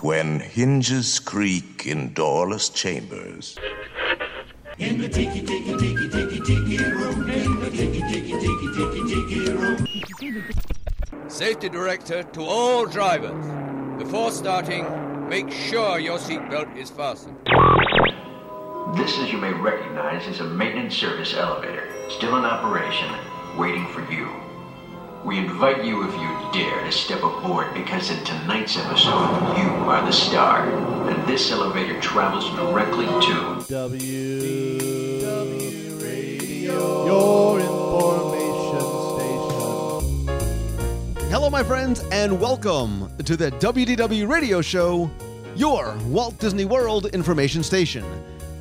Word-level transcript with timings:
When 0.00 0.40
hinges 0.40 1.18
creak 1.18 1.86
in 1.86 2.12
doorless 2.12 2.68
chambers. 2.68 3.56
In 4.78 5.00
the 5.00 5.08
tiki 5.08 5.40
tiki 5.42 5.76
tiki 5.76 6.08
tiki 6.08 6.40
tiki 6.40 6.78
room. 6.84 7.30
In 7.30 7.60
the 7.60 7.70
tiki 7.70 8.00
tiki 8.00 8.32
tiki 8.32 8.68
tiki 8.74 9.02
tiki 9.08 9.52
room. 9.52 9.86
Safety 11.28 11.68
director 11.68 12.22
to 12.22 12.42
all 12.42 12.86
drivers. 12.86 14.02
Before 14.02 14.30
starting, 14.30 14.84
make 15.28 15.50
sure 15.50 15.98
your 15.98 16.18
seatbelt 16.18 16.76
is 16.76 16.90
fastened. 16.90 17.36
This, 18.96 19.18
as 19.18 19.32
you 19.32 19.38
may 19.38 19.52
recognize, 19.52 20.26
is 20.26 20.40
a 20.40 20.44
maintenance 20.44 20.94
service 20.94 21.34
elevator, 21.34 21.88
still 22.10 22.36
in 22.36 22.44
operation, 22.44 23.10
waiting 23.58 23.86
for 23.88 24.02
you. 24.12 24.28
We 25.24 25.38
invite 25.38 25.84
you, 25.84 26.06
if 26.06 26.12
you 26.12 26.33
dare, 26.54 26.84
to 26.84 26.92
step 26.92 27.22
aboard 27.24 27.74
because 27.74 28.10
in 28.10 28.24
tonight's 28.24 28.76
episode, 28.76 29.58
you 29.58 29.64
are 29.90 30.06
the 30.06 30.12
star. 30.12 30.68
And 31.10 31.28
this 31.28 31.50
elevator 31.50 32.00
travels 32.00 32.48
directly 32.50 33.06
to 33.06 33.58
WDW 33.66 36.00
Radio, 36.00 37.06
your 37.06 37.58
information 37.58 38.78
station. 41.16 41.28
Hello, 41.28 41.50
my 41.50 41.64
friends, 41.64 42.04
and 42.12 42.40
welcome 42.40 43.10
to 43.24 43.36
the 43.36 43.50
WDW 43.50 44.30
Radio 44.30 44.60
Show, 44.60 45.10
your 45.56 45.96
Walt 46.06 46.38
Disney 46.38 46.66
World 46.66 47.06
information 47.06 47.64
station. 47.64 48.04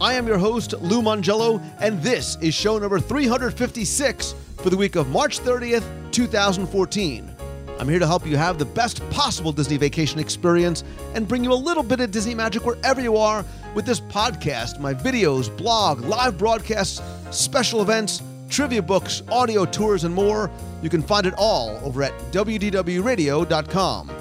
I 0.01 0.15
am 0.15 0.25
your 0.25 0.39
host, 0.39 0.73
Lou 0.81 1.03
Mongello, 1.03 1.61
and 1.79 2.01
this 2.01 2.37
is 2.41 2.55
show 2.55 2.79
number 2.79 2.99
356 2.99 4.33
for 4.57 4.71
the 4.71 4.77
week 4.77 4.95
of 4.95 5.09
March 5.09 5.41
30th, 5.41 5.85
2014. 6.11 7.32
I'm 7.79 7.89
here 7.89 7.99
to 7.99 8.07
help 8.07 8.25
you 8.25 8.37
have 8.37 8.59
the 8.59 8.65
best 8.65 9.07
possible 9.09 9.51
Disney 9.51 9.77
vacation 9.77 10.19
experience 10.19 10.83
and 11.15 11.27
bring 11.27 11.43
you 11.43 11.51
a 11.51 11.55
little 11.55 11.83
bit 11.83 11.99
of 11.99 12.11
Disney 12.11 12.35
magic 12.35 12.65
wherever 12.65 13.01
you 13.01 13.17
are 13.17 13.43
with 13.73 13.85
this 13.85 13.99
podcast, 13.99 14.79
my 14.79 14.93
videos, 14.93 15.55
blog, 15.57 16.01
live 16.01 16.37
broadcasts, 16.37 17.01
special 17.31 17.81
events, 17.81 18.21
trivia 18.49 18.81
books, 18.81 19.23
audio 19.29 19.65
tours, 19.65 20.03
and 20.03 20.13
more. 20.13 20.51
You 20.81 20.89
can 20.89 21.01
find 21.01 21.25
it 21.25 21.33
all 21.37 21.69
over 21.83 22.03
at 22.03 22.13
WDWRadio.com. 22.31 24.11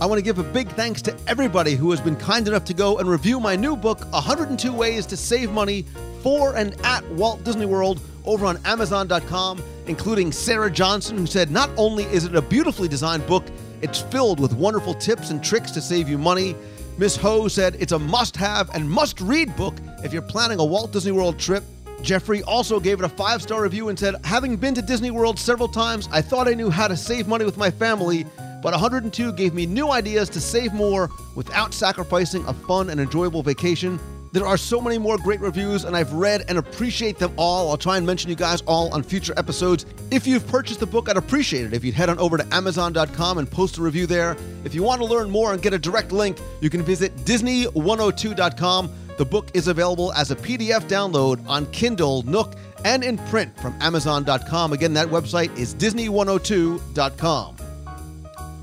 I 0.00 0.06
want 0.06 0.18
to 0.18 0.24
give 0.24 0.38
a 0.38 0.42
big 0.42 0.68
thanks 0.70 1.02
to 1.02 1.16
everybody 1.28 1.74
who 1.76 1.90
has 1.90 2.00
been 2.00 2.16
kind 2.16 2.48
enough 2.48 2.64
to 2.64 2.74
go 2.74 2.98
and 2.98 3.08
review 3.08 3.38
my 3.38 3.54
new 3.54 3.76
book, 3.76 4.00
102 4.12 4.72
Ways 4.72 5.06
to 5.06 5.16
Save 5.16 5.52
Money 5.52 5.84
for 6.22 6.56
and 6.56 6.74
at 6.84 7.06
Walt 7.10 7.44
Disney 7.44 7.66
World, 7.66 8.00
over 8.24 8.46
on 8.46 8.58
Amazon.com, 8.64 9.62
including 9.86 10.32
Sarah 10.32 10.70
Johnson, 10.70 11.16
who 11.16 11.26
said 11.26 11.50
not 11.50 11.70
only 11.76 12.04
is 12.04 12.24
it 12.24 12.34
a 12.34 12.42
beautifully 12.42 12.88
designed 12.88 13.26
book, 13.26 13.44
it's 13.80 14.00
filled 14.00 14.38
with 14.38 14.52
wonderful 14.54 14.94
tips 14.94 15.30
and 15.30 15.42
tricks 15.42 15.70
to 15.72 15.80
save 15.80 16.08
you 16.08 16.18
money. 16.18 16.54
Miss 16.98 17.16
Ho 17.16 17.48
said 17.48 17.76
it's 17.80 17.92
a 17.92 17.98
must 17.98 18.36
have 18.36 18.70
and 18.74 18.88
must 18.88 19.20
read 19.20 19.54
book 19.56 19.74
if 20.04 20.12
you're 20.12 20.22
planning 20.22 20.60
a 20.60 20.64
Walt 20.64 20.92
Disney 20.92 21.12
World 21.12 21.38
trip. 21.38 21.64
Jeffrey 22.02 22.42
also 22.42 22.80
gave 22.80 22.98
it 23.00 23.04
a 23.04 23.08
five 23.08 23.42
star 23.42 23.62
review 23.62 23.88
and 23.88 23.98
said, 23.98 24.14
Having 24.24 24.56
been 24.56 24.74
to 24.74 24.82
Disney 24.82 25.10
World 25.10 25.38
several 25.38 25.68
times, 25.68 26.08
I 26.12 26.20
thought 26.20 26.48
I 26.48 26.54
knew 26.54 26.70
how 26.70 26.88
to 26.88 26.96
save 26.96 27.28
money 27.28 27.44
with 27.44 27.56
my 27.56 27.70
family, 27.70 28.26
but 28.62 28.72
102 28.72 29.32
gave 29.32 29.54
me 29.54 29.66
new 29.66 29.90
ideas 29.90 30.28
to 30.30 30.40
save 30.40 30.72
more 30.72 31.10
without 31.34 31.72
sacrificing 31.72 32.44
a 32.46 32.52
fun 32.52 32.90
and 32.90 33.00
enjoyable 33.00 33.42
vacation. 33.42 33.98
There 34.32 34.46
are 34.46 34.56
so 34.56 34.80
many 34.80 34.96
more 34.96 35.18
great 35.18 35.40
reviews, 35.40 35.84
and 35.84 35.94
I've 35.94 36.14
read 36.14 36.44
and 36.48 36.56
appreciate 36.56 37.18
them 37.18 37.34
all. 37.36 37.70
I'll 37.70 37.76
try 37.76 37.98
and 37.98 38.06
mention 38.06 38.30
you 38.30 38.34
guys 38.34 38.62
all 38.62 38.92
on 38.94 39.02
future 39.02 39.34
episodes. 39.36 39.84
If 40.10 40.26
you've 40.26 40.46
purchased 40.48 40.80
the 40.80 40.86
book, 40.86 41.10
I'd 41.10 41.18
appreciate 41.18 41.66
it 41.66 41.74
if 41.74 41.84
you'd 41.84 41.94
head 41.94 42.08
on 42.08 42.18
over 42.18 42.38
to 42.38 42.54
Amazon.com 42.54 43.36
and 43.36 43.50
post 43.50 43.76
a 43.76 43.82
review 43.82 44.06
there. 44.06 44.34
If 44.64 44.74
you 44.74 44.82
want 44.82 45.02
to 45.02 45.06
learn 45.06 45.28
more 45.28 45.52
and 45.52 45.60
get 45.60 45.74
a 45.74 45.78
direct 45.78 46.12
link, 46.12 46.38
you 46.62 46.70
can 46.70 46.82
visit 46.82 47.14
Disney102.com. 47.26 48.90
The 49.18 49.24
book 49.26 49.50
is 49.52 49.68
available 49.68 50.14
as 50.14 50.30
a 50.30 50.36
PDF 50.36 50.88
download 50.88 51.46
on 51.46 51.66
Kindle, 51.66 52.22
Nook, 52.22 52.54
and 52.86 53.04
in 53.04 53.18
print 53.18 53.54
from 53.60 53.76
Amazon.com. 53.82 54.72
Again, 54.72 54.94
that 54.94 55.08
website 55.08 55.54
is 55.58 55.74
Disney102.com. 55.74 57.61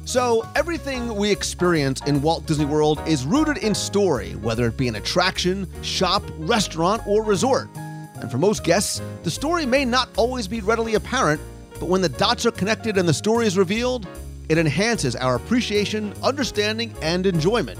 So, 0.09 0.43
everything 0.55 1.15
we 1.15 1.29
experience 1.29 2.01
in 2.07 2.23
Walt 2.23 2.47
Disney 2.47 2.65
World 2.65 2.99
is 3.05 3.27
rooted 3.27 3.57
in 3.57 3.75
story, 3.75 4.31
whether 4.37 4.65
it 4.65 4.75
be 4.75 4.87
an 4.87 4.95
attraction, 4.95 5.69
shop, 5.83 6.23
restaurant, 6.39 7.05
or 7.05 7.23
resort. 7.23 7.69
And 7.75 8.31
for 8.31 8.39
most 8.39 8.63
guests, 8.63 9.03
the 9.21 9.29
story 9.29 9.67
may 9.67 9.85
not 9.85 10.09
always 10.17 10.47
be 10.47 10.61
readily 10.61 10.95
apparent, 10.95 11.39
but 11.79 11.89
when 11.89 12.01
the 12.01 12.09
dots 12.09 12.43
are 12.47 12.51
connected 12.51 12.97
and 12.97 13.07
the 13.07 13.13
story 13.13 13.45
is 13.45 13.55
revealed, 13.55 14.07
it 14.49 14.57
enhances 14.57 15.15
our 15.15 15.35
appreciation, 15.35 16.11
understanding, 16.23 16.91
and 17.03 17.27
enjoyment. 17.27 17.79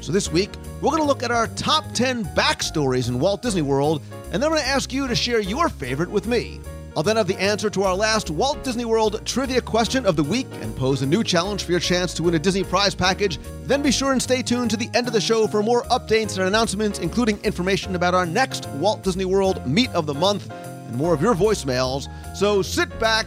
So, 0.00 0.10
this 0.10 0.32
week, 0.32 0.50
we're 0.80 0.90
going 0.90 1.02
to 1.02 1.06
look 1.06 1.22
at 1.22 1.30
our 1.30 1.46
top 1.46 1.84
10 1.94 2.24
backstories 2.34 3.08
in 3.08 3.20
Walt 3.20 3.40
Disney 3.40 3.62
World, 3.62 4.02
and 4.32 4.42
then 4.42 4.50
I'm 4.50 4.50
going 4.50 4.62
to 4.62 4.68
ask 4.68 4.92
you 4.92 5.06
to 5.06 5.14
share 5.14 5.38
your 5.38 5.68
favorite 5.68 6.10
with 6.10 6.26
me. 6.26 6.60
I'll 6.96 7.02
then 7.02 7.16
have 7.16 7.26
the 7.26 7.40
answer 7.40 7.70
to 7.70 7.84
our 7.84 7.94
last 7.94 8.30
Walt 8.30 8.64
Disney 8.64 8.84
World 8.84 9.20
trivia 9.24 9.60
question 9.60 10.04
of 10.04 10.16
the 10.16 10.22
week 10.24 10.48
and 10.60 10.74
pose 10.74 11.02
a 11.02 11.06
new 11.06 11.22
challenge 11.22 11.62
for 11.62 11.70
your 11.70 11.80
chance 11.80 12.12
to 12.14 12.22
win 12.22 12.34
a 12.34 12.38
Disney 12.38 12.64
prize 12.64 12.94
package. 12.94 13.38
Then 13.64 13.82
be 13.82 13.92
sure 13.92 14.12
and 14.12 14.22
stay 14.22 14.42
tuned 14.42 14.70
to 14.70 14.76
the 14.76 14.90
end 14.94 15.06
of 15.06 15.12
the 15.12 15.20
show 15.20 15.46
for 15.46 15.62
more 15.62 15.84
updates 15.84 16.38
and 16.38 16.48
announcements, 16.48 16.98
including 16.98 17.38
information 17.44 17.94
about 17.94 18.14
our 18.14 18.26
next 18.26 18.68
Walt 18.70 19.02
Disney 19.02 19.24
World 19.24 19.64
Meet 19.66 19.90
of 19.90 20.06
the 20.06 20.14
Month 20.14 20.50
and 20.50 20.96
more 20.96 21.14
of 21.14 21.22
your 21.22 21.34
voicemails. 21.34 22.08
So 22.36 22.62
sit 22.62 22.98
back, 22.98 23.26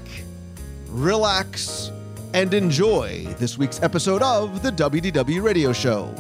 relax, 0.90 1.92
and 2.34 2.54
enjoy 2.54 3.26
this 3.38 3.58
week's 3.58 3.82
episode 3.82 4.22
of 4.22 4.64
the 4.64 4.72
WDW 4.72 5.44
Radio 5.44 5.72
Show. 5.72 6.14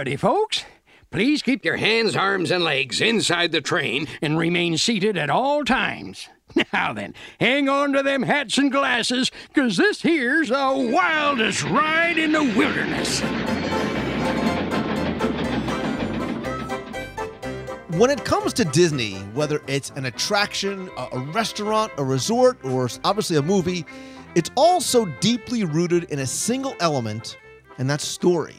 Howdy, 0.00 0.16
folks. 0.16 0.64
Please 1.10 1.42
keep 1.42 1.62
your 1.62 1.76
hands, 1.76 2.16
arms, 2.16 2.50
and 2.50 2.64
legs 2.64 3.02
inside 3.02 3.52
the 3.52 3.60
train 3.60 4.08
and 4.22 4.38
remain 4.38 4.78
seated 4.78 5.18
at 5.18 5.28
all 5.28 5.62
times. 5.62 6.26
Now 6.72 6.94
then, 6.94 7.12
hang 7.38 7.68
on 7.68 7.92
to 7.92 8.02
them 8.02 8.22
hats 8.22 8.56
and 8.56 8.72
glasses, 8.72 9.30
'cause 9.54 9.76
this 9.76 10.00
here's 10.00 10.48
the 10.48 10.90
wildest 10.90 11.64
ride 11.64 12.16
in 12.16 12.32
the 12.32 12.42
wilderness. 12.42 13.20
When 17.98 18.08
it 18.08 18.24
comes 18.24 18.54
to 18.54 18.64
Disney, 18.64 19.16
whether 19.34 19.60
it's 19.66 19.90
an 19.96 20.06
attraction, 20.06 20.88
a, 20.96 21.08
a 21.12 21.18
restaurant, 21.34 21.92
a 21.98 22.04
resort, 22.04 22.56
or 22.64 22.88
obviously 23.04 23.36
a 23.36 23.42
movie, 23.42 23.84
it's 24.34 24.50
all 24.56 24.80
so 24.80 25.04
deeply 25.20 25.64
rooted 25.64 26.04
in 26.04 26.20
a 26.20 26.26
single 26.26 26.74
element, 26.80 27.36
and 27.76 27.90
that's 27.90 28.06
story. 28.06 28.56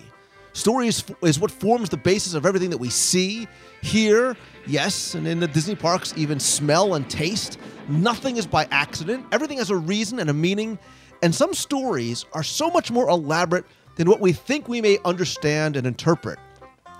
Story 0.54 0.88
is, 0.88 1.04
is 1.22 1.40
what 1.40 1.50
forms 1.50 1.90
the 1.90 1.98
basis 1.98 2.34
of 2.34 2.46
everything 2.46 2.70
that 2.72 2.78
we 2.78 2.90
see, 2.90 3.48
hear, 3.82 4.36
yes, 4.68 5.16
and 5.16 5.28
in 5.28 5.40
the 5.40 5.48
Disney 5.48 5.76
parks, 5.76 6.14
even 6.18 6.40
smell 6.40 6.96
and 6.96 7.10
taste. 7.10 7.58
Nothing 7.88 8.38
is 8.38 8.46
by 8.46 8.68
accident, 8.72 9.26
everything 9.32 9.58
has 9.60 9.70
a 9.70 9.78
reason 9.78 10.20
and 10.20 10.30
a 10.30 10.34
meaning, 10.34 10.78
and 11.24 11.34
some 11.34 11.54
stories 11.54 12.26
are 12.34 12.44
so 12.44 12.70
much 12.70 12.92
more 12.92 13.08
elaborate 13.10 13.66
than 13.96 14.10
what 14.10 14.20
we 14.20 14.34
think 14.34 14.68
we 14.68 14.82
may 14.82 14.98
understand 15.06 15.78
and 15.78 15.88
interpret. 15.88 16.40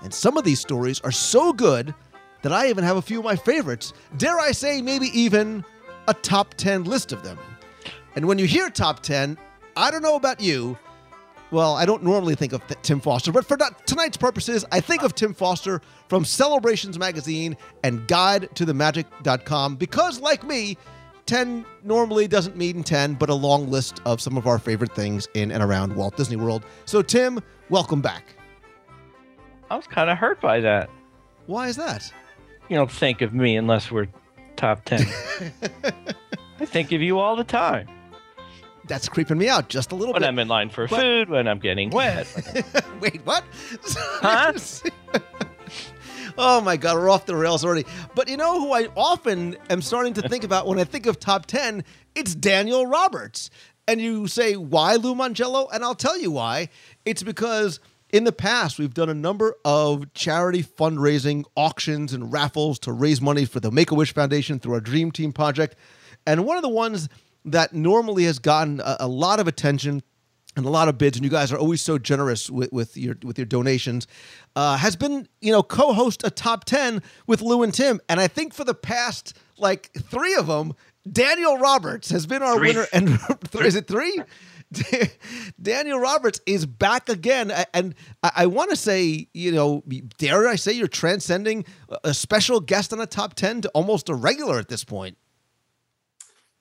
And 0.02 0.12
some 0.12 0.36
of 0.36 0.44
these 0.44 0.60
stories 0.60 1.00
are 1.00 1.12
so 1.12 1.52
good 1.52 1.94
that 2.42 2.52
I 2.52 2.68
even 2.68 2.84
have 2.84 2.96
a 2.96 3.02
few 3.02 3.18
of 3.18 3.24
my 3.24 3.36
favorites. 3.36 3.92
Dare 4.16 4.38
I 4.38 4.52
say, 4.52 4.82
maybe 4.82 5.06
even 5.18 5.64
a 6.08 6.14
top 6.14 6.54
10 6.54 6.84
list 6.84 7.12
of 7.12 7.22
them. 7.22 7.38
And 8.16 8.26
when 8.26 8.38
you 8.38 8.46
hear 8.46 8.68
top 8.68 9.00
10, 9.00 9.38
I 9.76 9.90
don't 9.90 10.02
know 10.02 10.16
about 10.16 10.40
you. 10.40 10.76
Well, 11.52 11.74
I 11.74 11.84
don't 11.84 12.02
normally 12.02 12.34
think 12.34 12.54
of 12.54 12.62
Tim 12.80 12.98
Foster, 12.98 13.30
but 13.30 13.44
for 13.44 13.58
tonight's 13.84 14.16
purposes, 14.16 14.64
I 14.72 14.80
think 14.80 15.02
of 15.02 15.14
Tim 15.14 15.34
Foster 15.34 15.82
from 16.08 16.24
Celebrations 16.24 16.98
Magazine 16.98 17.58
and 17.84 18.08
Guide 18.08 18.48
to 18.56 18.64
the 18.64 18.72
Magic.com 18.72 19.76
because, 19.76 20.18
like 20.18 20.44
me, 20.44 20.78
10 21.26 21.66
normally 21.84 22.26
doesn't 22.26 22.56
mean 22.56 22.82
10, 22.82 23.14
but 23.14 23.28
a 23.28 23.34
long 23.34 23.70
list 23.70 24.00
of 24.06 24.18
some 24.18 24.38
of 24.38 24.46
our 24.46 24.58
favorite 24.58 24.94
things 24.94 25.28
in 25.34 25.50
and 25.50 25.62
around 25.62 25.94
Walt 25.94 26.16
Disney 26.16 26.36
World. 26.36 26.64
So, 26.86 27.02
Tim, 27.02 27.38
welcome 27.68 28.00
back. 28.00 28.34
I 29.70 29.76
was 29.76 29.86
kind 29.86 30.08
of 30.08 30.16
hurt 30.16 30.40
by 30.40 30.60
that. 30.60 30.88
Why 31.44 31.68
is 31.68 31.76
that? 31.76 32.10
You 32.70 32.76
don't 32.76 32.90
think 32.90 33.20
of 33.20 33.34
me 33.34 33.56
unless 33.56 33.90
we're 33.90 34.08
top 34.56 34.86
10. 34.86 35.06
I 36.60 36.64
think 36.64 36.92
of 36.92 37.02
you 37.02 37.18
all 37.18 37.36
the 37.36 37.44
time. 37.44 37.88
That's 38.86 39.08
creeping 39.08 39.38
me 39.38 39.48
out 39.48 39.68
just 39.68 39.92
a 39.92 39.94
little 39.94 40.12
When 40.12 40.22
bit. 40.22 40.26
When 40.26 40.34
I'm 40.34 40.38
in 40.40 40.48
line 40.48 40.70
for 40.70 40.88
But- 40.88 41.00
food, 41.00 41.28
when 41.30 41.46
I'm 41.48 41.58
getting 41.58 41.90
wet. 41.90 42.26
Wait, 43.00 43.20
what? 43.24 43.44
Huh? 44.22 44.52
oh 46.38 46.60
my 46.60 46.76
God, 46.76 46.96
we're 46.96 47.10
off 47.10 47.26
the 47.26 47.36
rails 47.36 47.64
already. 47.64 47.86
But 48.14 48.28
you 48.28 48.36
know 48.36 48.60
who 48.60 48.72
I 48.72 48.88
often 48.96 49.56
am 49.70 49.82
starting 49.82 50.14
to 50.14 50.28
think 50.28 50.44
about 50.44 50.66
when 50.66 50.78
I 50.78 50.84
think 50.84 51.06
of 51.06 51.18
top 51.20 51.46
10? 51.46 51.84
It's 52.14 52.34
Daniel 52.34 52.86
Roberts. 52.86 53.50
And 53.88 54.00
you 54.00 54.28
say, 54.28 54.56
why 54.56 54.96
Lou 54.96 55.14
Mongello? 55.14 55.68
And 55.72 55.84
I'll 55.84 55.94
tell 55.94 56.18
you 56.18 56.30
why. 56.30 56.68
It's 57.04 57.22
because 57.22 57.80
in 58.12 58.24
the 58.24 58.32
past, 58.32 58.78
we've 58.78 58.94
done 58.94 59.08
a 59.08 59.14
number 59.14 59.56
of 59.64 60.12
charity 60.14 60.62
fundraising 60.62 61.44
auctions 61.56 62.12
and 62.12 62.32
raffles 62.32 62.78
to 62.80 62.92
raise 62.92 63.20
money 63.20 63.44
for 63.44 63.58
the 63.60 63.70
Make 63.70 63.90
a 63.90 63.94
Wish 63.94 64.14
Foundation 64.14 64.58
through 64.60 64.74
our 64.74 64.80
Dream 64.80 65.10
Team 65.10 65.32
project. 65.32 65.74
And 66.26 66.44
one 66.46 66.56
of 66.56 66.62
the 66.62 66.68
ones 66.68 67.08
that 67.44 67.72
normally 67.74 68.24
has 68.24 68.38
gotten 68.38 68.80
a, 68.80 68.96
a 69.00 69.08
lot 69.08 69.40
of 69.40 69.48
attention 69.48 70.02
and 70.54 70.66
a 70.66 70.68
lot 70.68 70.86
of 70.88 70.98
bids, 70.98 71.16
and 71.16 71.24
you 71.24 71.30
guys 71.30 71.50
are 71.50 71.56
always 71.56 71.80
so 71.80 71.96
generous 71.98 72.50
with, 72.50 72.70
with 72.72 72.96
your 72.96 73.16
with 73.22 73.38
your 73.38 73.46
donations. 73.46 74.06
Uh, 74.54 74.76
has 74.76 74.96
been 74.96 75.26
you 75.40 75.50
know 75.50 75.62
co-host 75.62 76.22
a 76.24 76.30
top 76.30 76.64
ten 76.64 77.02
with 77.26 77.40
Lou 77.40 77.62
and 77.62 77.72
Tim, 77.72 78.00
and 78.08 78.20
I 78.20 78.28
think 78.28 78.52
for 78.52 78.64
the 78.64 78.74
past 78.74 79.34
like 79.56 79.90
three 79.94 80.34
of 80.34 80.46
them, 80.48 80.74
Daniel 81.10 81.56
Roberts 81.56 82.10
has 82.10 82.26
been 82.26 82.42
our 82.42 82.56
Three. 82.56 82.68
winner. 82.68 82.86
And 82.92 83.18
is 83.60 83.76
it 83.76 83.86
three? 83.86 84.20
Daniel 85.60 85.98
Roberts 85.98 86.40
is 86.46 86.66
back 86.66 87.08
again, 87.08 87.52
and 87.74 87.94
I, 88.22 88.32
I 88.36 88.46
want 88.46 88.70
to 88.70 88.76
say, 88.76 89.28
you 89.32 89.52
know, 89.52 89.82
dare 90.18 90.48
I 90.48 90.56
say, 90.56 90.72
you're 90.72 90.88
transcending 90.88 91.64
a- 91.88 91.98
a 92.10 92.14
special 92.14 92.60
guest 92.60 92.92
on 92.92 93.00
a 93.00 93.06
top 93.06 93.34
ten 93.34 93.60
to 93.62 93.68
almost 93.70 94.08
a 94.08 94.14
regular 94.14 94.58
at 94.58 94.68
this 94.68 94.84
point. 94.84 95.16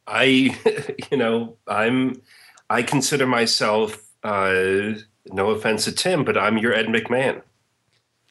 I, 0.08 0.58
you 1.12 1.18
know, 1.18 1.58
I'm, 1.68 2.22
I 2.70 2.84
consider 2.84 3.26
myself, 3.26 4.02
uh, 4.24 4.94
no 5.28 5.50
offense 5.52 5.86
to 5.86 5.92
Tim, 5.92 6.24
but 6.24 6.38
I'm 6.38 6.58
your 6.58 6.74
Ed 6.74 6.88
McMahon. 6.88 7.42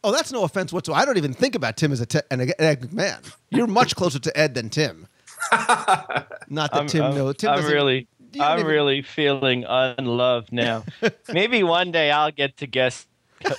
Oh, 0.03 0.13
that's 0.13 0.33
no 0.33 0.45
offense 0.45 0.73
whatsoever. 0.73 1.01
I 1.01 1.05
don't 1.05 1.19
even 1.19 1.35
think 1.35 1.55
about 1.55 1.77
Tim 1.77 1.93
as 1.93 2.01
a 2.01 2.07
te- 2.07 2.21
an 2.31 2.41
Ed 2.59 2.81
McMahon. 2.81 3.35
You're 3.51 3.67
much 3.67 3.95
closer 3.95 4.19
to 4.19 4.39
Ed 4.39 4.55
than 4.55 4.71
Tim. 4.71 5.07
Not 5.53 6.27
that 6.49 6.71
I'm, 6.73 6.87
Tim 6.87 7.05
I'm, 7.05 7.15
no. 7.15 7.33
Tim 7.33 7.51
I'm 7.51 7.65
really, 7.67 8.09
I'm 8.41 8.61
even- 8.61 8.71
really 8.71 9.03
feeling 9.03 9.65
unloved 9.69 10.53
now. 10.53 10.85
Maybe 11.33 11.63
one 11.63 11.93
day 11.93 12.11
I'll 12.11 12.31
get 12.31 12.57
to 12.59 12.67
guest 12.67 13.09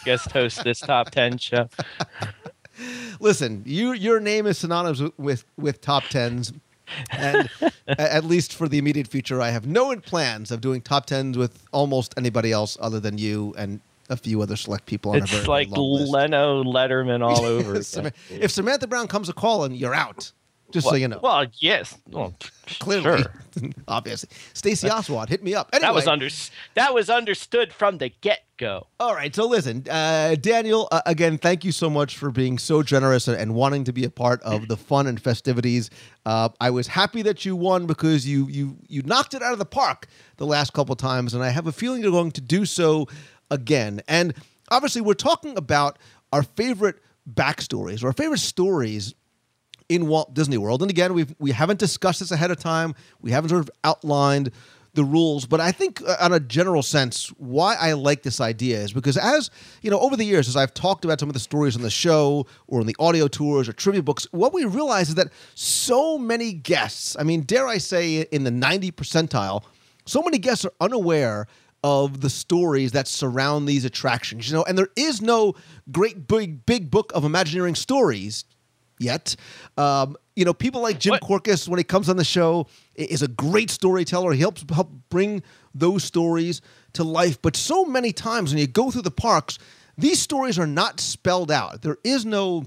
guest 0.03 0.31
host 0.31 0.63
this 0.63 0.79
top 0.79 1.11
ten 1.11 1.37
show. 1.37 1.69
Listen, 3.19 3.61
you 3.65 3.93
your 3.93 4.19
name 4.19 4.47
is 4.47 4.57
synonymous 4.57 4.99
with 4.99 5.19
with, 5.19 5.45
with 5.57 5.81
top 5.81 6.03
tens, 6.05 6.53
and 7.11 7.49
at 7.87 8.23
least 8.25 8.53
for 8.53 8.67
the 8.67 8.77
immediate 8.77 9.07
future, 9.07 9.41
I 9.41 9.49
have 9.49 9.65
no 9.67 9.95
plans 9.97 10.51
of 10.51 10.61
doing 10.61 10.81
top 10.81 11.05
tens 11.05 11.37
with 11.37 11.63
almost 11.71 12.13
anybody 12.17 12.51
else 12.51 12.77
other 12.81 12.99
than 12.99 13.17
you 13.17 13.53
and 13.57 13.79
a 14.09 14.17
few 14.17 14.41
other 14.41 14.55
select 14.57 14.85
people. 14.85 15.11
On 15.11 15.21
a 15.21 15.25
very, 15.25 15.39
It's 15.39 15.47
like 15.47 15.69
long 15.69 15.99
list. 16.01 16.11
Leno 16.11 16.63
Letterman 16.63 17.23
all 17.25 17.45
over. 17.45 17.81
Sam- 17.83 18.07
again. 18.07 18.13
if 18.29 18.51
Samantha 18.51 18.87
Brown 18.87 19.07
comes 19.07 19.29
a 19.29 19.33
calling, 19.33 19.73
you're 19.73 19.95
out. 19.95 20.31
Just 20.71 20.85
so 20.85 20.91
Well- 20.91 20.99
you 20.99 21.07
know. 21.07 21.19
Well, 21.21 21.45
yes, 21.59 21.97
well, 22.07 22.33
Clearly, 22.79 23.23
sure. 23.23 23.69
obviously, 23.87 24.29
Stacy 24.53 24.89
Oswald, 24.89 25.29
hit 25.29 25.43
me 25.43 25.53
up. 25.53 25.69
Anyway, 25.73 25.87
That 25.87 25.95
was 25.95 26.07
under 26.07 26.29
that 26.75 26.93
was 26.93 27.09
understood 27.09 27.73
from 27.73 27.97
the 27.97 28.09
get 28.21 28.39
go. 28.57 28.87
All 28.99 29.13
right, 29.13 29.35
so 29.35 29.45
listen, 29.47 29.85
uh, 29.89 30.35
Daniel. 30.39 30.87
Uh, 30.91 31.01
again, 31.05 31.37
thank 31.37 31.65
you 31.65 31.71
so 31.71 31.89
much 31.89 32.17
for 32.17 32.31
being 32.31 32.57
so 32.57 32.81
generous 32.83 33.27
and, 33.27 33.37
and 33.37 33.53
wanting 33.55 33.83
to 33.85 33.91
be 33.93 34.05
a 34.05 34.09
part 34.09 34.41
of 34.43 34.67
the 34.67 34.77
fun 34.77 35.07
and 35.07 35.19
festivities. 35.21 35.89
Uh, 36.25 36.49
I 36.61 36.69
was 36.69 36.87
happy 36.87 37.21
that 37.23 37.43
you 37.43 37.55
won 37.55 37.87
because 37.87 38.25
you 38.25 38.47
you 38.47 38.77
you 38.87 39.01
knocked 39.01 39.33
it 39.33 39.41
out 39.41 39.53
of 39.53 39.59
the 39.59 39.65
park 39.65 40.07
the 40.37 40.45
last 40.45 40.73
couple 40.73 40.95
times, 40.95 41.33
and 41.33 41.43
I 41.43 41.49
have 41.49 41.67
a 41.67 41.71
feeling 41.71 42.01
you're 42.01 42.11
going 42.11 42.31
to 42.31 42.41
do 42.41 42.65
so 42.65 43.07
again. 43.49 44.01
And 44.07 44.33
obviously, 44.69 45.01
we're 45.01 45.13
talking 45.15 45.57
about 45.57 45.99
our 46.31 46.43
favorite 46.43 46.95
backstories 47.31 48.03
or 48.03 48.07
our 48.07 48.13
favorite 48.13 48.39
stories 48.39 49.13
in 49.91 50.07
Walt 50.07 50.33
Disney 50.33 50.57
World. 50.57 50.81
And 50.81 50.89
again, 50.89 51.13
we've 51.13 51.35
we 51.37 51.51
haven't 51.51 51.77
discussed 51.77 52.21
this 52.21 52.31
ahead 52.31 52.49
of 52.49 52.57
time. 52.57 52.95
We 53.21 53.31
haven't 53.31 53.49
sort 53.49 53.61
of 53.61 53.69
outlined 53.83 54.51
the 54.93 55.03
rules, 55.03 55.45
but 55.45 55.59
I 55.59 55.71
think 55.71 56.01
uh, 56.01 56.15
on 56.21 56.33
a 56.33 56.39
general 56.39 56.81
sense, 56.81 57.27
why 57.37 57.75
I 57.75 57.93
like 57.93 58.23
this 58.23 58.39
idea 58.39 58.79
is 58.81 58.93
because 58.93 59.17
as 59.17 59.49
you 59.81 59.91
know, 59.91 59.99
over 59.99 60.15
the 60.15 60.23
years, 60.23 60.47
as 60.47 60.55
I've 60.55 60.73
talked 60.73 61.03
about 61.03 61.19
some 61.19 61.29
of 61.29 61.33
the 61.33 61.39
stories 61.39 61.75
on 61.75 61.81
the 61.81 61.89
show 61.89 62.47
or 62.67 62.79
in 62.79 62.87
the 62.87 62.95
audio 62.99 63.27
tours 63.27 63.67
or 63.67 63.73
trivia 63.73 64.01
books, 64.01 64.27
what 64.31 64.53
we 64.53 64.63
realize 64.63 65.09
is 65.09 65.15
that 65.15 65.27
so 65.55 66.17
many 66.17 66.53
guests, 66.53 67.17
I 67.19 67.23
mean, 67.23 67.41
dare 67.41 67.67
I 67.67 67.77
say, 67.77 68.21
in 68.31 68.45
the 68.45 68.51
90 68.51 68.91
percentile, 68.93 69.63
so 70.05 70.21
many 70.21 70.37
guests 70.37 70.63
are 70.63 70.73
unaware 70.79 71.47
of 71.83 72.21
the 72.21 72.29
stories 72.29 72.93
that 72.93 73.07
surround 73.07 73.67
these 73.67 73.83
attractions, 73.83 74.49
you 74.49 74.55
know, 74.55 74.63
and 74.63 74.77
there 74.77 74.89
is 74.95 75.21
no 75.21 75.53
great 75.91 76.27
big 76.27 76.65
big 76.65 76.89
book 76.89 77.11
of 77.13 77.25
Imagineering 77.25 77.75
stories 77.75 78.45
yet. 79.01 79.35
Um, 79.77 80.15
you 80.35 80.45
know, 80.45 80.53
people 80.53 80.81
like 80.81 80.99
Jim 80.99 81.11
What? 81.11 81.43
Korkis, 81.43 81.67
when 81.67 81.77
he 81.77 81.83
comes 81.83 82.09
on 82.09 82.17
the 82.17 82.23
show, 82.23 82.67
is 82.95 83.21
a 83.21 83.27
great 83.27 83.69
storyteller. 83.69 84.31
He 84.33 84.39
helps 84.39 84.63
help 84.73 84.91
bring 85.09 85.43
those 85.73 86.03
stories 86.03 86.61
to 86.93 87.03
life. 87.03 87.41
But 87.41 87.55
so 87.55 87.85
many 87.85 88.11
times 88.11 88.51
when 88.51 88.59
you 88.59 88.67
go 88.67 88.91
through 88.91 89.03
the 89.03 89.11
parks, 89.11 89.57
these 89.97 90.21
stories 90.21 90.57
are 90.57 90.67
not 90.67 90.99
spelled 90.99 91.51
out. 91.51 91.81
There 91.81 91.97
is 92.03 92.25
no 92.25 92.65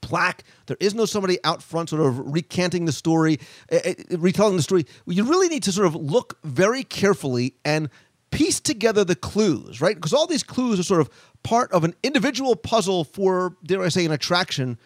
plaque. 0.00 0.44
There 0.66 0.76
is 0.80 0.94
no 0.94 1.06
somebody 1.06 1.38
out 1.44 1.62
front 1.62 1.88
sort 1.90 2.02
of 2.02 2.18
recanting 2.32 2.84
the 2.84 2.92
story, 2.92 3.38
uh, 3.72 3.78
retelling 4.10 4.56
the 4.56 4.62
story. 4.62 4.86
You 5.06 5.24
really 5.24 5.48
need 5.48 5.62
to 5.64 5.72
sort 5.72 5.86
of 5.86 5.94
look 5.94 6.38
very 6.44 6.84
carefully 6.84 7.54
and 7.64 7.88
piece 8.30 8.60
together 8.60 9.04
the 9.04 9.16
clues, 9.16 9.80
right? 9.80 9.94
Because 9.94 10.12
all 10.12 10.26
these 10.26 10.42
clues 10.42 10.78
are 10.78 10.82
sort 10.82 11.00
of 11.00 11.08
part 11.42 11.72
of 11.72 11.84
an 11.84 11.94
individual 12.02 12.56
puzzle 12.56 13.04
for, 13.04 13.56
dare 13.64 13.82
I 13.82 13.88
say, 13.88 14.04
an 14.04 14.12
attraction 14.12 14.78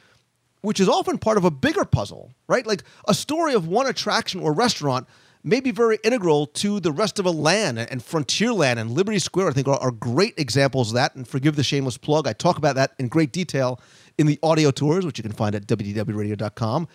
which 0.62 0.80
is 0.80 0.88
often 0.88 1.18
part 1.18 1.36
of 1.36 1.44
a 1.44 1.50
bigger 1.50 1.84
puzzle, 1.84 2.32
right? 2.48 2.66
Like 2.66 2.82
a 3.06 3.14
story 3.14 3.54
of 3.54 3.68
one 3.68 3.86
attraction 3.86 4.40
or 4.40 4.52
restaurant 4.52 5.06
may 5.44 5.60
be 5.60 5.72
very 5.72 5.98
integral 6.04 6.46
to 6.46 6.78
the 6.80 6.92
rest 6.92 7.18
of 7.18 7.26
a 7.26 7.30
land 7.30 7.78
and 7.78 8.00
Frontierland 8.00 8.78
and 8.78 8.92
Liberty 8.92 9.18
Square, 9.18 9.48
I 9.48 9.52
think, 9.52 9.68
are, 9.68 9.78
are 9.80 9.90
great 9.90 10.34
examples 10.38 10.90
of 10.90 10.94
that. 10.94 11.16
And 11.16 11.26
forgive 11.26 11.56
the 11.56 11.64
shameless 11.64 11.98
plug, 11.98 12.28
I 12.28 12.32
talk 12.32 12.58
about 12.58 12.76
that 12.76 12.92
in 12.98 13.08
great 13.08 13.32
detail 13.32 13.80
in 14.18 14.26
the 14.26 14.38
audio 14.42 14.70
tours, 14.70 15.04
which 15.04 15.18
you 15.18 15.22
can 15.22 15.32
find 15.32 15.54
at 15.54 15.66
wdwradio.com. 15.66 16.88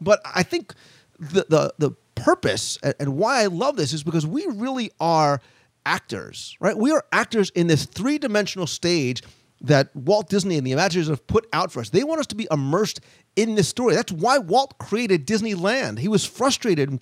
But 0.00 0.20
I 0.34 0.42
think 0.42 0.74
the 1.18 1.46
the, 1.48 1.74
the 1.78 1.90
purpose 2.14 2.78
and, 2.82 2.94
and 2.98 3.16
why 3.16 3.42
I 3.42 3.46
love 3.46 3.76
this 3.76 3.92
is 3.92 4.02
because 4.02 4.26
we 4.26 4.46
really 4.46 4.90
are 5.00 5.40
actors, 5.86 6.56
right? 6.60 6.76
We 6.76 6.92
are 6.92 7.04
actors 7.12 7.50
in 7.50 7.66
this 7.66 7.86
three 7.86 8.18
dimensional 8.18 8.66
stage 8.66 9.22
that 9.62 9.94
Walt 9.94 10.28
Disney 10.28 10.58
and 10.58 10.66
the 10.66 10.72
Imagineers 10.72 11.08
have 11.08 11.26
put 11.26 11.46
out 11.52 11.70
for 11.70 11.80
us. 11.80 11.90
They 11.90 12.04
want 12.04 12.20
us 12.20 12.26
to 12.28 12.34
be 12.34 12.48
immersed 12.50 13.00
in 13.36 13.54
this 13.54 13.68
story. 13.68 13.94
That's 13.94 14.12
why 14.12 14.38
Walt 14.38 14.78
created 14.78 15.26
Disneyland. 15.26 15.98
He 15.98 16.08
was 16.08 16.24
frustrated 16.24 17.00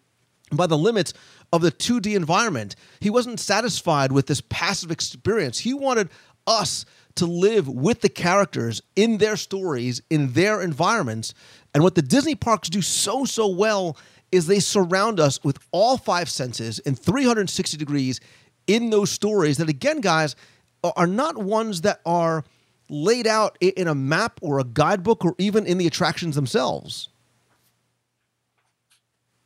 by 0.53 0.67
the 0.67 0.79
limits 0.79 1.15
of 1.53 1.63
the 1.63 1.73
2D 1.73 2.15
environment. 2.15 2.77
He 3.01 3.11
wasn't 3.11 3.41
satisfied 3.41 4.13
with 4.13 4.27
this 4.27 4.43
passive 4.49 4.91
experience. 4.91 5.61
He 5.61 5.75
wanted 5.75 6.11
us 6.47 6.85
to 7.17 7.27
live 7.27 7.69
with 7.69 8.03
the 8.03 8.09
characters 8.09 8.83
in 8.95 9.19
their 9.19 9.37
stories, 9.37 10.03
in 10.11 10.33
their 10.33 10.61
environments. 10.61 11.35
And 11.75 11.83
what 11.83 11.95
the 11.95 12.03
Disney 12.03 12.35
parks 12.35 12.69
do 12.69 12.83
so, 12.83 13.25
so 13.25 13.49
well 13.49 13.97
is 14.33 14.47
they 14.47 14.61
surround 14.61 15.19
us 15.19 15.43
with 15.43 15.59
all 15.73 15.97
five 15.97 16.29
senses 16.29 16.79
in 16.81 16.95
360 16.95 17.77
degrees 17.77 18.21
in 18.67 18.91
those 18.91 19.11
stories 19.11 19.59
that, 19.59 19.69
again, 19.69 20.01
guys, 20.01 20.37
are 20.83 21.07
not 21.07 21.39
ones 21.39 21.83
that 21.83 22.01
are 22.07 22.45
laid 22.89 23.27
out 23.27 23.57
in 23.61 23.87
a 23.89 23.95
map 23.95 24.39
or 24.43 24.59
a 24.59 24.65
guidebook 24.65 25.25
or 25.25 25.35
even 25.39 25.67
in 25.67 25.79
the 25.79 25.87
attractions 25.87 26.35
themselves. 26.35 27.09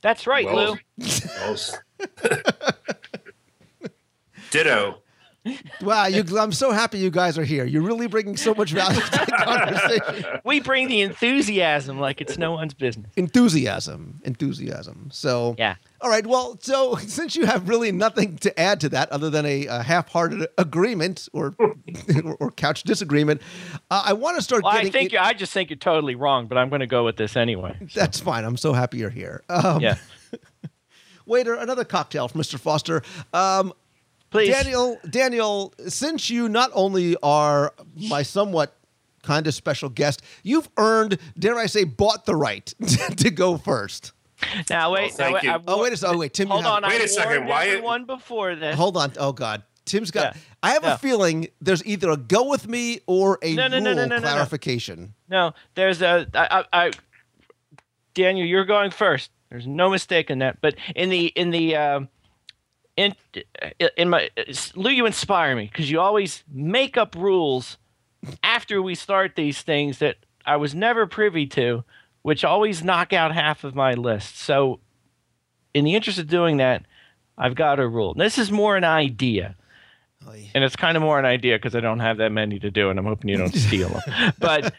That's 0.00 0.26
right, 0.26 0.46
Well- 0.46 0.78
Lou. 0.98 1.06
Well, 1.40 1.56
Ditto. 4.50 4.98
Wow, 5.82 6.06
you, 6.06 6.24
I'm 6.38 6.52
so 6.52 6.70
happy 6.72 6.98
you 6.98 7.10
guys 7.10 7.36
are 7.36 7.44
here. 7.44 7.64
You're 7.66 7.82
really 7.82 8.06
bringing 8.06 8.36
so 8.36 8.54
much 8.54 8.70
value 8.72 9.00
to 9.00 9.10
the 9.10 9.32
conversation. 9.44 10.40
We 10.44 10.60
bring 10.60 10.88
the 10.88 11.00
enthusiasm 11.02 11.98
like 12.00 12.20
it's 12.20 12.38
no 12.38 12.52
one's 12.52 12.72
business. 12.74 13.10
Enthusiasm, 13.16 14.20
enthusiasm. 14.24 15.10
So, 15.12 15.54
Yeah. 15.58 15.76
All 16.00 16.08
right. 16.10 16.26
Well, 16.26 16.58
so 16.60 16.96
since 17.06 17.34
you 17.36 17.46
have 17.46 17.68
really 17.68 17.92
nothing 17.92 18.36
to 18.38 18.58
add 18.60 18.80
to 18.80 18.88
that 18.90 19.10
other 19.10 19.28
than 19.30 19.44
a, 19.46 19.66
a 19.66 19.82
half-hearted 19.82 20.46
agreement 20.58 21.28
or 21.32 21.54
or 22.40 22.50
couch 22.50 22.82
disagreement, 22.84 23.42
uh, 23.90 24.02
I 24.06 24.12
want 24.14 24.36
to 24.36 24.42
start 24.42 24.62
Well, 24.64 24.72
I 24.74 24.88
think 24.90 25.12
it- 25.12 25.20
I 25.20 25.32
just 25.34 25.52
think 25.52 25.68
you're 25.70 25.76
totally 25.76 26.14
wrong, 26.14 26.46
but 26.46 26.56
I'm 26.58 26.68
going 26.68 26.80
to 26.80 26.86
go 26.86 27.04
with 27.04 27.16
this 27.16 27.36
anyway. 27.36 27.76
that's 27.94 28.18
fine. 28.20 28.44
I'm 28.44 28.56
so 28.56 28.72
happy 28.72 28.98
you're 28.98 29.10
here. 29.10 29.42
Um, 29.48 29.80
Yeah, 29.82 29.96
Waiter, 31.26 31.54
another 31.54 31.84
cocktail 31.84 32.28
from 32.28 32.40
Mr. 32.42 32.58
Foster. 32.58 33.02
Um, 33.32 33.72
please. 34.34 34.50
Daniel, 34.52 34.98
Daniel, 35.08 35.72
since 35.88 36.28
you 36.30 36.48
not 36.48 36.70
only 36.74 37.16
are 37.22 37.72
my 38.10 38.22
somewhat 38.22 38.76
kind 39.22 39.46
of 39.46 39.54
special 39.54 39.88
guest, 39.88 40.20
you've 40.42 40.68
earned, 40.76 41.18
dare 41.38 41.56
I 41.56 41.66
say, 41.66 41.84
bought 41.84 42.26
the 42.26 42.36
right 42.36 42.66
to 43.16 43.30
go 43.30 43.56
first. 43.56 44.12
Now 44.68 44.92
wait. 44.92 45.00
Well, 45.00 45.10
thank 45.16 45.28
now, 45.30 45.34
wait, 45.34 45.42
you. 45.44 45.50
I 45.52 45.60
Oh, 45.66 45.82
wait 45.82 45.92
a 45.92 45.96
second. 45.96 46.16
Oh, 46.16 46.18
wait, 46.18 46.34
Tim. 46.34 46.48
you 46.48 46.52
Hold 46.52 46.64
have- 46.64 46.72
on. 46.74 46.82
Wait 46.90 47.00
I 47.00 47.04
a 47.04 47.08
second, 47.08 47.46
why- 47.46 47.66
everyone 47.68 48.04
before 48.04 48.54
this. 48.56 48.76
Hold 48.76 48.96
on. 48.98 49.12
Oh 49.18 49.32
God, 49.32 49.62
Tim's 49.86 50.10
got. 50.10 50.34
Yeah. 50.34 50.40
I 50.62 50.70
have 50.72 50.82
Yeah. 50.82 50.94
a 50.94 50.98
feeling 50.98 51.48
there's 51.62 51.84
either 51.86 52.10
a 52.10 52.16
go 52.18 52.48
with 52.48 52.68
me 52.68 53.00
or 53.06 53.38
a 53.42 53.54
No, 53.54 53.68
no, 53.68 53.76
rule 53.76 53.84
no, 53.84 53.92
no, 53.94 54.02
no, 54.02 54.08
no, 54.08 54.16
no. 54.16 54.20
clarification. 54.22 55.14
No, 55.28 55.52
there's 55.74 56.02
a. 56.02 56.26
I, 56.34 56.60
I, 56.60 56.86
I, 56.86 56.90
Daniel, 58.14 58.46
you're 58.46 58.64
going 58.64 58.90
first. 58.90 59.30
There's 59.50 59.66
no 59.66 59.90
mistake 59.90 60.30
in 60.30 60.40
that. 60.40 60.60
But 60.60 60.74
in 60.94 61.08
the 61.10 61.26
in 61.26 61.50
the 61.50 61.76
um, 61.76 62.08
in 62.96 63.14
uh, 63.62 63.88
in 63.96 64.08
my 64.08 64.30
uh, 64.36 64.52
Lou, 64.74 64.90
you 64.90 65.06
inspire 65.06 65.56
me 65.56 65.68
because 65.70 65.90
you 65.90 66.00
always 66.00 66.44
make 66.52 66.96
up 66.96 67.14
rules 67.14 67.78
after 68.42 68.80
we 68.80 68.94
start 68.94 69.36
these 69.36 69.62
things 69.62 69.98
that 69.98 70.16
I 70.46 70.56
was 70.56 70.74
never 70.74 71.06
privy 71.06 71.46
to, 71.48 71.84
which 72.22 72.44
always 72.44 72.84
knock 72.84 73.12
out 73.12 73.34
half 73.34 73.64
of 73.64 73.74
my 73.74 73.94
list. 73.94 74.38
So, 74.38 74.80
in 75.72 75.84
the 75.84 75.94
interest 75.94 76.18
of 76.18 76.28
doing 76.28 76.58
that, 76.58 76.84
I've 77.36 77.54
got 77.54 77.80
a 77.80 77.88
rule. 77.88 78.14
This 78.14 78.38
is 78.38 78.52
more 78.52 78.76
an 78.76 78.84
idea. 78.84 79.56
And 80.54 80.64
it's 80.64 80.76
kind 80.76 80.96
of 80.96 81.02
more 81.02 81.18
an 81.18 81.26
idea 81.26 81.56
because 81.56 81.74
I 81.74 81.80
don't 81.80 82.00
have 82.00 82.16
that 82.18 82.32
many 82.32 82.58
to 82.60 82.70
do, 82.70 82.88
and 82.88 82.98
I'm 82.98 83.04
hoping 83.04 83.28
you 83.28 83.36
don't 83.36 83.54
steal 83.54 83.90
them. 83.90 84.32
But 84.38 84.72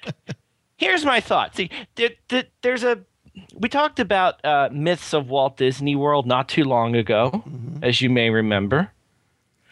here's 0.78 1.06
my 1.06 1.20
thought. 1.20 1.56
See, 1.56 1.70
there, 1.96 2.12
there, 2.30 2.46
there's 2.62 2.84
a 2.84 3.02
we 3.54 3.70
talked 3.70 4.00
about 4.00 4.44
uh, 4.46 4.70
myths 4.72 5.14
of 5.14 5.30
Walt 5.30 5.58
Disney 5.58 5.96
World 5.96 6.26
not 6.26 6.48
too 6.48 6.64
long 6.64 6.96
ago, 6.96 7.32
mm-hmm. 7.34 7.65
As 7.86 8.02
you 8.02 8.10
may 8.10 8.30
remember. 8.30 8.92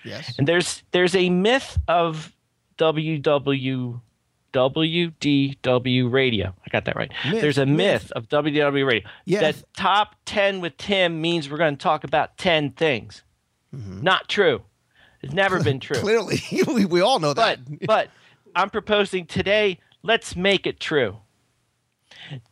Yes. 0.06 0.38
And 0.38 0.48
there's 0.48 0.84
there's 0.92 1.16
a 1.16 1.30
myth 1.30 1.78
of 1.88 2.34
WW 2.78 4.02
WDW 4.54 6.12
Radio. 6.12 6.54
I 6.66 6.70
got 6.70 6.86
that 6.86 6.96
right. 6.96 7.12
Myth, 7.30 7.42
there's 7.42 7.58
a 7.58 7.66
myth, 7.66 8.04
myth. 8.04 8.12
of 8.12 8.30
WDW 8.30 8.86
Radio. 8.86 9.10
Yeah, 9.26 9.42
That 9.42 9.64
top 9.76 10.16
10 10.26 10.62
with 10.62 10.78
Tim 10.78 11.22
means 11.22 11.50
we're 11.50 11.58
going 11.58 11.76
to 11.76 11.82
talk 11.82 12.04
about 12.04 12.38
10 12.38 12.72
things. 12.72 13.24
Mm-hmm. 13.76 14.02
Not 14.02 14.30
true. 14.30 14.62
It's 15.22 15.34
never 15.34 15.62
been 15.64 15.80
true. 15.80 15.98
Clearly, 15.98 16.40
we, 16.68 16.86
we 16.86 17.02
all 17.02 17.20
know 17.20 17.34
that. 17.34 17.60
But 17.66 17.88
but 17.88 18.10
I'm 18.56 18.70
proposing 18.70 19.26
today. 19.26 19.80
Let's 20.04 20.36
make 20.36 20.68
it 20.68 20.80
true. 20.80 21.18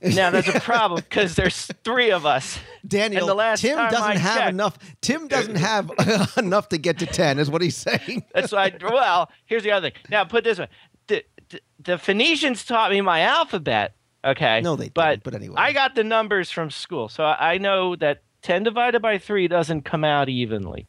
Now 0.02 0.30
there's 0.32 0.48
a 0.48 0.60
problem 0.60 1.02
because 1.08 1.36
there's 1.36 1.68
three 1.84 2.12
of 2.12 2.26
us. 2.26 2.60
Daniel, 2.88 3.22
and 3.24 3.30
the 3.30 3.36
last 3.36 3.62
Tim 3.62 3.78
doesn't 3.78 4.02
I 4.02 4.18
have 4.18 4.38
checked- 4.38 4.50
enough. 4.50 4.78
Tim 5.02 5.28
doesn't 5.28 5.56
have 5.56 5.92
enough 6.38 6.70
to 6.70 6.78
get 6.78 7.00
to 7.00 7.06
ten, 7.06 7.40
is 7.40 7.50
what 7.50 7.62
he's 7.62 7.78
saying. 7.78 8.24
That's 8.34 8.52
why. 8.52 8.66
I, 8.66 8.78
well, 8.84 9.30
here's 9.46 9.64
the 9.64 9.72
other 9.72 9.90
thing. 9.90 10.00
Now 10.10 10.24
put 10.24 10.44
this 10.44 10.60
way: 10.60 10.68
the, 11.08 11.24
the, 11.50 11.62
the 11.80 11.98
Phoenicians 11.98 12.66
taught 12.66 12.92
me 12.92 13.02
my 13.02 13.22
alphabet. 13.22 13.96
Okay. 14.24 14.62
No, 14.62 14.76
they 14.76 14.90
but 14.90 15.10
didn't, 15.10 15.24
but 15.24 15.34
anyway. 15.36 15.56
I 15.58 15.74
got 15.74 15.96
the 15.96 16.04
numbers 16.04 16.52
from 16.52 16.70
school, 16.70 17.10
so 17.10 17.24
I 17.24 17.54
I 17.54 17.58
know 17.58 17.96
that 17.96 18.24
ten 18.42 18.64
divided 18.64 19.02
by 19.02 19.18
three 19.18 19.48
doesn't 19.48 19.84
come 19.84 20.04
out 20.04 20.30
evenly. 20.30 20.88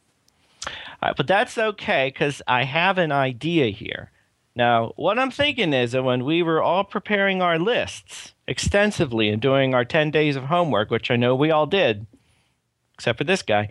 Right, 1.01 1.15
but 1.17 1.27
that's 1.27 1.57
okay 1.57 2.07
because 2.13 2.41
I 2.47 2.63
have 2.63 2.97
an 2.97 3.11
idea 3.11 3.71
here. 3.71 4.09
Now, 4.55 4.93
what 4.95 5.17
I'm 5.17 5.31
thinking 5.31 5.73
is 5.73 5.93
that 5.93 6.03
when 6.03 6.25
we 6.25 6.43
were 6.43 6.61
all 6.61 6.83
preparing 6.83 7.41
our 7.41 7.57
lists 7.57 8.33
extensively 8.47 9.29
and 9.29 9.41
doing 9.41 9.73
our 9.73 9.83
10 9.85 10.11
days 10.11 10.35
of 10.35 10.45
homework, 10.45 10.91
which 10.91 11.09
I 11.09 11.15
know 11.15 11.33
we 11.35 11.49
all 11.49 11.65
did, 11.65 12.05
except 12.93 13.17
for 13.17 13.23
this 13.23 13.41
guy, 13.41 13.69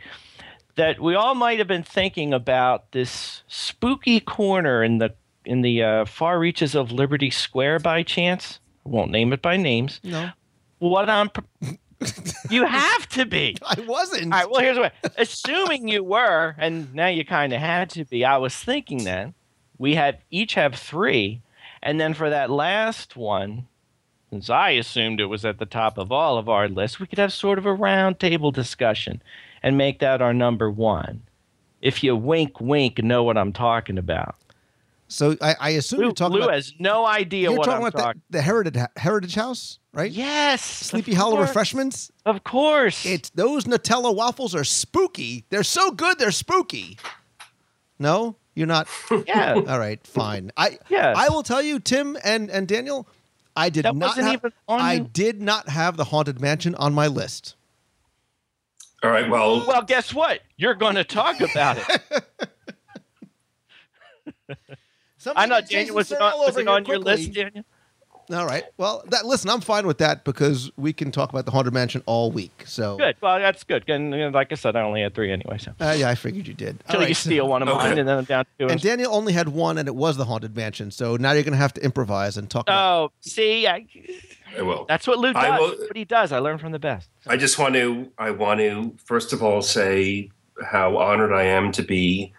that 0.74 0.98
we 1.00 1.14
all 1.14 1.34
might 1.34 1.58
have 1.58 1.68
been 1.68 1.84
thinking 1.84 2.34
about 2.34 2.90
this 2.92 3.42
spooky 3.46 4.18
corner 4.20 4.82
in 4.82 4.98
the 4.98 5.14
in 5.44 5.62
the 5.62 5.82
uh, 5.82 6.04
far 6.04 6.38
reaches 6.38 6.74
of 6.76 6.92
Liberty 6.92 7.28
Square 7.30 7.80
by 7.80 8.02
chance. 8.04 8.60
I 8.86 8.88
won't 8.88 9.10
name 9.10 9.32
it 9.32 9.42
by 9.42 9.56
names. 9.56 10.00
No, 10.04 10.30
What 10.78 11.10
I'm 11.10 11.30
pre- 11.30 11.78
you 12.50 12.64
have 12.64 13.08
to 13.10 13.26
be. 13.26 13.56
I 13.66 13.80
wasn't. 13.86 14.32
All 14.32 14.38
right. 14.38 14.50
Well, 14.50 14.60
here's 14.60 14.78
what. 14.78 14.92
Assuming 15.18 15.88
you 15.88 16.04
were, 16.04 16.54
and 16.58 16.94
now 16.94 17.08
you 17.08 17.24
kind 17.24 17.52
of 17.52 17.60
had 17.60 17.90
to 17.90 18.04
be. 18.04 18.24
I 18.24 18.36
was 18.38 18.54
thinking 18.54 19.04
that 19.04 19.34
we 19.78 19.94
had 19.94 20.18
each 20.30 20.54
have 20.54 20.74
three, 20.74 21.42
and 21.82 22.00
then 22.00 22.14
for 22.14 22.30
that 22.30 22.50
last 22.50 23.16
one, 23.16 23.66
since 24.30 24.48
I 24.48 24.70
assumed 24.70 25.20
it 25.20 25.26
was 25.26 25.44
at 25.44 25.58
the 25.58 25.66
top 25.66 25.98
of 25.98 26.10
all 26.10 26.38
of 26.38 26.48
our 26.48 26.68
lists, 26.68 26.98
we 27.00 27.06
could 27.06 27.18
have 27.18 27.32
sort 27.32 27.58
of 27.58 27.66
a 27.66 27.72
round 27.74 28.18
table 28.18 28.50
discussion 28.50 29.22
and 29.62 29.76
make 29.76 29.98
that 29.98 30.22
our 30.22 30.32
number 30.32 30.70
one. 30.70 31.22
If 31.80 32.02
you 32.02 32.14
wink, 32.16 32.60
wink, 32.60 33.02
know 33.02 33.24
what 33.24 33.36
I'm 33.36 33.52
talking 33.52 33.98
about. 33.98 34.36
so 35.08 35.36
I, 35.42 35.56
I 35.60 35.70
assume 35.70 35.98
Lou, 35.98 36.04
you're 36.06 36.12
talking 36.14 36.36
Lou 36.38 36.44
about. 36.44 36.54
has 36.54 36.72
no 36.78 37.04
idea 37.04 37.50
You're 37.50 37.58
what 37.58 37.64
talking 37.66 37.82
I'm 37.82 37.88
about 37.88 37.98
talking. 37.98 38.22
the, 38.30 38.38
the 38.38 38.42
heritage 38.42 38.82
heritage 38.96 39.34
house, 39.34 39.78
right? 39.92 40.10
Yes, 40.10 40.62
Sleepy 40.62 41.12
Hollow 41.12 41.36
course. 41.36 41.48
refreshments. 41.48 42.10
Of 42.24 42.44
course. 42.44 43.04
It's 43.04 43.30
those 43.30 43.64
Nutella 43.64 44.14
waffles 44.14 44.54
are 44.54 44.64
spooky. 44.64 45.44
They're 45.50 45.64
so 45.64 45.90
good, 45.90 46.18
they're 46.20 46.30
spooky. 46.30 46.98
No, 47.98 48.36
you're 48.54 48.66
not. 48.66 48.88
yeah. 49.26 49.54
All 49.54 49.78
right, 49.78 50.04
fine. 50.06 50.50
I 50.56 50.78
Yes. 50.88 51.16
I 51.18 51.28
will 51.28 51.42
tell 51.42 51.62
you, 51.62 51.78
Tim 51.80 52.16
and 52.24 52.50
and 52.50 52.68
Daniel, 52.68 53.06
I 53.56 53.68
did 53.70 53.84
That 53.84 53.96
not. 53.96 54.08
wasn't 54.10 54.26
have, 54.26 54.34
even 54.36 54.52
on 54.68 54.80
I 54.80 54.94
you? 54.94 55.10
did 55.12 55.40
not 55.42 55.68
have 55.68 55.96
the 55.96 56.04
haunted 56.04 56.40
mansion 56.40 56.74
on 56.76 56.94
my 56.94 57.06
list. 57.06 57.54
All 59.02 59.10
right. 59.10 59.28
Well, 59.28 59.66
Well, 59.66 59.82
guess 59.82 60.14
what? 60.14 60.40
You're 60.56 60.74
going 60.74 60.94
to 60.94 61.04
talk 61.04 61.40
about 61.40 61.78
it. 61.78 62.24
I 65.36 65.46
know, 65.46 65.60
Daniel. 65.60 65.94
Was 65.94 66.10
it 66.12 66.20
on, 66.20 66.32
was 66.38 66.56
it 66.56 66.66
on 66.68 66.84
your 66.84 66.98
list, 66.98 67.32
Daniel? 67.32 67.64
All 68.32 68.46
right. 68.46 68.64
Well, 68.78 69.02
that 69.08 69.26
listen, 69.26 69.50
I'm 69.50 69.60
fine 69.60 69.86
with 69.86 69.98
that 69.98 70.24
because 70.24 70.70
we 70.76 70.92
can 70.92 71.10
talk 71.12 71.30
about 71.30 71.44
the 71.44 71.50
haunted 71.50 71.74
mansion 71.74 72.02
all 72.06 72.30
week. 72.30 72.62
So 72.66 72.96
Good. 72.96 73.16
Well, 73.20 73.38
that's 73.38 73.62
good. 73.64 73.88
And 73.90 74.32
like 74.32 74.52
I 74.52 74.54
said, 74.54 74.74
I 74.76 74.82
only 74.82 75.02
had 75.02 75.14
three 75.14 75.30
anyway. 75.32 75.58
So 75.58 75.72
Uh, 75.80 75.94
yeah, 75.98 76.08
I 76.08 76.14
figured 76.14 76.46
you 76.48 76.54
did. 76.54 76.80
until 76.86 77.02
All 77.02 77.08
you 77.08 77.14
steal 77.14 77.46
one 77.48 77.62
of 77.62 77.68
Okay. 77.68 77.78
mine, 77.90 77.98
and 77.98 78.08
then 78.08 78.18
I'm 78.18 78.24
down 78.24 78.44
to 78.44 78.50
two. 78.58 78.72
And 78.72 78.80
Daniel 78.80 79.14
only 79.14 79.32
had 79.32 79.48
one, 79.48 79.76
and 79.78 79.86
it 79.88 79.94
was 79.94 80.16
the 80.16 80.24
haunted 80.24 80.56
mansion. 80.56 80.90
So 80.90 81.16
now 81.16 81.32
you're 81.32 81.42
going 81.42 81.52
to 81.52 81.58
have 81.58 81.74
to 81.74 81.84
improvise 81.84 82.36
and 82.36 82.48
talk. 82.48 82.64
about 82.64 83.04
oh, 83.04 83.12
see, 83.20 83.66
I, 83.66 83.86
I 84.58 84.62
will. 84.62 84.86
that's 84.88 85.06
what 85.06 85.18
Luke 85.18 85.36
I 85.36 85.48
does. 85.48 85.60
will- 85.60 85.68
That's 85.70 85.80
what 85.88 85.96
he 85.96 86.04
does. 86.04 86.32
I 86.32 86.38
learn 86.38 86.58
from 86.58 86.72
the 86.72 86.78
best. 86.78 87.10
I 87.26 87.36
just 87.36 87.58
want 87.58 87.74
to 87.74 88.10
I 88.18 88.30
want 88.30 88.60
to 88.60 88.94
first 89.04 89.32
of 89.32 89.42
all 89.42 89.62
say 89.62 90.30
how 90.64 90.96
honored 90.96 91.32
I 91.32 91.44
am 91.44 91.72
to 91.72 91.82
be 91.82 92.32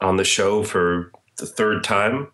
on 0.00 0.16
the 0.16 0.24
show 0.24 0.62
for 0.64 1.12
the 1.36 1.46
third 1.46 1.84
time. 1.84 2.28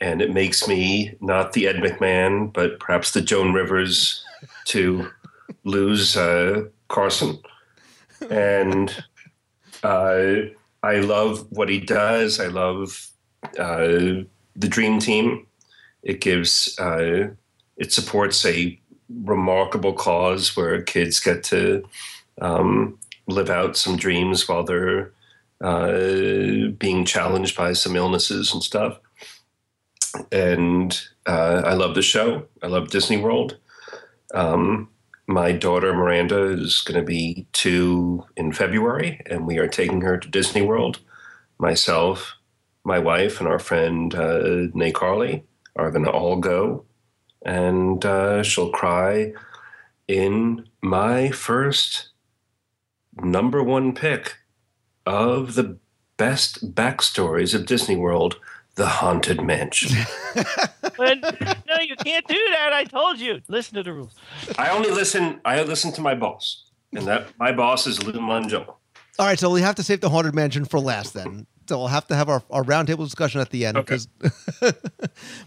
And 0.00 0.20
it 0.20 0.32
makes 0.32 0.68
me 0.68 1.16
not 1.20 1.52
the 1.52 1.66
Ed 1.66 1.76
McMahon, 1.76 2.52
but 2.52 2.80
perhaps 2.80 3.12
the 3.12 3.20
Joan 3.20 3.52
Rivers 3.52 4.24
to 4.66 5.08
Lou's 5.64 6.16
uh, 6.16 6.64
Carson. 6.88 7.38
And 8.30 9.04
uh, 9.82 10.34
I 10.82 10.96
love 10.96 11.46
what 11.50 11.68
he 11.68 11.80
does. 11.80 12.40
I 12.40 12.48
love 12.48 13.10
uh, 13.58 14.24
the 14.56 14.68
Dream 14.68 14.98
Team. 14.98 15.46
It 16.02 16.20
gives, 16.20 16.78
uh, 16.78 17.28
it 17.76 17.92
supports 17.92 18.44
a 18.44 18.78
remarkable 19.08 19.92
cause 19.92 20.56
where 20.56 20.82
kids 20.82 21.20
get 21.20 21.42
to 21.44 21.86
um, 22.40 22.98
live 23.26 23.50
out 23.50 23.76
some 23.76 23.96
dreams 23.96 24.48
while 24.48 24.64
they're 24.64 25.12
uh, 25.60 26.68
being 26.78 27.04
challenged 27.04 27.56
by 27.56 27.72
some 27.72 27.96
illnesses 27.96 28.52
and 28.52 28.62
stuff. 28.62 28.98
And 30.30 30.98
uh, 31.26 31.62
I 31.64 31.74
love 31.74 31.94
the 31.94 32.02
show. 32.02 32.46
I 32.62 32.66
love 32.66 32.90
Disney 32.90 33.16
World. 33.16 33.58
Um, 34.34 34.88
my 35.26 35.52
daughter 35.52 35.94
Miranda 35.94 36.42
is 36.44 36.82
going 36.82 37.00
to 37.00 37.06
be 37.06 37.46
two 37.52 38.24
in 38.36 38.52
February, 38.52 39.20
and 39.26 39.46
we 39.46 39.58
are 39.58 39.68
taking 39.68 40.02
her 40.02 40.18
to 40.18 40.28
Disney 40.28 40.62
World. 40.62 41.00
Myself, 41.58 42.34
my 42.84 42.98
wife, 42.98 43.40
and 43.40 43.48
our 43.48 43.58
friend 43.58 44.14
uh, 44.14 44.66
Nay 44.74 44.92
Carly 44.92 45.44
are 45.76 45.90
going 45.90 46.04
to 46.04 46.10
all 46.10 46.36
go 46.36 46.84
and 47.44 48.04
uh, 48.04 48.42
she'll 48.42 48.70
cry 48.70 49.32
in 50.08 50.66
my 50.82 51.30
first 51.30 52.08
number 53.22 53.62
one 53.62 53.94
pick 53.94 54.38
of 55.06 55.54
the 55.54 55.78
best 56.16 56.74
backstories 56.74 57.54
of 57.54 57.66
Disney 57.66 57.96
World, 57.96 58.36
The 58.76 58.86
Haunted 58.86 59.42
Mansion. 59.42 59.96
But 60.96 61.18
no, 61.66 61.80
you 61.80 61.96
can't 61.96 62.24
do 62.28 62.38
that. 62.52 62.72
I 62.72 62.84
told 62.84 63.18
you. 63.18 63.40
Listen 63.48 63.74
to 63.74 63.82
the 63.82 63.92
rules. 63.92 64.14
I 64.56 64.68
only 64.70 64.90
listen. 64.92 65.40
I 65.44 65.60
listen 65.64 65.90
to 65.94 66.00
my 66.00 66.14
boss, 66.14 66.66
and 66.92 67.04
that 67.08 67.26
my 67.36 67.50
boss 67.50 67.88
is 67.88 68.00
Lou 68.04 68.12
Mongello. 68.20 68.66
All 69.18 69.26
right, 69.26 69.36
so 69.38 69.50
we 69.50 69.60
have 69.60 69.74
to 69.76 69.82
save 69.82 70.00
the 70.00 70.08
haunted 70.08 70.34
mansion 70.36 70.64
for 70.64 70.78
last 70.78 71.12
then. 71.14 71.46
So 71.68 71.78
we'll 71.78 71.88
have 71.88 72.06
to 72.08 72.14
have 72.14 72.28
our, 72.28 72.44
our 72.50 72.62
roundtable 72.62 73.02
discussion 73.04 73.40
at 73.40 73.50
the 73.50 73.66
end. 73.66 73.76
Okay. 73.78 73.96
'cause- 73.96 74.08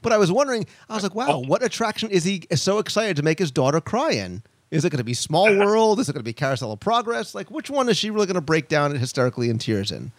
but 0.01 0.12
I 0.12 0.17
was 0.17 0.31
wondering, 0.34 0.65
I 0.89 0.96
was 0.96 1.03
like, 1.03 1.15
wow, 1.15 1.39
what 1.39 1.63
attraction 1.63 2.10
is 2.12 2.25
he 2.25 2.43
so 2.55 2.79
excited 2.79 3.15
to 3.17 3.24
make 3.24 3.39
his 3.39 3.51
daughter 3.51 3.79
cry 3.79 4.12
in? 4.12 4.41
Is 4.72 4.84
it 4.84 4.89
going 4.89 4.98
to 4.98 5.03
be 5.05 5.13
Small 5.13 5.46
World? 5.57 6.00
Is 6.01 6.10
it 6.10 6.13
going 6.13 6.22
to 6.22 6.27
be 6.27 6.34
Carousel 6.34 6.74
of 6.74 6.79
Progress? 6.81 7.34
Like, 7.34 7.50
which 7.51 7.69
one 7.69 7.88
is 7.88 7.98
she 7.98 8.10
really 8.10 8.25
going 8.25 8.36
to 8.36 8.41
break 8.41 8.67
down 8.67 8.93
hysterically 8.96 9.50
in 9.50 9.60
tears 9.60 9.91
in? 9.93 10.12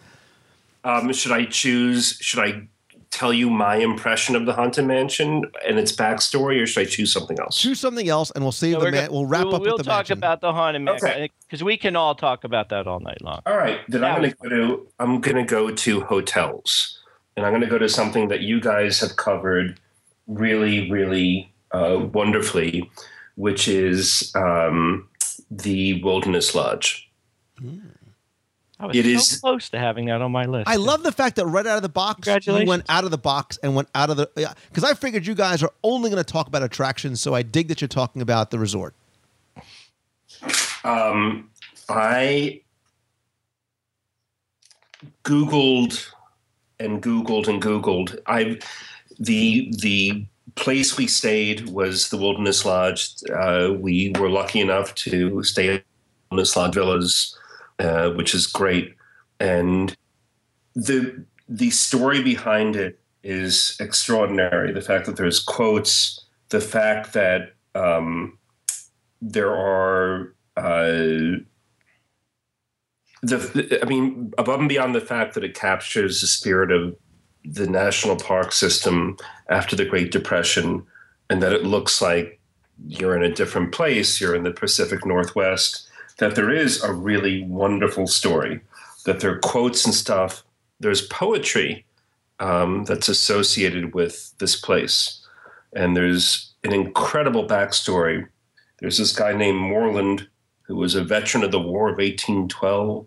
Um, 0.83 1.11
should 1.13 1.33
I 1.33 1.45
choose? 1.45 2.17
Should 2.19 2.39
I 2.39 2.67
tell 3.11 3.33
you 3.33 3.49
my 3.49 3.75
impression 3.75 4.35
of 4.35 4.45
the 4.45 4.53
Haunted 4.53 4.85
Mansion 4.85 5.43
and 5.67 5.79
its 5.79 5.91
backstory, 5.91 6.61
or 6.61 6.67
should 6.67 6.81
I 6.81 6.89
choose 6.89 7.11
something 7.11 7.39
else? 7.39 7.57
Choose 7.57 7.79
something 7.79 8.07
else, 8.07 8.31
and 8.35 8.43
we'll 8.43 8.51
save 8.51 8.73
So 8.75 8.79
the 8.79 8.85
we're 8.85 8.91
man. 8.91 9.01
gonna- 9.07 9.11
We'll 9.13 9.25
wrap 9.25 9.45
we'll, 9.45 9.55
up 9.55 9.61
We'll 9.63 9.71
with 9.73 9.77
the 9.79 9.83
talk 9.83 9.97
mansion. 10.09 10.17
about 10.19 10.41
the 10.41 10.53
haunted 10.53 10.81
mansion 10.83 11.07
Okay. 11.09 11.29
because 11.47 11.63
we 11.63 11.75
can 11.77 11.95
all 11.95 12.13
talk 12.15 12.43
about 12.43 12.69
that 12.69 12.87
all 12.87 12.99
night 12.99 13.21
long. 13.21 13.41
All 13.45 13.57
right, 13.57 13.79
then 13.87 14.03
I'm 14.03 14.19
going 14.21 14.31
to 14.31 14.37
go 14.37 14.49
to 14.49 14.87
I'm 14.99 15.21
going 15.21 15.37
to 15.37 15.43
go 15.43 15.71
to 15.71 16.01
hotels, 16.01 16.99
and 17.35 17.45
I'm 17.45 17.51
going 17.51 17.61
to 17.63 17.67
go 17.67 17.77
to 17.79 17.89
something 17.89 18.27
that 18.27 18.41
you 18.41 18.61
guys 18.61 18.99
have 18.99 19.15
covered 19.15 19.79
really, 20.27 20.89
really 20.91 21.51
uh, 21.71 21.97
wonderfully, 22.13 22.89
which 23.35 23.67
is 23.67 24.31
um, 24.35 25.07
the 25.49 26.01
Wilderness 26.03 26.53
Lodge. 26.53 27.09
I 28.81 28.85
was 28.85 28.95
It 28.95 29.03
so 29.03 29.09
is- 29.09 29.39
close 29.41 29.69
to 29.69 29.79
having 29.79 30.05
that 30.05 30.21
on 30.21 30.31
my 30.31 30.45
list. 30.45 30.69
I 30.69 30.77
love 30.77 31.03
the 31.03 31.11
fact 31.11 31.35
that 31.35 31.45
right 31.45 31.67
out 31.67 31.75
of 31.75 31.81
the 31.81 31.89
box, 31.89 32.27
you 32.47 32.65
went 32.65 32.85
out 32.87 33.03
of 33.03 33.11
the 33.11 33.17
box 33.17 33.57
and 33.61 33.75
went 33.75 33.89
out 33.93 34.09
of 34.09 34.15
the. 34.17 34.29
Because 34.69 34.83
I 34.85 34.93
figured 34.93 35.25
you 35.27 35.35
guys 35.35 35.61
are 35.61 35.71
only 35.83 36.09
going 36.09 36.23
to 36.23 36.31
talk 36.31 36.47
about 36.47 36.63
attractions, 36.63 37.19
so 37.19 37.35
I 37.35 37.41
dig 37.41 37.67
that 37.67 37.81
you're 37.81 37.89
talking 37.89 38.21
about 38.21 38.51
the 38.51 38.59
resort. 38.59 38.93
Um, 40.85 41.49
I 41.89 42.61
Googled 45.23 46.07
and 46.79 47.01
Googled 47.01 47.47
and 47.47 47.61
Googled. 47.61 48.17
I 48.27 48.59
the 49.19 49.73
the 49.79 50.25
place 50.55 50.97
we 50.97 51.07
stayed 51.07 51.67
was 51.69 52.09
the 52.09 52.17
Wilderness 52.17 52.65
Lodge. 52.65 53.09
Uh, 53.37 53.73
we 53.77 54.13
were 54.19 54.29
lucky 54.29 54.59
enough 54.61 54.95
to 54.95 55.43
stay 55.43 55.75
at 55.75 55.83
Wilderness 56.31 56.55
Lodge 56.55 56.73
Villas, 56.75 57.37
uh, 57.79 58.11
which 58.11 58.35
is 58.35 58.45
great. 58.47 58.95
And 59.39 59.95
the 60.75 61.25
the 61.47 61.71
story 61.71 62.21
behind 62.21 62.75
it 62.75 62.99
is 63.23 63.75
extraordinary. 63.79 64.71
The 64.71 64.81
fact 64.81 65.05
that 65.07 65.17
there's 65.17 65.39
quotes, 65.39 66.25
the 66.49 66.61
fact 66.61 67.13
that 67.13 67.53
um, 67.75 68.37
there 69.21 69.53
are 69.55 70.35
uh, 70.57 71.39
the 73.21 73.79
I 73.81 73.85
mean, 73.85 74.33
above 74.37 74.59
and 74.59 74.69
beyond 74.69 74.95
the 74.95 75.01
fact 75.01 75.33
that 75.33 75.43
it 75.43 75.53
captures 75.53 76.21
the 76.21 76.27
spirit 76.27 76.71
of 76.71 76.95
the 77.43 77.67
national 77.67 78.17
park 78.17 78.51
system 78.51 79.17
after 79.49 79.75
the 79.75 79.85
Great 79.85 80.11
Depression, 80.11 80.85
and 81.29 81.41
that 81.41 81.53
it 81.53 81.63
looks 81.63 82.01
like 82.01 82.39
you're 82.87 83.15
in 83.15 83.23
a 83.23 83.33
different 83.33 83.73
place, 83.73 84.21
you're 84.21 84.35
in 84.35 84.43
the 84.43 84.51
Pacific 84.51 85.05
Northwest, 85.05 85.88
that 86.19 86.35
there 86.35 86.51
is 86.51 86.83
a 86.83 86.93
really 86.93 87.43
wonderful 87.43 88.05
story, 88.05 88.61
that 89.05 89.21
there 89.21 89.33
are 89.33 89.39
quotes 89.39 89.85
and 89.85 89.95
stuff, 89.95 90.43
there's 90.79 91.07
poetry 91.07 91.85
um, 92.39 92.83
that's 92.85 93.09
associated 93.09 93.93
with 93.93 94.33
this 94.37 94.59
place, 94.59 95.25
and 95.73 95.95
there's 95.95 96.53
an 96.63 96.73
incredible 96.73 97.47
backstory. 97.47 98.27
There's 98.79 98.97
this 98.97 99.13
guy 99.13 99.33
named 99.33 99.57
Moreland 99.57 100.27
who 100.63 100.75
was 100.75 100.93
a 100.93 101.03
veteran 101.03 101.43
of 101.43 101.51
the 101.51 101.59
War 101.59 101.89
of 101.89 101.97
1812, 101.97 103.05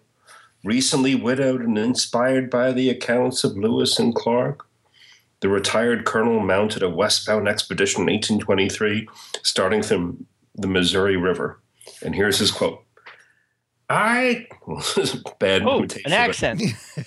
recently 0.64 1.14
widowed 1.14 1.62
and 1.62 1.78
inspired 1.78 2.50
by 2.50 2.72
the 2.72 2.90
accounts 2.90 3.44
of 3.44 3.56
Lewis 3.56 3.98
and 3.98 4.14
Clark. 4.14 4.66
The 5.40 5.48
retired 5.48 6.04
colonel 6.04 6.40
mounted 6.40 6.82
a 6.82 6.88
westbound 6.88 7.48
expedition 7.48 8.02
in 8.02 8.14
1823, 8.14 9.08
starting 9.42 9.82
from 9.82 10.26
the 10.54 10.68
Missouri 10.68 11.16
River. 11.16 11.60
And 12.02 12.14
here's 12.14 12.38
his 12.38 12.50
quote 12.50 12.84
I, 13.92 14.46
bad 15.38 15.62
Oh, 15.66 15.82
an 15.82 16.12
accent. 16.12 16.62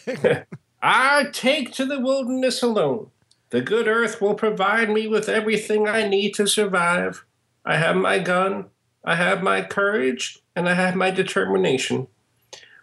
I 0.83 1.25
take 1.33 1.73
to 1.73 1.85
the 1.85 1.99
wilderness 1.99 2.61
alone. 2.61 3.09
The 3.49 3.61
good 3.61 3.87
earth 3.87 4.21
will 4.21 4.35
provide 4.35 4.91
me 4.91 5.07
with 5.07 5.27
everything 5.27 5.87
I 5.87 6.07
need 6.07 6.35
to 6.35 6.45
survive. 6.45 7.25
I 7.65 7.77
have 7.77 7.95
my 7.95 8.19
gun, 8.19 8.65
I 9.03 9.15
have 9.15 9.41
my 9.41 9.63
courage, 9.63 10.39
and 10.55 10.69
I 10.69 10.75
have 10.75 10.95
my 10.95 11.09
determination. 11.09 12.05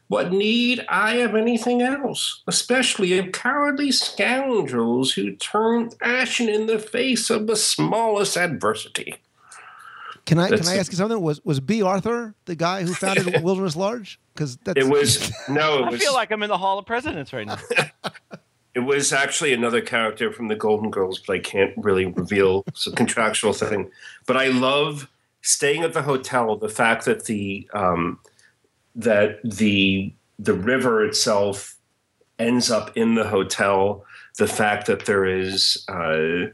What 0.08 0.32
need 0.32 0.84
I 0.88 1.14
of 1.16 1.36
anything 1.36 1.80
else, 1.80 2.42
especially 2.48 3.16
of 3.18 3.30
cowardly 3.30 3.92
scoundrels 3.92 5.12
who 5.12 5.36
turn 5.36 5.90
ashen 6.02 6.48
in 6.48 6.66
the 6.66 6.80
face 6.80 7.30
of 7.30 7.46
the 7.46 7.56
smallest 7.56 8.36
adversity? 8.36 9.20
Can 10.24 10.38
I 10.38 10.48
can 10.48 10.56
That's 10.56 10.68
I 10.68 10.74
a- 10.74 10.78
ask 10.78 10.92
you 10.92 10.96
something? 10.96 11.20
Was 11.20 11.44
was 11.44 11.60
Bea 11.60 11.82
Arthur 11.82 12.34
the 12.44 12.54
guy 12.54 12.82
who 12.82 12.94
founded 12.94 13.42
Wilderness 13.42 13.74
Lodge? 13.76 14.20
Because 14.34 14.56
that's 14.58 14.78
It 14.78 14.88
was 14.88 15.32
no, 15.48 15.86
it 15.88 15.94
I 15.94 15.98
feel 15.98 16.14
like 16.14 16.30
I'm 16.30 16.42
in 16.42 16.48
the 16.48 16.58
Hall 16.58 16.78
of 16.78 16.86
Presidents 16.86 17.32
right 17.32 17.46
now. 17.46 17.58
It 18.74 18.80
was 18.80 19.12
actually 19.12 19.52
another 19.52 19.82
character 19.82 20.32
from 20.32 20.48
the 20.48 20.56
Golden 20.56 20.90
Girls, 20.90 21.18
but 21.18 21.34
I 21.34 21.40
can't 21.40 21.74
really 21.76 22.06
reveal. 22.06 22.64
It's 22.68 22.86
a 22.86 22.92
contractual 22.92 23.52
thing. 23.52 23.90
But 24.24 24.38
I 24.38 24.46
love 24.46 25.10
staying 25.42 25.82
at 25.82 25.92
the 25.92 26.00
hotel. 26.00 26.56
The 26.56 26.70
fact 26.70 27.04
that 27.04 27.26
the 27.26 27.68
um, 27.74 28.18
that 28.94 29.40
the 29.44 30.14
the 30.38 30.54
river 30.54 31.04
itself 31.04 31.76
ends 32.38 32.70
up 32.70 32.96
in 32.96 33.14
the 33.14 33.28
hotel. 33.28 34.06
The 34.38 34.48
fact 34.48 34.86
that 34.86 35.04
there 35.04 35.26
is 35.26 35.84
uh, 35.88 36.48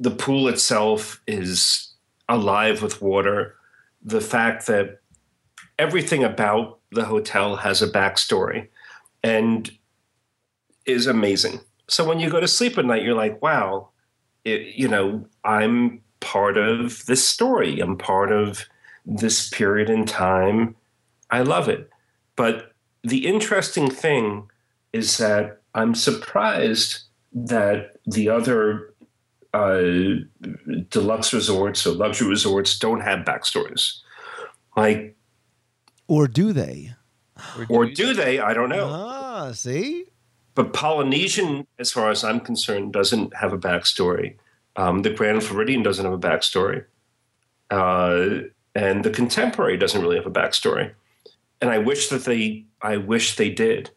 the 0.00 0.10
pool 0.10 0.48
itself 0.48 1.22
is 1.28 1.87
alive 2.28 2.82
with 2.82 3.02
water. 3.02 3.54
The 4.02 4.20
fact 4.20 4.66
that 4.66 5.00
everything 5.78 6.24
about 6.24 6.78
the 6.90 7.04
hotel 7.04 7.56
has 7.56 7.82
a 7.82 7.88
backstory, 7.88 8.68
and 9.22 9.70
is 10.86 11.06
amazing. 11.06 11.60
So 11.88 12.04
when 12.04 12.20
you 12.20 12.30
go 12.30 12.40
to 12.40 12.48
sleep 12.48 12.78
at 12.78 12.84
night, 12.84 13.02
you're 13.02 13.14
like, 13.14 13.40
wow, 13.42 13.90
it, 14.44 14.74
you 14.76 14.88
know, 14.88 15.26
I'm 15.44 16.02
part 16.20 16.56
of 16.56 17.04
this 17.06 17.26
story. 17.26 17.80
I'm 17.80 17.96
part 17.96 18.32
of 18.32 18.66
this 19.04 19.48
period 19.50 19.90
in 19.90 20.04
time. 20.04 20.76
I 21.30 21.42
love 21.42 21.68
it. 21.68 21.90
But 22.36 22.72
the 23.02 23.26
interesting 23.26 23.90
thing 23.90 24.50
is 24.92 25.18
that 25.18 25.60
I'm 25.74 25.94
surprised 25.94 27.00
that 27.32 27.98
the 28.06 28.28
other 28.28 28.87
uh, 29.54 29.80
deluxe 30.90 31.32
resorts 31.32 31.86
or 31.86 31.94
luxury 31.94 32.28
resorts 32.28 32.78
don't 32.78 33.00
have 33.00 33.24
backstories. 33.24 33.98
Like, 34.76 35.16
or 36.06 36.28
do 36.28 36.52
they? 36.52 36.94
or 37.68 37.86
do 37.86 38.14
they? 38.14 38.38
I 38.40 38.52
don't 38.54 38.68
know. 38.68 38.88
Ah, 38.90 39.52
see, 39.52 40.04
But 40.54 40.72
Polynesian, 40.72 41.66
as 41.78 41.92
far 41.92 42.10
as 42.10 42.24
I'm 42.24 42.40
concerned, 42.40 42.92
doesn't 42.92 43.34
have 43.36 43.52
a 43.52 43.58
backstory. 43.58 44.36
Um, 44.76 45.02
the 45.02 45.10
Grand 45.10 45.42
Floridian 45.42 45.82
doesn't 45.82 46.04
have 46.04 46.14
a 46.14 46.18
backstory. 46.18 46.84
Uh, 47.70 48.46
and 48.74 49.04
the 49.04 49.10
Contemporary 49.10 49.76
doesn't 49.76 50.00
really 50.00 50.16
have 50.16 50.26
a 50.26 50.30
backstory. 50.30 50.92
And 51.60 51.70
I 51.70 51.78
wish 51.78 52.08
that 52.08 52.24
they, 52.24 52.64
I 52.80 52.96
wish 52.96 53.36
they 53.36 53.50
did. 53.50 53.90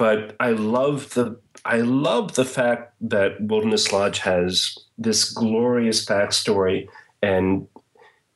But 0.00 0.34
I 0.40 0.52
love 0.52 1.12
the, 1.12 1.38
I 1.66 1.82
love 1.82 2.34
the 2.34 2.46
fact 2.46 2.94
that 3.02 3.38
Wilderness 3.38 3.92
Lodge 3.92 4.20
has 4.20 4.78
this 4.96 5.30
glorious 5.30 6.06
backstory, 6.06 6.88
and 7.20 7.68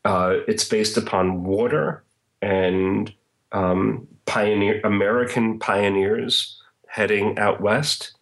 uh, 0.04 0.40
it's 0.46 0.68
based 0.68 0.98
upon 0.98 1.42
water 1.42 2.04
and 2.42 3.10
um, 3.52 4.06
pioneer 4.26 4.82
American 4.84 5.58
pioneers 5.58 6.60
heading 6.86 7.38
out 7.38 7.62
west. 7.62 8.12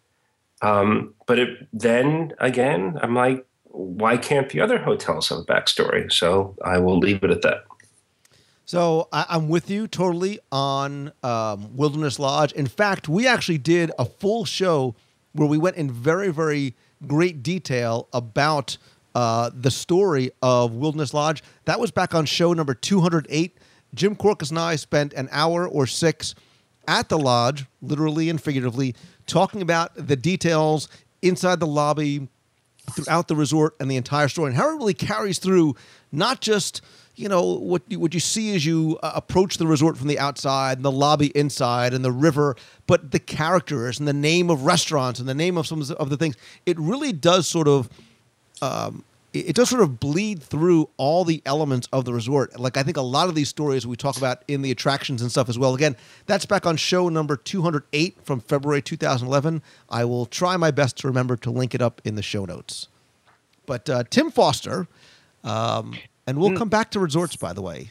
Um, 0.60 1.12
but 1.26 1.40
it, 1.40 1.66
then 1.72 2.34
again, 2.38 2.96
I'm 3.02 3.16
like, 3.16 3.44
why 3.64 4.18
can't 4.18 4.50
the 4.50 4.60
other 4.60 4.78
hotels 4.78 5.30
have 5.30 5.38
a 5.38 5.44
backstory? 5.44 6.12
So 6.12 6.54
I 6.64 6.78
will 6.78 7.00
leave 7.00 7.24
it 7.24 7.30
at 7.32 7.42
that. 7.42 7.64
So 8.64 9.08
I, 9.12 9.26
I'm 9.28 9.48
with 9.48 9.70
you 9.70 9.86
totally 9.86 10.38
on 10.50 11.12
um, 11.22 11.76
Wilderness 11.76 12.18
Lodge. 12.18 12.52
In 12.52 12.66
fact, 12.66 13.08
we 13.08 13.26
actually 13.26 13.58
did 13.58 13.90
a 13.98 14.04
full 14.04 14.44
show 14.44 14.94
where 15.32 15.48
we 15.48 15.58
went 15.58 15.76
in 15.76 15.90
very, 15.90 16.30
very 16.30 16.74
great 17.06 17.42
detail 17.42 18.08
about 18.12 18.76
uh, 19.14 19.50
the 19.54 19.70
story 19.70 20.30
of 20.42 20.74
Wilderness 20.74 21.12
Lodge. 21.12 21.42
That 21.64 21.80
was 21.80 21.90
back 21.90 22.14
on 22.14 22.24
show 22.24 22.52
number 22.52 22.74
208. 22.74 23.58
Jim 23.94 24.16
Korkis 24.16 24.50
and 24.50 24.58
I 24.58 24.76
spent 24.76 25.12
an 25.12 25.28
hour 25.32 25.66
or 25.66 25.86
six 25.86 26.34
at 26.88 27.08
the 27.08 27.18
lodge, 27.18 27.66
literally 27.80 28.30
and 28.30 28.42
figuratively, 28.42 28.94
talking 29.26 29.62
about 29.62 29.92
the 29.94 30.16
details 30.16 30.88
inside 31.20 31.60
the 31.60 31.66
lobby, 31.66 32.28
throughout 32.90 33.28
the 33.28 33.36
resort 33.36 33.76
and 33.78 33.90
the 33.90 33.96
entire 33.96 34.28
story, 34.28 34.48
and 34.48 34.56
how 34.56 34.70
it 34.70 34.76
really 34.76 34.94
carries 34.94 35.38
through 35.38 35.76
not 36.12 36.40
just 36.40 36.82
you 37.14 37.28
know 37.28 37.42
what 37.42 37.82
you, 37.88 38.00
what 38.00 38.14
you 38.14 38.20
see 38.20 38.54
as 38.54 38.64
you 38.64 38.98
uh, 39.02 39.12
approach 39.14 39.58
the 39.58 39.66
resort 39.66 39.96
from 39.96 40.08
the 40.08 40.18
outside 40.18 40.78
and 40.78 40.84
the 40.84 40.92
lobby 40.92 41.26
inside 41.34 41.92
and 41.92 42.04
the 42.04 42.12
river, 42.12 42.56
but 42.86 43.10
the 43.10 43.18
characters 43.18 43.98
and 43.98 44.08
the 44.08 44.14
name 44.14 44.50
of 44.50 44.64
restaurants 44.64 45.20
and 45.20 45.28
the 45.28 45.34
name 45.34 45.58
of 45.58 45.66
some 45.66 45.82
of 45.98 46.10
the 46.10 46.16
things. 46.16 46.36
It 46.64 46.78
really 46.78 47.12
does 47.12 47.46
sort 47.46 47.68
of. 47.68 47.88
Um, 48.60 49.04
it 49.32 49.56
does 49.56 49.70
sort 49.70 49.80
of 49.80 49.98
bleed 49.98 50.42
through 50.42 50.90
all 50.98 51.24
the 51.24 51.40
elements 51.46 51.88
of 51.90 52.04
the 52.04 52.12
resort. 52.12 52.58
Like 52.60 52.76
I 52.76 52.82
think 52.82 52.98
a 52.98 53.02
lot 53.02 53.30
of 53.30 53.34
these 53.34 53.48
stories 53.48 53.86
we 53.86 53.96
talk 53.96 54.18
about 54.18 54.42
in 54.46 54.60
the 54.60 54.70
attractions 54.70 55.22
and 55.22 55.30
stuff 55.30 55.48
as 55.48 55.58
well. 55.58 55.74
Again, 55.74 55.96
that's 56.26 56.44
back 56.44 56.66
on 56.66 56.76
show 56.76 57.08
number 57.08 57.36
208 57.36 58.18
from 58.24 58.40
February 58.40 58.82
2011. 58.82 59.62
I 59.88 60.04
will 60.04 60.26
try 60.26 60.58
my 60.58 60.70
best 60.70 60.98
to 60.98 61.06
remember 61.06 61.36
to 61.38 61.50
link 61.50 61.74
it 61.74 61.80
up 61.80 62.02
in 62.04 62.14
the 62.14 62.22
show 62.22 62.44
notes. 62.44 62.88
But 63.64 63.88
uh, 63.88 64.04
Tim 64.10 64.30
Foster, 64.30 64.86
um, 65.44 65.94
and 66.26 66.38
we'll 66.38 66.56
come 66.56 66.68
back 66.68 66.90
to 66.92 67.00
resorts 67.00 67.36
by 67.36 67.52
the 67.52 67.62
way. 67.62 67.90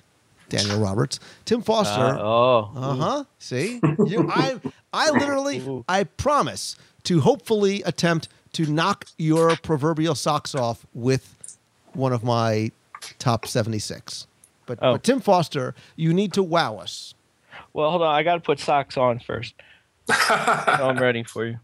Daniel 0.50 0.80
Roberts, 0.84 1.20
Tim 1.46 1.62
Foster. 1.62 2.02
Uh, 2.02 2.20
oh. 2.20 2.72
Uh 2.76 2.96
huh. 2.96 3.24
See, 3.40 3.80
you, 4.06 4.30
I, 4.34 4.60
I 4.92 5.10
literally, 5.12 5.84
I 5.88 6.04
promise 6.04 6.76
to 7.04 7.22
hopefully 7.22 7.82
attempt 7.84 8.28
to 8.54 8.66
knock 8.66 9.06
your 9.18 9.56
proverbial 9.56 10.14
socks 10.16 10.54
off 10.54 10.86
with 10.94 11.58
one 11.94 12.12
of 12.12 12.24
my 12.24 12.72
top 13.18 13.48
seventy-six. 13.48 14.28
But, 14.66 14.80
Oh. 14.82 14.94
but 14.94 15.04
Tim 15.04 15.20
Foster, 15.22 15.74
you 15.96 16.14
need 16.14 16.34
to 16.34 16.44
wow 16.44 16.76
us. 16.78 17.14
Well, 17.74 17.90
hold 17.90 18.02
on. 18.02 18.14
I 18.14 18.24
got 18.24 18.36
to 18.36 18.42
put 18.42 18.60
socks 18.60 18.98
on 18.98 19.20
first. 19.20 19.54
so 20.10 20.16
I'm 20.36 20.98
ready 20.98 21.24
for 21.24 21.46
you. 21.46 21.60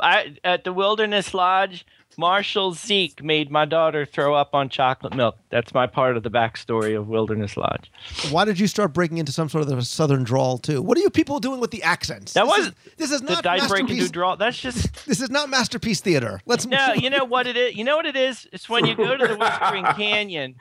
I 0.00 0.36
at 0.44 0.64
the 0.64 0.72
Wilderness 0.74 1.32
Lodge. 1.32 1.86
Marshall 2.16 2.72
Zeke 2.72 3.22
made 3.22 3.50
my 3.50 3.64
daughter 3.64 4.04
throw 4.06 4.34
up 4.34 4.54
on 4.54 4.68
chocolate 4.68 5.14
milk. 5.14 5.36
That's 5.50 5.74
my 5.74 5.86
part 5.86 6.16
of 6.16 6.22
the 6.22 6.30
backstory 6.30 6.96
of 6.98 7.08
Wilderness 7.08 7.56
Lodge. 7.56 7.90
Why 8.30 8.44
did 8.44 8.58
you 8.58 8.66
start 8.66 8.92
breaking 8.92 9.18
into 9.18 9.32
some 9.32 9.48
sort 9.48 9.66
of 9.66 9.76
a 9.78 9.82
southern 9.82 10.24
drawl 10.24 10.58
too? 10.58 10.82
What 10.82 10.96
are 10.98 11.00
you 11.00 11.10
people 11.10 11.40
doing 11.40 11.60
with 11.60 11.70
the 11.70 11.82
accents? 11.82 12.32
That 12.34 12.44
This 12.46 12.56
was 12.58 12.66
is, 12.68 12.72
this 12.96 13.10
is 13.10 13.22
not 13.22 13.42
Did 13.42 13.46
I 13.46 13.58
break 13.68 13.80
into 13.80 13.92
masterpiece. 13.94 14.10
draw? 14.10 14.36
That's 14.36 14.58
just 14.60 15.06
This 15.06 15.20
is 15.20 15.30
not 15.30 15.48
masterpiece 15.48 16.00
theater. 16.00 16.40
Let's 16.46 16.66
no. 16.66 16.92
You 16.96 17.10
know 17.10 17.24
what 17.24 17.46
it 17.46 17.56
is? 17.56 17.74
You 17.76 17.84
know 17.84 17.96
what 17.96 18.06
it 18.06 18.16
is? 18.16 18.46
It's 18.52 18.68
when 18.68 18.86
you 18.86 18.94
go 18.94 19.16
to 19.16 19.26
the 19.26 19.36
Whispering 19.36 19.84
Canyon, 19.96 20.54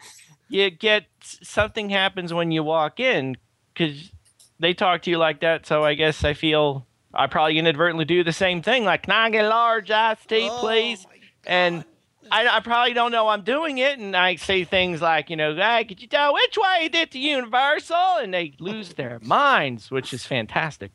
you 0.49 0.69
get 0.69 1.05
something 1.41 1.89
happens 1.89 2.33
when 2.33 2.51
you 2.51 2.63
walk 2.63 2.99
in 2.99 3.37
because 3.73 4.11
they 4.59 4.73
talk 4.73 5.01
to 5.03 5.09
you 5.09 5.17
like 5.17 5.41
that. 5.41 5.65
So 5.65 5.83
I 5.83 5.93
guess 5.93 6.23
I 6.23 6.33
feel 6.33 6.85
I 7.13 7.27
probably 7.27 7.59
inadvertently 7.59 8.05
do 8.05 8.23
the 8.23 8.33
same 8.33 8.61
thing. 8.61 8.85
Like, 8.85 9.03
can 9.03 9.13
I 9.13 9.29
get 9.29 9.45
a 9.45 9.47
large 9.49 9.91
iced 9.91 10.27
tea, 10.29 10.47
Oh, 10.51 10.59
please? 10.59 11.05
And 11.45 11.83
I, 12.31 12.47
I 12.47 12.59
probably 12.61 12.93
don't 12.93 13.11
know 13.11 13.27
I'm 13.27 13.43
doing 13.43 13.77
it, 13.79 13.99
and 13.99 14.15
I 14.15 14.35
say 14.37 14.63
things 14.63 15.01
like, 15.01 15.29
you 15.29 15.35
know, 15.35 15.55
hey, 15.55 15.83
could 15.85 16.01
you 16.01 16.07
tell 16.07 16.33
which 16.33 16.57
way 16.57 16.79
you 16.83 16.89
did 16.89 17.11
to 17.11 17.19
Universal? 17.19 18.17
And 18.21 18.33
they 18.33 18.53
lose 18.59 18.93
their 18.93 19.19
minds, 19.21 19.91
which 19.91 20.13
is 20.13 20.25
fantastic. 20.25 20.91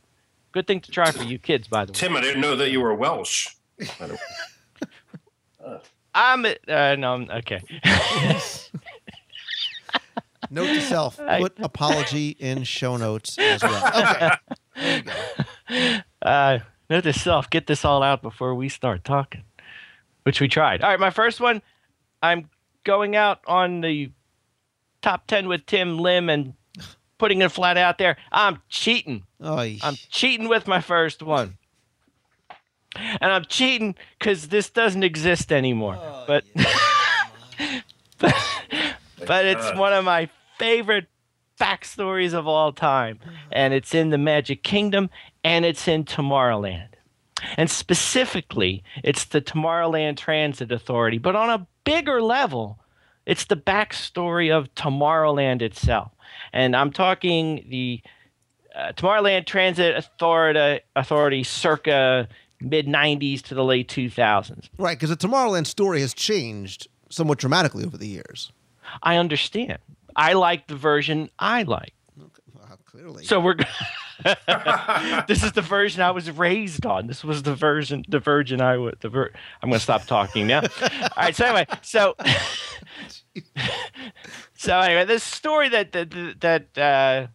Good 0.52 0.66
thing 0.66 0.80
to 0.80 0.90
try 0.90 1.10
for 1.10 1.22
you 1.24 1.38
kids, 1.38 1.68
by 1.68 1.84
the 1.84 1.92
way. 1.92 1.98
Tim, 1.98 2.16
I 2.16 2.20
didn't 2.22 2.40
know 2.40 2.56
that 2.56 2.70
you 2.70 2.80
were 2.80 2.94
Welsh. 2.94 3.48
by 3.98 4.06
the 4.06 4.14
way. 4.14 5.78
I'm 6.14 6.44
uh, 6.46 6.96
no, 6.96 7.12
I'm- 7.12 7.28
okay. 7.30 7.60
Note 10.50 10.66
to 10.66 10.80
self: 10.80 11.16
put 11.38 11.58
apology 11.60 12.30
in 12.30 12.64
show 12.64 12.96
notes 12.96 13.36
as 13.38 13.62
well. 13.62 14.38
Okay. 14.80 16.00
Uh, 16.22 16.60
note 16.88 17.02
to 17.02 17.12
self, 17.12 17.50
get 17.50 17.66
this 17.66 17.84
all 17.84 18.00
out 18.02 18.22
before 18.22 18.54
we 18.54 18.68
start 18.68 19.02
talking, 19.04 19.42
which 20.28 20.42
we 20.42 20.46
tried. 20.46 20.82
All 20.82 20.90
right, 20.90 21.00
my 21.00 21.08
first 21.08 21.40
one, 21.40 21.62
I'm 22.22 22.50
going 22.84 23.16
out 23.16 23.40
on 23.46 23.80
the 23.80 24.10
top 25.00 25.26
10 25.26 25.48
with 25.48 25.64
Tim 25.64 25.98
Lim 25.98 26.28
and 26.28 26.52
putting 27.16 27.40
it 27.40 27.50
flat 27.50 27.78
out 27.78 27.96
there. 27.96 28.18
I'm 28.30 28.60
cheating. 28.68 29.22
Oy. 29.42 29.78
I'm 29.82 29.94
cheating 30.10 30.46
with 30.46 30.66
my 30.66 30.82
first 30.82 31.22
one. 31.22 31.56
And 32.94 33.32
I'm 33.32 33.46
cheating 33.46 33.94
because 34.18 34.48
this 34.48 34.68
doesn't 34.68 35.02
exist 35.02 35.50
anymore. 35.50 35.96
Oh, 35.98 36.24
but, 36.26 36.44
but, 38.18 38.34
but 39.26 39.46
it's 39.46 39.74
one 39.78 39.94
of 39.94 40.04
my 40.04 40.28
favorite 40.58 41.06
backstories 41.58 42.34
of 42.34 42.46
all 42.46 42.74
time. 42.74 43.18
Uh-huh. 43.22 43.32
And 43.50 43.72
it's 43.72 43.94
in 43.94 44.10
the 44.10 44.18
Magic 44.18 44.62
Kingdom 44.62 45.08
and 45.42 45.64
it's 45.64 45.88
in 45.88 46.04
Tomorrowland. 46.04 46.97
And 47.56 47.70
specifically, 47.70 48.82
it's 49.04 49.26
the 49.26 49.40
Tomorrowland 49.40 50.16
Transit 50.16 50.72
Authority. 50.72 51.18
But 51.18 51.36
on 51.36 51.50
a 51.50 51.66
bigger 51.84 52.20
level, 52.20 52.78
it's 53.26 53.44
the 53.44 53.56
backstory 53.56 54.50
of 54.50 54.74
Tomorrowland 54.74 55.62
itself. 55.62 56.12
And 56.52 56.74
I'm 56.74 56.92
talking 56.92 57.64
the 57.68 58.00
uh, 58.74 58.92
Tomorrowland 58.92 59.46
Transit 59.46 59.96
Authority, 59.96 60.82
Authority 60.96 61.42
circa 61.44 62.28
mid 62.60 62.86
90s 62.86 63.42
to 63.42 63.54
the 63.54 63.64
late 63.64 63.88
2000s. 63.88 64.68
Right, 64.78 64.98
because 64.98 65.10
the 65.10 65.16
Tomorrowland 65.16 65.66
story 65.66 66.00
has 66.00 66.14
changed 66.14 66.88
somewhat 67.08 67.38
dramatically 67.38 67.84
over 67.84 67.96
the 67.96 68.08
years. 68.08 68.52
I 69.02 69.16
understand. 69.16 69.78
I 70.16 70.32
like 70.32 70.66
the 70.66 70.76
version 70.76 71.30
I 71.38 71.62
like. 71.62 71.92
Wow, 72.98 72.98
clearly. 72.98 73.24
So 73.24 73.40
we're. 73.40 73.56
this 75.28 75.44
is 75.44 75.52
the 75.52 75.62
version 75.62 76.02
I 76.02 76.10
was 76.10 76.30
raised 76.30 76.84
on. 76.84 77.06
This 77.06 77.22
was 77.22 77.42
the 77.42 77.54
version, 77.54 78.04
the 78.08 78.18
virgin 78.18 78.60
I 78.60 78.76
would. 78.76 78.98
The 79.00 79.08
ver- 79.08 79.30
I'm 79.62 79.70
going 79.70 79.78
to 79.78 79.82
stop 79.82 80.06
talking 80.06 80.46
now. 80.46 80.62
All 80.62 81.08
right. 81.16 81.36
So 81.36 81.44
anyway, 81.44 81.66
so 81.82 82.14
so 84.54 84.80
anyway, 84.80 85.04
this 85.04 85.22
story 85.22 85.68
that 85.68 85.92
that 85.92 86.40
that 86.40 86.78
uh, 86.78 87.26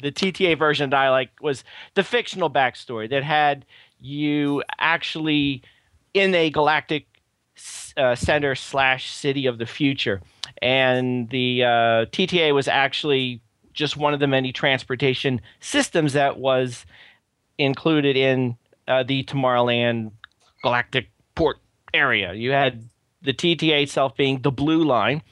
the 0.00 0.10
TTA 0.10 0.58
version 0.58 0.90
that 0.90 0.96
I 0.96 1.10
like 1.10 1.30
was 1.40 1.62
the 1.94 2.02
fictional 2.02 2.50
backstory 2.50 3.08
that 3.10 3.22
had 3.22 3.64
you 4.00 4.62
actually 4.78 5.62
in 6.14 6.34
a 6.34 6.50
galactic 6.50 7.06
uh, 7.96 8.14
center 8.14 8.54
slash 8.54 9.10
city 9.10 9.46
of 9.46 9.58
the 9.58 9.66
future, 9.66 10.20
and 10.60 11.30
the 11.30 11.62
uh, 11.62 12.06
TTA 12.06 12.54
was 12.54 12.66
actually 12.66 13.40
just 13.74 13.96
one 13.96 14.14
of 14.14 14.20
the 14.20 14.26
many 14.26 14.52
transportation 14.52 15.40
systems 15.60 16.14
that 16.14 16.38
was 16.38 16.86
included 17.58 18.16
in 18.16 18.56
uh, 18.88 19.02
the 19.02 19.24
Tomorrowland 19.24 20.12
Galactic 20.62 21.10
Port 21.34 21.58
area. 21.92 22.32
You 22.32 22.52
had 22.52 22.88
the 23.22 23.32
TTA 23.32 23.82
itself 23.82 24.16
being 24.16 24.42
the 24.42 24.50
blue 24.50 24.84
line. 24.84 25.22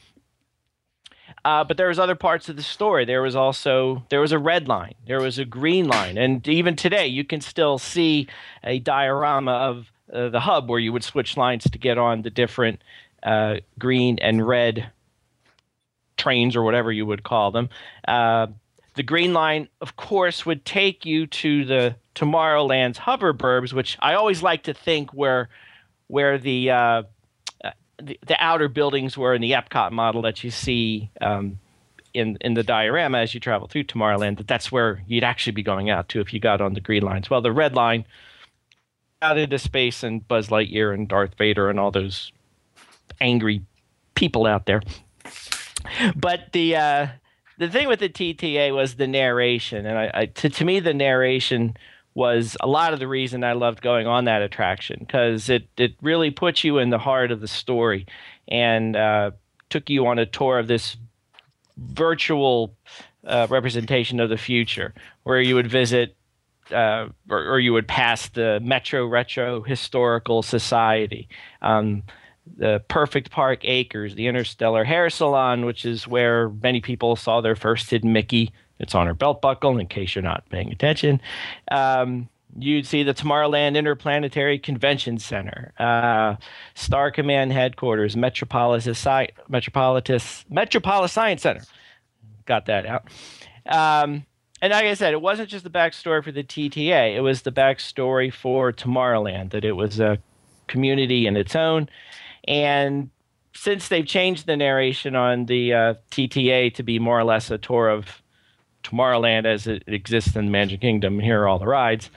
Uh, 1.44 1.64
but 1.64 1.76
there 1.76 1.88
was 1.88 1.98
other 1.98 2.14
parts 2.14 2.48
of 2.48 2.57
the 2.57 2.62
story. 2.62 3.05
There 3.05 3.22
was 3.22 3.35
also 3.35 4.05
there 4.11 4.20
was 4.20 4.31
a 4.31 4.38
red 4.38 4.68
line, 4.68 4.94
there 5.07 5.20
was 5.20 5.38
a 5.38 5.44
green 5.44 5.88
line, 5.88 6.16
and 6.16 6.46
even 6.46 6.76
today 6.76 7.07
you 7.07 7.24
can 7.24 7.40
still 7.40 7.78
see 7.78 8.28
a 8.62 8.78
diorama 8.78 9.50
of 9.50 9.90
uh, 10.12 10.28
the 10.28 10.40
hub 10.40 10.68
where 10.68 10.78
you 10.78 10.92
would 10.92 11.02
switch 11.02 11.37
lines 11.37 11.64
to 11.64 11.78
get 11.78 11.98
on 11.98 12.22
the 12.22 12.31
different 12.31 12.81
uh, 13.24 13.57
green 13.78 14.18
and 14.20 14.46
red 14.46 14.92
trains 16.22 16.56
or 16.56 16.62
whatever 16.62 16.92
you 16.92 17.04
would 17.06 17.22
call 17.22 17.50
them. 17.50 17.68
Uh, 18.06 18.46
the 18.94 19.02
green 19.02 19.32
line, 19.32 19.68
of 19.80 19.96
course, 19.96 20.46
would 20.46 20.64
take 20.64 21.04
you 21.04 21.26
to 21.26 21.64
the 21.64 21.96
Tomorrowland's 22.14 22.98
hoverburbs, 22.98 23.72
which 23.72 23.96
I 24.00 24.14
always 24.14 24.42
like 24.42 24.64
to 24.64 24.74
think 24.74 25.12
where 25.12 25.48
where 26.08 26.38
the 26.38 26.70
uh, 26.70 27.02
the, 28.02 28.18
the 28.26 28.37
outer 28.38 28.68
buildings 28.68 29.16
were 29.16 29.35
in 29.35 29.40
the 29.40 29.52
Epcot 29.52 29.92
model 29.92 30.22
that 30.22 30.44
you 30.44 30.50
see 30.50 31.11
um, 31.20 31.58
in 32.12 32.37
in 32.40 32.54
the 32.54 32.62
diorama 32.62 33.18
as 33.18 33.32
you 33.32 33.40
travel 33.40 33.66
through 33.66 33.85
Tomorrowland. 33.85 34.37
That 34.37 34.46
that's 34.46 34.70
where 34.70 35.02
you'd 35.06 35.24
actually 35.24 35.52
be 35.52 35.62
going 35.62 35.88
out 35.88 36.08
to 36.11 36.20
if 36.20 36.35
you 36.35 36.40
got 36.40 36.61
on 36.61 36.74
the 36.74 36.80
green 36.80 37.02
lines. 37.02 37.30
Well, 37.30 37.40
the 37.40 37.52
red 37.52 37.74
line 37.74 38.04
out 39.22 39.38
into 39.38 39.58
space 39.58 40.02
and 40.02 40.26
Buzz 40.26 40.48
Lightyear 40.48 40.92
and 40.92 41.08
Darth 41.08 41.37
Vader 41.38 41.70
and 41.70 41.78
all 41.80 41.90
those 41.90 42.32
angry 43.20 43.62
people 44.14 44.46
out 44.46 44.66
there. 44.66 44.82
But 46.16 46.52
the 46.52 46.76
uh, 46.76 47.06
the 47.58 47.68
thing 47.68 47.88
with 47.88 48.00
the 48.00 48.08
TTA 48.08 48.74
was 48.74 48.94
the 48.94 49.06
narration, 49.06 49.86
and 49.86 49.98
I, 49.98 50.10
I 50.14 50.26
to 50.26 50.48
to 50.48 50.64
me 50.64 50.80
the 50.80 50.94
narration 50.94 51.76
was 52.14 52.56
a 52.60 52.66
lot 52.66 52.92
of 52.92 52.98
the 52.98 53.08
reason 53.08 53.42
I 53.42 53.54
loved 53.54 53.80
going 53.80 54.06
on 54.06 54.26
that 54.26 54.42
attraction 54.42 54.98
because 55.00 55.48
it 55.48 55.68
it 55.76 55.94
really 56.02 56.30
put 56.30 56.64
you 56.64 56.78
in 56.78 56.90
the 56.90 56.98
heart 56.98 57.30
of 57.30 57.40
the 57.40 57.48
story 57.48 58.06
and 58.48 58.96
uh, 58.96 59.30
took 59.70 59.88
you 59.88 60.06
on 60.06 60.18
a 60.18 60.26
tour 60.26 60.58
of 60.58 60.66
this 60.66 60.96
virtual 61.76 62.76
uh, 63.26 63.46
representation 63.48 64.20
of 64.20 64.28
the 64.28 64.36
future 64.36 64.92
where 65.22 65.40
you 65.40 65.54
would 65.54 65.70
visit 65.70 66.16
uh, 66.70 67.08
or, 67.28 67.38
or 67.38 67.60
you 67.60 67.72
would 67.72 67.88
pass 67.88 68.28
the 68.28 68.60
Metro 68.62 69.06
Retro 69.06 69.62
Historical 69.62 70.42
Society, 70.42 71.28
um, 71.60 72.02
the 72.57 72.83
Perfect 72.88 73.31
Park 73.31 73.61
Acres, 73.64 74.14
the 74.14 74.26
Interstellar 74.26 74.85
Hair 74.85 75.11
Salon, 75.11 75.64
which 75.64 75.85
is 75.85 76.07
where 76.09 76.48
many 76.48 76.81
people 76.81 77.16
saw 77.16 77.40
their 77.40 77.57
first 77.57 77.90
hidden 77.90 78.12
Mickey. 78.12 78.50
It's 78.78 78.94
on 78.94 79.07
her 79.07 79.14
belt 79.14 79.40
buckle, 79.40 79.78
in 79.78 79.87
case 79.87 80.14
you're 80.14 80.22
not 80.22 80.48
paying 80.50 80.72
attention. 80.72 81.20
Um, 81.70 82.28
you'd 82.59 82.87
see 82.87 83.02
the 83.02 83.14
Tomorrowland 83.14 83.76
Interplanetary 83.76 84.59
Convention 84.59 85.18
Center, 85.18 85.72
uh, 85.78 86.37
Star 86.74 87.11
Command 87.11 87.52
Headquarters, 87.52 88.16
Metropolis, 88.16 88.87
Sci- 88.87 89.31
Metropolis, 89.48 90.44
Metropolis 90.50 91.12
Science 91.12 91.42
Center. 91.42 91.62
Got 92.44 92.66
that 92.66 92.87
out. 92.87 93.05
Um, 93.66 94.26
and 94.61 94.72
like 94.72 94.85
I 94.85 94.94
said, 94.94 95.12
it 95.12 95.20
wasn't 95.20 95.48
just 95.48 95.64
the 95.64 95.70
backstory 95.70 96.22
for 96.22 96.33
the 96.33 96.44
TTA; 96.44 97.16
it 97.16 97.20
was 97.20 97.42
the 97.42 97.52
backstory 97.52 98.33
for 98.33 98.72
Tomorrowland. 98.72 99.50
That 99.50 99.64
it 99.64 99.72
was 99.72 100.00
a 100.00 100.18
community 100.68 101.26
in 101.26 101.37
its 101.37 101.57
own, 101.57 101.88
and 102.46 103.11
since 103.55 103.88
they've 103.88 104.07
changed 104.07 104.46
the 104.46 104.57
narration 104.57 105.14
on 105.14 105.46
the 105.46 105.72
uh, 105.72 105.94
TTA 106.11 106.74
to 106.74 106.83
be 106.83 106.98
more 106.98 107.18
or 107.18 107.24
less 107.24 107.50
a 107.50 107.59
tour 107.59 107.88
of 107.88 108.22
Tomorrowland 108.83 109.46
as 109.46 109.66
it 109.66 109.85
exists 109.87 110.35
in 110.35 110.46
the 110.46 110.50
Magic 110.50 110.81
Kingdom, 110.81 111.20
here 111.20 111.42
are 111.42 111.48
all 111.48 111.59
the 111.59 111.66
rides. 111.66 112.11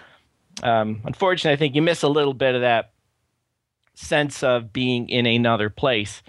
Um, 0.64 1.02
unfortunately, 1.04 1.54
I 1.54 1.58
think 1.58 1.76
you 1.76 1.82
miss 1.82 2.04
a 2.04 2.08
little 2.08 2.34
bit 2.34 2.56
of 2.56 2.62
that 2.62 2.92
sense 3.94 4.44
of 4.44 4.74
being 4.74 5.10
in 5.10 5.26
another 5.26 5.70
place 5.70 6.24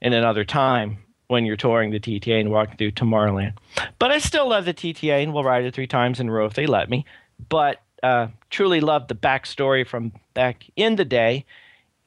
in 0.00 0.12
another 0.12 0.44
time 0.44 0.98
when 1.28 1.44
you're 1.44 1.56
touring 1.56 1.90
the 1.90 2.00
TTA 2.00 2.40
and 2.40 2.50
walking 2.50 2.76
through 2.76 2.92
Tomorrowland. 2.92 3.54
But 3.98 4.10
I 4.10 4.18
still 4.18 4.48
love 4.48 4.64
the 4.64 4.74
TTA 4.74 5.22
and 5.22 5.32
will 5.32 5.44
ride 5.44 5.64
it 5.64 5.74
three 5.74 5.86
times 5.86 6.20
in 6.20 6.28
a 6.28 6.32
row 6.32 6.46
if 6.46 6.54
they 6.54 6.66
let 6.66 6.88
me. 6.88 7.04
But 7.48 7.82
uh, 8.02 8.28
truly 8.50 8.80
love 8.80 9.08
the 9.08 9.14
backstory 9.14 9.86
from 9.86 10.12
back 10.34 10.64
in 10.76 10.96
the 10.96 11.04
day. 11.04 11.44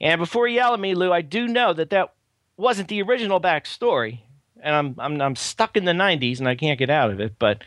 And 0.02 0.20
before 0.20 0.48
you 0.48 0.56
yell 0.56 0.74
at 0.74 0.80
me, 0.80 0.96
Lou, 0.96 1.14
I 1.14 1.22
do 1.22 1.48
know 1.48 1.74
that 1.74 1.92
that 1.92 2.14
wasn't 2.58 2.90
the 2.90 3.02
original 3.04 3.40
backstory, 3.40 4.20
and 4.62 4.76
I'm 4.76 4.96
I'm 4.98 5.22
I'm 5.22 5.36
stuck 5.36 5.78
in 5.78 5.86
the 5.86 5.94
'90s 5.94 6.40
and 6.40 6.50
I 6.50 6.56
can't 6.56 6.80
get 6.80 6.90
out 6.90 7.12
of 7.12 7.20
it. 7.20 7.36
But 7.38 7.64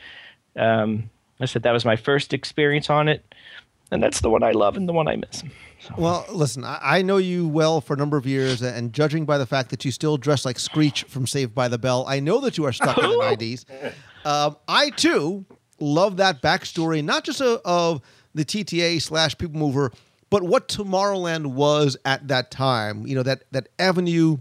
um, 0.57 1.11
I 1.41 1.47
said 1.47 1.63
that 1.63 1.73
was 1.73 1.85
my 1.85 1.97
first 1.97 2.35
experience 2.35 2.91
on 2.91 3.09
it, 3.09 3.25
and 3.93 4.03
that's 4.03 4.21
the 4.21 4.29
one 4.29 4.43
I 4.43 4.51
love 4.51 4.77
and 4.77 4.89
the 4.89 4.93
one 4.93 5.07
I 5.07 5.17
miss. 5.17 5.45
Well, 5.97 6.27
listen, 6.31 6.65
I, 6.65 6.79
I 6.83 7.03
know 7.03 7.19
you 7.19 7.47
well 7.47 7.81
for 7.81 7.95
a 7.95 7.97
number 7.97 8.17
of 8.17 8.27
years, 8.27 8.63
and 8.63 8.93
judging 8.93 9.25
by 9.27 9.39
the 9.39 9.47
fact 9.47 9.71
that 9.71 9.85
you 9.85 9.93
still 9.93 10.17
dress 10.17 10.45
like 10.45 10.59
Screech 10.59 11.05
from 11.05 11.27
Saved 11.27 11.55
by 11.55 11.69
the 11.69 11.79
Bell, 11.79 12.05
I 12.09 12.21
know 12.21 12.41
that 12.41 12.59
you 12.59 12.65
are 12.65 12.73
stuck 12.73 12.99
in 12.99 13.05
the 13.05 13.17
90s. 13.17 13.65
Um, 14.25 14.57
I, 14.67 14.89
too, 14.91 15.45
love 15.79 16.17
that 16.17 16.41
backstory, 16.41 17.05
not 17.05 17.25
just 17.25 17.43
of, 17.43 17.61
of 17.67 18.01
the 18.35 18.45
TTA 18.45 19.03
slash 19.03 19.37
People 19.37 19.61
Mover, 19.61 19.93
but 20.35 20.43
what 20.43 20.67
Tomorrowland 20.67 21.47
was 21.47 21.97
at 22.05 22.27
that 22.27 22.51
time. 22.51 23.07
You 23.07 23.15
know, 23.15 23.23
that, 23.23 23.45
that 23.53 23.69
avenue 23.79 24.39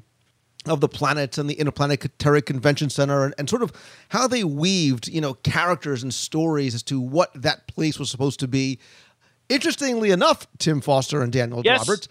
of 0.65 0.79
the 0.81 0.87
planets 0.87 1.37
and 1.37 1.47
the 1.47 1.53
interplanetary 1.53 2.41
convention 2.41 2.89
center 2.89 3.25
and, 3.25 3.35
and 3.37 3.47
sort 3.47 3.61
of 3.61 3.71
how 4.09 4.27
they 4.27 4.43
weaved 4.43 5.07
you 5.07 5.21
know 5.21 5.35
characters 5.35 6.01
and 6.01 6.11
stories 6.11 6.73
as 6.73 6.81
to 6.81 6.99
what 6.99 7.29
that 7.39 7.67
place 7.67 7.99
was 7.99 8.09
supposed 8.09 8.39
to 8.39 8.47
be 8.47 8.79
interestingly 9.49 10.09
enough 10.09 10.47
tim 10.59 10.79
foster 10.79 11.21
and 11.21 11.33
daniel 11.33 11.61
Yes. 11.65 11.79
roberts 11.81 12.07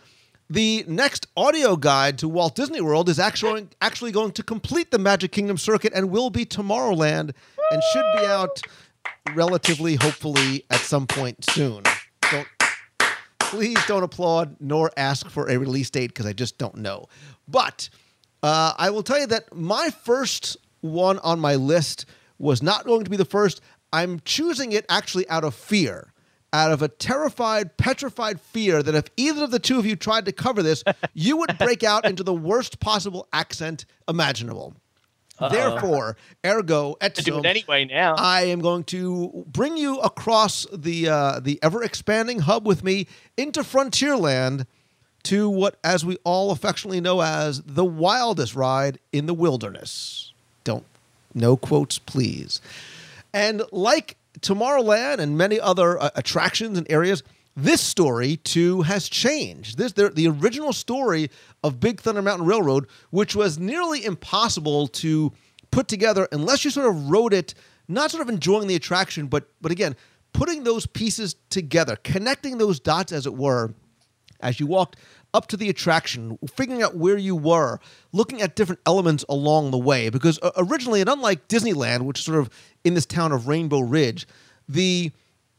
the 0.51 0.85
next 0.87 1.29
audio 1.35 1.77
guide 1.77 2.19
to 2.19 2.29
walt 2.29 2.55
disney 2.55 2.83
world 2.83 3.09
is 3.09 3.19
actually 3.19 3.69
actually 3.81 4.13
going 4.13 4.33
to 4.33 4.43
complete 4.43 4.91
the 4.91 4.99
magic 4.99 5.33
kingdom 5.33 5.57
circuit 5.57 5.91
and 5.95 6.11
will 6.11 6.29
be 6.29 6.45
tomorrowland 6.45 7.33
and 7.71 7.83
should 7.95 8.05
be 8.21 8.27
out 8.27 8.61
relatively 9.35 9.95
hopefully 9.95 10.67
at 10.69 10.81
some 10.81 11.07
point 11.07 11.43
soon 11.51 11.83
don't 12.31 12.47
please 13.53 13.77
don't 13.87 14.03
applaud 14.03 14.57
nor 14.61 14.91
ask 14.97 15.29
for 15.29 15.51
a 15.51 15.59
release 15.59 15.91
date 15.91 16.07
because 16.07 16.25
I 16.25 16.33
just 16.33 16.57
don't 16.57 16.77
know. 16.77 17.07
But 17.47 17.91
uh, 18.43 18.73
I 18.79 18.89
will 18.89 19.03
tell 19.03 19.21
you 19.21 19.27
that 19.27 19.55
my 19.55 19.91
first 19.91 20.57
one 20.81 21.19
on 21.19 21.39
my 21.39 21.57
list 21.57 22.07
was 22.39 22.63
not 22.63 22.87
going 22.87 23.05
to 23.05 23.11
be 23.11 23.19
the 23.19 23.27
first. 23.27 23.61
I'm 23.93 24.21
choosing 24.25 24.73
it 24.73 24.87
actually 24.89 25.29
out 25.29 25.45
of 25.45 25.55
fear, 25.55 26.15
out 26.55 26.73
of 26.73 26.81
a 26.81 26.89
terrified, 26.89 27.77
petrified 27.77 28.41
fear 28.41 28.83
that 28.83 28.95
if 28.95 29.05
either 29.19 29.45
of 29.45 29.51
the 29.51 29.59
two 29.59 29.79
of 29.79 29.85
you 29.85 29.97
tried 29.97 30.25
to 30.25 30.33
cover 30.33 30.63
this, 30.63 30.83
you 31.13 31.37
would 31.37 31.59
break 31.59 31.85
out 31.85 32.07
into 32.07 32.23
the 32.23 32.33
worst 32.33 32.81
possible 32.81 33.29
accent 33.35 33.85
imaginable. 34.09 34.75
Therefore, 35.41 36.17
ergo, 36.45 36.97
et 37.01 37.15
To 37.17 37.23
do 37.23 37.39
it 37.39 37.47
anyway 37.47 37.85
now. 37.85 38.15
I 38.17 38.43
am 38.43 38.61
going 38.61 38.85
to 38.85 39.45
bring 39.47 39.77
you 39.77 39.99
across 39.99 40.67
the 40.73 41.09
uh, 41.09 41.41
the 41.41 41.59
ever 41.63 41.83
expanding 41.83 42.41
hub 42.41 42.67
with 42.67 42.85
me 42.85 43.07
into 43.37 43.63
Frontierland 43.63 44.67
to 45.25 45.49
what, 45.49 45.77
as 45.85 46.05
we 46.05 46.19
all 46.25 46.51
affectionately 46.51 47.01
know 47.01 47.23
as 47.23 47.63
the 47.63 47.85
wildest 47.85 48.55
ride 48.55 48.99
in 49.13 49.27
the 49.27 49.35
wilderness. 49.35 50.33
Don't 50.65 50.85
no 51.35 51.57
quotes, 51.57 51.99
please. 51.99 52.61
And 53.33 53.63
like 53.73 54.17
Tomorrowland 54.41 55.19
and 55.19 55.39
many 55.39 55.59
other 55.59 56.01
uh, 56.01 56.11
attractions 56.15 56.77
and 56.77 56.87
areas, 56.91 57.23
this 57.57 57.81
story 57.81 58.37
too 58.37 58.83
has 58.83 59.09
changed. 59.09 59.79
This 59.79 59.93
the, 59.93 60.09
the 60.09 60.29
original 60.29 60.73
story 60.73 61.31
of 61.63 61.81
Big 61.81 62.01
Thunder 62.01 62.23
Mountain 62.23 62.47
Railroad, 62.47 62.87
which 63.11 63.37
was 63.37 63.59
nearly 63.59 64.05
impossible 64.05 64.89
to 64.89 65.33
put 65.71 65.89
together 65.89 66.29
unless 66.33 66.65
you 66.65 66.71
sort 66.71 66.87
of 66.87 67.11
wrote 67.11 67.33
it, 67.35 67.55
not 67.89 68.11
sort 68.11 68.23
of 68.23 68.29
enjoying 68.29 68.69
the 68.69 68.75
attraction, 68.75 69.27
but 69.27 69.49
but 69.61 69.73
again, 69.73 69.97
putting 70.33 70.65
those 70.65 70.87
pieces 70.87 71.37
together, 71.51 71.97
connecting 71.97 72.59
those 72.59 72.81
dots 72.81 73.13
as 73.13 73.27
it 73.27 73.35
were, 73.35 73.75
as 74.41 74.59
you 74.59 74.67
walked 74.67 74.97
up 75.35 75.47
to 75.49 75.57
the 75.57 75.69
attraction, 75.69 76.39
figuring 76.55 76.83
out 76.83 76.97
where 76.97 77.17
you 77.17 77.35
were, 77.35 77.81
looking 78.13 78.43
at 78.43 78.55
different 78.55 78.81
elements 78.87 79.25
along 79.29 79.71
the 79.71 79.79
way. 79.79 80.11
Because 80.11 80.39
uh, 80.43 80.51
originally, 80.57 81.01
and 81.01 81.09
unlike 81.09 81.49
Disneyland, 81.49 82.03
which 82.03 82.19
is 82.19 82.25
sort 82.25 82.39
of 82.39 82.51
in 82.85 82.95
this 82.95 83.07
town 83.07 83.33
of 83.33 83.49
Rainbow 83.49 83.81
Ridge, 83.81 84.27
the 84.69 85.11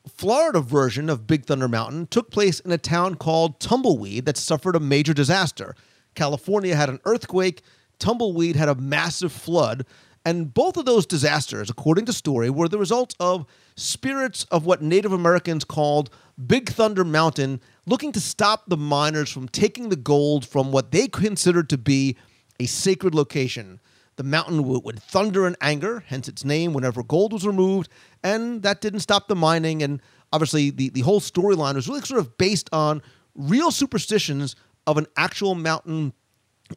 Florida 0.07 0.59
version 0.59 1.09
of 1.09 1.27
Big 1.27 1.45
Thunder 1.45 1.67
Mountain 1.67 2.07
took 2.07 2.29
place 2.29 2.59
in 2.59 2.71
a 2.71 2.77
town 2.77 3.15
called 3.15 3.59
Tumbleweed 3.59 4.25
that 4.25 4.37
suffered 4.37 4.75
a 4.75 4.79
major 4.79 5.13
disaster. 5.13 5.75
California 6.13 6.75
had 6.75 6.89
an 6.89 6.99
earthquake, 7.05 7.61
Tumbleweed 7.99 8.55
had 8.55 8.69
a 8.69 8.75
massive 8.75 9.31
flood, 9.31 9.85
and 10.25 10.53
both 10.53 10.77
of 10.77 10.85
those 10.85 11.05
disasters, 11.05 11.69
according 11.69 12.05
to 12.05 12.13
story, 12.13 12.49
were 12.49 12.67
the 12.67 12.77
result 12.77 13.15
of 13.19 13.45
spirits 13.75 14.45
of 14.45 14.65
what 14.65 14.81
Native 14.81 15.11
Americans 15.11 15.63
called 15.63 16.09
Big 16.47 16.69
Thunder 16.69 17.03
Mountain 17.03 17.61
looking 17.85 18.11
to 18.11 18.19
stop 18.19 18.63
the 18.67 18.77
miners 18.77 19.29
from 19.29 19.47
taking 19.47 19.89
the 19.89 19.95
gold 19.95 20.45
from 20.45 20.71
what 20.71 20.91
they 20.91 21.07
considered 21.07 21.69
to 21.69 21.77
be 21.77 22.17
a 22.59 22.65
sacred 22.65 23.13
location. 23.15 23.79
The 24.15 24.23
mountain 24.23 24.63
would, 24.63 25.01
thunder 25.01 25.47
in 25.47 25.55
anger, 25.59 26.03
hence 26.07 26.27
its 26.27 26.45
name, 26.45 26.73
whenever 26.73 27.03
gold 27.03 27.33
was 27.33 27.47
removed, 27.47 27.89
and 28.23 28.61
that 28.61 28.79
didn't 28.79 28.99
stop 28.99 29.27
the 29.27 29.35
mining. 29.35 29.81
And 29.81 30.01
obviously, 30.31 30.69
the, 30.69 30.89
the 30.89 31.01
whole 31.01 31.19
storyline 31.19 31.75
was 31.75 31.87
really 31.87 32.01
sort 32.01 32.19
of 32.19 32.37
based 32.37 32.69
on 32.71 33.01
real 33.35 33.71
superstitions 33.71 34.55
of 34.85 34.97
an 34.97 35.07
actual 35.17 35.55
mountain 35.55 36.13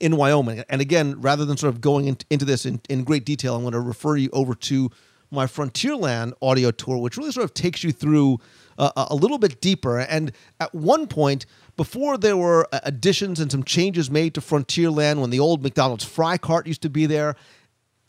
in 0.00 0.16
Wyoming. 0.16 0.64
And 0.68 0.80
again, 0.80 1.20
rather 1.20 1.44
than 1.44 1.56
sort 1.56 1.74
of 1.74 1.80
going 1.80 2.06
in, 2.06 2.18
into 2.30 2.44
this 2.44 2.66
in, 2.66 2.80
in 2.88 3.04
great 3.04 3.24
detail, 3.24 3.54
I'm 3.54 3.62
going 3.62 3.72
to 3.72 3.80
refer 3.80 4.16
you 4.16 4.30
over 4.32 4.54
to 4.54 4.90
my 5.30 5.46
Frontierland 5.46 6.32
audio 6.40 6.70
tour, 6.70 6.98
which 6.98 7.16
really 7.16 7.32
sort 7.32 7.44
of 7.44 7.54
takes 7.54 7.82
you 7.82 7.92
through 7.92 8.38
uh, 8.78 9.06
a 9.10 9.14
little 9.14 9.38
bit 9.38 9.60
deeper. 9.60 9.98
And 9.98 10.32
at 10.60 10.74
one 10.74 11.06
point, 11.06 11.46
before 11.76 12.16
there 12.16 12.36
were 12.36 12.66
uh, 12.72 12.80
additions 12.84 13.40
and 13.40 13.50
some 13.50 13.62
changes 13.62 14.10
made 14.10 14.34
to 14.34 14.40
Frontierland, 14.40 15.20
when 15.20 15.30
the 15.30 15.40
old 15.40 15.62
McDonald's 15.62 16.04
fry 16.04 16.38
cart 16.38 16.66
used 16.66 16.82
to 16.82 16.90
be 16.90 17.06
there, 17.06 17.36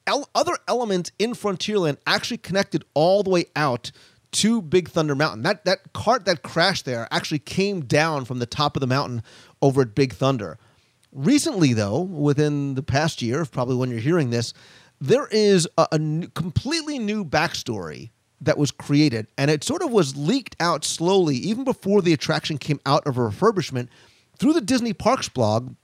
el- 0.05 0.29
other 0.33 0.57
elements 0.67 1.11
in 1.19 1.33
Frontierland 1.33 1.97
actually 2.07 2.37
connected 2.37 2.83
all 2.93 3.23
the 3.23 3.29
way 3.29 3.45
out 3.55 3.91
to 4.31 4.61
Big 4.61 4.89
Thunder 4.89 5.15
Mountain. 5.15 5.43
That 5.43 5.65
that 5.65 5.93
cart 5.93 6.25
that 6.25 6.43
crashed 6.43 6.85
there 6.85 7.07
actually 7.11 7.39
came 7.39 7.81
down 7.85 8.25
from 8.25 8.39
the 8.39 8.45
top 8.45 8.75
of 8.75 8.81
the 8.81 8.87
mountain 8.87 9.23
over 9.61 9.81
at 9.81 9.95
Big 9.95 10.13
Thunder. 10.13 10.57
Recently, 11.11 11.73
though, 11.73 12.01
within 12.01 12.75
the 12.75 12.83
past 12.83 13.21
year, 13.21 13.45
probably 13.45 13.75
when 13.75 13.89
you're 13.89 13.99
hearing 13.99 14.29
this, 14.29 14.53
there 14.99 15.27
is 15.27 15.67
a, 15.77 15.87
completely 16.33 16.99
new 16.99 17.23
backstory 17.23 18.11
that 18.41 18.57
was 18.57 18.71
created, 18.71 19.27
and 19.37 19.49
it 19.49 19.63
sort 19.63 19.81
of 19.81 19.91
was 19.91 20.15
leaked 20.15 20.55
out 20.59 20.85
slowly, 20.85 21.35
even 21.35 21.63
before 21.63 22.01
the 22.01 22.13
attraction 22.13 22.57
came 22.57 22.79
out 22.85 23.05
of 23.07 23.15
refurbishment, 23.15 23.87
through 24.37 24.53
the 24.53 24.61
Disney 24.61 24.93
Parks 24.93 25.27
blog 25.29 25.75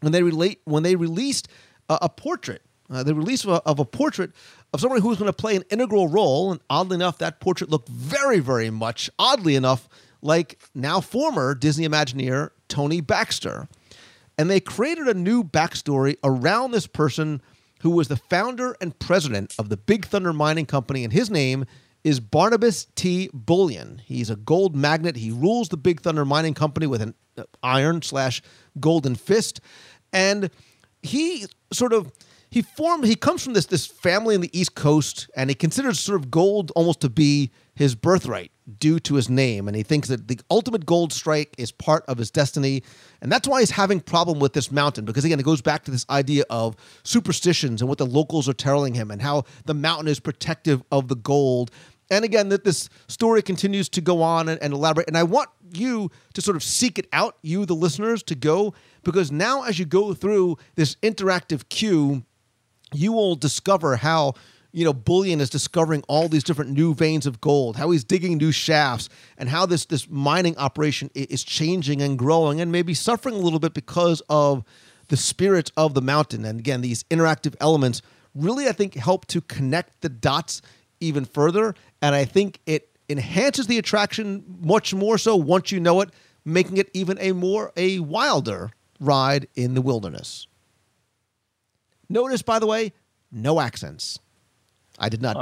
when 0.00 0.12
they 0.12 0.22
relate 0.22 0.60
when 0.64 0.82
they 0.82 0.96
released 0.96 1.48
a, 1.88 1.98
a 2.02 2.08
portrait, 2.08 2.62
uh, 2.90 3.02
the 3.02 3.14
release 3.14 3.44
of 3.44 3.50
a, 3.50 3.62
of 3.62 3.78
a 3.78 3.84
portrait 3.84 4.32
of 4.72 4.80
someone 4.80 5.00
who 5.00 5.08
was 5.08 5.18
going 5.18 5.28
to 5.28 5.32
play 5.32 5.54
an 5.54 5.64
integral 5.70 6.08
role. 6.08 6.50
And 6.50 6.60
oddly 6.68 6.96
enough, 6.96 7.18
that 7.18 7.40
portrait 7.40 7.70
looked 7.70 7.88
very, 7.88 8.40
very 8.40 8.70
much, 8.70 9.08
oddly 9.18 9.54
enough, 9.54 9.88
like 10.20 10.60
now 10.74 11.00
former 11.00 11.54
Disney 11.54 11.86
Imagineer 11.86 12.50
Tony 12.68 13.00
Baxter. 13.00 13.68
And 14.38 14.50
they 14.50 14.60
created 14.60 15.06
a 15.06 15.14
new 15.14 15.44
backstory 15.44 16.16
around 16.24 16.72
this 16.72 16.86
person 16.86 17.42
who 17.82 17.90
was 17.90 18.08
the 18.08 18.16
founder 18.16 18.76
and 18.80 18.98
president 18.98 19.54
of 19.58 19.68
the 19.68 19.76
Big 19.76 20.06
Thunder 20.06 20.32
Mining 20.32 20.66
Company, 20.66 21.04
and 21.04 21.12
his 21.12 21.30
name 21.30 21.66
is 22.04 22.20
Barnabas 22.20 22.86
T. 22.94 23.30
Bullion. 23.32 24.00
He's 24.04 24.30
a 24.30 24.36
gold 24.36 24.74
magnet. 24.74 25.16
He 25.16 25.30
rules 25.30 25.68
the 25.68 25.76
Big 25.76 26.00
Thunder 26.00 26.24
Mining 26.24 26.54
Company 26.54 26.86
with 26.86 27.02
an 27.02 27.14
uh, 27.36 27.44
iron 27.62 28.02
slash 28.02 28.42
golden 28.80 29.14
fist, 29.14 29.60
and 30.12 30.50
he 31.02 31.46
sort 31.72 31.92
of 31.92 32.12
he 32.50 32.62
formed. 32.62 33.04
He 33.04 33.14
comes 33.14 33.42
from 33.42 33.54
this 33.54 33.66
this 33.66 33.86
family 33.86 34.34
in 34.34 34.40
the 34.40 34.58
East 34.58 34.74
Coast, 34.74 35.30
and 35.36 35.48
he 35.48 35.54
considers 35.54 36.00
sort 36.00 36.20
of 36.20 36.30
gold 36.30 36.72
almost 36.74 37.00
to 37.00 37.08
be 37.08 37.50
his 37.74 37.94
birthright 37.94 38.52
due 38.78 39.00
to 39.00 39.14
his 39.14 39.28
name 39.28 39.66
and 39.66 39.76
he 39.76 39.82
thinks 39.82 40.08
that 40.08 40.28
the 40.28 40.38
ultimate 40.50 40.86
gold 40.86 41.12
strike 41.12 41.54
is 41.58 41.72
part 41.72 42.04
of 42.06 42.16
his 42.16 42.30
destiny 42.30 42.82
and 43.20 43.32
that's 43.32 43.48
why 43.48 43.60
he's 43.60 43.70
having 43.70 43.98
problem 43.98 44.38
with 44.38 44.52
this 44.52 44.70
mountain 44.70 45.04
because 45.04 45.24
again 45.24 45.40
it 45.40 45.44
goes 45.44 45.60
back 45.60 45.82
to 45.84 45.90
this 45.90 46.06
idea 46.08 46.44
of 46.48 46.76
superstitions 47.02 47.80
and 47.80 47.88
what 47.88 47.98
the 47.98 48.06
locals 48.06 48.48
are 48.48 48.54
telling 48.54 48.94
him 48.94 49.10
and 49.10 49.20
how 49.20 49.42
the 49.64 49.74
mountain 49.74 50.06
is 50.06 50.20
protective 50.20 50.82
of 50.92 51.08
the 51.08 51.16
gold 51.16 51.70
and 52.12 52.24
again 52.24 52.50
that 52.50 52.62
this 52.62 52.88
story 53.08 53.42
continues 53.42 53.88
to 53.88 54.00
go 54.00 54.22
on 54.22 54.48
and, 54.48 54.62
and 54.62 54.72
elaborate. 54.72 55.08
And 55.08 55.16
i 55.16 55.22
want 55.22 55.48
you 55.72 56.10
to 56.34 56.42
sort 56.42 56.56
of 56.56 56.62
seek 56.62 56.98
it 56.98 57.08
out 57.12 57.38
you 57.42 57.64
the 57.64 57.74
listeners 57.74 58.22
to 58.24 58.34
go 58.34 58.74
because 59.02 59.32
now 59.32 59.62
as 59.62 59.78
you 59.78 59.86
go 59.86 60.12
through 60.12 60.58
this 60.74 60.96
interactive 60.96 61.68
queue 61.70 62.24
you 62.92 63.10
will 63.10 63.34
discover 63.34 63.96
how 63.96 64.34
you 64.70 64.84
know 64.84 64.92
bullion 64.92 65.40
is 65.40 65.48
discovering 65.48 66.02
all 66.08 66.28
these 66.28 66.44
different 66.44 66.72
new 66.72 66.94
veins 66.94 67.24
of 67.24 67.40
gold 67.40 67.76
how 67.76 67.90
he's 67.90 68.04
digging 68.04 68.36
new 68.36 68.52
shafts 68.52 69.08
and 69.38 69.48
how 69.48 69.64
this 69.64 69.86
this 69.86 70.10
mining 70.10 70.56
operation 70.58 71.10
is 71.14 71.42
changing 71.42 72.02
and 72.02 72.18
growing 72.18 72.60
and 72.60 72.70
maybe 72.70 72.92
suffering 72.92 73.34
a 73.34 73.38
little 73.38 73.58
bit 73.58 73.72
because 73.72 74.22
of 74.28 74.62
the 75.08 75.16
spirit 75.16 75.70
of 75.76 75.92
the 75.92 76.00
mountain. 76.00 76.44
And 76.44 76.58
again 76.58 76.80
these 76.80 77.04
interactive 77.04 77.54
elements 77.60 78.02
really 78.34 78.66
i 78.68 78.72
think 78.72 78.94
help 78.94 79.26
to 79.26 79.40
connect 79.42 80.00
the 80.00 80.08
dots 80.08 80.62
even 81.02 81.24
further 81.24 81.74
and 82.00 82.14
i 82.14 82.24
think 82.24 82.60
it 82.66 82.88
enhances 83.08 83.66
the 83.66 83.78
attraction 83.78 84.42
much 84.60 84.94
more 84.94 85.18
so 85.18 85.36
once 85.36 85.70
you 85.70 85.80
know 85.80 86.00
it 86.00 86.10
making 86.44 86.76
it 86.76 86.88
even 86.94 87.18
a 87.20 87.32
more 87.32 87.72
a 87.76 87.98
wilder 87.98 88.70
ride 89.00 89.46
in 89.54 89.74
the 89.74 89.82
wilderness 89.82 90.46
Notice, 92.12 92.42
by 92.42 92.58
the 92.58 92.66
way, 92.66 92.92
no 93.30 93.58
accents. 93.58 94.18
I 94.98 95.08
did 95.08 95.22
not 95.22 95.34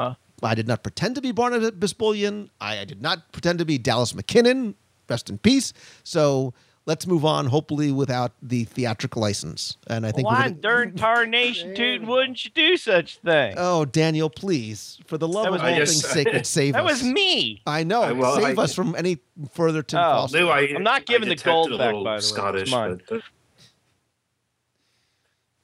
I 0.42 0.55
did 0.55 0.68
not 0.68 0.85
pretend 0.85 1.16
to 1.16 1.20
be 1.20 1.33
Barnabas 1.33 1.92
Bullion. 1.92 2.49
I, 2.61 2.79
I 2.79 2.85
did 2.85 3.03
not 3.03 3.33
pretend 3.33 3.59
to 3.59 3.64
be 3.64 3.77
Dallas 3.77 4.12
McKennon. 4.12 4.75
Rest 5.09 5.29
in 5.29 5.38
peace. 5.38 5.73
So 6.05 6.55
let's 6.87 7.07
move 7.07 7.25
on, 7.25 7.47
hopefully 7.47 7.93
without 7.93 8.33
the 8.43 8.64
theatrical 8.64 9.23
license. 9.23 9.77
And 9.87 10.05
I 10.07 10.12
think 10.12 10.27
we're 10.29 10.35
Why 10.35 10.43
gonna- 10.49 10.55
darn 10.61 10.95
tarnation 10.97 11.75
tootin' 11.75 12.07
wouldn't 12.07 12.45
you 12.45 12.51
do 12.53 12.77
such 12.77 13.16
a 13.16 13.21
thing? 13.21 13.55
Oh, 13.57 13.85
Daniel, 13.85 14.29
please, 14.31 14.99
for 15.07 15.19
the 15.19 15.29
love 15.29 15.45
That 15.45 15.49
of 15.49 15.53
was 15.55 15.62
all 15.62 15.69
things 15.77 16.05
sacred, 16.07 16.47
save 16.47 16.75
that 16.75 16.85
us. 16.85 16.90
was 16.90 17.03
me. 17.05 17.62
I 17.66 17.83
know. 17.85 18.03
I- 18.03 18.12
well, 18.12 18.37
save 18.40 18.59
I- 18.59 18.62
us 18.62 18.75
from 18.75 18.95
any 18.97 19.19
further 19.53 19.83
Tim 19.83 20.01
Oh. 20.01 20.03
Foster. 20.03 20.40
Lou, 20.40 20.49
I, 20.49 20.61
I'm 20.75 20.83
not 20.83 21.07
giving 21.07 21.29
I 21.29 21.31
the 21.31 21.37
detected 21.37 21.51
gold 21.53 21.79
back, 21.79 21.93
by 21.93 21.99
the 21.99 22.03
way. 22.05 22.21
Scottish, 22.21 22.71
mine. 22.71 23.01
but 23.09 23.16
uh, 23.19 23.21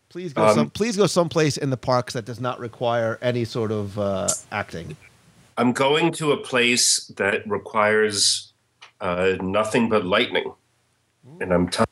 Please 0.09 0.33
go 0.33 0.47
Um, 0.47 0.55
some. 0.55 0.71
Please 0.71 0.97
go 0.97 1.07
someplace 1.07 1.57
in 1.57 1.71
the 1.71 1.77
parks 1.77 2.15
that 2.15 2.25
does 2.25 2.41
not 2.41 2.59
require 2.59 3.19
any 3.21 3.45
sort 3.45 3.71
of 3.71 3.99
uh, 3.99 4.29
acting. 4.51 4.97
I'm 5.59 5.73
going 5.73 6.13
to 6.13 6.33
a 6.33 6.37
place 6.39 7.07
that 7.17 7.47
requires 7.47 8.53
uh, 9.01 9.33
nothing 9.41 9.89
but 9.91 10.05
lightning, 10.07 10.53
and 11.41 11.53
I'm 11.53 11.69
ta- 11.69 11.85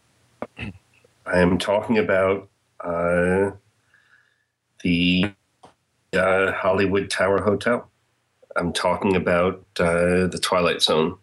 I 0.58 1.38
am 1.38 1.58
talking 1.58 1.98
about 1.98 2.48
uh, 2.80 3.52
the 4.82 5.32
uh, 6.12 6.52
Hollywood 6.52 7.10
Tower 7.10 7.42
Hotel. 7.42 7.88
I'm 8.56 8.72
talking 8.72 9.16
about 9.16 9.64
uh, 9.80 10.26
the 10.28 10.38
Twilight 10.40 10.82
Zone. 10.82 11.16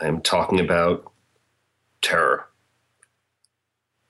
I 0.00 0.06
am 0.06 0.20
talking 0.20 0.60
about 0.60 1.10
terror. 2.02 2.46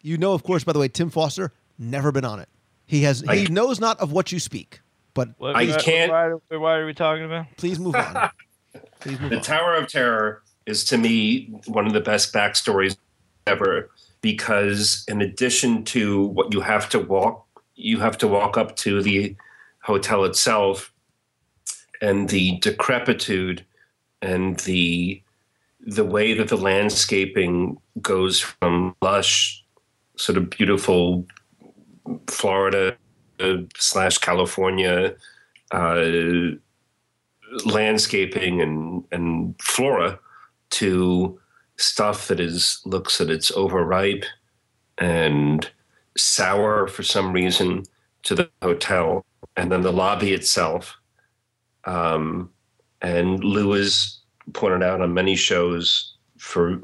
You 0.02 0.18
know, 0.18 0.32
of 0.32 0.42
course, 0.42 0.64
by 0.64 0.72
the 0.72 0.78
way, 0.78 0.88
Tim 0.88 1.10
Foster 1.10 1.52
never 1.78 2.12
been 2.12 2.24
on 2.24 2.40
it. 2.40 2.48
He 2.86 3.02
has. 3.04 3.20
He 3.20 3.28
I- 3.28 3.46
knows 3.50 3.80
not 3.80 3.98
of 4.00 4.12
what 4.12 4.32
you 4.32 4.38
speak. 4.38 4.80
But 5.14 5.30
What, 5.38 5.56
I 5.56 5.66
what- 5.66 5.80
can't- 5.82 6.12
Why, 6.12 6.56
why 6.56 6.74
are 6.76 6.86
we 6.86 6.94
talking 6.94 7.24
about? 7.24 7.46
please 7.56 7.78
move 7.80 7.96
on. 7.96 8.30
please 9.00 9.18
move 9.20 9.30
The 9.30 9.36
on. 9.38 9.42
Tower 9.42 9.74
of 9.76 9.88
Terror 9.88 10.42
is 10.66 10.84
to 10.84 10.98
me 10.98 11.52
one 11.66 11.86
of 11.86 11.92
the 11.92 12.00
best 12.00 12.32
backstories 12.32 12.96
ever 13.46 13.90
because 14.20 15.04
in 15.08 15.22
addition 15.22 15.84
to 15.84 16.26
what 16.26 16.52
you 16.52 16.60
have 16.60 16.88
to 16.90 16.98
walk, 16.98 17.46
you 17.74 17.98
have 17.98 18.18
to 18.18 18.28
walk 18.28 18.56
up 18.58 18.76
to 18.76 19.02
the 19.02 19.34
hotel 19.82 20.24
itself 20.24 20.92
and 22.02 22.28
the 22.28 22.58
decrepitude 22.58 23.64
and 24.22 24.58
the 24.60 25.22
the 25.86 26.04
way 26.04 26.34
that 26.34 26.48
the 26.48 26.58
landscaping 26.58 27.78
goes 28.02 28.38
from 28.38 28.94
lush, 29.00 29.64
sort 30.16 30.36
of 30.36 30.50
beautiful 30.50 31.26
Florida 32.26 32.94
slash 33.78 34.18
California 34.18 35.14
uh, 35.70 36.04
landscaping 37.64 38.60
and 38.60 39.04
and 39.10 39.54
flora 39.62 40.18
to 40.70 41.38
stuff 41.76 42.28
that 42.28 42.40
is 42.40 42.80
looks 42.84 43.18
that 43.18 43.30
it's 43.30 43.50
overripe 43.52 44.24
and 44.98 45.70
sour 46.16 46.86
for 46.86 47.02
some 47.02 47.32
reason 47.32 47.82
to 48.22 48.34
the 48.34 48.50
hotel 48.62 49.24
and 49.56 49.72
then 49.72 49.80
the 49.80 49.92
lobby 49.92 50.32
itself 50.32 50.96
um, 51.84 52.50
and 53.00 53.42
Lou 53.42 53.72
has 53.72 54.18
pointed 54.52 54.82
out 54.82 55.00
on 55.00 55.14
many 55.14 55.36
shows 55.36 56.14
for 56.38 56.80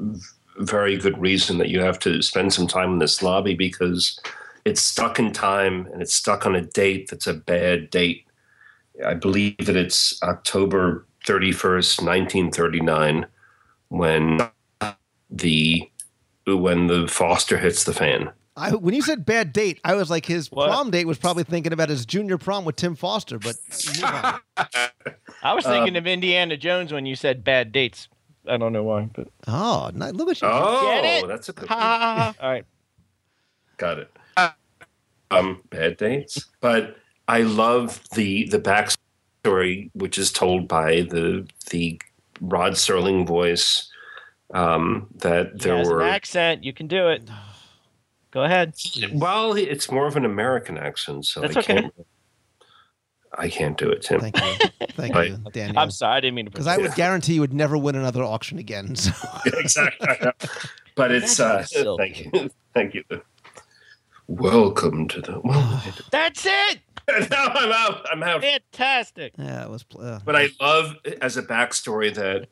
very 0.59 0.97
good 0.97 1.19
reason 1.19 1.57
that 1.59 1.69
you 1.69 1.79
have 1.81 1.99
to 1.99 2.21
spend 2.21 2.53
some 2.53 2.67
time 2.67 2.93
in 2.93 2.99
this 2.99 3.21
lobby 3.21 3.53
because 3.53 4.19
it's 4.65 4.81
stuck 4.81 5.19
in 5.19 5.31
time 5.31 5.87
and 5.93 6.01
it's 6.01 6.13
stuck 6.13 6.45
on 6.45 6.55
a 6.55 6.61
date 6.61 7.09
that's 7.09 7.27
a 7.27 7.33
bad 7.33 7.89
date. 7.89 8.25
I 9.05 9.13
believe 9.13 9.57
that 9.57 9.75
it's 9.75 10.21
October 10.23 11.05
31st, 11.27 12.01
1939, 12.03 13.25
when 13.89 14.39
the 15.29 15.89
when 16.45 16.87
the 16.87 17.07
Foster 17.07 17.57
hits 17.57 17.83
the 17.83 17.93
fan. 17.93 18.31
I, 18.55 18.71
when 18.73 18.95
you 18.95 19.01
said 19.03 19.23
bad 19.25 19.53
date, 19.53 19.79
I 19.83 19.93
was 19.93 20.09
like, 20.09 20.25
his 20.25 20.51
What? 20.51 20.67
prom 20.69 20.89
date 20.89 21.05
was 21.05 21.17
probably 21.19 21.43
thinking 21.43 21.73
about 21.73 21.89
his 21.89 22.05
junior 22.07 22.37
prom 22.39 22.65
with 22.65 22.75
Tim 22.75 22.95
Foster. 22.95 23.37
But 23.37 23.55
move 23.95 24.03
on. 24.03 24.39
I 25.43 25.53
was 25.53 25.63
thinking 25.65 25.95
of 25.95 26.07
Indiana 26.07 26.57
Jones 26.57 26.91
when 26.91 27.05
you 27.05 27.15
said 27.15 27.43
bad 27.43 27.71
dates. 27.71 28.07
I 28.47 28.57
don't 28.57 28.73
know 28.73 28.83
why, 28.83 29.09
but 29.13 29.27
oh, 29.47 29.91
ni- 29.93 30.11
look 30.11 30.29
at 30.29 30.41
you. 30.41 30.47
Oh, 30.49 30.81
Get 31.03 31.23
it? 31.23 31.27
that's 31.27 31.49
a 31.49 31.53
good 31.53 31.67
ha. 31.69 32.33
All 32.41 32.49
right. 32.49 32.65
got 33.77 33.99
it. 33.99 34.09
Um, 35.29 35.61
bad 35.69 35.97
dates, 35.97 36.45
but 36.61 36.95
I 37.27 37.41
love 37.41 38.01
the 38.15 38.47
the 38.47 38.59
backstory, 38.59 39.91
which 39.93 40.17
is 40.17 40.31
told 40.31 40.67
by 40.69 41.01
the 41.01 41.45
the 41.69 41.99
Rod 42.41 42.73
Serling 42.73 43.25
voice. 43.27 43.89
Um, 44.53 45.07
that 45.15 45.59
there 45.59 45.77
Has 45.77 45.87
were 45.89 46.01
an 46.01 46.07
accent. 46.07 46.63
You 46.63 46.71
can 46.71 46.87
do 46.87 47.09
it. 47.09 47.23
Go 48.31 48.43
ahead. 48.43 48.75
well, 49.13 49.53
it's 49.53 49.91
more 49.91 50.07
of 50.07 50.15
an 50.15 50.23
American 50.23 50.77
accent, 50.77 51.25
so 51.25 51.41
That's 51.41 51.57
I 51.57 51.59
okay. 51.59 51.81
can't. 51.81 51.93
I 53.37 53.49
can't 53.49 53.77
do 53.77 53.89
it, 53.89 54.01
Tim. 54.03 54.21
Thank 54.21 54.37
you, 54.37 54.69
thank 54.91 55.13
Right. 55.13 55.31
you, 55.31 55.37
Daniel. 55.51 55.77
I'm 55.77 55.91
sorry. 55.91 56.17
I 56.17 56.19
didn't 56.21 56.35
mean 56.35 56.45
to. 56.45 56.51
Because 56.51 56.65
I 56.65 56.77
would 56.77 56.95
guarantee 56.95 57.33
you 57.33 57.41
would 57.41 57.53
never 57.53 57.77
win 57.77 57.95
another 57.95 58.23
auction 58.23 58.57
again. 58.57 58.95
So. 58.95 59.11
exactly. 59.45 60.07
But 60.95 61.11
it's 61.11 61.39
uh, 61.39 61.65
thank 61.97 62.21
you, 62.33 62.49
thank 62.73 62.93
you. 62.95 63.03
Welcome 64.27 65.07
to 65.09 65.21
the. 65.21 65.41
Well, 65.43 65.83
That's 66.11 66.45
it. 66.45 66.79
now 67.29 67.45
I'm 67.53 67.71
out. 67.71 68.05
I'm 68.11 68.23
out. 68.23 68.41
Fantastic. 68.41 69.33
Yeah, 69.37 69.63
it 69.63 69.69
was. 69.69 69.85
Uh, 69.97 70.19
But 70.25 70.35
I 70.35 70.49
love 70.59 70.95
as 71.21 71.37
a 71.37 71.43
backstory 71.43 72.13
that 72.13 72.47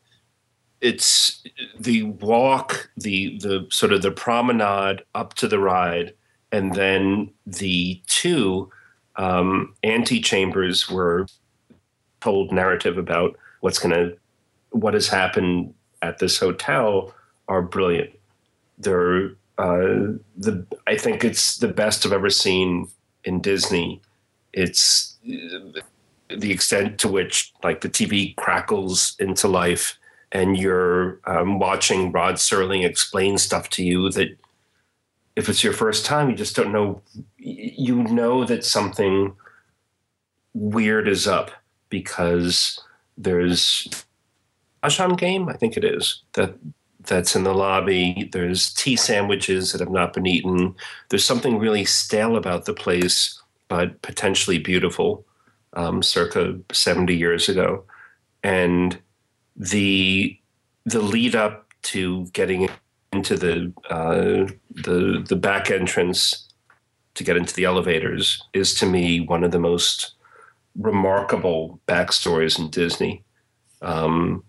it's 0.81 1.43
the 1.79 2.03
walk, 2.03 2.89
the 2.97 3.37
the 3.39 3.67
sort 3.69 3.91
of 3.91 4.01
the 4.01 4.11
promenade 4.11 5.03
up 5.13 5.33
to 5.35 5.47
the 5.47 5.59
ride, 5.59 6.13
and 6.51 6.73
then 6.73 7.31
the 7.45 8.01
two 8.07 8.71
um, 9.17 9.73
antechambers 9.83 10.89
were 10.89 11.27
told 12.21 12.51
narrative 12.51 12.97
about 12.97 13.37
what's 13.61 13.79
going 13.79 13.93
to 13.93 14.17
what 14.71 14.93
has 14.93 15.07
happened 15.07 15.73
at 16.01 16.19
this 16.19 16.37
hotel 16.39 17.13
are 17.47 17.61
brilliant. 17.61 18.11
They're 18.77 19.31
uh, 19.57 20.15
the 20.37 20.65
I 20.87 20.97
think 20.97 21.23
it's 21.23 21.57
the 21.57 21.67
best 21.67 22.05
I've 22.05 22.13
ever 22.13 22.29
seen 22.29 22.87
in 23.23 23.41
Disney. 23.41 24.01
It's 24.55 25.17
the 25.23 26.51
extent 26.51 26.97
to 26.99 27.07
which 27.07 27.53
like 27.63 27.81
the 27.81 27.89
TV 27.89 28.35
crackles 28.35 29.15
into 29.19 29.47
life 29.47 29.99
and 30.31 30.57
you're 30.57 31.19
um, 31.27 31.59
watching 31.59 32.11
Rod 32.11 32.35
Serling 32.35 32.83
explain 32.83 33.37
stuff 33.37 33.69
to 33.69 33.83
you 33.83 34.09
that 34.11 34.35
if 35.35 35.49
it's 35.49 35.63
your 35.63 35.73
first 35.73 36.05
time, 36.05 36.29
you 36.29 36.35
just 36.35 36.55
don't 36.55 36.71
know. 36.71 37.01
You 37.37 38.03
know 38.03 38.45
that 38.45 38.63
something 38.63 39.35
weird 40.53 41.07
is 41.07 41.27
up 41.27 41.51
because 41.89 42.79
there's 43.17 43.87
a 44.83 44.87
Mahjong 44.87 45.17
game, 45.17 45.49
I 45.49 45.53
think 45.53 45.77
it 45.77 45.83
is 45.83 46.21
that 46.33 46.55
that's 47.05 47.35
in 47.35 47.43
the 47.43 47.53
lobby. 47.53 48.29
There's 48.31 48.73
tea 48.73 48.95
sandwiches 48.95 49.71
that 49.71 49.79
have 49.79 49.91
not 49.91 50.13
been 50.13 50.25
eaten. 50.25 50.75
There's 51.09 51.25
something 51.25 51.59
really 51.59 51.85
stale 51.85 52.35
about 52.35 52.65
the 52.65 52.73
place, 52.73 53.41
but 53.67 54.01
potentially 54.01 54.59
beautiful, 54.59 55.25
um, 55.73 56.01
circa 56.01 56.59
70 56.71 57.15
years 57.15 57.49
ago. 57.49 57.83
And 58.43 58.99
the 59.55 60.37
the 60.85 61.01
lead 61.01 61.35
up 61.35 61.73
to 61.81 62.25
getting 62.27 62.69
into 63.11 63.35
the 63.37 63.73
uh, 63.89 64.51
the 64.69 65.23
the 65.27 65.35
back 65.35 65.71
entrance 65.71 66.47
to 67.15 67.23
get 67.23 67.37
into 67.37 67.55
the 67.55 67.63
elevators 67.63 68.43
is 68.53 68.73
to 68.75 68.85
me 68.85 69.21
one 69.21 69.43
of 69.43 69.51
the 69.51 69.59
most 69.59 70.13
remarkable 70.75 71.79
backstories 71.87 72.59
in 72.59 72.69
Disney. 72.69 73.23
Um, 73.81 74.43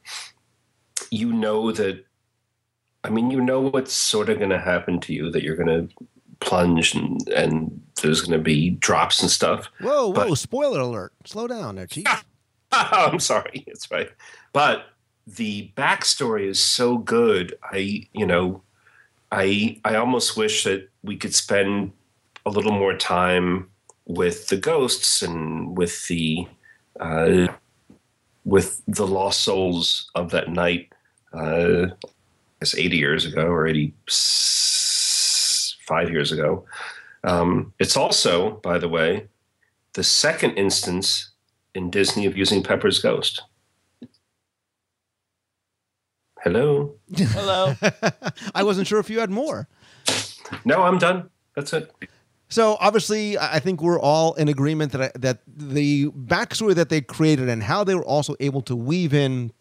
you 1.11 1.33
know 1.33 1.73
that 1.73 2.05
I 3.07 3.11
mean, 3.11 3.31
you 3.31 3.41
know 3.41 3.61
what's 3.61 3.95
sort 3.95 4.29
of 4.29 4.39
going 4.39 4.51
to 4.51 4.59
happen 4.59 4.99
to 5.01 5.15
you 5.15 5.31
that 5.31 5.45
you're 5.45 5.57
going 5.57 5.89
to 5.89 6.07
plunge 6.41 6.93
and, 6.95 7.21
and 7.29 7.81
there's 8.03 8.21
going 8.21 8.39
to 8.39 8.43
be 8.43 8.71
drops 8.71 9.23
and 9.23 9.31
stuff. 9.31 9.69
whoa, 9.81 10.09
whoa! 10.09 10.13
But- 10.13 10.35
spoiler 10.37 10.81
alert! 10.81 11.13
Slow 11.25 11.47
down 11.47 11.77
there, 11.77 11.87
Chief. 11.87 12.05
I'm 12.73 13.21
sorry, 13.21 13.65
it's 13.67 13.91
right. 13.91 14.11
But 14.53 14.87
the 15.27 15.71
backstory 15.77 16.47
is 16.47 16.63
so 16.63 16.99
good. 16.99 17.55
I, 17.63 18.07
you 18.13 18.27
know, 18.27 18.63
I 19.33 19.81
I 19.85 19.97
almost 19.97 20.37
wish 20.37 20.65
that 20.65 20.89
we 21.03 21.17
could 21.17 21.35
spend 21.35 21.93
a 22.45 22.51
little 22.51 22.73
more 22.73 22.97
time 22.97 23.71
with 24.07 24.49
the 24.49 24.57
ghosts 24.57 25.23
and 25.23 25.77
with 25.77 26.07
the 26.07 26.47
uh, 27.01 27.49
with 28.45 28.83
the 28.87 29.07
lost 29.07 29.41
souls 29.43 30.11
of 30.15 30.31
that 30.31 30.49
night. 30.49 30.93
Uh, 31.33 31.87
I 31.91 32.61
guess 32.61 32.77
80 32.77 32.97
years 32.97 33.25
ago 33.27 33.47
or 33.47 33.67
85 33.67 36.11
years 36.11 36.33
ago. 36.33 36.65
Um, 37.27 37.75
it's 37.81 37.97
also, 37.97 38.53
by 38.63 38.79
the 38.79 38.89
way, 38.89 39.27
the 39.95 40.05
second 40.05 40.53
instance 40.53 41.33
in 41.75 41.91
Disney 41.91 42.25
of 42.25 42.37
using 42.37 42.63
Pepper's 42.63 43.01
ghost. 43.01 43.43
Hello? 46.43 46.95
Hello. 47.17 47.75
I 48.55 48.63
wasn't 48.63 48.87
sure 48.87 49.01
if 49.01 49.11
you 49.11 49.19
had 49.19 49.31
more. 49.31 49.69
No, 50.65 50.83
I'm 50.83 50.99
done. 50.99 51.29
That's 51.57 51.73
it. 51.73 51.93
So 52.49 52.77
obviously, 52.79 53.37
I 53.37 53.57
I 53.57 53.59
think 53.59 53.83
we're 53.83 53.99
all 53.99 54.35
in 54.35 54.49
agreement 54.49 54.93
that 54.93 55.01
I, 55.03 55.11
that 55.19 55.41
the 55.47 56.07
backstory 56.11 56.77
that 56.77 56.89
they 56.89 57.01
created 57.01 57.49
and 57.49 57.65
how 57.65 57.83
they 57.83 57.97
were 57.97 58.05
also 58.05 58.37
able 58.39 58.63
to 58.63 58.77
weave 58.77 59.13
in 59.13 59.53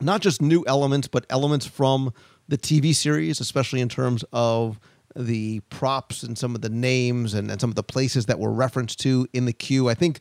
not 0.00 0.20
just 0.20 0.40
new 0.40 0.64
elements, 0.68 1.08
but 1.08 1.26
elements 1.28 1.66
from 1.66 2.12
the 2.46 2.56
TV 2.56 2.94
series, 2.94 3.40
especially 3.40 3.80
in 3.80 3.88
terms 3.88 4.24
of 4.32 4.78
the 5.16 5.60
props 5.70 6.22
and 6.22 6.36
some 6.36 6.54
of 6.54 6.60
the 6.60 6.68
names 6.68 7.34
and, 7.34 7.50
and 7.50 7.60
some 7.60 7.70
of 7.70 7.76
the 7.76 7.82
places 7.82 8.26
that 8.26 8.38
were 8.38 8.52
referenced 8.52 9.00
to 9.00 9.26
in 9.32 9.44
the 9.44 9.52
queue. 9.52 9.88
I 9.88 9.94
think 9.94 10.20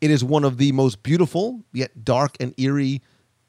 it 0.00 0.10
is 0.10 0.24
one 0.24 0.44
of 0.44 0.58
the 0.58 0.72
most 0.72 1.02
beautiful 1.02 1.64
yet 1.72 2.04
dark 2.04 2.36
and 2.40 2.54
eerie 2.58 3.02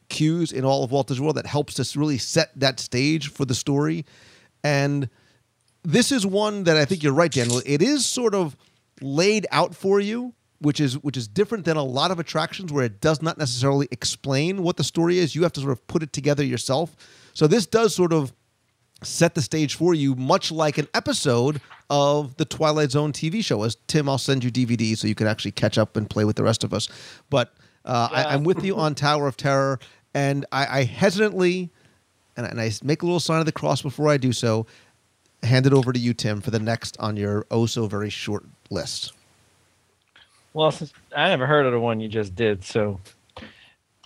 cues 0.09 0.51
in 0.51 0.65
all 0.65 0.83
of 0.83 0.91
Walt 0.91 1.07
Disney 1.07 1.23
World 1.23 1.37
that 1.37 1.45
helps 1.45 1.79
us 1.79 1.95
really 1.95 2.17
set 2.17 2.51
that 2.59 2.79
stage 2.79 3.31
for 3.31 3.45
the 3.45 3.55
story. 3.55 4.05
And 4.63 5.09
this 5.83 6.11
is 6.11 6.25
one 6.25 6.63
that 6.65 6.75
I 6.75 6.85
think 6.85 7.03
you're 7.03 7.13
right, 7.13 7.31
Daniel. 7.31 7.61
It 7.65 7.81
is 7.81 8.05
sort 8.05 8.35
of 8.35 8.57
laid 9.01 9.47
out 9.51 9.75
for 9.75 9.99
you, 9.99 10.33
which 10.59 10.79
is 10.79 10.97
which 10.99 11.15
is 11.15 11.27
different 11.27 11.65
than 11.65 11.77
a 11.77 11.83
lot 11.83 12.11
of 12.11 12.19
attractions 12.19 12.73
where 12.73 12.83
it 12.83 12.99
does 12.99 13.21
not 13.21 13.37
necessarily 13.37 13.87
explain 13.91 14.63
what 14.63 14.75
the 14.75 14.83
story 14.83 15.19
is. 15.19 15.35
You 15.35 15.43
have 15.43 15.53
to 15.53 15.61
sort 15.61 15.71
of 15.71 15.87
put 15.87 16.03
it 16.03 16.11
together 16.11 16.43
yourself. 16.43 16.95
So 17.33 17.47
this 17.47 17.65
does 17.65 17.95
sort 17.95 18.11
of 18.11 18.33
set 19.01 19.35
the 19.35 19.41
stage 19.41 19.75
for 19.75 19.93
you, 19.93 20.15
much 20.15 20.51
like 20.51 20.77
an 20.77 20.87
episode 20.93 21.61
of 21.89 22.35
the 22.37 22.45
Twilight 22.45 22.91
Zone 22.91 23.11
TV 23.11 23.43
show. 23.43 23.63
As 23.63 23.77
Tim, 23.87 24.09
I'll 24.09 24.17
send 24.17 24.43
you 24.43 24.51
DVD 24.51 24.97
so 24.97 25.07
you 25.07 25.15
can 25.15 25.27
actually 25.27 25.51
catch 25.51 25.77
up 25.77 25.95
and 25.95 26.09
play 26.09 26.25
with 26.25 26.35
the 26.35 26.43
rest 26.43 26.63
of 26.63 26.73
us. 26.73 26.87
But 27.29 27.53
uh, 27.85 28.09
I, 28.11 28.25
I'm 28.25 28.43
with 28.43 28.63
you 28.63 28.75
on 28.75 28.95
Tower 28.95 29.27
of 29.27 29.37
Terror, 29.37 29.79
and 30.13 30.45
I, 30.51 30.79
I 30.79 30.83
hesitantly, 30.83 31.69
and, 32.35 32.45
and 32.45 32.59
I 32.59 32.71
make 32.83 33.01
a 33.01 33.05
little 33.05 33.19
sign 33.19 33.39
of 33.39 33.45
the 33.45 33.51
cross 33.51 33.81
before 33.81 34.09
I 34.09 34.17
do 34.17 34.33
so, 34.33 34.65
hand 35.43 35.65
it 35.65 35.73
over 35.73 35.93
to 35.93 35.99
you, 35.99 36.13
Tim, 36.13 36.41
for 36.41 36.51
the 36.51 36.59
next 36.59 36.99
on 36.99 37.17
your 37.17 37.45
oh 37.49 37.65
so 37.65 37.87
very 37.87 38.09
short 38.09 38.45
list. 38.69 39.13
Well, 40.53 40.71
since 40.71 40.91
I 41.15 41.29
never 41.29 41.45
heard 41.45 41.65
of 41.65 41.71
the 41.71 41.79
one 41.79 41.99
you 41.99 42.09
just 42.09 42.35
did, 42.35 42.63
so 42.63 42.99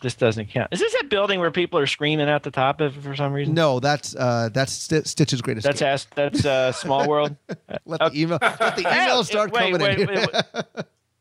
this 0.04 0.14
doesn't 0.14 0.50
count. 0.50 0.68
Is 0.72 0.80
this 0.80 0.94
that 0.94 1.10
building 1.10 1.40
where 1.40 1.50
people 1.50 1.80
are 1.80 1.88
screaming 1.88 2.30
at 2.30 2.44
the 2.44 2.52
top 2.52 2.80
of 2.82 2.94
for 2.94 3.16
some 3.16 3.34
reason? 3.34 3.56
No, 3.56 3.80
that's 3.80 4.16
uh, 4.16 4.50
that's 4.54 4.72
Sti- 4.72 5.04
Stitch's 5.04 5.42
greatest. 5.42 5.66
That's 5.66 5.82
Ast- 5.82 6.14
that's 6.14 6.46
uh, 6.46 6.72
Small 6.72 7.08
World. 7.10 7.36
let 7.86 8.00
the 8.00 8.12
email 8.14 8.38
let 8.42 8.76
the 8.76 8.84
emails 8.84 9.26
start 9.26 9.52
wait, 9.52 9.72
coming 9.72 9.82
wait, 9.82 10.00
in. 10.00 10.08
wait, 10.08 10.28
wait, 10.54 10.66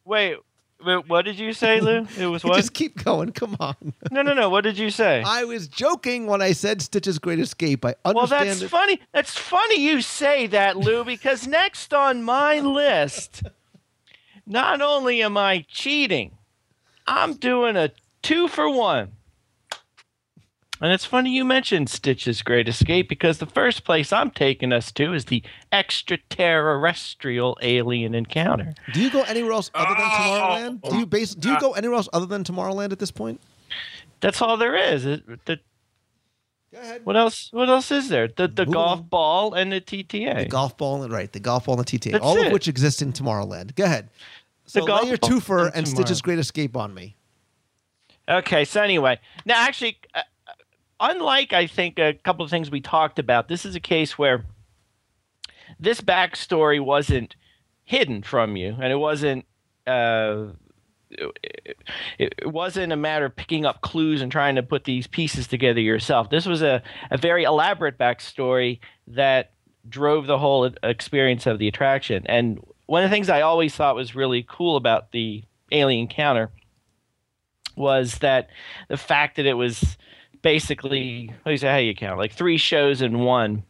wait, 0.04 0.36
wait, 0.84 1.08
what 1.08 1.24
did 1.24 1.38
you 1.38 1.52
say, 1.52 1.80
Lou? 1.80 2.06
It 2.18 2.26
was 2.26 2.44
what? 2.44 2.56
Just 2.56 2.74
keep 2.74 3.02
going. 3.02 3.32
Come 3.32 3.56
on. 3.60 3.94
No, 4.10 4.20
no, 4.20 4.34
no. 4.34 4.50
What 4.50 4.64
did 4.64 4.76
you 4.76 4.90
say? 4.90 5.22
I 5.24 5.44
was 5.44 5.68
joking 5.68 6.26
when 6.26 6.42
I 6.42 6.52
said 6.52 6.82
Stitch's 6.82 7.18
Great 7.18 7.38
Escape. 7.38 7.84
I 7.84 7.94
understand. 8.04 8.14
well, 8.14 8.26
that's 8.26 8.62
it. 8.62 8.68
funny. 8.68 9.00
That's 9.12 9.36
funny 9.38 9.80
you 9.80 10.02
say 10.02 10.46
that, 10.48 10.76
Lou, 10.76 11.04
because 11.04 11.46
next 11.46 11.94
on 11.94 12.22
my 12.22 12.60
list, 12.60 13.44
not 14.46 14.82
only 14.82 15.22
am 15.22 15.36
I 15.36 15.64
cheating, 15.68 16.32
I'm 17.06 17.34
doing 17.34 17.76
a 17.76 17.90
two 18.22 18.48
for 18.48 18.68
one. 18.70 19.12
And 20.80 20.90
it's 20.92 21.04
funny 21.04 21.30
you 21.30 21.44
mentioned 21.44 21.88
Stitch's 21.88 22.42
Great 22.42 22.66
Escape 22.66 23.08
because 23.08 23.38
the 23.38 23.46
first 23.46 23.84
place 23.84 24.12
I'm 24.12 24.32
taking 24.32 24.72
us 24.72 24.90
to 24.92 25.12
is 25.12 25.26
the 25.26 25.44
extraterrestrial 25.70 27.56
alien 27.62 28.16
encounter. 28.16 28.74
Do 28.92 29.00
you 29.00 29.08
go 29.10 29.22
anywhere 29.22 29.52
else 29.52 29.70
other 29.74 29.94
than 29.94 30.08
Oh, 30.10 30.80
Tomorrowland? 30.80 30.90
Do 30.90 30.96
you 30.98 31.06
base? 31.06 31.36
Do 31.36 31.50
you 31.50 31.60
go 31.60 31.70
uh, 31.70 31.74
anywhere 31.74 31.96
else 31.98 32.08
other 32.12 32.26
than 32.26 32.42
Tomorrowland 32.42 32.90
at 32.90 32.98
this 32.98 33.12
point? 33.12 33.40
That's 34.20 34.42
all 34.42 34.56
there 34.56 34.74
is. 34.76 35.06
It, 35.06 35.24
the, 35.46 35.60
Go 36.72 36.80
ahead. 36.80 37.04
what 37.04 37.16
else? 37.16 37.48
What 37.52 37.68
else 37.68 37.92
is 37.92 38.08
there? 38.08 38.26
The 38.28 38.48
the 38.48 38.64
Move 38.64 38.74
golf 38.74 39.08
ball 39.08 39.54
and 39.54 39.70
the 39.70 39.80
TTA. 39.80 40.38
The 40.44 40.48
golf 40.48 40.76
ball 40.76 41.04
and 41.04 41.12
right, 41.12 41.30
the 41.32 41.38
golf 41.38 41.66
ball 41.66 41.78
and 41.78 41.86
the 41.86 41.98
TTA, 41.98 42.12
That's 42.12 42.24
all 42.24 42.44
of 42.44 42.50
which 42.50 42.66
exist 42.66 43.02
in 43.02 43.12
Tomorrowland. 43.12 43.76
Go 43.76 43.84
ahead. 43.84 44.08
So 44.66 44.80
The 44.80 44.84
lay 44.86 44.88
golf 44.88 45.08
your 45.08 45.18
ball 45.18 45.30
twofer 45.30 45.66
and 45.66 45.76
and 45.76 45.88
Stitch's 45.88 46.22
Great 46.22 46.38
Escape 46.40 46.76
on 46.76 46.92
me. 46.92 47.14
Okay, 48.28 48.64
so 48.64 48.82
anyway, 48.82 49.18
now 49.44 49.62
actually, 49.62 49.98
uh, 50.14 50.22
unlike 51.00 51.52
I 51.52 51.66
think 51.66 51.98
a 51.98 52.14
couple 52.14 52.44
of 52.44 52.50
things 52.50 52.70
we 52.70 52.80
talked 52.80 53.18
about, 53.18 53.48
this 53.48 53.64
is 53.64 53.74
a 53.74 53.80
case 53.80 54.16
where 54.16 54.44
this 55.78 56.00
backstory 56.00 56.82
wasn't 56.82 57.34
hidden 57.84 58.22
from 58.22 58.56
you, 58.56 58.76
and 58.80 58.92
it 58.92 58.96
wasn't. 58.96 59.44
Uh, 59.86 60.46
it, 61.10 61.76
it 62.18 62.46
wasn't 62.46 62.90
a 62.90 62.96
matter 62.96 63.26
of 63.26 63.36
picking 63.36 63.66
up 63.66 63.82
clues 63.82 64.22
and 64.22 64.32
trying 64.32 64.54
to 64.54 64.62
put 64.62 64.84
these 64.84 65.06
pieces 65.06 65.46
together 65.46 65.80
yourself. 65.80 66.30
This 66.30 66.46
was 66.46 66.62
a, 66.62 66.82
a 67.10 67.18
very 67.18 67.44
elaborate 67.44 67.98
backstory 67.98 68.78
that 69.08 69.52
drove 69.86 70.26
the 70.26 70.38
whole 70.38 70.70
experience 70.82 71.46
of 71.46 71.58
the 71.58 71.68
attraction. 71.68 72.26
And 72.26 72.64
one 72.86 73.04
of 73.04 73.10
the 73.10 73.14
things 73.14 73.28
I 73.28 73.42
always 73.42 73.74
thought 73.74 73.94
was 73.94 74.14
really 74.14 74.46
cool 74.48 74.76
about 74.76 75.12
the 75.12 75.44
alien 75.70 76.02
encounter 76.02 76.50
was 77.76 78.18
that 78.18 78.50
the 78.88 78.96
fact 78.96 79.36
that 79.36 79.46
it 79.46 79.54
was 79.54 79.96
basically 80.42 81.32
do 81.44 81.50
you 81.50 81.56
say 81.56 81.68
how 81.68 81.76
you 81.76 81.94
count 81.94 82.18
like 82.18 82.32
three 82.32 82.58
shows 82.58 83.00
in 83.00 83.20
one 83.20 83.62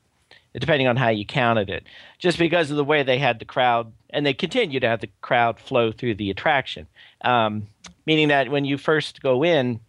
depending 0.58 0.86
on 0.86 0.96
how 0.96 1.08
you 1.08 1.24
counted 1.24 1.70
it 1.70 1.84
just 2.18 2.38
because 2.38 2.70
of 2.70 2.76
the 2.76 2.84
way 2.84 3.02
they 3.02 3.18
had 3.18 3.38
the 3.38 3.44
crowd 3.44 3.92
and 4.10 4.26
they 4.26 4.34
continue 4.34 4.80
to 4.80 4.88
have 4.88 5.00
the 5.00 5.08
crowd 5.20 5.58
flow 5.58 5.90
through 5.90 6.14
the 6.14 6.30
attraction. 6.30 6.86
Um, 7.22 7.68
meaning 8.04 8.28
that 8.28 8.50
when 8.50 8.64
you 8.64 8.76
first 8.76 9.22
go 9.22 9.42
in 9.44 9.80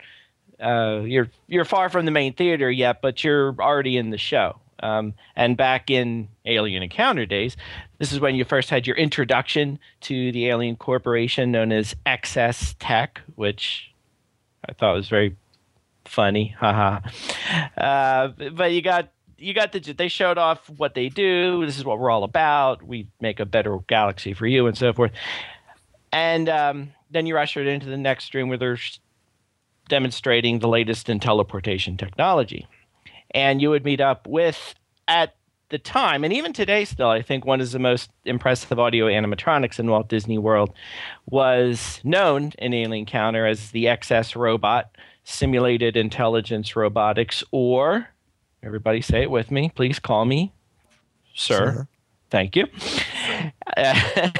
uh, 0.61 1.01
you're 1.03 1.29
you're 1.47 1.65
far 1.65 1.89
from 1.89 2.05
the 2.05 2.11
main 2.11 2.33
theater 2.33 2.71
yet 2.71 3.01
but 3.01 3.23
you're 3.23 3.55
already 3.59 3.97
in 3.97 4.09
the 4.09 4.17
show. 4.17 4.57
Um, 4.81 5.13
and 5.35 5.55
back 5.55 5.89
in 5.89 6.27
alien 6.45 6.83
encounter 6.83 7.25
days 7.25 7.57
this 7.99 8.11
is 8.11 8.19
when 8.19 8.35
you 8.35 8.45
first 8.45 8.69
had 8.69 8.87
your 8.87 8.97
introduction 8.97 9.79
to 10.01 10.31
the 10.31 10.47
alien 10.47 10.75
corporation 10.75 11.51
known 11.51 11.71
as 11.71 11.95
XS 12.05 12.75
Tech 12.79 13.21
which 13.35 13.92
I 14.67 14.73
thought 14.73 14.93
it 14.93 14.97
was 14.97 15.09
very 15.09 15.35
funny. 16.05 16.55
Haha. 16.59 16.99
uh, 17.77 18.27
but 18.51 18.71
you 18.71 18.81
got 18.81 19.09
you 19.37 19.53
got 19.53 19.71
the 19.71 19.79
they 19.79 20.07
showed 20.07 20.37
off 20.37 20.69
what 20.69 20.95
they 20.95 21.09
do. 21.09 21.65
This 21.65 21.77
is 21.77 21.85
what 21.85 21.99
we're 21.99 22.11
all 22.11 22.23
about. 22.23 22.83
We 22.83 23.09
make 23.19 23.39
a 23.39 23.45
better 23.45 23.77
galaxy 23.87 24.33
for 24.33 24.47
you 24.47 24.67
and 24.67 24.77
so 24.77 24.93
forth. 24.93 25.11
And 26.11 26.47
um, 26.47 26.91
then 27.11 27.25
you're 27.25 27.39
ushered 27.39 27.67
into 27.67 27.87
the 27.87 27.97
next 27.97 28.33
room 28.33 28.49
where 28.49 28.57
they're 28.57 28.77
demonstrating 29.89 30.59
the 30.59 30.67
latest 30.67 31.09
in 31.09 31.19
teleportation 31.19 31.97
technology. 31.97 32.67
And 33.31 33.61
you 33.61 33.69
would 33.71 33.83
meet 33.83 33.99
up 33.99 34.27
with 34.27 34.75
at 35.07 35.35
the 35.73 35.79
time, 35.79 36.23
and 36.23 36.31
even 36.31 36.53
today 36.53 36.85
still, 36.85 37.09
I 37.09 37.23
think 37.23 37.45
one 37.45 37.59
of 37.59 37.71
the 37.71 37.79
most 37.79 38.11
impressive 38.25 38.79
audio 38.79 39.07
animatronics 39.07 39.79
in 39.79 39.89
Walt 39.89 40.07
Disney 40.07 40.37
World 40.37 40.71
was 41.25 41.99
known 42.03 42.51
in 42.59 42.75
Alien 42.75 42.93
Encounter 42.93 43.47
as 43.47 43.71
the 43.71 43.85
XS 43.85 44.35
robot, 44.35 44.95
Simulated 45.23 45.97
Intelligence 45.97 46.75
Robotics, 46.75 47.43
or 47.51 48.07
everybody 48.61 49.01
say 49.01 49.23
it 49.23 49.31
with 49.31 49.49
me, 49.49 49.71
please 49.73 49.97
call 49.97 50.25
me 50.25 50.53
Sir. 51.33 51.55
Sir. 51.55 51.87
Thank 52.29 52.55
you. 52.55 52.67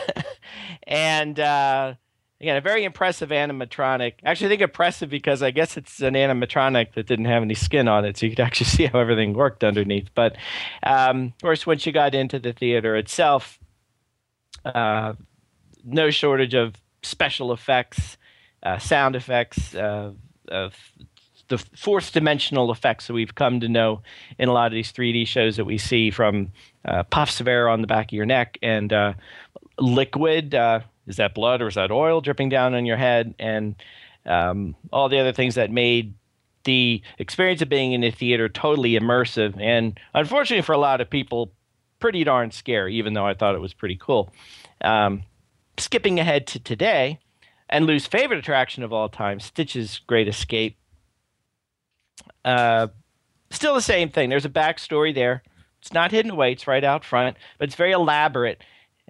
and 0.87 1.39
uh, 1.39 1.95
again, 2.43 2.57
a 2.57 2.61
very 2.61 2.83
impressive 2.83 3.29
animatronic. 3.29 4.15
Actually, 4.25 4.47
I 4.47 4.49
think 4.49 4.61
impressive 4.63 5.09
because 5.09 5.41
I 5.41 5.51
guess 5.51 5.77
it's 5.77 6.01
an 6.01 6.13
animatronic 6.13 6.93
that 6.93 7.07
didn't 7.07 7.25
have 7.25 7.41
any 7.41 7.53
skin 7.53 7.87
on 7.87 8.03
it, 8.03 8.17
so 8.17 8.25
you 8.25 8.33
could 8.33 8.41
actually 8.41 8.65
see 8.75 8.85
how 8.85 8.99
everything 8.99 9.33
worked 9.33 9.63
underneath. 9.63 10.09
But 10.13 10.35
um, 10.83 11.27
of 11.27 11.41
course, 11.41 11.65
once 11.65 11.85
you 11.85 11.93
got 11.93 12.13
into 12.13 12.39
the 12.39 12.51
theater 12.51 12.97
itself, 12.97 13.59
uh, 14.65 15.13
no 15.85 16.09
shortage 16.11 16.53
of 16.53 16.75
special 17.01 17.53
effects, 17.53 18.17
uh, 18.61 18.77
sound 18.77 19.15
effects, 19.15 19.73
uh, 19.73 20.11
of 20.49 20.75
the 21.47 21.57
fourth 21.57 22.11
dimensional 22.11 22.73
effects 22.73 23.07
that 23.07 23.13
we've 23.13 23.35
come 23.35 23.61
to 23.61 23.69
know 23.69 24.01
in 24.37 24.49
a 24.49 24.53
lot 24.53 24.67
of 24.67 24.73
these 24.73 24.91
3D 24.91 25.27
shows 25.27 25.55
that 25.55 25.65
we 25.65 25.77
see 25.77 26.11
from 26.11 26.51
uh, 26.83 27.03
puffs 27.03 27.39
of 27.39 27.47
air 27.47 27.69
on 27.69 27.79
the 27.79 27.87
back 27.87 28.07
of 28.07 28.13
your 28.13 28.25
neck 28.25 28.57
and 28.61 28.91
uh, 28.91 29.13
liquid. 29.79 30.55
Uh, 30.55 30.81
is 31.07 31.17
that 31.17 31.33
blood 31.33 31.61
or 31.61 31.67
is 31.67 31.75
that 31.75 31.91
oil 31.91 32.21
dripping 32.21 32.49
down 32.49 32.73
on 32.73 32.85
your 32.85 32.97
head? 32.97 33.35
And 33.39 33.75
um, 34.25 34.75
all 34.91 35.09
the 35.09 35.19
other 35.19 35.33
things 35.33 35.55
that 35.55 35.71
made 35.71 36.13
the 36.63 37.01
experience 37.17 37.61
of 37.61 37.69
being 37.69 37.91
in 37.91 38.03
a 38.03 38.11
theater 38.11 38.47
totally 38.47 38.91
immersive 38.91 39.59
and 39.59 39.99
unfortunately 40.13 40.61
for 40.61 40.71
a 40.71 40.77
lot 40.77 41.01
of 41.01 41.09
people 41.09 41.51
pretty 41.99 42.23
darn 42.23 42.51
scary 42.51 42.95
even 42.95 43.13
though 43.13 43.25
i 43.25 43.33
thought 43.33 43.55
it 43.55 43.61
was 43.61 43.73
pretty 43.73 43.97
cool. 43.99 44.33
Um, 44.81 45.23
skipping 45.77 46.19
ahead 46.19 46.47
to 46.47 46.59
today 46.59 47.19
and 47.69 47.85
lou's 47.85 48.05
favorite 48.05 48.39
attraction 48.39 48.83
of 48.83 48.93
all 48.93 49.09
time 49.09 49.39
stitch's 49.39 49.99
great 50.07 50.27
escape. 50.27 50.77
Uh, 52.45 52.87
still 53.49 53.73
the 53.73 53.81
same 53.81 54.09
thing. 54.09 54.29
There's 54.29 54.45
a 54.45 54.49
backstory 54.49 55.13
there. 55.13 55.43
It's 55.81 55.93
not 55.93 56.11
hidden 56.11 56.31
away. 56.31 56.53
It's 56.53 56.67
right 56.67 56.83
out 56.83 57.03
front 57.03 57.37
but 57.57 57.67
it's 57.67 57.75
very 57.75 57.91
elaborate 57.91 58.63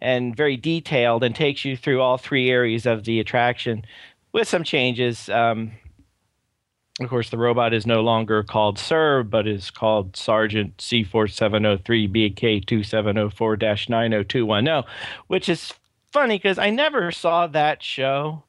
and 0.03 0.35
very 0.35 0.57
detailed 0.57 1.23
and 1.23 1.33
takes 1.33 1.63
you 1.63 1.77
through 1.77 2.01
all 2.01 2.17
three 2.17 2.51
areas 2.51 2.85
of 2.85 3.05
the 3.05 3.19
attraction 3.21 3.85
with 4.33 4.47
some 4.47 4.63
changes. 4.63 5.29
Um, 5.29 5.71
of 6.99 7.09
course, 7.09 7.29
the 7.29 7.37
robot 7.37 7.73
is 7.73 7.87
no 7.87 8.01
longer 8.01 8.43
called 8.43 8.77
Sir, 8.77 9.23
but 9.23 9.47
is 9.47 9.71
called 9.71 10.15
Sergeant 10.15 10.77
C4703 10.77 12.35
BK 12.35 12.65
2704 12.65 13.57
90210, 13.89 14.83
which 15.27 15.49
is 15.49 15.73
funny 16.11 16.37
because 16.37 16.59
I 16.59 16.69
never 16.69 17.11
saw 17.11 17.47
that 17.47 17.81
show. 17.81 18.43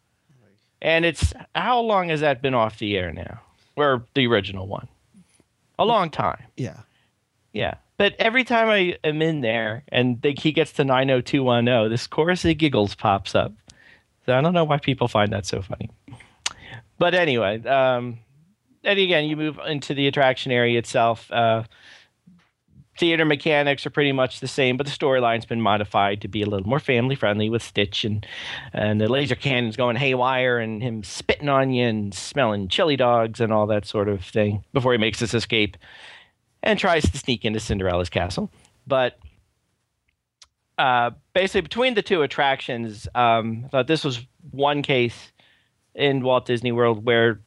And 0.83 1.07
it's 1.07 1.33
how 1.55 1.81
long 1.81 2.11
has 2.11 2.21
that 2.21 2.43
been 2.43 2.53
off 2.53 2.79
the 2.79 2.99
air 2.99 3.13
now? 3.13 3.41
Or 3.77 4.05
the 4.15 4.27
original 4.27 4.67
one? 4.67 4.89
A 5.79 5.85
long 5.85 6.11
time. 6.11 6.43
Yeah. 6.57 6.81
Yeah. 7.53 7.77
But 7.97 8.15
every 8.19 8.45
time 8.45 8.69
I 8.69 8.99
am 9.05 9.23
in 9.23 9.41
there 9.41 9.85
and 9.89 10.21
they, 10.23 10.35
he 10.37 10.53
gets 10.53 10.73
to 10.73 10.85
90210, 10.85 11.91
this 11.91 12.07
chorus 12.07 12.45
of 12.45 12.59
giggles 12.59 12.95
pops 12.95 13.35
up. 13.35 13.53
So 14.27 14.37
I 14.37 14.41
don't 14.41 14.55
know 14.55 14.65
why 14.65 14.79
people 14.79 15.07
find 15.07 15.33
that 15.33 15.47
so 15.47 15.63
funny. 15.63 15.91
But 16.99 17.15
anyway, 17.15 17.63
um, 17.65 18.19
and 18.83 18.99
again, 18.99 19.27
you 19.27 19.37
move 19.37 19.59
into 19.67 19.95
the 19.95 20.07
attraction 20.07 20.51
area 20.51 20.79
itself. 20.79 21.31
Uh, 21.31 21.65
theater 22.99 23.25
mechanics 23.25 23.85
are 23.87 23.91
pretty 23.91 24.13
much 24.13 24.41
the 24.41 24.49
same, 24.49 24.77
but 24.77 24.87
the 24.87 24.93
storyline's 24.93 25.45
been 25.45 25.61
modified 25.61 26.21
to 26.21 26.29
be 26.29 26.43
a 26.43 26.47
little 26.47 26.67
more 26.67 26.79
family 26.79 27.15
friendly 27.15 27.51
with 27.51 27.63
Stitch 27.63 28.05
and 28.05 28.27
and 28.73 29.01
the 29.01 29.09
laser 29.09 29.35
cannons 29.35 29.77
going 29.77 29.97
haywire 29.97 30.59
and 30.59 30.83
him 30.83 31.03
spitting 31.03 31.49
on 31.49 31.71
you 31.71 31.87
and 31.87 32.15
smelling 32.15 32.69
chili 32.69 32.97
dogs 32.97 33.41
and 33.41 33.53
all 33.53 33.67
that 33.67 33.85
sort 33.85 34.09
of 34.09 34.25
thing 34.25 34.65
before 34.73 34.93
he 34.93 34.99
makes 34.99 35.19
his 35.19 35.35
escape 35.35 35.77
and 36.65 36.79
tries 36.79 37.09
to 37.09 37.17
sneak 37.19 37.45
into 37.45 37.61
Cinderella's 37.61 38.09
castle. 38.09 38.51
But 38.87 39.19
uh, 40.79 41.13
basically, 41.35 41.61
between 41.61 41.95
the 41.95 42.03
two 42.03 42.23
attractions, 42.23 43.07
um, 43.15 43.63
I 43.67 43.69
thought 43.69 43.87
this 43.87 44.03
was 44.03 44.27
one 44.51 44.83
case 44.83 45.31
in 45.95 46.23
Walt 46.25 46.47
Disney 46.47 46.73
World 46.73 47.05
where 47.05 47.39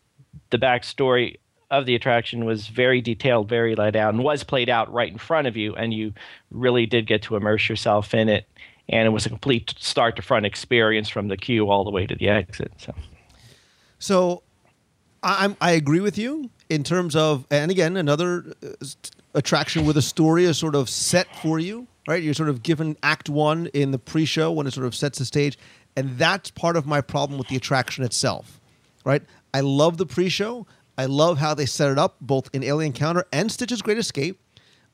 the 0.51 0.57
backstory 0.57 1.37
of 1.69 1.85
the 1.85 1.95
attraction 1.95 2.45
was 2.45 2.67
very 2.67 3.01
detailed, 3.01 3.49
very 3.49 3.75
laid 3.75 3.97
out, 3.97 4.13
and 4.13 4.23
was 4.23 4.43
played 4.43 4.69
out 4.69 4.91
right 4.93 5.11
in 5.11 5.17
front 5.17 5.47
of 5.47 5.57
you, 5.57 5.75
and 5.75 5.93
you 5.93 6.13
really 6.49 6.85
did 6.85 7.07
get 7.07 7.23
to 7.23 7.35
immerse 7.35 7.67
yourself 7.67 8.13
in 8.13 8.29
it. 8.29 8.47
And 8.87 9.05
it 9.05 9.09
was 9.09 9.25
a 9.25 9.29
complete 9.29 9.73
start 9.77 10.15
to 10.15 10.21
front 10.21 10.45
experience 10.45 11.09
from 11.09 11.27
the 11.27 11.35
queue 11.35 11.69
all 11.69 11.83
the 11.83 11.91
way 11.91 12.07
to 12.07 12.15
the 12.15 12.29
exit. 12.29 12.71
So, 12.77 12.95
So 13.99 14.43
I'm 15.21 15.57
I 15.59 15.71
agree 15.71 15.99
with 15.99 16.17
you 16.17 16.49
in 16.69 16.83
terms 16.83 17.15
of 17.15 17.45
and 17.51 17.71
again 17.71 17.97
another 17.97 18.53
uh, 18.63 18.85
attraction 19.33 19.85
with 19.85 19.97
a 19.97 20.01
story 20.01 20.45
is 20.45 20.57
sort 20.57 20.75
of 20.75 20.89
set 20.89 21.27
for 21.37 21.59
you, 21.59 21.87
right? 22.07 22.21
You're 22.21 22.33
sort 22.33 22.49
of 22.49 22.63
given 22.63 22.97
act 23.03 23.29
1 23.29 23.67
in 23.67 23.91
the 23.91 23.99
pre-show 23.99 24.51
when 24.51 24.67
it 24.67 24.73
sort 24.73 24.85
of 24.85 24.95
sets 24.95 25.19
the 25.19 25.25
stage 25.25 25.57
and 25.95 26.17
that's 26.17 26.51
part 26.51 26.75
of 26.75 26.85
my 26.85 27.01
problem 27.01 27.37
with 27.37 27.47
the 27.47 27.55
attraction 27.55 28.03
itself. 28.03 28.59
Right? 29.03 29.23
I 29.53 29.61
love 29.61 29.97
the 29.97 30.05
pre-show. 30.05 30.67
I 30.97 31.05
love 31.05 31.37
how 31.37 31.53
they 31.53 31.65
set 31.65 31.91
it 31.91 31.97
up 31.97 32.17
both 32.19 32.49
in 32.53 32.63
Alien 32.63 32.93
Encounter 32.93 33.25
and 33.31 33.51
Stitch's 33.51 33.81
Great 33.81 33.97
Escape. 33.97 34.39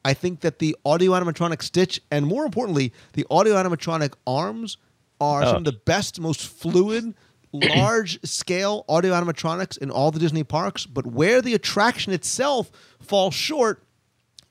I 0.06 0.14
think 0.14 0.42
that 0.42 0.60
the 0.60 0.76
audio 0.86 1.12
animatronic 1.12 1.62
Stitch 1.62 2.02
and 2.12 2.26
more 2.26 2.46
importantly, 2.46 2.94
the 3.14 3.26
audio 3.30 3.56
animatronic 3.56 4.14
arms 4.28 4.78
are 5.22 5.44
some 5.44 5.58
of 5.58 5.64
the 5.64 5.72
best, 5.72 6.20
most 6.20 6.42
fluid, 6.42 7.14
large 7.54 8.20
scale 8.24 8.84
audio 8.90 9.14
animatronics 9.14 9.78
in 9.78 9.92
all 9.92 10.12
the 10.12 10.20
Disney 10.20 10.44
parks. 10.44 10.86
But 10.86 11.06
where 11.06 11.42
the 11.42 11.54
attraction 11.54 12.12
itself 12.12 12.72
falls 13.00 13.34
short 13.34 13.84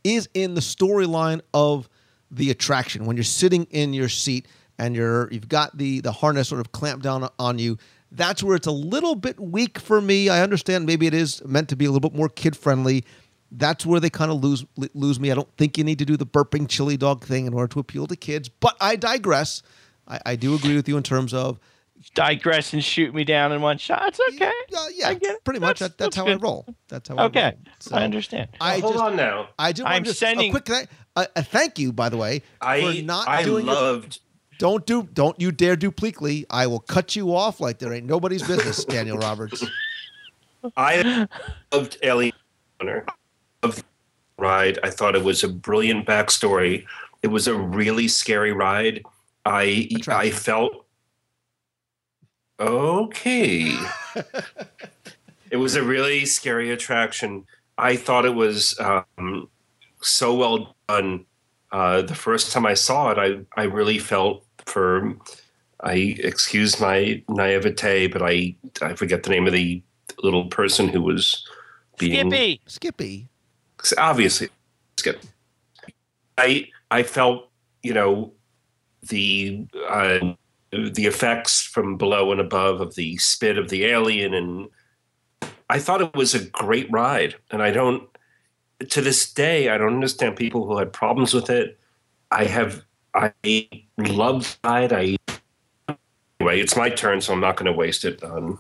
is 0.05 0.29
in 0.35 0.55
the 0.55 0.61
storyline 0.61 1.41
of 1.53 1.89
the 2.31 2.51
attraction. 2.51 3.05
When 3.05 3.17
you're 3.17 3.25
sitting 3.25 3.67
in 3.71 3.93
your 3.93 4.09
seat 4.09 4.49
and 4.79 4.97
you're 4.97 5.31
you've 5.31 5.49
got 5.49 5.77
the 5.77 6.01
the 6.01 6.13
harness 6.13 6.49
sort 6.49 6.61
of 6.61 6.73
clamped 6.73 7.03
down 7.03 7.29
on 7.39 7.59
you, 7.59 7.77
that's 8.11 8.43
where 8.43 8.57
it's 8.57 8.67
a 8.67 8.73
little 8.73 9.15
bit 9.15 9.39
weak 9.39 9.79
for 9.79 10.01
me. 10.01 10.29
I 10.29 10.43
understand 10.43 10.87
maybe 10.87 11.07
it 11.07 11.15
is 11.15 11.45
meant 11.45 11.69
to 11.71 11.77
be 11.77 11.85
a 11.85 11.91
little 11.91 12.09
bit 12.09 12.17
more 12.17 12.29
kid 12.29 12.57
friendly. 12.57 13.05
That's 13.51 13.85
where 13.85 14.01
they 14.01 14.11
kind 14.11 14.31
of 14.31 14.43
lose 14.43 14.65
lose 14.95 15.21
me. 15.21 15.31
I 15.31 15.35
don't 15.35 15.55
think 15.57 15.77
you 15.77 15.85
need 15.85 15.99
to 15.99 16.05
do 16.05 16.17
the 16.17 16.27
burping 16.27 16.69
chili 16.69 16.97
dog 16.97 17.25
thing 17.25 17.47
in 17.47 17.53
order 17.53 17.69
to 17.69 17.81
appeal 17.81 18.07
to 18.07 18.17
kids. 18.17 18.49
But 18.49 18.77
I 18.81 18.97
digress. 18.97 19.63
I, 20.09 20.21
I 20.25 20.37
do 20.37 20.55
agree 20.55 20.75
with 20.75 20.89
you 20.89 20.97
in 20.97 21.03
terms 21.03 21.35
of 21.35 21.61
digress 22.15 22.73
and 22.73 22.83
shoot 22.85 23.15
me 23.15 23.25
down 23.25 23.53
in 23.53 23.61
one 23.61 23.79
shot. 23.79 24.09
It's 24.09 24.21
okay. 24.35 24.47
uh, 24.77 24.87
yeah, 24.95 25.09
I 25.09 25.15
get 25.15 25.35
it. 25.35 25.45
pretty 25.45 25.61
much. 25.61 25.79
That's- 25.79 25.97
That, 25.97 25.99
that's, 25.99 26.17
that's 26.17 26.29
how 26.29 26.33
I 26.33 26.37
roll. 26.37 26.67
That's 26.89 27.09
how 27.09 27.17
I 27.17 27.25
Okay. 27.25 27.43
roll. 27.43 27.55
So 27.81 27.97
I 27.97 28.05
understand. 28.05 28.49
I 28.61 28.79
Hold 28.81 28.95
just, 28.95 29.05
on 29.05 29.17
now. 29.17 29.49
I 29.59 29.73
do. 29.73 29.85
I'm 29.85 30.05
just 30.05 30.19
sending- 30.19 30.55
a 30.55 30.61
quick 30.61 30.89
a, 31.17 31.27
a 31.37 31.43
thank 31.43 31.79
you, 31.79 31.93
by 31.93 32.09
the 32.09 32.17
way, 32.17 32.41
for 32.61 32.67
I 32.67 33.01
not 33.05 33.29
I 33.29 33.43
doing 33.43 33.67
your 33.67 33.75
loved 33.75 34.21
Don't 34.59 34.87
do 34.87 35.03
don't 35.13 35.39
you 35.41 35.53
dare 35.53 35.77
do 35.77 35.91
Pleakley. 35.91 36.45
I 36.51 36.67
will 36.67 36.81
cut 36.81 37.15
you 37.17 37.35
off 37.35 37.61
like 37.61 37.79
there 37.79 37.93
ain't 37.93 38.07
nobody's 38.07 38.43
business, 38.47 38.85
Daniel 38.97 39.19
Roberts. 39.19 39.65
I 40.77 41.29
loved 41.73 41.99
Alien 42.03 42.33
Hunter. 42.81 43.05
Of 43.63 43.85
ride, 44.39 44.79
I 44.83 44.91
thought 44.91 45.15
it 45.15 45.23
was 45.23 45.45
a 45.45 45.49
brilliant 45.49 46.07
backstory. 46.07 46.85
It 47.23 47.29
was 47.29 47.47
a 47.47 47.55
really 47.55 48.09
scary 48.09 48.53
ride. 48.53 49.03
I 49.45 49.89
I 50.09 50.31
felt 50.31 50.82
okay. 52.63 53.77
it 55.51 55.57
was 55.57 55.75
a 55.75 55.83
really 55.83 56.25
scary 56.25 56.71
attraction. 56.71 57.45
I 57.79 57.97
thought 57.97 58.25
it 58.25 58.35
was 58.35 58.79
um, 58.81 59.49
so 60.01 60.35
well 60.35 60.77
done. 60.89 61.27
Uh, 61.71 62.03
the 62.03 62.15
first 62.15 62.53
time 62.53 62.67
I 62.67 62.75
saw 62.75 63.11
it, 63.11 63.19
I 63.19 63.61
I 63.61 63.65
really 63.65 63.99
felt 63.99 64.45
for. 64.67 65.15
I 65.85 66.15
excuse 66.21 66.81
my 66.81 67.25
naivete, 67.29 68.07
but 68.07 68.23
I 68.23 68.55
I 68.81 68.95
forget 68.95 69.25
the 69.25 69.31
name 69.31 69.49
of 69.49 69.53
the 69.53 69.83
little 70.23 70.47
person 70.47 70.89
who 70.89 71.03
was 71.03 71.45
being 71.99 72.31
Skippy. 72.31 72.61
Skippy. 72.67 73.29
obviously 73.99 74.49
Skip. 74.97 75.23
I 76.39 76.69
I 76.91 77.03
felt 77.03 77.51
you 77.83 77.95
know 77.95 78.33
the 79.09 79.67
uh, 79.89 80.35
the 80.73 81.07
effects 81.07 81.63
from 81.63 81.97
below 81.97 82.33
and 82.33 82.41
above 82.41 82.81
of 82.81 82.95
the 82.95 83.17
spit 83.19 83.59
of 83.59 83.69
the 83.69 83.85
alien, 83.85 84.33
and 84.35 84.69
I 85.69 85.79
thought 85.79 86.01
it 86.01 86.15
was 86.15 86.35
a 86.35 86.45
great 86.45 86.91
ride. 86.91 87.35
And 87.51 87.63
I 87.63 87.71
don't 87.71 88.09
to 88.89 89.01
this 89.01 89.31
day 89.33 89.69
I 89.69 89.79
don't 89.79 89.95
understand 89.95 90.37
people 90.37 90.67
who 90.67 90.79
had 90.79 90.93
problems 90.93 91.35
with 91.35 91.51
it. 91.51 91.79
I 92.31 92.45
have 92.45 92.83
I 93.15 93.33
loved 93.99 94.59
the 94.63 94.69
ride. 94.69 94.93
I 94.93 95.17
anyway, 96.41 96.61
it's 96.61 96.75
my 96.77 96.89
turn, 96.89 97.21
so 97.21 97.33
I'm 97.35 97.41
not 97.41 97.57
going 97.57 97.67
to 97.67 97.73
waste 97.73 98.05
it 98.05 98.23
on. 98.25 98.59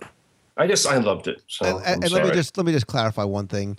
I 0.58 0.66
just 0.66 0.86
I 0.86 0.98
loved 0.98 1.28
it. 1.28 1.42
So 1.48 1.78
and, 1.78 1.86
and- 1.86 2.04
and 2.04 2.12
let 2.12 2.24
me 2.26 2.32
just 2.32 2.56
let 2.58 2.66
me 2.66 2.72
just 2.72 2.86
clarify 2.86 3.24
one 3.24 3.48
thing. 3.48 3.78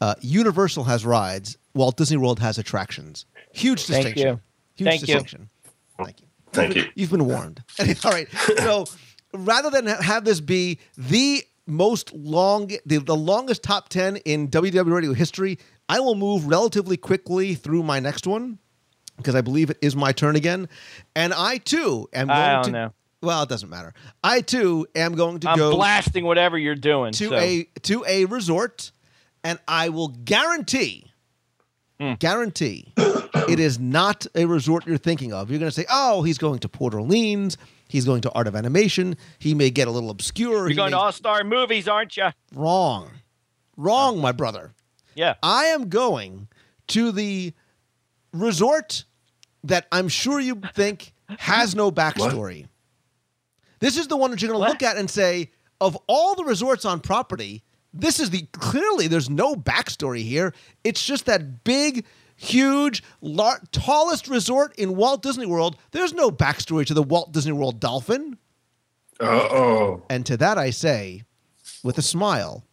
Uh, 0.00 0.14
Universal 0.22 0.84
has 0.84 1.04
rides. 1.04 1.56
Walt 1.74 1.96
Disney 1.96 2.16
World 2.16 2.38
has 2.40 2.56
attractions. 2.58 3.26
Huge 3.52 3.86
distinction. 3.86 4.04
Thank 4.04 4.14
distinction. 4.16 4.28
you. 4.28 4.40
Huge 4.76 4.88
Thank 4.88 5.00
you. 5.02 5.06
distinction. 5.06 5.48
Thank 5.98 6.20
you. 6.20 6.26
Thank 6.54 6.76
you. 6.76 6.84
You've 6.94 7.10
been 7.10 7.26
warned. 7.26 7.62
All 8.04 8.10
right. 8.10 8.28
So 8.58 8.86
rather 9.32 9.70
than 9.70 9.86
have 9.86 10.24
this 10.24 10.40
be 10.40 10.78
the 10.96 11.42
most 11.66 12.12
long, 12.12 12.70
the, 12.86 12.98
the 12.98 13.16
longest 13.16 13.62
top 13.62 13.88
10 13.88 14.16
in 14.18 14.48
WDW 14.48 14.92
radio 14.92 15.12
history, 15.12 15.58
I 15.88 16.00
will 16.00 16.14
move 16.14 16.46
relatively 16.46 16.96
quickly 16.96 17.54
through 17.54 17.82
my 17.82 18.00
next 18.00 18.26
one 18.26 18.58
because 19.16 19.34
I 19.34 19.40
believe 19.40 19.70
it 19.70 19.78
is 19.82 19.94
my 19.96 20.12
turn 20.12 20.36
again. 20.36 20.68
And 21.14 21.32
I 21.34 21.58
too 21.58 22.08
am 22.12 22.28
going 22.28 22.38
I 22.38 22.52
don't 22.54 22.64
to. 22.64 22.70
know. 22.70 22.94
Well, 23.22 23.42
it 23.42 23.48
doesn't 23.48 23.70
matter. 23.70 23.94
I 24.22 24.42
too 24.42 24.86
am 24.94 25.14
going 25.14 25.40
to 25.40 25.50
I'm 25.50 25.56
go 25.58 25.74
blasting 25.74 26.24
whatever 26.24 26.58
you're 26.58 26.74
doing. 26.74 27.12
to 27.14 27.28
so. 27.30 27.36
a 27.36 27.64
to 27.82 28.04
a 28.06 28.26
resort, 28.26 28.92
and 29.42 29.58
I 29.66 29.88
will 29.88 30.08
guarantee, 30.08 31.10
Hmm. 32.00 32.14
guarantee, 32.14 32.92
it 32.96 33.60
is 33.60 33.78
not 33.78 34.26
a 34.34 34.46
resort 34.46 34.86
you're 34.86 34.98
thinking 34.98 35.32
of. 35.32 35.50
You're 35.50 35.60
going 35.60 35.70
to 35.70 35.74
say, 35.74 35.86
"Oh, 35.90 36.22
he's 36.22 36.38
going 36.38 36.58
to 36.60 36.68
Port 36.68 36.92
Orleans. 36.94 37.56
He's 37.88 38.04
going 38.04 38.22
to 38.22 38.30
Art 38.32 38.48
of 38.48 38.56
Animation. 38.56 39.16
He 39.38 39.54
may 39.54 39.70
get 39.70 39.86
a 39.86 39.90
little 39.90 40.10
obscure. 40.10 40.66
You're 40.68 40.74
going 40.76 40.90
may- 40.90 40.96
to 40.96 40.98
All 40.98 41.12
Star 41.12 41.44
Movies, 41.44 41.86
aren't 41.86 42.16
you? 42.16 42.28
wrong, 42.54 43.10
wrong, 43.76 44.20
my 44.20 44.32
brother. 44.32 44.74
Yeah. 45.14 45.34
I 45.42 45.66
am 45.66 45.88
going 45.88 46.48
to 46.88 47.12
the 47.12 47.52
resort 48.32 49.04
that 49.62 49.86
I'm 49.92 50.08
sure 50.08 50.40
you 50.40 50.60
think 50.74 51.12
has 51.38 51.74
no 51.74 51.90
backstory. 51.92 52.66
This 53.78 53.96
is 53.96 54.08
the 54.08 54.16
one 54.16 54.30
that 54.30 54.42
you're 54.42 54.50
going 54.50 54.62
to 54.62 54.68
look 54.68 54.82
at 54.82 54.96
and 54.96 55.08
say, 55.08 55.50
of 55.80 55.96
all 56.08 56.34
the 56.34 56.44
resorts 56.44 56.84
on 56.84 57.00
property, 57.00 57.62
this 57.94 58.20
is 58.20 58.30
the 58.30 58.42
clearly 58.52 59.06
there's 59.06 59.30
no 59.30 59.54
backstory 59.54 60.22
here. 60.22 60.52
It's 60.82 61.04
just 61.04 61.26
that 61.26 61.64
big, 61.64 62.04
huge, 62.36 63.02
lar- 63.20 63.62
tallest 63.72 64.28
resort 64.28 64.74
in 64.76 64.96
Walt 64.96 65.22
Disney 65.22 65.46
World. 65.46 65.76
There's 65.92 66.12
no 66.12 66.30
backstory 66.30 66.84
to 66.86 66.94
the 66.94 67.02
Walt 67.02 67.32
Disney 67.32 67.52
World 67.52 67.80
dolphin. 67.80 68.36
Uh 69.20 69.24
oh. 69.24 70.02
And 70.10 70.26
to 70.26 70.36
that 70.38 70.58
I 70.58 70.70
say, 70.70 71.22
with 71.84 71.96
a 71.98 72.02
smile, 72.02 72.64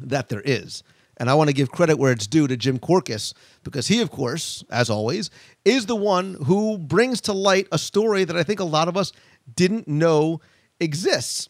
that 0.00 0.28
there 0.28 0.42
is. 0.44 0.82
And 1.16 1.30
I 1.30 1.34
want 1.34 1.48
to 1.48 1.54
give 1.54 1.70
credit 1.70 1.98
where 1.98 2.12
it's 2.12 2.26
due 2.26 2.46
to 2.48 2.56
Jim 2.56 2.78
Korkis, 2.78 3.34
because 3.62 3.86
he, 3.86 4.00
of 4.00 4.10
course, 4.10 4.64
as 4.70 4.90
always, 4.90 5.30
is 5.64 5.86
the 5.86 5.96
one 5.96 6.34
who 6.44 6.78
brings 6.78 7.20
to 7.22 7.32
light 7.32 7.68
a 7.70 7.78
story 7.78 8.24
that 8.24 8.36
I 8.36 8.42
think 8.42 8.60
a 8.60 8.64
lot 8.64 8.88
of 8.88 8.96
us 8.96 9.12
didn't 9.54 9.86
know 9.86 10.40
exists. 10.80 11.48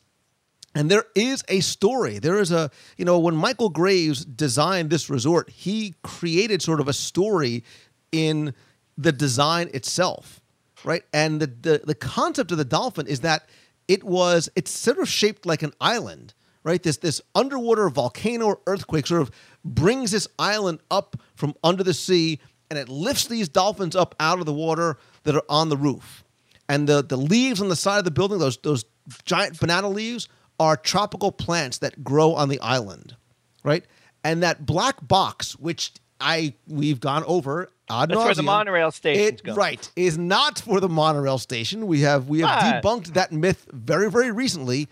And 0.75 0.91
there 0.91 1.05
is 1.15 1.45
a 1.49 1.61
story. 1.61 2.19
There 2.19 2.39
is 2.39 2.51
a, 2.51 2.71
you 2.97 3.05
know, 3.05 3.19
when 3.19 3.37
Michael 3.37 3.71
Graves 3.71 4.25
designed 4.25 4.91
this 4.91 5.09
resort, 5.09 5.49
he 5.51 5.95
created 6.03 6.63
sort 6.63 6.81
of 6.81 6.89
a 6.89 6.93
story 6.93 7.63
in 8.11 8.55
the 8.99 9.13
design 9.13 9.71
itself, 9.73 10.41
right? 10.85 11.03
And 11.13 11.41
the 11.41 11.47
the, 11.47 11.81
the 11.85 11.95
concept 11.95 12.51
of 12.53 12.59
the 12.59 12.65
dolphin 12.65 13.07
is 13.07 13.21
that 13.21 13.49
it 13.87 14.03
was 14.03 14.49
it's 14.57 14.71
sort 14.71 14.99
of 14.99 15.09
shaped 15.09 15.47
like 15.47 15.63
an 15.63 15.73
island, 15.81 16.35
right? 16.65 16.83
This 16.83 16.97
this 16.97 17.21
underwater 17.35 17.89
volcano 17.89 18.47
or 18.47 18.61
earthquake 18.67 19.07
sort 19.07 19.23
of 19.23 19.31
brings 19.65 20.11
this 20.11 20.27
island 20.39 20.81
up 20.91 21.17
from 21.37 21.55
under 21.63 21.85
the 21.85 21.95
sea 21.95 22.41
and 22.71 22.79
it 22.79 22.89
lifts 22.89 23.27
these 23.27 23.49
dolphins 23.49 23.95
up 23.95 24.15
out 24.19 24.41
of 24.41 24.47
the 24.47 24.53
water 24.53 24.99
that 25.23 25.37
are 25.37 25.45
on 25.49 25.69
the 25.69 25.77
roof. 25.77 26.25
And 26.69 26.89
the 26.89 27.03
the 27.03 27.17
leaves 27.17 27.61
on 27.61 27.69
the 27.69 27.77
side 27.77 27.99
of 27.99 28.05
the 28.05 28.11
building, 28.11 28.39
those 28.39 28.57
those 28.59 28.85
giant 29.25 29.61
banana 29.61 29.89
leaves, 29.89 30.29
are 30.61 30.77
tropical 30.77 31.33
plants 31.33 31.79
that 31.79 32.05
grow 32.05 32.35
on 32.35 32.49
the 32.49 32.61
island, 32.61 33.17
right? 33.63 33.85
And 34.23 34.43
that 34.43 34.65
black 34.65 35.07
box, 35.07 35.53
which 35.59 35.93
I 36.21 36.55
we've 36.67 37.01
gone 37.01 37.25
over 37.25 37.71
ad 37.91 38.11
That's 38.11 38.19
where 38.19 38.35
the 38.35 38.43
monorail 38.43 38.91
station. 38.91 39.39
Right, 39.55 39.91
is 39.97 40.17
not 40.17 40.61
for 40.61 40.81
the 40.81 40.89
monorail 40.89 41.39
station. 41.39 41.87
We 41.87 42.01
have 42.01 42.29
we 42.29 42.41
have 42.41 42.83
What? 42.83 42.83
debunked 42.83 43.15
that 43.15 43.33
myth 43.33 43.67
very 43.73 44.11
very 44.11 44.31
recently. 44.31 44.89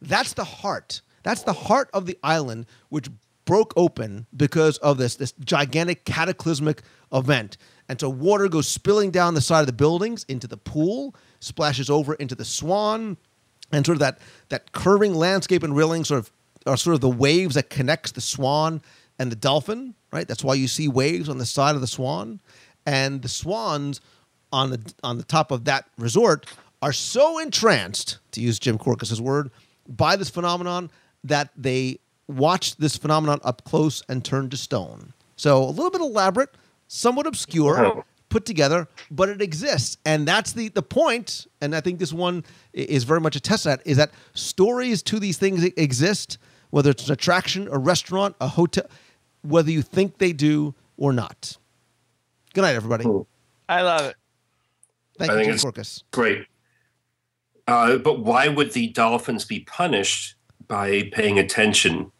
That's 0.00 0.34
the 0.34 0.44
heart. 0.44 1.02
That's 1.24 1.42
the 1.42 1.52
heart 1.52 1.90
of 1.92 2.06
the 2.06 2.16
island, 2.22 2.66
which 2.88 3.08
broke 3.44 3.72
open 3.76 4.26
because 4.36 4.78
of 4.78 4.98
this 4.98 5.16
this 5.16 5.32
gigantic 5.44 6.04
cataclysmic 6.04 6.82
event. 7.12 7.56
And 7.88 7.98
so 7.98 8.10
water 8.10 8.48
goes 8.48 8.68
spilling 8.68 9.10
down 9.10 9.34
the 9.34 9.40
side 9.40 9.60
of 9.60 9.66
the 9.66 9.72
buildings 9.72 10.24
into 10.28 10.46
the 10.46 10.58
pool, 10.58 11.14
splashes 11.40 11.88
over 11.88 12.14
into 12.14 12.34
the 12.34 12.44
Swan, 12.44 13.16
and 13.72 13.84
sort 13.84 13.96
of 13.96 14.00
that 14.00 14.18
that 14.48 14.72
curving 14.72 15.14
landscape 15.14 15.62
and 15.62 15.76
railing 15.76 16.04
sort 16.04 16.20
of 16.20 16.30
are 16.66 16.76
sort 16.76 16.94
of 16.94 17.00
the 17.00 17.08
waves 17.08 17.54
that 17.54 17.70
connects 17.70 18.12
the 18.12 18.20
Swan 18.20 18.82
and 19.18 19.32
the 19.32 19.36
Dolphin. 19.36 19.94
Right. 20.12 20.26
That's 20.26 20.42
why 20.42 20.54
you 20.54 20.68
see 20.68 20.88
waves 20.88 21.28
on 21.28 21.38
the 21.38 21.46
side 21.46 21.74
of 21.74 21.80
the 21.80 21.86
Swan, 21.86 22.40
and 22.86 23.20
the 23.22 23.28
Swans 23.28 24.00
on 24.52 24.70
the 24.70 24.94
on 25.02 25.18
the 25.18 25.24
top 25.24 25.50
of 25.50 25.64
that 25.64 25.86
resort 25.98 26.46
are 26.80 26.92
so 26.92 27.38
entranced, 27.38 28.18
to 28.30 28.40
use 28.40 28.58
Jim 28.58 28.78
Korkis's 28.78 29.20
word, 29.20 29.50
by 29.88 30.16
this 30.16 30.30
phenomenon 30.30 30.90
that 31.24 31.50
they 31.56 31.98
watch 32.28 32.76
this 32.76 32.96
phenomenon 32.96 33.40
up 33.42 33.64
close 33.64 34.02
and 34.08 34.24
turn 34.24 34.48
to 34.50 34.56
stone. 34.56 35.12
So 35.36 35.62
a 35.62 35.70
little 35.70 35.90
bit 35.90 36.00
elaborate, 36.00 36.50
somewhat 36.86 37.26
obscure, 37.26 37.82
Wow. 37.82 38.04
Put 38.28 38.44
together, 38.44 38.88
but 39.10 39.30
it 39.30 39.40
exists, 39.40 39.96
and 40.04 40.28
that's 40.28 40.52
the 40.52 40.68
the 40.68 40.82
point. 40.82 41.46
And 41.62 41.74
I 41.74 41.80
think 41.80 41.98
this 41.98 42.12
one 42.12 42.44
is 42.74 43.04
very 43.04 43.20
much 43.20 43.36
a 43.36 43.40
test 43.40 43.64
of 43.64 43.70
that 43.70 43.86
is 43.86 43.96
that 43.96 44.10
stories 44.34 45.02
to 45.04 45.18
these 45.18 45.38
things 45.38 45.64
exist, 45.64 46.36
whether 46.68 46.90
it's 46.90 47.06
an 47.06 47.12
attraction, 47.14 47.68
a 47.70 47.78
restaurant, 47.78 48.36
a 48.40 48.48
hotel, 48.48 48.84
whether 49.40 49.70
you 49.70 49.80
think 49.80 50.18
they 50.18 50.34
do 50.34 50.74
or 50.98 51.14
not. 51.14 51.56
Good 52.52 52.62
night, 52.62 52.74
everybody. 52.74 53.06
I 53.68 53.82
love 53.82 54.06
it. 54.10 54.16
Thank 55.18 55.30
I 55.30 55.38
you, 55.38 55.44
think 55.44 55.60
Jim 55.60 55.72
Korkis. 55.72 56.02
Great. 56.10 56.46
Uh, 57.66 57.98
but 57.98 58.20
why 58.20 58.48
would 58.48 58.72
the 58.72 58.88
dolphins 58.88 59.44
be 59.44 59.60
punished 59.60 60.34
by 60.66 61.08
paying 61.12 61.38
attention? 61.38 62.12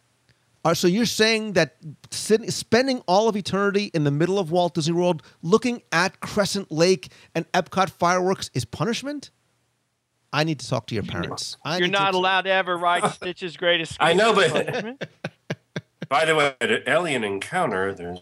Uh, 0.69 0.73
so 0.75 0.87
you're 0.87 1.05
saying 1.07 1.53
that 1.53 1.75
sit- 2.11 2.53
spending 2.53 3.01
all 3.07 3.27
of 3.27 3.35
eternity 3.35 3.89
in 3.95 4.03
the 4.03 4.11
middle 4.11 4.37
of 4.37 4.51
Walt 4.51 4.75
Disney 4.75 4.93
World, 4.93 5.23
looking 5.41 5.81
at 5.91 6.19
Crescent 6.19 6.71
Lake 6.71 7.11
and 7.33 7.51
Epcot 7.53 7.89
fireworks, 7.89 8.51
is 8.53 8.65
punishment? 8.65 9.31
I 10.31 10.43
need 10.43 10.59
to 10.59 10.67
talk 10.69 10.85
to 10.87 10.93
your 10.93 11.03
parents. 11.05 11.57
I 11.65 11.77
You're 11.79 11.87
need 11.87 11.93
to- 11.93 11.99
not 11.99 12.13
allowed 12.13 12.41
to 12.41 12.51
ever 12.51 12.77
ride 12.77 13.11
Stitch's 13.13 13.57
Greatest 13.57 13.97
I 13.99 14.13
know, 14.13 14.31
but 14.35 15.09
by 16.09 16.25
the 16.25 16.35
way, 16.35 16.53
at 16.61 16.69
an 16.69 16.83
alien 16.85 17.23
encounter, 17.23 17.91
there's 17.95 18.21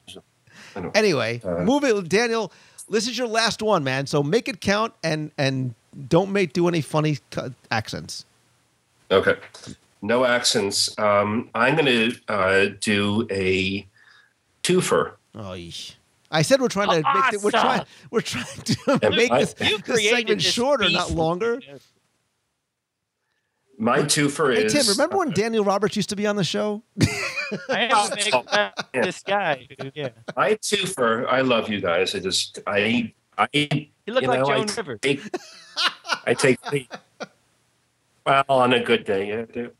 anyway, 0.74 0.92
Anyway, 0.96 1.42
Uh, 1.44 1.66
move 1.66 1.84
it, 1.84 2.08
Daniel. 2.08 2.54
This 2.90 3.10
is 3.10 3.18
your 3.18 3.28
last 3.28 3.62
one, 3.62 3.84
man. 3.84 4.08
So 4.08 4.24
make 4.24 4.48
it 4.48 4.62
count 4.62 4.94
and 5.04 5.32
and 5.38 5.76
don't 6.08 6.32
make 6.32 6.54
do 6.54 6.70
any 6.70 6.80
funny 6.80 7.18
cu- 7.30 7.54
accents. 7.70 8.24
okay. 9.12 9.36
No 10.02 10.26
accents. 10.26 10.98
Um, 11.00 11.50
I'm 11.56 11.76
going 11.76 11.86
to 11.86 12.16
uh, 12.28 12.68
do 12.82 13.28
a 13.32 13.88
twofer. 14.64 15.14
Oh. 15.36 15.56
I 16.30 16.42
said 16.42 16.60
we're 16.62 16.68
trying 16.68 16.90
to 16.90 16.96
make 17.14 17.32
the, 17.32 17.40
we're 17.44 17.52
trying 17.52 17.86
we're 18.12 18.22
trying 18.22 18.46
to 18.46 19.00
And 19.04 19.16
make 19.16 19.32
I- 19.32 19.40
this, 19.46 19.56
You 19.62 19.78
this 19.80 20.10
segment 20.10 20.42
this 20.42 20.52
shorter, 20.54 20.84
beast. 20.86 20.96
not 20.96 21.12
longer. 21.12 21.60
My 23.80 24.00
twofer 24.00 24.56
Hey 24.56 24.66
is. 24.66 24.74
Tim, 24.74 24.88
remember 24.88 25.18
when 25.18 25.32
Daniel 25.32 25.64
Roberts 25.64 25.96
used 25.96 26.10
to 26.10 26.16
be 26.16 26.26
on 26.26 26.36
the 26.36 26.44
show? 26.44 26.82
I 27.70 27.82
am 27.92 28.12
a 28.12 28.16
big 28.16 28.34
fan 28.34 28.72
of 28.78 28.86
Yeah. 28.94 29.02
this 29.06 29.22
guy. 29.22 29.68
who- 29.80 29.92
Yeah. 29.94 30.10
My 30.36 30.56
twofer. 30.56 31.28
I 31.28 31.42
love 31.42 31.70
you 31.70 31.80
guys. 31.80 32.16
I 32.16 32.20
just 32.20 32.60
I 32.68 33.14
I 33.38 33.48
You 33.54 34.14
look 34.14 34.24
you 34.24 34.28
like 34.30 34.40
know, 34.40 34.48
I 34.48 34.58
Joan 34.66 34.76
Rivers. 34.76 35.00
take 35.02 35.22
I 36.26 36.34
take 36.34 36.60
the 36.64 36.88
well 38.26 38.44
on 38.50 38.74
a 38.74 38.80
good 38.84 39.06
day. 39.06 39.30
Yeah, 39.30 39.42
I 39.42 39.46
do. 39.46 39.72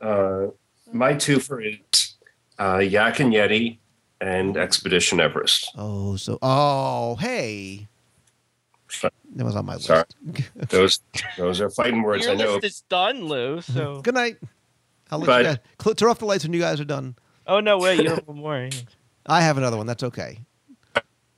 Uh, 0.00 0.46
my 0.92 1.14
twofer 1.14 1.78
is 1.90 2.14
uh, 2.58 2.78
Yak 2.78 3.20
and 3.20 3.32
Yeti 3.32 3.78
and 4.20 4.56
Expedition 4.56 5.20
Everest. 5.20 5.72
Oh, 5.76 6.16
so 6.16 6.38
oh 6.42 7.16
hey, 7.16 7.86
that 9.34 9.44
was 9.44 9.56
on 9.56 9.66
my 9.66 9.78
Sorry. 9.78 10.04
list. 10.24 10.50
Those 10.70 11.00
those 11.36 11.60
are 11.60 11.70
fighting 11.70 12.02
words. 12.02 12.24
Your 12.24 12.34
I 12.34 12.36
know. 12.36 12.54
list 12.54 12.64
is 12.64 12.80
done, 12.88 13.24
Lou. 13.24 13.60
So. 13.60 14.00
Good 14.00 14.14
night. 14.14 14.36
I'll 15.10 15.18
let 15.18 15.26
But- 15.26 15.38
you 15.38 15.44
guys 15.44 15.58
cl- 15.82 15.94
turn 15.94 16.08
off 16.10 16.18
the 16.18 16.24
lights 16.26 16.44
when 16.44 16.52
you 16.52 16.60
guys 16.60 16.80
are 16.80 16.84
done. 16.84 17.16
oh 17.46 17.60
no, 17.60 17.78
wait. 17.78 18.02
You 18.02 18.10
have 18.10 18.18
one 18.26 18.38
more. 18.38 18.68
I 19.26 19.40
have 19.42 19.58
another 19.58 19.76
one. 19.76 19.86
That's 19.86 20.02
okay. 20.04 20.38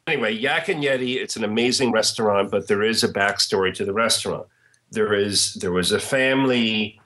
anyway, 0.07 0.33
Yak 0.35 0.69
and 0.69 0.83
Yeti, 0.83 1.17
it's 1.17 1.37
an 1.37 1.45
amazing 1.45 1.91
restaurant, 1.91 2.51
but 2.51 2.69
there 2.69 2.83
is 2.83 3.03
a 3.03 3.09
backstory 3.13 3.73
to 3.75 3.85
the 3.85 3.93
restaurant. 3.93 4.47
There 4.91 5.13
is 5.15 5.55
there 5.55 5.73
was 5.73 5.93
a 5.93 6.01
family 6.01 7.01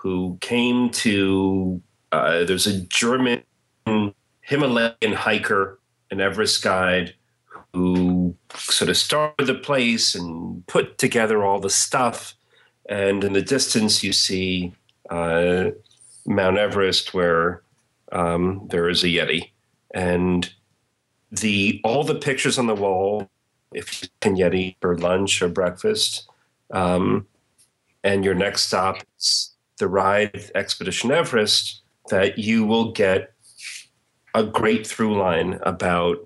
who 0.00 0.38
came 0.40 0.90
to 0.90 1.82
uh, 2.12 2.44
there's 2.44 2.66
a 2.66 2.80
German 2.82 3.42
Himalayan 4.40 5.12
hiker, 5.12 5.78
an 6.10 6.20
Everest 6.20 6.62
guide, 6.62 7.14
who 7.74 8.34
sort 8.54 8.88
of 8.88 8.96
started 8.96 9.46
the 9.46 9.54
place 9.54 10.14
and 10.14 10.66
put 10.66 10.98
together 10.98 11.44
all 11.44 11.58
the 11.58 11.68
stuff. 11.68 12.34
And 12.88 13.24
in 13.24 13.32
the 13.32 13.42
distance, 13.42 14.02
you 14.02 14.12
see 14.12 14.72
uh, 15.10 15.70
Mount 16.26 16.56
Everest, 16.56 17.12
where 17.12 17.62
um, 18.12 18.66
there 18.70 18.88
is 18.88 19.02
a 19.02 19.08
Yeti, 19.08 19.50
and 19.92 20.50
the 21.30 21.80
all 21.84 22.04
the 22.04 22.14
pictures 22.14 22.58
on 22.58 22.66
the 22.66 22.74
wall 22.74 23.28
if 23.72 24.02
you 24.02 24.08
can 24.20 24.34
yeti 24.34 24.76
for 24.80 24.96
lunch 24.96 25.42
or 25.42 25.48
breakfast 25.48 26.26
um, 26.70 27.26
and 28.02 28.24
your 28.24 28.34
next 28.34 28.62
stop 28.62 29.02
is 29.18 29.52
the 29.78 29.88
ride 29.88 30.50
expedition 30.54 31.10
everest 31.10 31.82
that 32.10 32.38
you 32.38 32.64
will 32.64 32.92
get 32.92 33.32
a 34.34 34.44
great 34.44 34.86
through 34.86 35.16
line 35.18 35.58
about 35.62 36.18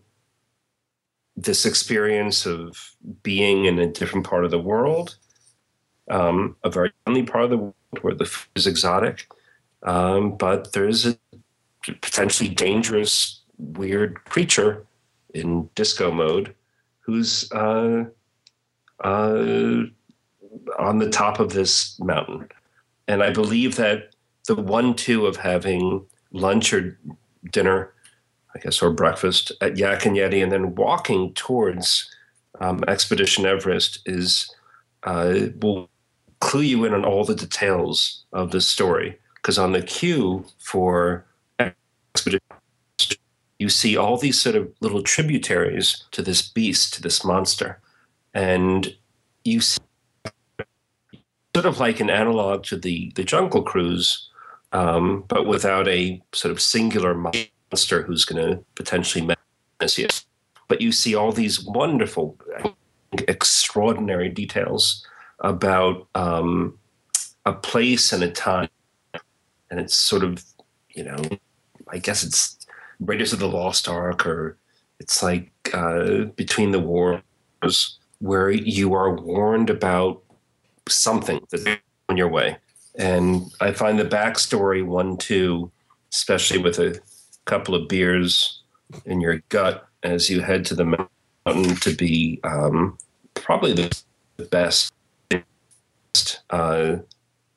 this 1.37 1.65
experience 1.65 2.47
of 2.47 2.95
being 3.23 3.65
in 3.65 3.79
a 3.79 3.87
different 3.87 4.27
part 4.27 4.45
of 4.45 4.51
the 4.51 4.59
world 4.59 5.17
um, 6.11 6.57
a 6.65 6.71
very 6.71 6.93
friendly 7.05 7.23
part 7.23 7.45
of 7.45 7.51
the 7.51 7.57
world 7.57 7.75
where 8.03 8.15
the 8.15 8.25
food 8.25 8.51
is 8.55 8.67
exotic 8.67 9.27
um, 9.85 10.37
but 10.37 10.73
there's 10.73 11.07
a 11.07 11.17
potentially 12.01 12.49
dangerous 12.49 13.43
weird 13.59 14.23
creature 14.25 14.87
in 15.35 15.69
disco 15.75 16.11
mode 16.11 16.55
who's 17.01 17.51
uh, 17.53 18.05
uh, 19.03 19.83
on 20.79 20.99
the 20.99 21.11
top 21.11 21.41
of 21.41 21.53
this 21.53 21.99
mountain. 22.01 22.49
And 23.09 23.23
I 23.23 23.31
believe 23.31 23.77
that 23.77 24.15
the 24.47 24.55
one 24.55 24.95
two 24.95 25.27
of 25.27 25.37
having 25.37 26.07
lunch 26.33 26.73
or 26.73 26.99
dinner, 27.51 27.93
I 28.55 28.59
guess, 28.59 28.83
or 28.83 28.91
breakfast 28.91 29.53
at 29.61 29.77
Yak 29.77 30.07
and 30.07 30.17
Yeti 30.17 30.43
and 30.43 30.53
then 30.53 30.75
walking 30.75 31.35
towards 31.35 32.15
um, 32.61 32.85
Expedition 32.89 33.47
Everest 33.47 34.01
is 34.07 34.55
uh, 35.05 35.49
will 35.61 35.89
clue 36.41 36.63
you 36.63 36.85
in 36.85 36.95
on 36.95 37.05
all 37.05 37.25
the 37.25 37.35
details 37.35 38.25
of 38.33 38.51
this 38.51 38.67
story. 38.67 39.19
Because 39.37 39.59
on 39.59 39.73
the 39.73 39.83
queue 39.83 40.45
for 40.59 41.25
Expedition 41.59 42.41
you 43.63 43.69
see 43.69 43.97
all 43.97 44.17
these 44.17 44.41
sort 44.41 44.57
of 44.57 44.73
little 44.81 45.03
tributaries 45.03 46.03
to 46.11 46.21
this 46.21 46.43
beast, 46.43 46.95
to 46.95 47.01
this 47.01 47.25
monster. 47.25 47.81
And 48.35 48.97
you 49.45 49.61
see 49.61 49.79
sort 51.55 51.67
of 51.67 51.79
like 51.79 52.01
an 52.01 52.11
analog 52.11 52.65
to 52.65 52.77
the, 52.77 53.13
the 53.15 53.25
Jungle 53.25 53.63
Cruise, 53.63 54.31
um, 54.73 55.25
but 55.29 55.47
without 55.47 55.87
a 55.89 56.21
sort 56.33 56.53
of 56.53 56.61
singular 56.61 57.15
monster 57.15 58.03
who's 58.03 58.25
going 58.25 58.45
to 58.45 58.65
potentially 58.75 59.25
menace 59.25 59.99
you. 59.99 60.09
But 60.69 60.81
you 60.81 60.93
see 60.93 61.15
all 61.15 61.33
these 61.33 61.63
wonderful, 61.65 62.39
extraordinary 63.29 64.31
details 64.31 65.07
about 65.41 66.09
um, 66.15 66.79
a 67.45 67.53
place 67.53 68.13
and 68.13 68.23
a 68.23 68.31
time 68.31 68.69
and 69.73 69.81
it's 69.81 69.97
sort 69.97 70.23
of, 70.23 70.45
you 70.91 71.03
know, 71.03 71.17
I 71.89 71.99
guess 71.99 72.23
it's 72.23 72.59
Raiders 73.01 73.33
of 73.33 73.39
the 73.39 73.49
Lost 73.49 73.89
Ark, 73.89 74.27
or 74.27 74.59
it's 75.01 75.23
like 75.23 75.51
uh, 75.73 76.25
Between 76.37 76.73
the 76.73 76.79
Wars, 76.79 77.99
where 78.19 78.51
you 78.51 78.93
are 78.93 79.15
warned 79.15 79.71
about 79.71 80.22
something 80.89 81.41
that's 81.51 81.65
on 82.09 82.17
your 82.17 82.29
way. 82.29 82.57
And 82.97 83.51
I 83.61 83.73
find 83.73 83.99
the 83.99 84.05
backstory 84.05 84.85
one 84.85 85.17
too, 85.17 85.71
especially 86.13 86.59
with 86.59 86.79
a 86.79 87.01
couple 87.45 87.75
of 87.75 87.89
beers 87.89 88.63
in 89.07 89.21
your 89.21 89.43
gut 89.49 89.87
as 90.03 90.29
you 90.29 90.41
head 90.41 90.65
to 90.67 90.75
the 90.75 90.85
mountain, 90.85 91.77
to 91.77 91.95
be 91.95 92.41
um, 92.45 92.99
probably 93.35 93.73
the 93.73 94.03
best 94.51 94.93
uh, 96.51 96.97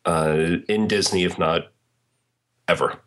uh, 0.05 0.57
in 0.67 0.87
Disney, 0.87 1.23
if 1.23 1.37
not 1.37 1.67
ever. 2.67 2.99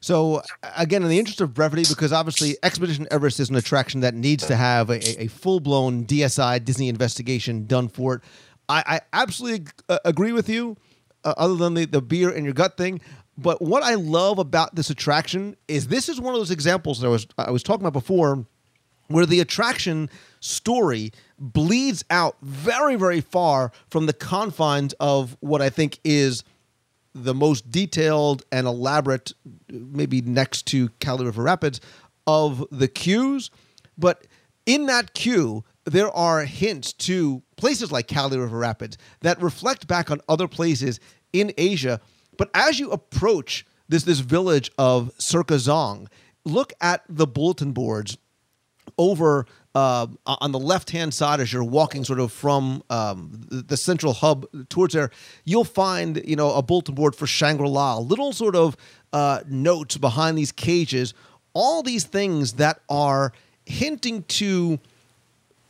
So 0.00 0.42
again, 0.76 1.04
in 1.04 1.08
the 1.08 1.18
interest 1.18 1.40
of 1.40 1.54
brevity, 1.54 1.84
because 1.88 2.12
obviously 2.12 2.56
Expedition 2.64 3.06
Everest 3.12 3.38
is 3.38 3.50
an 3.50 3.56
attraction 3.56 4.00
that 4.00 4.14
needs 4.14 4.44
to 4.48 4.56
have 4.56 4.90
a, 4.90 5.22
a 5.22 5.26
full-blown 5.28 6.06
DSI 6.06 6.64
Disney 6.64 6.88
investigation 6.88 7.66
done 7.66 7.88
for 7.88 8.14
it. 8.14 8.22
I, 8.68 8.82
I 8.86 9.00
absolutely 9.12 9.66
uh, 9.88 9.98
agree 10.04 10.32
with 10.32 10.48
you. 10.48 10.76
Uh, 11.24 11.34
other 11.36 11.54
than 11.54 11.74
the, 11.74 11.84
the 11.84 12.02
beer 12.02 12.30
in 12.30 12.44
your 12.44 12.52
gut 12.52 12.76
thing, 12.76 13.00
but 13.38 13.62
what 13.62 13.84
I 13.84 13.94
love 13.94 14.40
about 14.40 14.74
this 14.74 14.90
attraction 14.90 15.56
is 15.68 15.86
this 15.86 16.08
is 16.08 16.20
one 16.20 16.34
of 16.34 16.40
those 16.40 16.50
examples 16.50 17.00
that 17.00 17.06
I 17.06 17.10
was 17.10 17.26
I 17.38 17.50
was 17.52 17.62
talking 17.62 17.86
about 17.86 17.92
before, 17.92 18.44
where 19.06 19.24
the 19.24 19.38
attraction 19.38 20.10
story 20.40 21.12
bleeds 21.38 22.04
out 22.10 22.36
very 22.42 22.96
very 22.96 23.20
far 23.20 23.70
from 23.88 24.06
the 24.06 24.12
confines 24.12 24.94
of 24.94 25.36
what 25.38 25.62
I 25.62 25.70
think 25.70 26.00
is 26.02 26.42
the 27.14 27.34
most 27.34 27.70
detailed 27.70 28.42
and 28.50 28.66
elaborate, 28.66 29.32
maybe 29.68 30.22
next 30.22 30.66
to 30.68 30.88
Kali 31.00 31.24
River 31.24 31.42
Rapids, 31.42 31.80
of 32.26 32.66
the 32.72 32.88
queues. 32.88 33.50
But 33.96 34.26
in 34.66 34.86
that 34.86 35.14
queue, 35.14 35.64
there 35.84 36.10
are 36.10 36.44
hints 36.44 36.92
to 36.92 37.42
places 37.56 37.90
like 37.90 38.08
Kali 38.08 38.38
River 38.38 38.58
Rapids 38.58 38.98
that 39.20 39.40
reflect 39.42 39.86
back 39.86 40.10
on 40.10 40.20
other 40.28 40.48
places 40.48 41.00
in 41.32 41.52
Asia. 41.56 42.00
But 42.36 42.50
as 42.54 42.78
you 42.78 42.90
approach 42.90 43.66
this 43.88 44.04
this 44.04 44.20
village 44.20 44.70
of 44.78 45.10
Serka 45.18 45.56
Zong, 45.56 46.06
look 46.44 46.72
at 46.80 47.02
the 47.08 47.26
bulletin 47.26 47.72
boards 47.72 48.16
over 48.98 49.46
uh, 49.74 50.06
on 50.26 50.52
the 50.52 50.58
left 50.58 50.90
hand 50.90 51.14
side 51.14 51.40
as 51.40 51.52
you're 51.52 51.64
walking 51.64 52.04
sort 52.04 52.20
of 52.20 52.30
from 52.30 52.82
um, 52.90 53.40
the, 53.48 53.76
central 53.76 54.12
hub 54.12 54.46
towards 54.68 54.92
there, 54.92 55.10
you'll 55.44 55.64
find 55.64 56.22
you 56.26 56.36
know 56.36 56.52
a 56.54 56.62
bulletin 56.62 56.94
board 56.94 57.14
for 57.16 57.26
Shangri 57.26 57.68
La, 57.68 57.98
little 57.98 58.32
sort 58.32 58.54
of 58.54 58.76
uh, 59.12 59.40
notes 59.48 59.96
behind 59.96 60.36
these 60.36 60.52
cages, 60.52 61.14
all 61.54 61.82
these 61.82 62.04
things 62.04 62.54
that 62.54 62.80
are 62.88 63.32
hinting 63.64 64.24
to 64.24 64.78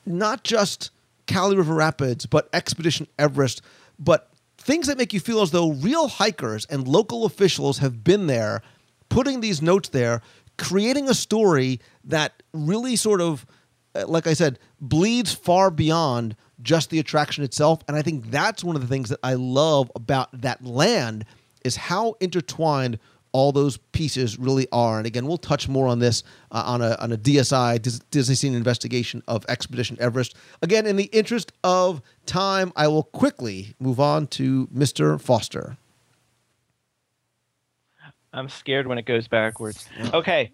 not 0.07 0.45
just 0.45 0.91
Kali 1.27 1.57
River 1.57 1.75
Rapids, 1.75 2.27
but 2.27 2.49
Expedition 2.53 3.07
Everest, 3.19 3.63
but 3.99 4.31
things 4.59 4.87
that 4.87 4.99
make 4.99 5.13
you 5.13 5.21
feel 5.21 5.43
as 5.43 5.51
though 5.51 5.73
real 5.73 6.09
hikers 6.09 6.65
and 6.67 6.87
local 6.87 7.25
officials 7.25 7.79
have 7.79 8.05
been 8.05 8.27
there, 8.27 8.63
putting 9.09 9.41
these 9.41 9.61
notes 9.61 9.89
there, 9.89 10.23
creating 10.59 11.09
a 11.09 11.15
story 11.15 11.81
that 12.05 12.43
really 12.53 12.97
sort 12.97 13.21
of, 13.21 13.47
uh, 13.95 14.07
like 14.07 14.27
I 14.27 14.35
said, 14.35 14.59
bleeds 14.81 15.33
far 15.33 15.71
beyond 15.71 16.37
just 16.61 16.91
the 16.91 16.99
attraction 16.99 17.43
itself. 17.43 17.81
And 17.89 17.97
I 17.97 18.03
think 18.03 18.31
that's 18.31 18.63
one 18.63 18.77
of 18.77 18.83
the 18.83 18.89
things 18.89 19.09
that 19.09 19.19
I 19.23 19.35
love 19.35 19.91
about 19.97 20.29
that 20.43 20.65
land 20.65 21.25
is 21.65 21.77
how 21.77 22.17
intertwined 22.21 22.99
all 23.33 23.53
those 23.53 23.79
pieces 23.93 24.39
really 24.39 24.67
are. 24.73 24.99
And 24.99 25.07
again, 25.07 25.27
we'll 25.27 25.39
touch 25.39 25.69
more 25.69 25.87
on 25.87 25.99
this 25.99 26.23
uh, 26.51 26.63
on 26.65 26.83
a 26.83 26.97
on 27.01 27.13
a 27.13 27.17
DSI 27.17 28.11
Disney 28.11 28.35
Scene 28.35 28.55
investigation 28.55 29.23
of 29.27 29.45
Expedition 29.49 29.97
Everest. 30.01 30.37
Again, 30.61 30.87
in 30.87 30.97
the 30.97 31.05
interest 31.05 31.53
of 31.65 32.03
time, 32.27 32.73
I 32.77 32.89
will 32.89 33.05
quickly 33.05 33.75
move 33.81 33.99
on 33.99 34.27
to 34.29 34.67
Mr. 34.69 35.21
Foster. 35.21 35.77
I'm 38.33 38.49
scared 38.49 38.87
when 38.87 38.99
it 38.99 39.05
goes 39.05 39.29
backwards. 39.29 39.87
Okay. 40.15 40.53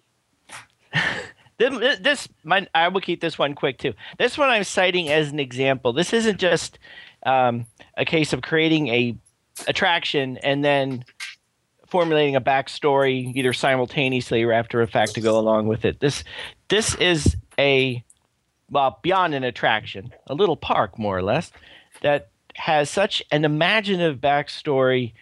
this, 1.58 1.98
this 2.00 2.28
my, 2.42 2.66
I 2.74 2.88
will 2.88 3.00
keep 3.00 3.20
this 3.20 3.38
one 3.38 3.54
quick 3.54 3.78
too. 3.78 3.94
This 4.18 4.36
one 4.36 4.48
I'm 4.48 4.64
citing 4.64 5.08
as 5.08 5.30
an 5.30 5.38
example. 5.38 5.92
This 5.92 6.12
isn't 6.12 6.38
just 6.38 6.78
um, 7.24 7.66
a 7.96 8.04
case 8.04 8.32
of 8.32 8.42
creating 8.42 8.88
a 8.88 9.16
attraction 9.66 10.38
and 10.38 10.64
then 10.64 11.04
formulating 11.88 12.36
a 12.36 12.40
backstory 12.40 13.34
either 13.34 13.52
simultaneously 13.52 14.42
or 14.42 14.52
after 14.52 14.82
a 14.82 14.86
fact 14.86 15.14
to 15.14 15.20
go 15.20 15.38
along 15.38 15.66
with 15.66 15.84
it. 15.84 16.00
This 16.00 16.24
this 16.68 16.94
is 16.96 17.36
a 17.58 18.04
well 18.70 18.98
beyond 19.02 19.34
an 19.34 19.44
attraction, 19.44 20.12
a 20.26 20.34
little 20.34 20.56
park 20.56 20.98
more 20.98 21.16
or 21.16 21.22
less 21.22 21.50
that 22.02 22.30
has 22.54 22.90
such 22.90 23.22
an 23.30 23.44
imaginative 23.44 24.18
backstory 24.18 25.12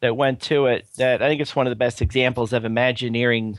that 0.00 0.16
went 0.16 0.40
to 0.40 0.66
it 0.66 0.86
that 0.96 1.22
I 1.22 1.28
think 1.28 1.40
it's 1.40 1.54
one 1.54 1.66
of 1.66 1.70
the 1.70 1.76
best 1.76 2.02
examples 2.02 2.52
of 2.52 2.64
imagineering 2.64 3.58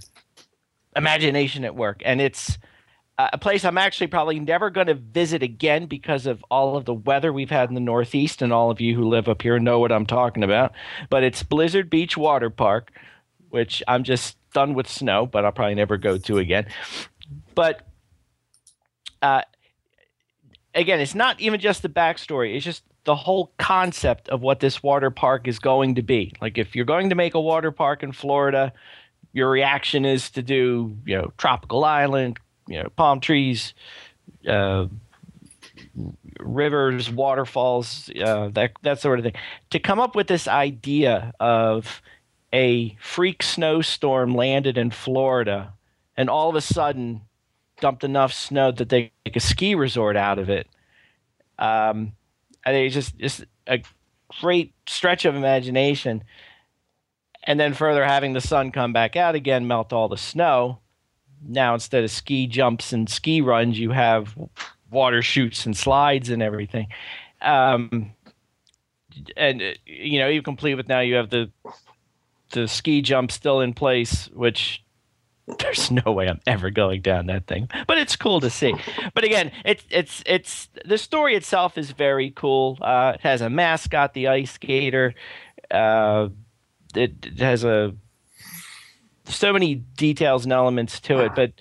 imagination 0.95 1.63
at 1.63 1.75
work 1.75 2.01
and 2.03 2.19
it's 2.19 2.57
a 3.33 3.37
place 3.37 3.65
I'm 3.65 3.77
actually 3.77 4.07
probably 4.07 4.39
never 4.39 4.69
going 4.69 4.87
to 4.87 4.93
visit 4.93 5.43
again 5.43 5.85
because 5.85 6.25
of 6.25 6.43
all 6.49 6.77
of 6.77 6.85
the 6.85 6.93
weather 6.93 7.33
we've 7.33 7.49
had 7.49 7.69
in 7.69 7.75
the 7.75 7.81
Northeast, 7.81 8.41
and 8.41 8.53
all 8.53 8.71
of 8.71 8.79
you 8.79 8.95
who 8.95 9.07
live 9.07 9.27
up 9.27 9.41
here 9.41 9.59
know 9.59 9.79
what 9.79 9.91
I'm 9.91 10.05
talking 10.05 10.43
about. 10.43 10.73
But 11.09 11.23
it's 11.23 11.43
Blizzard 11.43 11.89
Beach 11.89 12.15
Water 12.15 12.49
Park, 12.49 12.91
which 13.49 13.83
I'm 13.87 14.03
just 14.03 14.37
done 14.53 14.73
with 14.73 14.87
snow, 14.87 15.25
but 15.25 15.45
I'll 15.45 15.51
probably 15.51 15.75
never 15.75 15.97
go 15.97 16.17
to 16.17 16.37
again. 16.37 16.67
But 17.55 17.87
uh, 19.21 19.41
again, 20.73 20.99
it's 20.99 21.15
not 21.15 21.39
even 21.39 21.59
just 21.59 21.81
the 21.81 21.89
backstory, 21.89 22.55
it's 22.55 22.65
just 22.65 22.83
the 23.03 23.15
whole 23.15 23.51
concept 23.57 24.29
of 24.29 24.41
what 24.41 24.59
this 24.59 24.83
water 24.83 25.09
park 25.09 25.47
is 25.47 25.59
going 25.59 25.95
to 25.95 26.03
be. 26.03 26.33
Like, 26.39 26.57
if 26.57 26.75
you're 26.75 26.85
going 26.85 27.09
to 27.09 27.15
make 27.15 27.33
a 27.33 27.41
water 27.41 27.71
park 27.71 28.03
in 28.03 28.11
Florida, 28.11 28.73
your 29.33 29.49
reaction 29.49 30.05
is 30.05 30.29
to 30.31 30.43
do, 30.43 30.95
you 31.05 31.17
know, 31.17 31.33
tropical 31.37 31.83
island, 31.83 32.39
you 32.71 32.81
know, 32.81 32.89
palm 32.95 33.19
trees, 33.19 33.73
uh, 34.47 34.87
rivers, 36.39 37.09
waterfalls, 37.09 38.09
uh, 38.23 38.49
that 38.49 38.71
that 38.83 38.99
sort 38.99 39.19
of 39.19 39.23
thing. 39.25 39.35
To 39.71 39.79
come 39.79 39.99
up 39.99 40.15
with 40.15 40.27
this 40.27 40.47
idea 40.47 41.33
of 41.39 42.01
a 42.53 42.95
freak 43.01 43.43
snowstorm 43.43 44.35
landed 44.35 44.77
in 44.77 44.91
Florida, 44.91 45.73
and 46.17 46.29
all 46.29 46.49
of 46.49 46.55
a 46.55 46.61
sudden 46.61 47.21
dumped 47.79 48.03
enough 48.03 48.33
snow 48.33 48.71
that 48.71 48.89
they 48.89 49.11
make 49.25 49.35
a 49.35 49.39
ski 49.39 49.75
resort 49.75 50.15
out 50.15 50.39
of 50.39 50.49
it. 50.49 50.67
Um, 51.57 52.13
I 52.65 52.71
think 52.71 52.87
it's 52.87 52.95
just 52.95 53.17
just 53.17 53.45
a 53.67 53.81
great 54.39 54.73
stretch 54.87 55.25
of 55.25 55.35
imagination. 55.35 56.23
And 57.43 57.59
then 57.59 57.73
further 57.73 58.05
having 58.05 58.33
the 58.33 58.41
sun 58.41 58.71
come 58.71 58.93
back 58.93 59.15
out 59.15 59.33
again, 59.33 59.67
melt 59.67 59.91
all 59.91 60.07
the 60.07 60.17
snow 60.17 60.80
now 61.47 61.73
instead 61.73 62.03
of 62.03 62.11
ski 62.11 62.47
jumps 62.47 62.93
and 62.93 63.09
ski 63.09 63.41
runs, 63.41 63.79
you 63.79 63.91
have 63.91 64.37
water 64.89 65.21
chutes 65.21 65.65
and 65.65 65.75
slides 65.75 66.29
and 66.29 66.41
everything. 66.41 66.87
Um, 67.41 68.13
and 69.35 69.61
uh, 69.61 69.73
you 69.85 70.19
know, 70.19 70.29
even 70.29 70.43
complete 70.43 70.75
with 70.75 70.87
now, 70.87 70.99
you 70.99 71.15
have 71.15 71.29
the 71.29 71.49
the 72.51 72.67
ski 72.67 73.01
jump 73.01 73.31
still 73.31 73.61
in 73.61 73.73
place, 73.73 74.29
which 74.33 74.83
there's 75.59 75.91
no 75.91 76.11
way 76.11 76.27
I'm 76.27 76.39
ever 76.45 76.69
going 76.69 77.01
down 77.01 77.25
that 77.27 77.47
thing, 77.47 77.69
but 77.87 77.97
it's 77.97 78.15
cool 78.15 78.39
to 78.41 78.49
see. 78.49 78.73
But 79.13 79.23
again, 79.23 79.51
it's 79.65 79.85
it's 79.89 80.23
it's 80.25 80.69
the 80.85 80.97
story 80.97 81.35
itself 81.35 81.77
is 81.77 81.91
very 81.91 82.31
cool. 82.31 82.77
Uh, 82.81 83.13
it 83.15 83.21
has 83.21 83.41
a 83.41 83.49
mascot, 83.49 84.13
the 84.13 84.27
ice 84.27 84.51
skater. 84.51 85.13
Uh, 85.69 86.29
it, 86.95 87.13
it 87.25 87.39
has 87.39 87.63
a 87.63 87.95
so 89.25 89.53
many 89.53 89.75
details 89.75 90.43
and 90.43 90.53
elements 90.53 90.99
to 91.01 91.19
it, 91.19 91.31
ah. 91.31 91.35
but 91.35 91.51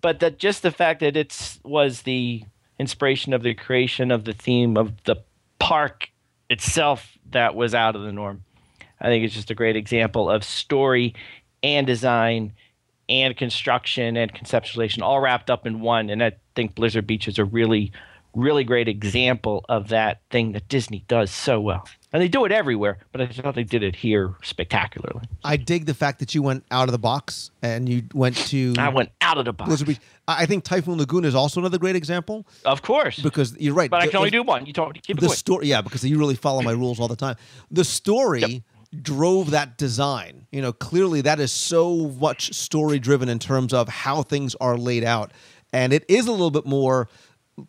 but 0.00 0.20
that 0.20 0.38
just 0.38 0.62
the 0.62 0.70
fact 0.70 1.00
that 1.00 1.16
it's 1.16 1.60
was 1.64 2.02
the 2.02 2.44
inspiration 2.78 3.32
of 3.32 3.42
the 3.42 3.54
creation 3.54 4.10
of 4.10 4.24
the 4.24 4.32
theme 4.32 4.76
of 4.76 5.02
the 5.04 5.16
park 5.58 6.10
itself 6.50 7.16
that 7.30 7.54
was 7.54 7.74
out 7.74 7.96
of 7.96 8.02
the 8.02 8.12
norm. 8.12 8.44
I 9.00 9.06
think 9.06 9.24
it's 9.24 9.34
just 9.34 9.50
a 9.50 9.54
great 9.54 9.76
example 9.76 10.30
of 10.30 10.44
story 10.44 11.14
and 11.62 11.86
design 11.86 12.52
and 13.08 13.36
construction 13.36 14.16
and 14.16 14.32
conceptualization 14.32 15.02
all 15.02 15.20
wrapped 15.20 15.50
up 15.50 15.66
in 15.66 15.80
one. 15.80 16.10
And 16.10 16.22
I 16.22 16.32
think 16.54 16.74
Blizzard 16.74 17.06
Beach 17.06 17.28
is 17.28 17.38
a 17.38 17.44
really, 17.44 17.92
really 18.34 18.64
great 18.64 18.88
example 18.88 19.64
of 19.68 19.88
that 19.88 20.20
thing 20.30 20.52
that 20.52 20.68
Disney 20.68 21.04
does 21.08 21.30
so 21.30 21.60
well. 21.60 21.86
And 22.14 22.22
they 22.22 22.28
do 22.28 22.44
it 22.44 22.52
everywhere, 22.52 22.98
but 23.10 23.20
I 23.20 23.26
thought 23.26 23.56
they 23.56 23.64
did 23.64 23.82
it 23.82 23.96
here 23.96 24.34
spectacularly. 24.44 25.22
I 25.42 25.56
dig 25.56 25.86
the 25.86 25.94
fact 25.94 26.20
that 26.20 26.32
you 26.32 26.42
went 26.42 26.64
out 26.70 26.88
of 26.88 26.92
the 26.92 26.98
box 26.98 27.50
and 27.60 27.88
you 27.88 28.04
went 28.14 28.36
to. 28.48 28.72
I 28.78 28.88
went 28.88 29.10
out 29.20 29.36
of 29.36 29.46
the 29.46 29.52
box. 29.52 29.68
Blizzard 29.68 29.88
Beach. 29.88 29.98
I 30.28 30.46
think 30.46 30.62
Typhoon 30.62 30.96
Lagoon 30.98 31.24
is 31.24 31.34
also 31.34 31.58
another 31.58 31.76
great 31.76 31.96
example 31.96 32.46
Of 32.64 32.82
course. 32.82 33.18
because 33.18 33.56
you're 33.58 33.74
right. 33.74 33.90
but 33.90 34.00
I 34.00 34.06
can 34.06 34.16
only 34.16 34.30
do 34.30 34.44
one. 34.44 34.64
You 34.64 34.72
don't 34.72 35.02
keep 35.02 35.18
the 35.18 35.28
story 35.28 35.66
yeah 35.66 35.82
because 35.82 36.04
you 36.04 36.16
really 36.18 36.36
follow 36.36 36.62
my 36.62 36.70
rules 36.72 36.98
all 37.00 37.08
the 37.08 37.16
time 37.16 37.36
the 37.70 37.84
story 37.84 38.62
drove 39.02 39.50
that 39.50 39.76
design. 39.76 40.46
You 40.52 40.62
know, 40.62 40.72
clearly 40.72 41.20
that 41.22 41.40
is 41.40 41.52
so 41.52 42.08
much 42.20 42.54
story 42.54 42.98
driven 42.98 43.28
in 43.28 43.38
terms 43.38 43.72
of 43.74 43.88
how 43.88 44.22
things 44.22 44.54
are 44.60 44.76
laid 44.76 45.04
out. 45.04 45.32
And 45.72 45.92
it 45.92 46.04
is 46.08 46.26
a 46.26 46.30
little 46.30 46.52
bit 46.52 46.66
more 46.66 47.08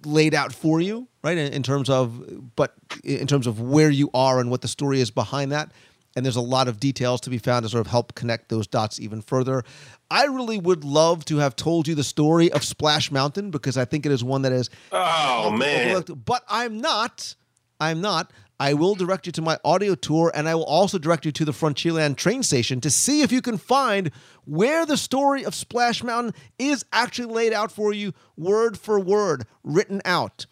laid 0.05 0.33
out 0.33 0.53
for 0.53 0.81
you, 0.81 1.07
right? 1.23 1.37
In, 1.37 1.53
in 1.53 1.63
terms 1.63 1.89
of, 1.89 2.55
but 2.55 2.73
in 3.03 3.27
terms 3.27 3.47
of 3.47 3.61
where 3.61 3.89
you 3.89 4.09
are 4.13 4.39
and 4.39 4.49
what 4.49 4.61
the 4.61 4.67
story 4.67 4.99
is 5.01 5.11
behind 5.11 5.51
that. 5.51 5.71
And 6.17 6.25
there's 6.25 6.37
a 6.37 6.41
lot 6.41 6.69
of 6.69 6.79
details 6.79 7.19
to 7.21 7.29
be 7.29 7.37
found 7.37 7.63
to 7.63 7.69
sort 7.69 7.81
of 7.81 7.87
help 7.87 8.15
connect 8.15 8.47
those 8.47 8.67
dots 8.67 9.01
even 9.01 9.21
further. 9.21 9.63
I 10.09 10.25
really 10.25 10.57
would 10.57 10.85
love 10.85 11.25
to 11.25 11.37
have 11.37 11.57
told 11.57 11.89
you 11.89 11.95
the 11.95 12.05
story 12.05 12.49
of 12.51 12.63
Splash 12.63 13.11
Mountain 13.11 13.51
because 13.51 13.75
I 13.77 13.83
think 13.83 14.05
it 14.05 14.13
is 14.13 14.23
one 14.23 14.43
that 14.43 14.53
is 14.53 14.69
Oh 14.93 15.51
man. 15.51 15.87
overlooked. 15.89 16.25
But 16.25 16.43
I'm 16.47 16.79
not. 16.79 17.35
I'm 17.81 17.99
not. 17.99 18.31
I 18.59 18.73
will 18.73 18.95
direct 18.95 19.25
you 19.25 19.31
to 19.33 19.41
my 19.41 19.57
audio 19.65 19.95
tour 19.95 20.31
and 20.33 20.47
I 20.47 20.55
will 20.55 20.65
also 20.65 20.97
direct 20.97 21.25
you 21.25 21.31
to 21.33 21.45
the 21.45 21.51
Frontierland 21.51 22.15
train 22.15 22.41
station 22.41 22.79
to 22.81 22.89
see 22.89 23.21
if 23.21 23.31
you 23.31 23.41
can 23.41 23.57
find 23.57 24.11
where 24.45 24.85
the 24.85 24.97
story 24.97 25.43
of 25.43 25.53
Splash 25.53 26.03
Mountain 26.03 26.33
is 26.57 26.85
actually 26.93 27.33
laid 27.33 27.51
out 27.51 27.71
for 27.71 27.93
you, 27.93 28.13
word 28.37 28.77
for 28.77 28.99
word, 28.99 29.45
written 29.63 30.01
out. 30.05 30.45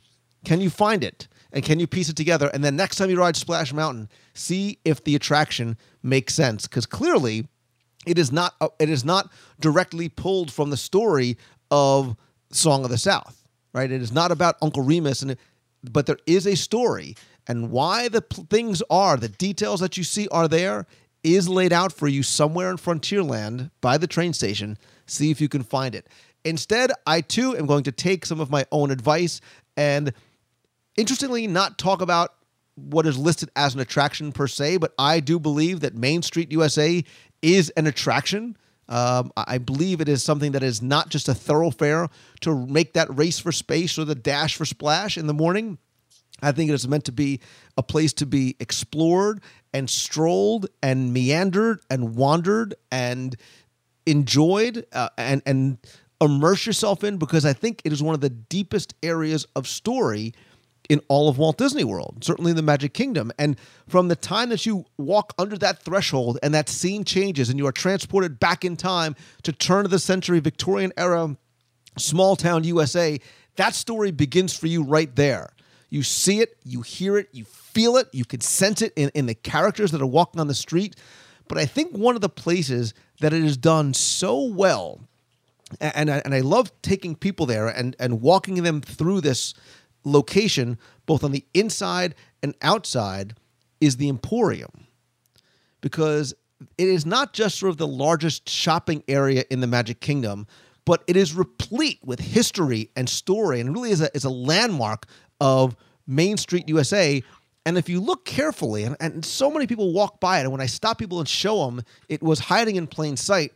Can 0.43 0.59
you 0.59 0.69
find 0.69 1.03
it? 1.03 1.27
And 1.53 1.63
can 1.63 1.79
you 1.79 1.87
piece 1.87 2.09
it 2.09 2.17
together? 2.17 2.49
And 2.53 2.63
then 2.63 2.75
next 2.75 2.97
time 2.97 3.09
you 3.09 3.17
ride 3.17 3.35
Splash 3.35 3.71
Mountain, 3.71 4.09
see 4.33 4.79
if 4.83 5.03
the 5.03 5.15
attraction 5.15 5.77
makes 6.01 6.33
sense. 6.33 6.67
Because 6.67 6.85
clearly, 6.85 7.47
it 8.05 8.17
is 8.17 8.31
not 8.31 8.55
uh, 8.59 8.69
it 8.79 8.89
is 8.89 9.05
not 9.05 9.31
directly 9.59 10.09
pulled 10.09 10.51
from 10.51 10.71
the 10.71 10.77
story 10.77 11.37
of 11.71 12.15
Song 12.51 12.83
of 12.83 12.89
the 12.89 12.97
South, 12.97 13.47
right? 13.71 13.91
It 13.91 14.01
is 14.01 14.11
not 14.11 14.31
about 14.31 14.57
Uncle 14.61 14.83
Remus, 14.83 15.21
and 15.21 15.37
but 15.83 16.05
there 16.05 16.17
is 16.25 16.47
a 16.47 16.55
story, 16.55 17.15
and 17.47 17.71
why 17.71 18.07
the 18.07 18.21
things 18.21 18.81
are, 18.89 19.17
the 19.17 19.29
details 19.29 19.79
that 19.79 19.97
you 19.97 20.03
see 20.03 20.27
are 20.29 20.47
there, 20.47 20.85
is 21.23 21.47
laid 21.47 21.71
out 21.71 21.91
for 21.91 22.07
you 22.07 22.23
somewhere 22.23 22.69
in 22.69 22.77
Frontierland 22.77 23.71
by 23.81 23.97
the 23.97 24.07
train 24.07 24.33
station. 24.33 24.77
See 25.05 25.31
if 25.31 25.39
you 25.39 25.49
can 25.49 25.63
find 25.63 25.95
it. 25.95 26.07
Instead, 26.45 26.91
I 27.07 27.21
too 27.21 27.55
am 27.55 27.65
going 27.65 27.83
to 27.83 27.91
take 27.91 28.25
some 28.25 28.41
of 28.41 28.49
my 28.49 28.65
own 28.71 28.91
advice 28.91 29.39
and 29.77 30.13
interestingly 30.97 31.47
not 31.47 31.77
talk 31.77 32.01
about 32.01 32.33
what 32.75 33.05
is 33.05 33.17
listed 33.17 33.49
as 33.55 33.73
an 33.73 33.79
attraction 33.79 34.31
per 34.31 34.47
se, 34.47 34.77
but 34.77 34.93
I 34.97 35.19
do 35.19 35.39
believe 35.39 35.81
that 35.81 35.95
Main 35.95 36.21
Street 36.21 36.51
USA 36.51 37.03
is 37.41 37.69
an 37.71 37.87
attraction. 37.87 38.57
Um, 38.89 39.31
I 39.37 39.59
believe 39.59 40.01
it 40.01 40.09
is 40.09 40.23
something 40.23 40.51
that 40.53 40.63
is 40.63 40.81
not 40.81 41.09
just 41.09 41.29
a 41.29 41.33
thoroughfare 41.33 42.09
to 42.41 42.65
make 42.67 42.93
that 42.93 43.15
race 43.15 43.39
for 43.39 43.51
space 43.51 43.97
or 43.97 44.05
the 44.05 44.15
dash 44.15 44.55
for 44.55 44.65
splash 44.65 45.17
in 45.17 45.27
the 45.27 45.33
morning. 45.33 45.77
I 46.43 46.51
think 46.51 46.69
it 46.69 46.73
is 46.73 46.87
meant 46.87 47.05
to 47.05 47.11
be 47.11 47.39
a 47.77 47.83
place 47.83 48.13
to 48.13 48.25
be 48.25 48.55
explored 48.59 49.41
and 49.73 49.89
strolled 49.89 50.67
and 50.81 51.13
meandered 51.13 51.79
and 51.89 52.15
wandered 52.15 52.75
and 52.91 53.35
enjoyed 54.05 54.85
uh, 54.93 55.09
and 55.17 55.41
and 55.45 55.77
immerse 56.21 56.65
yourself 56.65 57.03
in 57.03 57.17
because 57.17 57.45
I 57.45 57.53
think 57.53 57.81
it 57.83 57.91
is 57.91 58.01
one 58.01 58.15
of 58.15 58.21
the 58.21 58.29
deepest 58.29 58.93
areas 59.03 59.45
of 59.55 59.67
story 59.67 60.33
in 60.89 61.01
all 61.07 61.29
of 61.29 61.37
Walt 61.37 61.57
Disney 61.57 61.83
World, 61.83 62.23
certainly 62.23 62.51
in 62.51 62.57
the 62.57 62.61
Magic 62.61 62.93
Kingdom. 62.93 63.31
And 63.39 63.57
from 63.87 64.09
the 64.09 64.15
time 64.15 64.49
that 64.49 64.65
you 64.65 64.85
walk 64.97 65.33
under 65.37 65.57
that 65.57 65.81
threshold 65.81 66.39
and 66.43 66.53
that 66.53 66.67
scene 66.67 67.03
changes 67.03 67.49
and 67.49 67.57
you 67.57 67.65
are 67.67 67.71
transported 67.71 68.39
back 68.39 68.65
in 68.65 68.75
time 68.75 69.15
to 69.43 69.53
turn 69.53 69.85
of 69.85 69.91
the 69.91 69.99
century 69.99 70.39
Victorian 70.39 70.91
era 70.97 71.37
small 71.97 72.35
town 72.35 72.63
USA, 72.63 73.19
that 73.55 73.75
story 73.75 74.11
begins 74.11 74.57
for 74.57 74.67
you 74.67 74.83
right 74.83 75.15
there. 75.15 75.49
You 75.93 76.01
see 76.01 76.39
it, 76.39 76.57
you 76.65 76.81
hear 76.81 77.19
it, 77.19 77.29
you 77.33 77.43
feel 77.45 77.97
it, 77.97 78.07
you 78.13 78.25
can 78.25 78.41
sense 78.41 78.81
it 78.81 78.93
in, 78.95 79.11
in 79.13 79.27
the 79.27 79.35
characters 79.35 79.91
that 79.91 80.01
are 80.01 80.07
walking 80.07 80.41
on 80.41 80.47
the 80.47 80.55
street. 80.55 80.95
But 81.47 81.59
I 81.59 81.67
think 81.67 81.91
one 81.95 82.15
of 82.15 82.21
the 82.21 82.29
places 82.29 82.95
that 83.19 83.31
it 83.31 83.43
is 83.43 83.57
done 83.57 83.93
so 83.93 84.43
well, 84.43 85.01
a- 85.79 85.95
and 85.95 86.09
I, 86.09 86.23
and 86.25 86.33
I 86.33 86.39
love 86.39 86.71
taking 86.81 87.15
people 87.15 87.45
there 87.45 87.67
and, 87.67 87.95
and 87.99 88.21
walking 88.21 88.63
them 88.63 88.81
through 88.81 89.21
this 89.21 89.53
location, 90.03 90.79
both 91.05 91.23
on 91.23 91.31
the 91.31 91.45
inside 91.53 92.15
and 92.41 92.55
outside, 92.63 93.35
is 93.79 93.97
the 93.97 94.09
Emporium 94.09 94.87
because 95.79 96.33
it 96.79 96.87
is 96.87 97.05
not 97.05 97.33
just 97.33 97.59
sort 97.59 97.69
of 97.69 97.77
the 97.77 97.85
largest 97.85 98.49
shopping 98.49 99.03
area 99.07 99.43
in 99.51 99.59
the 99.59 99.67
Magic 99.67 99.99
Kingdom, 99.99 100.47
but 100.85 101.03
it 101.07 101.15
is 101.15 101.33
replete 101.33 101.99
with 102.03 102.19
history 102.19 102.89
and 102.95 103.07
story, 103.07 103.59
and 103.59 103.73
really 103.73 103.91
is 103.91 104.01
a 104.01 104.09
is 104.15 104.25
a 104.25 104.29
landmark 104.29 105.05
of 105.43 105.75
Main 106.07 106.37
Street 106.37 106.69
USA. 106.69 107.21
And 107.65 107.77
if 107.77 107.89
you 107.89 107.99
look 107.99 108.23
carefully, 108.23 108.83
and, 108.83 108.95
and 109.01 109.25
so 109.25 109.51
many 109.51 109.67
people 109.67 109.91
walk 109.91 110.21
by 110.21 110.39
it, 110.39 110.43
and 110.43 110.51
when 110.53 110.61
I 110.61 110.67
stop 110.67 110.97
people 110.97 111.19
and 111.19 111.27
show 111.27 111.65
them, 111.65 111.83
it 112.07 112.23
was 112.23 112.39
hiding 112.39 112.77
in 112.77 112.87
plain 112.87 113.17
sight. 113.17 113.51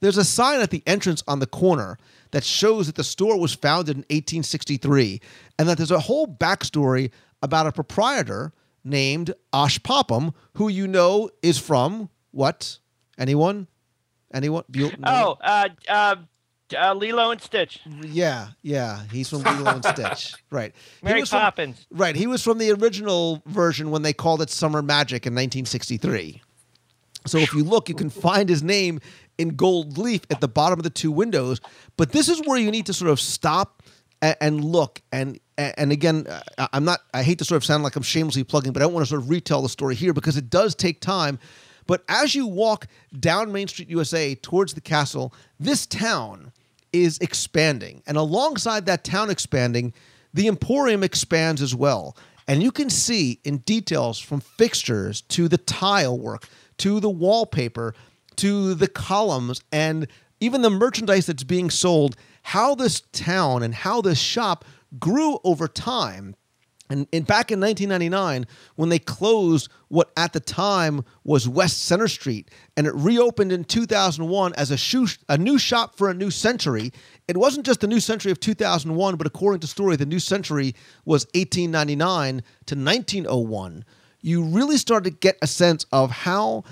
There's 0.00 0.18
a 0.18 0.24
sign 0.24 0.60
at 0.60 0.70
the 0.70 0.82
entrance 0.86 1.22
on 1.26 1.38
the 1.38 1.46
corner 1.46 1.98
that 2.32 2.44
shows 2.44 2.86
that 2.86 2.96
the 2.96 3.04
store 3.04 3.38
was 3.38 3.54
founded 3.54 3.96
in 3.96 4.02
1863, 4.02 5.20
and 5.58 5.66
that 5.68 5.78
there's 5.78 5.90
a 5.90 6.00
whole 6.00 6.26
backstory 6.26 7.10
about 7.42 7.66
a 7.66 7.72
proprietor 7.72 8.52
named 8.84 9.32
Osh 9.52 9.82
Popham, 9.82 10.32
who 10.56 10.68
you 10.68 10.86
know 10.86 11.30
is 11.42 11.58
from 11.58 12.10
what? 12.32 12.78
Anyone? 13.18 13.66
Anyone? 14.32 14.64
Know? 14.74 14.90
Oh, 15.06 15.38
uh, 15.42 15.68
uh, 15.88 16.16
uh, 16.74 16.94
Lilo 16.94 17.30
and 17.30 17.40
Stitch. 17.40 17.80
Yeah, 18.02 18.48
yeah. 18.62 19.00
He's 19.10 19.28
from 19.30 19.42
Lilo 19.42 19.70
and 19.74 19.84
Stitch. 19.96 20.34
Right. 20.50 20.74
He 21.00 21.04
Mary 21.06 21.20
from- 21.24 21.40
Poppins. 21.40 21.86
right. 21.90 22.14
He 22.16 22.26
was 22.26 22.42
from 22.42 22.58
the 22.58 22.70
original 22.72 23.42
version 23.46 23.90
when 23.90 24.02
they 24.02 24.12
called 24.12 24.42
it 24.42 24.50
Summer 24.50 24.82
Magic 24.82 25.26
in 25.26 25.32
1963. 25.34 26.42
So 27.26 27.38
if 27.38 27.52
you 27.52 27.64
look, 27.64 27.88
you 27.88 27.94
can 27.94 28.08
find 28.10 28.48
his 28.48 28.62
name 28.62 29.00
in 29.38 29.50
gold 29.56 29.98
leaf 29.98 30.22
at 30.30 30.40
the 30.40 30.48
bottom 30.48 30.78
of 30.78 30.82
the 30.84 30.90
two 30.90 31.12
windows. 31.12 31.60
But 31.96 32.12
this 32.12 32.28
is 32.28 32.40
where 32.46 32.58
you 32.58 32.70
need 32.70 32.86
to 32.86 32.92
sort 32.94 33.10
of 33.10 33.20
stop 33.20 33.82
and, 34.22 34.36
and 34.40 34.64
look. 34.64 35.02
And 35.12 35.38
and 35.58 35.92
again, 35.92 36.26
I- 36.56 36.68
I'm 36.72 36.84
not. 36.84 37.00
I 37.12 37.22
hate 37.22 37.38
to 37.40 37.44
sort 37.44 37.56
of 37.58 37.64
sound 37.64 37.82
like 37.82 37.96
I'm 37.96 38.02
shamelessly 38.02 38.44
plugging, 38.44 38.72
but 38.72 38.80
I 38.80 38.86
don't 38.86 38.94
want 38.94 39.04
to 39.04 39.10
sort 39.10 39.20
of 39.22 39.28
retell 39.28 39.60
the 39.62 39.68
story 39.68 39.94
here 39.94 40.12
because 40.14 40.36
it 40.38 40.48
does 40.48 40.74
take 40.74 41.00
time. 41.00 41.38
But 41.86 42.04
as 42.08 42.34
you 42.34 42.46
walk 42.46 42.86
down 43.18 43.50
Main 43.52 43.66
Street, 43.66 43.90
USA, 43.90 44.34
towards 44.36 44.74
the 44.74 44.80
castle, 44.80 45.34
this 45.58 45.86
town 45.86 46.52
is 46.92 47.18
expanding, 47.18 48.02
and 48.06 48.16
alongside 48.16 48.86
that 48.86 49.04
town 49.04 49.30
expanding, 49.30 49.92
the 50.34 50.48
Emporium 50.48 51.02
expands 51.02 51.62
as 51.62 51.74
well. 51.74 52.16
And 52.48 52.62
you 52.62 52.72
can 52.72 52.90
see 52.90 53.40
in 53.44 53.58
details 53.58 54.18
from 54.18 54.40
fixtures 54.40 55.20
to 55.22 55.48
the 55.48 55.58
tile 55.58 56.18
work 56.18 56.48
to 56.78 56.98
the 56.98 57.10
wallpaper 57.10 57.94
to 58.36 58.74
the 58.74 58.88
columns 58.88 59.60
and 59.70 60.06
even 60.40 60.62
the 60.62 60.70
merchandise 60.70 61.26
that's 61.26 61.44
being 61.44 61.68
sold, 61.68 62.16
how 62.42 62.74
this 62.74 63.02
town 63.12 63.62
and 63.62 63.74
how 63.74 64.00
this 64.00 64.18
shop 64.18 64.64
grew 64.98 65.38
over 65.44 65.68
time. 65.68 66.34
And, 66.90 67.06
and 67.12 67.24
back 67.24 67.52
in 67.52 67.60
1999, 67.60 68.46
when 68.74 68.88
they 68.88 68.98
closed 68.98 69.70
what 69.88 70.10
at 70.16 70.32
the 70.32 70.40
time 70.40 71.04
was 71.22 71.48
West 71.48 71.84
Center 71.84 72.08
Street, 72.08 72.50
and 72.76 72.86
it 72.86 72.94
reopened 72.96 73.52
in 73.52 73.64
2001 73.64 74.52
as 74.54 74.72
a, 74.72 74.76
shoe, 74.76 75.06
a 75.28 75.38
new 75.38 75.56
shop 75.56 75.96
for 75.96 76.10
a 76.10 76.14
new 76.14 76.32
century, 76.32 76.92
it 77.28 77.36
wasn't 77.36 77.64
just 77.64 77.80
the 77.80 77.86
new 77.86 78.00
century 78.00 78.32
of 78.32 78.40
2001, 78.40 79.16
but 79.16 79.26
according 79.26 79.60
to 79.60 79.68
story, 79.68 79.94
the 79.94 80.04
new 80.04 80.18
century 80.18 80.74
was 81.04 81.26
1899 81.34 82.42
to 82.66 82.74
1901. 82.74 83.84
You 84.20 84.42
really 84.42 84.76
started 84.76 85.10
to 85.10 85.16
get 85.16 85.38
a 85.40 85.46
sense 85.46 85.86
of 85.92 86.10
how, 86.10 86.64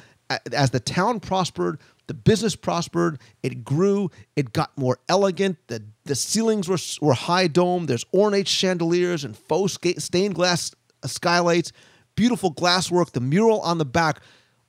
as 0.52 0.70
the 0.70 0.80
town 0.80 1.20
prospered, 1.20 1.78
the 2.08 2.14
business 2.14 2.56
prospered, 2.56 3.20
it 3.42 3.64
grew, 3.64 4.10
it 4.34 4.52
got 4.52 4.76
more 4.76 4.98
elegant. 5.08 5.58
The, 5.68 5.84
the 6.08 6.14
ceilings 6.14 6.68
were, 6.68 6.78
were 7.06 7.14
high 7.14 7.46
dome. 7.46 7.86
There's 7.86 8.04
ornate 8.12 8.48
chandeliers 8.48 9.24
and 9.24 9.36
faux 9.36 9.78
stained 9.98 10.34
glass 10.34 10.72
uh, 11.02 11.06
skylights, 11.06 11.72
beautiful 12.16 12.52
glasswork, 12.52 13.12
the 13.12 13.20
mural 13.20 13.60
on 13.60 13.78
the 13.78 13.84
back. 13.84 14.20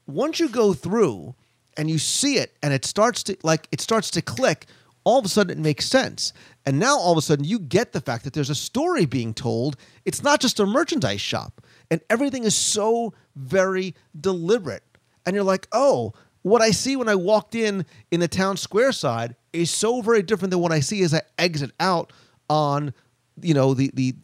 Once 0.06 0.40
you 0.40 0.50
go 0.50 0.74
through 0.74 1.34
and 1.78 1.90
you 1.90 1.98
see 1.98 2.36
it 2.36 2.56
and 2.62 2.74
it 2.74 2.86
starts 2.86 3.24
to 3.24 3.38
like 3.42 3.68
it 3.72 3.82
starts 3.82 4.12
to 4.12 4.22
click, 4.22 4.66
all 5.04 5.18
of 5.18 5.26
a 5.26 5.30
sudden 5.30 5.58
it 5.58 5.62
makes 5.62 5.86
sense. 5.86 6.34
And 6.66 6.78
now 6.78 6.98
all 6.98 7.14
of 7.14 7.18
a 7.18 7.22
sudden 7.22 7.46
you 7.46 7.58
get 7.58 7.94
the 7.94 8.02
fact 8.02 8.26
that 8.26 8.34
there's 8.34 8.50
a 8.50 8.56
story 8.56 9.06
being 9.06 9.34
told. 9.34 9.78
It's 10.06 10.22
not 10.22 10.42
just 10.42 10.60
a 10.60 10.66
merchandise 10.66 11.22
shop. 11.22 11.62
And 11.90 12.02
everything 12.10 12.44
is 12.44 12.56
so 12.56 13.14
very 13.36 13.96
deliberate. 14.20 14.84
And 15.26 15.36
you're 15.36 15.44
like, 15.44 15.68
oh, 15.72 16.14
what 16.42 16.62
I 16.62 16.72
see 16.72 16.96
when 16.96 17.10
I 17.10 17.16
walked 17.16 17.56
in 17.56 17.86
in 18.12 18.20
the 18.20 18.28
town 18.28 18.58
square 18.58 18.92
side 18.92 19.36
is 19.54 19.72
so 19.72 20.02
very 20.02 20.22
different 20.22 20.52
than 20.52 20.60
what 20.60 20.72
I 20.72 20.80
see 20.80 21.02
as 21.04 21.14
I 21.14 21.22
exit 21.38 21.72
out 21.80 22.14
on, 22.50 22.94
you 23.42 23.54
know, 23.54 23.74
the 23.74 23.92
the 23.94 24.16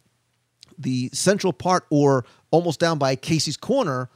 the 0.77 1.09
central 1.13 1.53
part 1.53 1.85
or 1.89 2.25
almost 2.51 2.79
down 2.79 2.97
by 2.97 3.15
Casey's 3.15 3.57
Corner, 3.57 4.09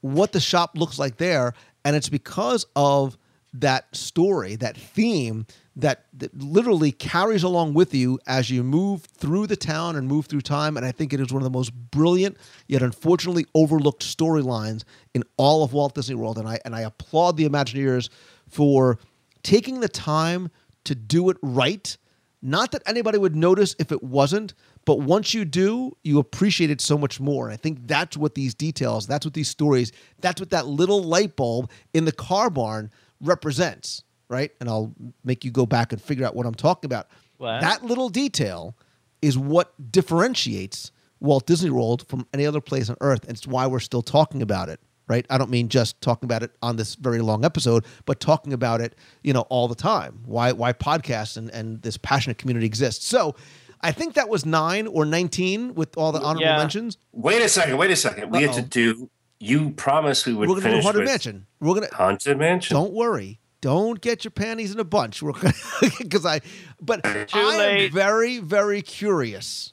what 0.00 0.32
the 0.32 0.40
shop 0.40 0.72
looks 0.76 0.98
like 0.98 1.16
there. 1.16 1.54
And 1.84 1.96
it's 1.96 2.08
because 2.08 2.66
of 2.76 3.16
that 3.54 3.94
story, 3.94 4.56
that 4.56 4.76
theme 4.76 5.46
that, 5.76 6.06
that 6.14 6.36
literally 6.36 6.92
carries 6.92 7.42
along 7.42 7.74
with 7.74 7.94
you 7.94 8.18
as 8.26 8.50
you 8.50 8.62
move 8.62 9.02
through 9.02 9.46
the 9.46 9.56
town 9.56 9.96
and 9.96 10.08
move 10.08 10.26
through 10.26 10.40
time. 10.40 10.76
And 10.76 10.84
I 10.84 10.92
think 10.92 11.12
it 11.12 11.20
is 11.20 11.32
one 11.32 11.42
of 11.42 11.44
the 11.44 11.56
most 11.56 11.72
brilliant 11.72 12.36
yet 12.68 12.82
unfortunately 12.82 13.46
overlooked 13.54 14.02
storylines 14.02 14.84
in 15.14 15.24
all 15.36 15.62
of 15.62 15.72
Walt 15.72 15.94
Disney 15.94 16.16
World. 16.16 16.38
And 16.38 16.48
I 16.48 16.58
and 16.64 16.74
I 16.74 16.82
applaud 16.82 17.36
the 17.36 17.48
Imagineers 17.48 18.08
for 18.48 18.98
taking 19.44 19.78
the 19.78 19.88
time 19.88 20.50
to 20.84 20.94
do 20.94 21.30
it 21.30 21.36
right. 21.42 21.96
Not 22.42 22.72
that 22.72 22.82
anybody 22.84 23.16
would 23.16 23.36
notice 23.36 23.76
if 23.78 23.92
it 23.92 24.02
wasn't, 24.02 24.52
but 24.84 25.00
once 25.00 25.32
you 25.32 25.44
do, 25.44 25.96
you 26.02 26.18
appreciate 26.18 26.70
it 26.70 26.80
so 26.80 26.98
much 26.98 27.20
more. 27.20 27.46
And 27.46 27.54
I 27.54 27.56
think 27.56 27.86
that's 27.86 28.16
what 28.16 28.34
these 28.34 28.54
details, 28.54 29.06
that's 29.06 29.24
what 29.24 29.32
these 29.32 29.48
stories, 29.48 29.92
that's 30.20 30.40
what 30.40 30.50
that 30.50 30.66
little 30.66 31.02
light 31.02 31.36
bulb 31.36 31.70
in 31.94 32.04
the 32.04 32.12
car 32.12 32.50
barn 32.50 32.90
represents, 33.20 34.02
right? 34.28 34.50
And 34.60 34.68
I'll 34.68 34.92
make 35.24 35.44
you 35.44 35.50
go 35.50 35.64
back 35.64 35.92
and 35.92 36.02
figure 36.02 36.26
out 36.26 36.34
what 36.34 36.44
I'm 36.44 36.54
talking 36.54 36.88
about. 36.88 37.06
What? 37.38 37.60
That 37.60 37.84
little 37.84 38.10
detail 38.10 38.76
is 39.22 39.38
what 39.38 39.72
differentiates 39.90 40.92
Walt 41.20 41.46
Disney 41.46 41.70
World 41.70 42.06
from 42.08 42.26
any 42.34 42.44
other 42.44 42.60
place 42.60 42.90
on 42.90 42.96
earth. 43.00 43.22
And 43.22 43.32
it's 43.32 43.46
why 43.46 43.66
we're 43.66 43.80
still 43.80 44.02
talking 44.02 44.42
about 44.42 44.68
it, 44.68 44.80
right? 45.08 45.26
I 45.30 45.38
don't 45.38 45.50
mean 45.50 45.68
just 45.68 46.00
talking 46.00 46.26
about 46.26 46.42
it 46.42 46.50
on 46.62 46.76
this 46.76 46.94
very 46.94 47.20
long 47.20 47.44
episode, 47.44 47.84
but 48.06 48.20
talking 48.20 48.52
about 48.52 48.80
it, 48.80 48.94
you 49.22 49.32
know, 49.32 49.42
all 49.50 49.68
the 49.68 49.74
time. 49.74 50.20
Why 50.24 50.52
why 50.52 50.72
podcasts 50.72 51.36
and, 51.36 51.50
and 51.50 51.82
this 51.82 51.96
passionate 51.96 52.38
community 52.38 52.66
exists. 52.66 53.06
So 53.06 53.34
I 53.80 53.92
think 53.92 54.14
that 54.14 54.28
was 54.28 54.46
nine 54.46 54.86
or 54.86 55.04
19 55.04 55.74
with 55.74 55.96
all 55.98 56.10
the 56.12 56.20
honorable 56.20 56.42
Yeah. 56.46 56.56
mentions. 56.58 56.96
Wait 57.12 57.42
a 57.42 57.48
second. 57.48 57.76
Wait 57.76 57.90
a 57.90 57.96
second. 57.96 58.30
We 58.30 58.42
had 58.42 58.54
to 58.54 58.62
do. 58.62 59.10
You 59.40 59.70
promised 59.70 60.24
we 60.26 60.32
would 60.32 60.48
We're 60.48 60.54
going 60.54 60.62
to 60.62 60.68
do 60.68 60.70
finish 60.70 60.84
Haunted 60.84 61.00
with 61.02 61.08
Mansion. 61.10 61.46
We're 61.60 61.74
going 61.74 61.88
to 61.88 61.94
Haunted 61.94 62.38
Mansion. 62.38 62.74
Don't 62.74 62.92
worry. 62.94 63.40
Don't 63.60 64.00
get 64.00 64.24
your 64.24 64.30
panties 64.30 64.72
in 64.72 64.80
a 64.80 64.84
bunch. 64.84 65.22
Because 65.22 66.24
I, 66.26 66.40
but 66.80 67.02
Too 67.04 67.26
I 67.34 67.58
late. 67.58 67.84
am 67.86 67.92
very, 67.92 68.38
very 68.38 68.80
curious. 68.80 69.72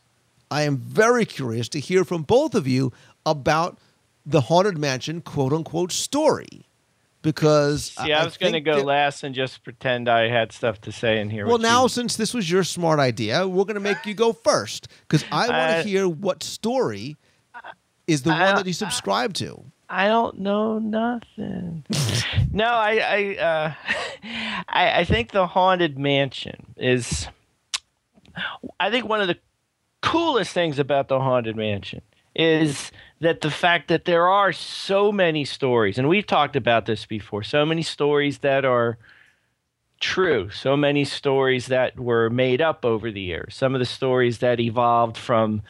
I 0.49 0.63
am 0.63 0.75
very 0.77 1.25
curious 1.25 1.69
to 1.69 1.79
hear 1.79 2.03
from 2.03 2.23
both 2.23 2.53
of 2.55 2.67
you 2.67 2.91
about 3.25 3.79
the 4.25 4.41
Haunted 4.41 4.77
Mansion 4.77 5.21
quote 5.21 5.53
unquote 5.53 5.91
story. 5.91 6.67
Because 7.23 7.91
See, 7.91 8.11
I, 8.11 8.25
was 8.25 8.35
going 8.35 8.53
to 8.53 8.61
go 8.61 8.77
that- 8.77 8.85
last 8.85 9.23
and 9.23 9.35
just 9.35 9.63
pretend 9.63 10.09
I 10.09 10.27
had 10.27 10.51
stuff 10.51 10.81
to 10.81 10.91
say 10.91 11.19
in 11.19 11.29
here. 11.29 11.45
Well, 11.45 11.59
now 11.59 11.83
you. 11.83 11.89
since 11.89 12.15
this 12.15 12.33
was 12.33 12.49
your 12.49 12.63
smart 12.63 12.99
idea, 12.99 13.47
we're 13.47 13.65
going 13.65 13.75
to 13.75 13.79
make 13.79 14.07
you 14.07 14.15
go 14.15 14.33
first 14.33 14.87
because 15.01 15.23
I 15.31 15.47
want 15.47 15.83
to 15.83 15.87
hear 15.87 16.09
what 16.09 16.41
story 16.41 17.17
is 18.07 18.23
the 18.23 18.31
I- 18.31 18.45
one 18.45 18.55
that 18.55 18.65
you 18.65 18.73
subscribe 18.73 19.33
to. 19.35 19.65
I 19.87 20.07
don't 20.07 20.39
know 20.39 20.79
nothing. 20.79 21.83
no, 22.51 22.63
I 22.63 22.95
I, 22.97 23.35
uh, 23.35 23.73
I 24.69 24.99
I 25.01 25.03
think 25.03 25.31
the 25.31 25.45
haunted 25.47 25.99
mansion 25.99 26.73
is. 26.77 27.27
I 28.79 28.89
think 28.89 29.05
one 29.07 29.19
of 29.19 29.27
the 29.27 29.37
coolest 30.01 30.53
things 30.53 30.79
about 30.79 31.09
the 31.09 31.19
haunted 31.19 31.57
mansion 31.57 32.01
is 32.33 32.91
that 33.21 33.41
the 33.41 33.51
fact 33.51 33.87
that 33.87 34.05
there 34.05 34.27
are 34.27 34.51
so 34.51 35.11
many 35.11 35.45
stories, 35.45 35.97
and 35.97 36.09
we've 36.09 36.25
talked 36.25 36.55
about 36.55 36.87
this 36.87 37.05
before, 37.05 37.43
so 37.43 37.65
many 37.65 37.83
stories 37.83 38.39
that 38.39 38.65
are 38.65 38.97
true, 39.99 40.49
so 40.49 40.75
many 40.75 41.05
stories 41.05 41.67
that 41.67 41.99
were 41.99 42.31
made 42.31 42.61
up 42.61 42.83
over 42.83 43.11
the 43.11 43.21
years, 43.21 43.55
some 43.55 43.75
of 43.75 43.79
the 43.79 43.85
stories 43.85 44.39
that 44.39 44.59
evolved 44.59 45.15
from 45.15 45.61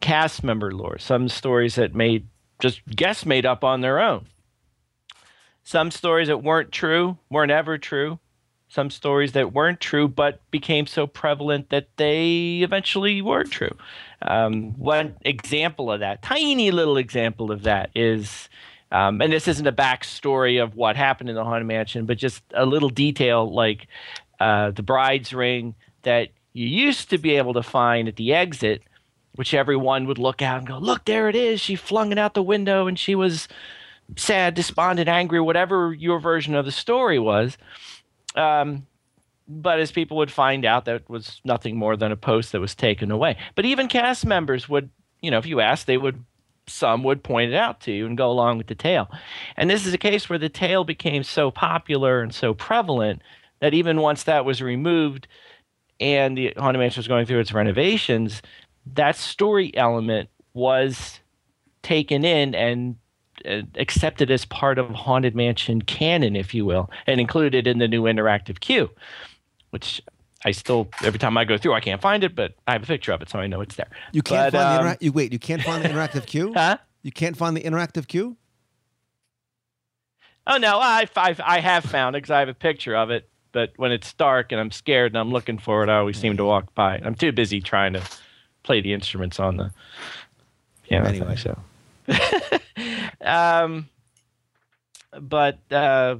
cast 0.00 0.42
member 0.42 0.72
lore, 0.72 0.98
some 0.98 1.28
stories 1.28 1.76
that 1.76 1.94
made 1.94 2.26
just 2.60 2.84
guests 2.86 3.24
made 3.24 3.46
up 3.46 3.62
on 3.62 3.80
their 3.80 4.00
own. 4.00 4.26
Some 5.62 5.92
stories 5.92 6.26
that 6.26 6.42
weren't 6.42 6.72
true, 6.72 7.18
weren't 7.30 7.52
ever 7.52 7.78
true. 7.78 8.18
Some 8.68 8.90
stories 8.90 9.32
that 9.32 9.52
weren't 9.52 9.80
true 9.80 10.08
but 10.08 10.40
became 10.50 10.86
so 10.86 11.06
prevalent 11.06 11.68
that 11.70 11.88
they 11.96 12.60
eventually 12.62 13.22
were 13.22 13.44
true. 13.44 13.76
Um, 14.22 14.72
one 14.78 15.16
example 15.22 15.90
of 15.90 16.00
that, 16.00 16.22
tiny 16.22 16.70
little 16.70 16.96
example 16.96 17.50
of 17.50 17.62
that, 17.64 17.90
is, 17.94 18.48
um, 18.90 19.20
and 19.20 19.32
this 19.32 19.48
isn't 19.48 19.66
a 19.66 19.72
backstory 19.72 20.62
of 20.62 20.76
what 20.76 20.96
happened 20.96 21.28
in 21.28 21.36
the 21.36 21.44
Haunted 21.44 21.66
Mansion, 21.66 22.06
but 22.06 22.18
just 22.18 22.42
a 22.54 22.64
little 22.66 22.88
detail 22.88 23.52
like 23.52 23.86
uh, 24.40 24.70
the 24.70 24.82
bride's 24.82 25.32
ring 25.32 25.74
that 26.02 26.28
you 26.52 26.66
used 26.66 27.10
to 27.10 27.18
be 27.18 27.36
able 27.36 27.54
to 27.54 27.62
find 27.62 28.08
at 28.08 28.16
the 28.16 28.34
exit 28.34 28.82
which 29.34 29.54
everyone 29.54 30.06
would 30.06 30.18
look 30.18 30.42
out 30.42 30.58
and 30.58 30.66
go, 30.66 30.78
"Look, 30.78 31.04
there 31.04 31.28
it 31.28 31.36
is." 31.36 31.60
She 31.60 31.76
flung 31.76 32.12
it 32.12 32.18
out 32.18 32.34
the 32.34 32.42
window, 32.42 32.86
and 32.86 32.98
she 32.98 33.14
was 33.14 33.48
sad, 34.16 34.54
despondent, 34.54 35.08
angry, 35.08 35.40
whatever 35.40 35.94
your 35.94 36.20
version 36.20 36.54
of 36.54 36.64
the 36.64 36.72
story 36.72 37.18
was. 37.18 37.56
Um, 38.34 38.86
but 39.60 39.80
as 39.80 39.92
people 39.92 40.16
would 40.16 40.30
find 40.30 40.64
out, 40.64 40.84
that 40.86 41.08
was 41.10 41.40
nothing 41.44 41.76
more 41.76 41.96
than 41.96 42.12
a 42.12 42.16
post 42.16 42.52
that 42.52 42.60
was 42.60 42.74
taken 42.74 43.10
away. 43.10 43.36
But 43.54 43.64
even 43.64 43.88
cast 43.88 44.24
members 44.24 44.68
would, 44.68 44.90
you 45.20 45.30
know, 45.30 45.38
if 45.38 45.46
you 45.46 45.60
asked, 45.60 45.86
they 45.86 45.98
would. 45.98 46.24
Some 46.68 47.02
would 47.02 47.24
point 47.24 47.52
it 47.52 47.56
out 47.56 47.80
to 47.82 47.92
you 47.92 48.06
and 48.06 48.16
go 48.16 48.30
along 48.30 48.56
with 48.56 48.68
the 48.68 48.76
tale. 48.76 49.10
And 49.56 49.68
this 49.68 49.84
is 49.84 49.92
a 49.92 49.98
case 49.98 50.28
where 50.28 50.38
the 50.38 50.48
tale 50.48 50.84
became 50.84 51.24
so 51.24 51.50
popular 51.50 52.22
and 52.22 52.32
so 52.32 52.54
prevalent 52.54 53.20
that 53.58 53.74
even 53.74 54.00
once 54.00 54.22
that 54.22 54.44
was 54.44 54.62
removed 54.62 55.26
and 55.98 56.38
the 56.38 56.52
Haunted 56.56 56.78
Mansion 56.78 57.00
was 57.00 57.08
going 57.08 57.26
through 57.26 57.40
its 57.40 57.52
renovations, 57.52 58.42
that 58.94 59.16
story 59.16 59.76
element 59.76 60.30
was 60.54 61.18
taken 61.82 62.24
in 62.24 62.54
and 62.54 62.96
accepted 63.74 64.30
as 64.30 64.44
part 64.44 64.78
of 64.78 64.88
Haunted 64.90 65.34
Mansion 65.34 65.82
canon, 65.82 66.36
if 66.36 66.54
you 66.54 66.64
will, 66.64 66.90
and 67.08 67.20
included 67.20 67.66
in 67.66 67.78
the 67.78 67.88
new 67.88 68.04
interactive 68.04 68.60
queue, 68.60 68.88
which 69.72 70.02
I 70.44 70.50
still 70.52 70.88
every 71.02 71.18
time 71.18 71.36
I 71.36 71.44
go 71.44 71.56
through 71.58 71.72
I 71.72 71.80
can't 71.80 72.00
find 72.00 72.22
it, 72.22 72.34
but 72.34 72.54
I 72.66 72.72
have 72.72 72.82
a 72.82 72.86
picture 72.86 73.12
of 73.12 73.22
it, 73.22 73.30
so 73.30 73.38
I 73.38 73.46
know 73.46 73.60
it's 73.60 73.74
there. 73.74 73.88
You 74.12 74.22
can't 74.22 74.52
But, 74.52 74.58
find 74.58 74.66
um, 74.68 74.74
the 74.74 74.80
interact. 74.80 75.02
You 75.02 75.12
wait. 75.12 75.32
You 75.32 75.38
can't 75.38 75.62
find 75.62 75.82
the 75.84 75.88
interactive 75.92 76.26
queue. 76.26 76.52
Huh? 76.54 76.78
You 77.02 77.12
can't 77.12 77.36
find 77.36 77.56
the 77.56 77.62
interactive 77.62 78.06
queue. 78.06 78.36
Oh 80.46 80.56
no, 80.56 80.78
I 80.78 81.06
I, 81.16 81.36
I 81.44 81.60
have 81.60 81.84
found 81.84 82.16
it 82.16 82.18
because 82.18 82.30
I 82.30 82.40
have 82.40 82.48
a 82.48 82.54
picture 82.54 82.96
of 82.96 83.10
it. 83.10 83.28
But 83.52 83.72
when 83.76 83.92
it's 83.92 84.12
dark 84.14 84.50
and 84.50 84.60
I'm 84.60 84.70
scared 84.70 85.12
and 85.12 85.18
I'm 85.18 85.30
looking 85.30 85.58
for 85.58 85.82
it, 85.84 85.90
I 85.90 85.98
always 85.98 86.16
seem 86.18 86.36
to 86.38 86.44
walk 86.44 86.74
by. 86.74 87.00
I'm 87.04 87.14
too 87.14 87.32
busy 87.32 87.60
trying 87.60 87.92
to 87.92 88.02
play 88.62 88.80
the 88.80 88.94
instruments 88.94 89.38
on 89.38 89.58
the 89.58 89.72
piano. 90.84 91.08
Anyway. 91.08 91.36
thing, 91.36 91.56
so. 92.08 92.60
um, 93.20 93.88
but 95.20 95.58
uh, 95.70 96.16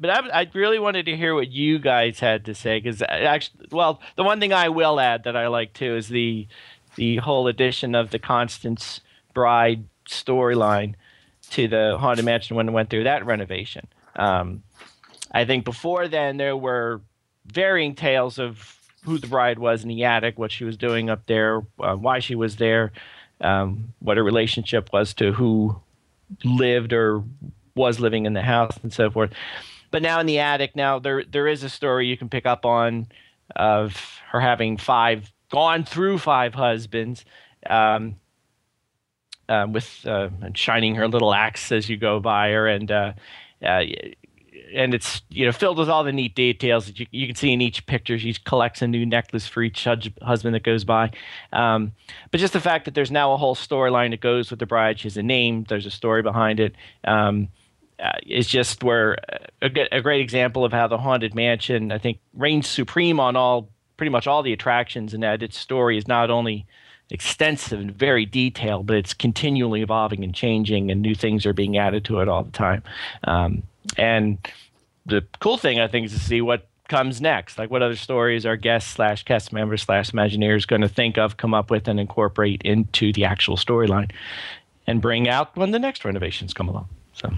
but 0.00 0.10
I, 0.10 0.40
I 0.40 0.50
really 0.54 0.78
wanted 0.78 1.06
to 1.06 1.16
hear 1.16 1.34
what 1.34 1.50
you 1.50 1.78
guys 1.78 2.20
had 2.20 2.44
to 2.46 2.54
say 2.54 2.80
because 2.80 3.02
actually, 3.02 3.66
well, 3.70 4.00
the 4.16 4.24
one 4.24 4.40
thing 4.40 4.52
I 4.52 4.68
will 4.68 5.00
add 5.00 5.24
that 5.24 5.36
I 5.36 5.48
like 5.48 5.72
too 5.72 5.96
is 5.96 6.08
the 6.08 6.46
the 6.96 7.16
whole 7.16 7.46
addition 7.46 7.94
of 7.94 8.10
the 8.10 8.18
Constance 8.18 9.00
Bride 9.34 9.84
storyline 10.08 10.94
to 11.50 11.68
the 11.68 11.96
Haunted 11.98 12.24
Mansion 12.24 12.56
when 12.56 12.68
it 12.68 12.72
went 12.72 12.90
through 12.90 13.04
that 13.04 13.24
renovation. 13.24 13.86
Um, 14.16 14.62
I 15.32 15.44
think 15.44 15.64
before 15.64 16.08
then 16.08 16.36
there 16.36 16.56
were 16.56 17.00
varying 17.46 17.94
tales 17.94 18.38
of 18.38 18.78
who 19.04 19.18
the 19.18 19.26
bride 19.26 19.58
was 19.58 19.82
in 19.82 19.88
the 19.88 20.04
attic, 20.04 20.38
what 20.38 20.50
she 20.50 20.64
was 20.64 20.76
doing 20.76 21.08
up 21.08 21.26
there, 21.26 21.62
uh, 21.80 21.94
why 21.94 22.18
she 22.18 22.34
was 22.34 22.56
there, 22.56 22.92
um, 23.40 23.92
what 24.00 24.16
her 24.16 24.24
relationship 24.24 24.90
was 24.92 25.14
to 25.14 25.32
who 25.32 25.80
lived 26.44 26.92
or 26.92 27.22
was 27.74 28.00
living 28.00 28.26
in 28.26 28.34
the 28.34 28.42
house, 28.42 28.76
and 28.82 28.92
so 28.92 29.10
forth. 29.10 29.32
But 29.90 30.02
now 30.02 30.20
in 30.20 30.26
the 30.26 30.38
attic, 30.38 30.76
now 30.76 30.98
there 30.98 31.24
there 31.24 31.48
is 31.48 31.62
a 31.62 31.68
story 31.68 32.06
you 32.06 32.16
can 32.16 32.28
pick 32.28 32.46
up 32.46 32.64
on 32.64 33.08
of 33.56 34.20
her 34.30 34.40
having 34.40 34.76
five 34.76 35.32
gone 35.50 35.84
through 35.84 36.18
five 36.18 36.54
husbands. 36.54 37.24
Um, 37.68 38.16
um, 39.48 39.72
with 39.72 40.06
uh, 40.06 40.28
shining 40.54 40.94
her 40.96 41.08
little 41.08 41.32
axe 41.32 41.72
as 41.72 41.88
you 41.88 41.96
go 41.96 42.20
by 42.20 42.50
her, 42.50 42.66
and 42.68 42.90
uh, 42.90 43.12
uh, 43.64 43.82
and 44.74 44.94
it's 44.94 45.22
you 45.30 45.46
know 45.46 45.52
filled 45.52 45.78
with 45.78 45.88
all 45.88 46.04
the 46.04 46.12
neat 46.12 46.34
details 46.34 46.86
that 46.86 47.00
you, 47.00 47.06
you 47.10 47.26
can 47.26 47.36
see 47.36 47.52
in 47.52 47.60
each 47.60 47.86
picture. 47.86 48.18
She 48.18 48.34
collects 48.34 48.82
a 48.82 48.86
new 48.86 49.06
necklace 49.06 49.46
for 49.46 49.62
each 49.62 49.84
husband 49.84 50.54
that 50.54 50.62
goes 50.62 50.84
by. 50.84 51.12
Um, 51.52 51.92
but 52.30 52.40
just 52.40 52.52
the 52.52 52.60
fact 52.60 52.84
that 52.84 52.94
there's 52.94 53.10
now 53.10 53.32
a 53.32 53.36
whole 53.36 53.54
storyline 53.54 54.10
that 54.10 54.20
goes 54.20 54.50
with 54.50 54.60
the 54.60 54.66
bride. 54.66 54.98
She 55.00 55.06
has 55.06 55.16
a 55.16 55.22
name. 55.22 55.64
There's 55.68 55.86
a 55.86 55.90
story 55.90 56.22
behind 56.22 56.60
it. 56.60 56.74
Um, 57.04 57.48
uh, 58.02 58.12
is 58.26 58.46
just 58.46 58.82
where 58.84 59.18
a 59.60 60.00
great 60.00 60.20
example 60.20 60.64
of 60.64 60.72
how 60.72 60.86
the 60.86 60.98
haunted 60.98 61.34
mansion 61.34 61.90
I 61.90 61.98
think 61.98 62.18
reigns 62.34 62.68
supreme 62.68 63.18
on 63.18 63.36
all 63.36 63.68
pretty 63.98 64.10
much 64.10 64.26
all 64.26 64.42
the 64.42 64.52
attractions, 64.54 65.12
and 65.12 65.22
that 65.22 65.42
its 65.42 65.58
story 65.58 65.98
is 65.98 66.08
not 66.08 66.30
only 66.30 66.64
extensive 67.10 67.80
and 67.80 67.90
very 67.90 68.24
detailed, 68.24 68.86
but 68.86 68.96
it's 68.96 69.12
continually 69.12 69.82
evolving 69.82 70.24
and 70.24 70.34
changing, 70.34 70.90
and 70.90 71.02
new 71.02 71.14
things 71.14 71.44
are 71.44 71.52
being 71.52 71.76
added 71.76 72.04
to 72.04 72.20
it 72.20 72.28
all 72.28 72.44
the 72.44 72.50
time. 72.52 72.82
Um, 73.24 73.62
and 73.96 74.38
the 75.04 75.24
cool 75.40 75.58
thing 75.58 75.80
I 75.80 75.88
think 75.88 76.06
is 76.06 76.12
to 76.12 76.18
see 76.20 76.40
what 76.40 76.66
comes 76.88 77.20
next, 77.20 77.58
like 77.58 77.70
what 77.70 77.82
other 77.82 77.96
stories 77.96 78.46
our 78.46 78.56
guests 78.56 78.92
slash 78.92 79.24
cast 79.24 79.52
members 79.52 79.82
slash 79.82 80.10
Imagineers 80.10 80.66
going 80.66 80.82
to 80.82 80.88
think 80.88 81.18
of, 81.18 81.36
come 81.36 81.52
up 81.52 81.70
with, 81.70 81.88
and 81.88 81.98
incorporate 81.98 82.62
into 82.62 83.12
the 83.12 83.24
actual 83.24 83.56
storyline, 83.56 84.10
and 84.86 85.02
bring 85.02 85.28
out 85.28 85.54
when 85.56 85.72
the 85.72 85.78
next 85.78 86.04
renovations 86.04 86.54
come 86.54 86.68
along. 86.68 86.88
So. 87.12 87.30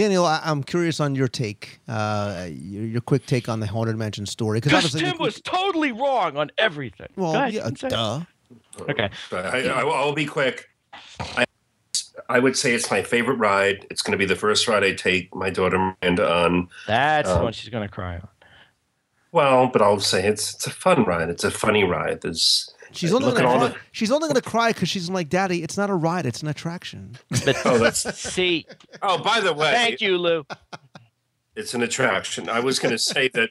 Daniel, 0.00 0.24
I, 0.24 0.40
I'm 0.44 0.62
curious 0.62 0.98
on 0.98 1.14
your 1.14 1.28
take, 1.28 1.78
uh, 1.86 2.46
your, 2.50 2.84
your 2.84 3.00
quick 3.02 3.26
take 3.26 3.48
on 3.50 3.60
the 3.60 3.66
Haunted 3.66 3.96
Mansion 3.98 4.24
story. 4.24 4.58
Because 4.58 4.72
obviously 4.72 5.00
Tim 5.02 5.16
we- 5.18 5.24
was 5.26 5.40
totally 5.42 5.92
wrong 5.92 6.38
on 6.38 6.50
everything. 6.56 7.08
Well, 7.16 7.32
Go 7.32 7.38
ahead, 7.38 7.52
yeah, 7.52 7.60
you 7.60 7.66
can 7.66 7.76
say 7.76 7.86
it. 7.88 7.90
duh. 7.90 8.20
Okay. 8.88 9.10
I, 9.32 9.36
I, 9.68 9.80
I'll 9.82 10.14
be 10.14 10.24
quick. 10.24 10.70
I, 11.20 11.44
I 12.30 12.38
would 12.38 12.56
say 12.56 12.72
it's 12.72 12.90
my 12.90 13.02
favorite 13.02 13.34
ride. 13.36 13.86
It's 13.90 14.00
going 14.00 14.12
to 14.12 14.18
be 14.18 14.24
the 14.24 14.36
first 14.36 14.66
ride 14.68 14.82
I 14.84 14.94
take 14.94 15.34
my 15.34 15.50
daughter 15.50 15.78
Miranda 16.02 16.30
on. 16.32 16.68
That's 16.86 17.28
the 17.28 17.36
Um, 17.36 17.42
one 17.44 17.52
she's 17.52 17.68
going 17.68 17.86
to 17.86 17.92
cry 17.92 18.14
on. 18.16 18.28
Well, 19.32 19.66
but 19.68 19.82
I'll 19.82 20.00
say 20.00 20.26
it's 20.26 20.54
it's 20.54 20.66
a 20.66 20.70
fun 20.70 21.04
ride. 21.04 21.28
It's 21.28 21.44
a 21.44 21.50
funny 21.50 21.84
ride. 21.84 22.22
There's 22.22 22.72
She's 22.92 23.12
only 23.12 23.26
look 23.26 23.36
gonna 23.36 23.48
at 23.48 23.52
all 23.52 23.58
cry. 23.60 23.68
the 23.68 23.76
She's 23.92 24.10
only 24.10 24.28
gonna 24.28 24.40
cry 24.42 24.72
because 24.72 24.88
she's 24.88 25.08
like, 25.08 25.28
Daddy, 25.28 25.62
it's 25.62 25.76
not 25.76 25.90
a 25.90 25.94
ride, 25.94 26.26
it's 26.26 26.42
an 26.42 26.48
attraction. 26.48 27.16
But 27.44 27.56
oh 27.64 27.78
that's 27.78 28.00
see, 28.18 28.66
oh 29.02 29.18
by 29.22 29.40
the 29.40 29.52
way, 29.52 29.70
thank 29.72 30.00
you, 30.00 30.18
Lou. 30.18 30.44
it's 31.56 31.74
an 31.74 31.82
attraction. 31.82 32.48
I 32.48 32.60
was 32.60 32.78
going 32.78 32.92
to 32.92 32.98
say 32.98 33.28
that 33.34 33.50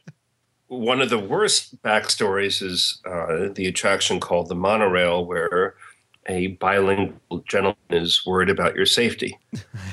one 0.67 1.01
of 1.01 1.09
the 1.09 1.17
worst 1.19 1.81
backstories 1.81 2.61
is 2.61 3.01
uh, 3.05 3.49
the 3.53 3.65
attraction 3.67 4.19
called 4.19 4.49
the 4.49 4.55
monorail, 4.55 5.25
where 5.25 5.75
a 6.27 6.47
bilingual 6.47 7.43
gentleman 7.47 7.75
is 7.89 8.21
worried 8.25 8.49
about 8.49 8.75
your 8.75 8.85
safety. 8.85 9.37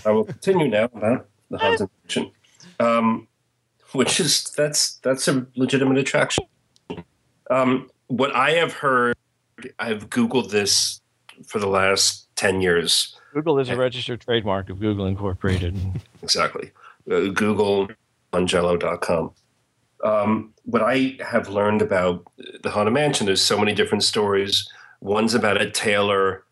I 0.05 0.11
will 0.11 0.25
continue 0.25 0.69
now 0.69 0.85
about 0.85 1.29
the 1.51 1.59
haunted 1.59 1.89
mansion, 2.03 2.31
um, 2.81 3.27
which 3.93 4.21
is 4.21 4.45
that's 4.57 4.97
that's 4.99 5.29
a 5.29 5.47
legitimate 5.57 5.97
attraction. 5.99 6.45
Um, 7.51 7.89
what 8.09 8.35
I 8.35 8.51
have 8.53 8.73
heard, 8.75 9.17
I've 9.79 10.11
googled 10.11 10.51
this 10.51 11.01
for 11.47 11.59
the 11.59 11.69
last 11.69 12.29
ten 12.37 12.61
years. 12.61 13.17
Google 13.33 13.59
is 13.59 13.69
a 13.69 13.77
registered 13.77 14.21
trademark 14.21 14.71
of 14.71 14.81
Google 14.81 15.07
Incorporated. 15.07 15.77
exactly. 16.23 16.71
Uh, 17.11 17.29
Google 17.35 17.89
Angelo.com. 18.33 19.33
Um, 20.05 20.55
what 20.65 20.83
I 20.83 21.17
have 21.21 21.49
learned 21.49 21.83
about 21.83 22.25
the 22.63 22.71
Haunted 22.71 22.95
Mansion, 22.95 23.27
there's 23.27 23.43
so 23.43 23.59
many 23.59 23.75
different 23.75 24.05
stories. 24.05 24.69
One's 25.01 25.35
about 25.35 25.61
a 25.61 25.71
tailor. 25.71 26.45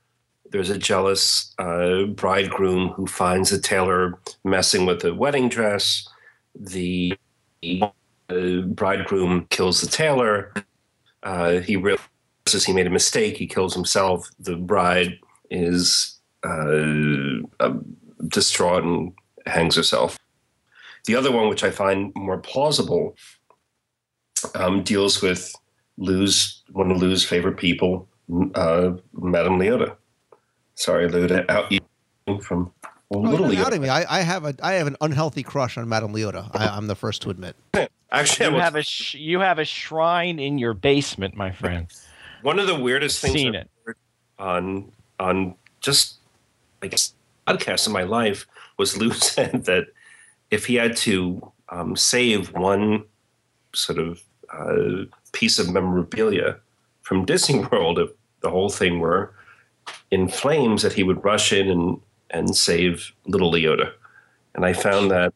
There's 0.51 0.71
a 0.71 0.79
jealous 0.79 1.55
uh, 1.59 2.05
bridegroom 2.05 2.91
who 2.91 3.07
finds 3.07 3.51
the 3.51 3.59
tailor 3.59 4.19
messing 4.45 4.87
with 4.87 5.05
a 5.05 5.15
wedding 5.15 5.49
dress. 5.49 6.09
The 6.55 7.19
uh, 7.83 8.61
bridegroom 8.67 9.47
kills 9.51 9.81
the 9.81 9.89
tailor. 9.89 10.53
Uh, 11.23 11.61
he 11.61 11.77
realizes 12.47 12.65
he 12.67 12.73
made 12.73 12.87
a 12.87 12.91
mistake. 12.91 13.37
He 13.37 13.47
kills 13.47 13.75
himself. 13.75 14.29
The 14.39 14.57
bride 14.57 15.19
is 15.51 16.19
uh, 16.45 17.41
uh, 17.61 17.75
distraught 18.29 18.85
and 18.85 19.13
hangs 19.47 19.77
herself. 19.77 20.19
The 21.07 21.17
other 21.17 21.31
one, 21.33 21.49
which 21.49 21.65
I 21.65 21.71
find 21.71 22.13
more 22.15 22.39
plausible, 22.39 23.17
um, 24.55 24.83
deals 24.83 25.23
with 25.23 25.53
Lou's 25.99 26.63
one 26.73 26.91
of 26.91 26.99
Lou's 26.99 27.25
favorite 27.25 27.57
people, 27.57 28.09
uh, 28.55 28.93
Madame 29.13 29.59
Leota. 29.59 29.97
Sorry, 30.77 31.09
Lou, 31.09 31.29
to 31.29 31.51
out 31.51 31.71
you 31.71 31.81
from 32.41 32.73
well, 33.11 33.27
Oh, 33.27 33.31
little 33.31 33.53
you're 33.53 33.63
not 33.63 33.65
Leota. 33.65 33.67
outing 33.67 33.83
me. 33.83 33.89
I, 33.91 34.19
I 34.19 34.23
have 34.23 34.45
a 34.45 34.55
I 34.63 34.73
have 34.75 34.87
an 34.87 34.97
unhealthy 35.01 35.43
crush 35.43 35.77
on 35.79 35.89
Madame 35.89 36.13
Leota. 36.13 36.51
I, 36.55 36.67
I'm 36.69 36.87
the 36.89 36.97
first 36.97 37.23
to 37.23 37.31
admit. 37.31 37.55
Actually, 38.11 38.47
You 38.47 38.53
was- 38.55 38.63
have 38.63 38.77
a 38.77 38.83
sh- 38.83 39.15
you 39.15 39.41
have 39.41 39.59
a 39.59 39.65
shrine 39.65 40.39
in 40.39 40.59
your 40.59 40.75
basement, 40.75 41.37
my 41.37 41.53
friend. 41.53 41.87
One 42.45 42.59
of 42.59 42.67
the 42.67 42.79
weirdest 42.79 43.21
things 43.21 43.35
Seen 43.35 43.57
I've 43.57 43.63
it. 43.63 43.71
heard 43.85 43.97
on 44.39 44.93
on 45.19 45.55
just 45.81 46.17
I 46.83 46.89
guess 46.89 47.15
podcasts 47.47 47.87
in 47.87 47.93
my 47.93 48.03
life 48.03 48.47
was 48.77 48.97
Lou 48.97 49.13
said 49.31 49.65
that 49.65 49.87
if 50.51 50.67
he 50.67 50.75
had 50.75 50.97
to 50.99 51.53
um, 51.71 51.97
save 51.97 52.53
one 52.53 53.05
sort 53.75 53.99
of 53.99 54.23
uh, 54.53 55.05
piece 55.33 55.59
of 55.59 55.73
memorabilia 55.73 56.59
from 57.03 57.25
Disney 57.25 57.61
World, 57.73 57.99
if 57.99 58.11
the 58.41 58.51
whole 58.51 58.69
thing 58.69 59.01
were 59.01 59.35
in 60.11 60.29
flames, 60.29 60.83
that 60.83 60.93
he 60.93 61.03
would 61.03 61.25
rush 61.25 61.53
in 61.53 61.71
and 61.71 62.01
and 62.31 62.55
save 62.55 63.13
little 63.27 63.51
Leota. 63.51 63.93
And 64.55 64.67
I 64.67 64.75
found 64.75 65.11
that 65.11 65.33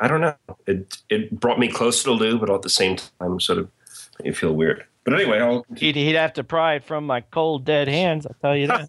I 0.00 0.08
don't 0.08 0.20
know. 0.20 0.36
It 0.66 0.98
it 1.08 1.40
brought 1.40 1.58
me 1.58 1.68
closer 1.68 2.04
to 2.04 2.12
Lou, 2.12 2.38
but 2.38 2.50
at 2.50 2.60
the 2.60 2.68
same 2.68 2.96
time, 2.96 3.40
sort 3.40 3.58
of 3.58 3.70
made 4.18 4.28
me 4.28 4.34
feel 4.34 4.52
weird. 4.52 4.84
But 5.06 5.14
anyway, 5.14 5.38
I'll 5.38 5.64
He'd, 5.76 5.94
he'd 5.94 6.16
have 6.16 6.32
to 6.32 6.42
pry 6.42 6.74
it 6.74 6.84
from 6.84 7.06
my 7.06 7.20
cold, 7.20 7.64
dead 7.64 7.86
hands. 7.86 8.26
I'll 8.26 8.36
tell 8.42 8.56
you 8.56 8.66
that. 8.66 8.88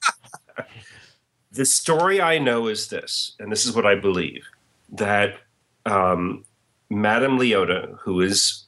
the 1.52 1.64
story 1.64 2.20
I 2.20 2.40
know 2.40 2.66
is 2.66 2.88
this, 2.88 3.36
and 3.40 3.52
this 3.52 3.68
is 3.68 3.76
what 3.76 3.86
I 3.86 3.94
believe 3.94 4.44
that 4.90 5.36
um, 5.86 6.44
Madame 6.90 7.38
Leota, 7.38 8.00
who 8.00 8.20
is 8.22 8.66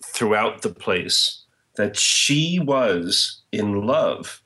throughout 0.00 0.62
the 0.62 0.68
place, 0.68 1.42
that 1.74 1.96
she 1.96 2.60
was 2.60 3.40
in 3.50 3.84
love 3.84 4.40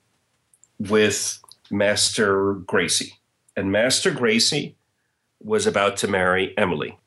with 0.79 1.39
Master 1.71 2.55
Gracey. 2.55 3.13
And 3.55 3.71
Master 3.71 4.11
Gracey 4.11 4.77
was 5.43 5.67
about 5.67 5.99
to 5.99 6.09
marry 6.09 6.57
Emily. 6.57 6.99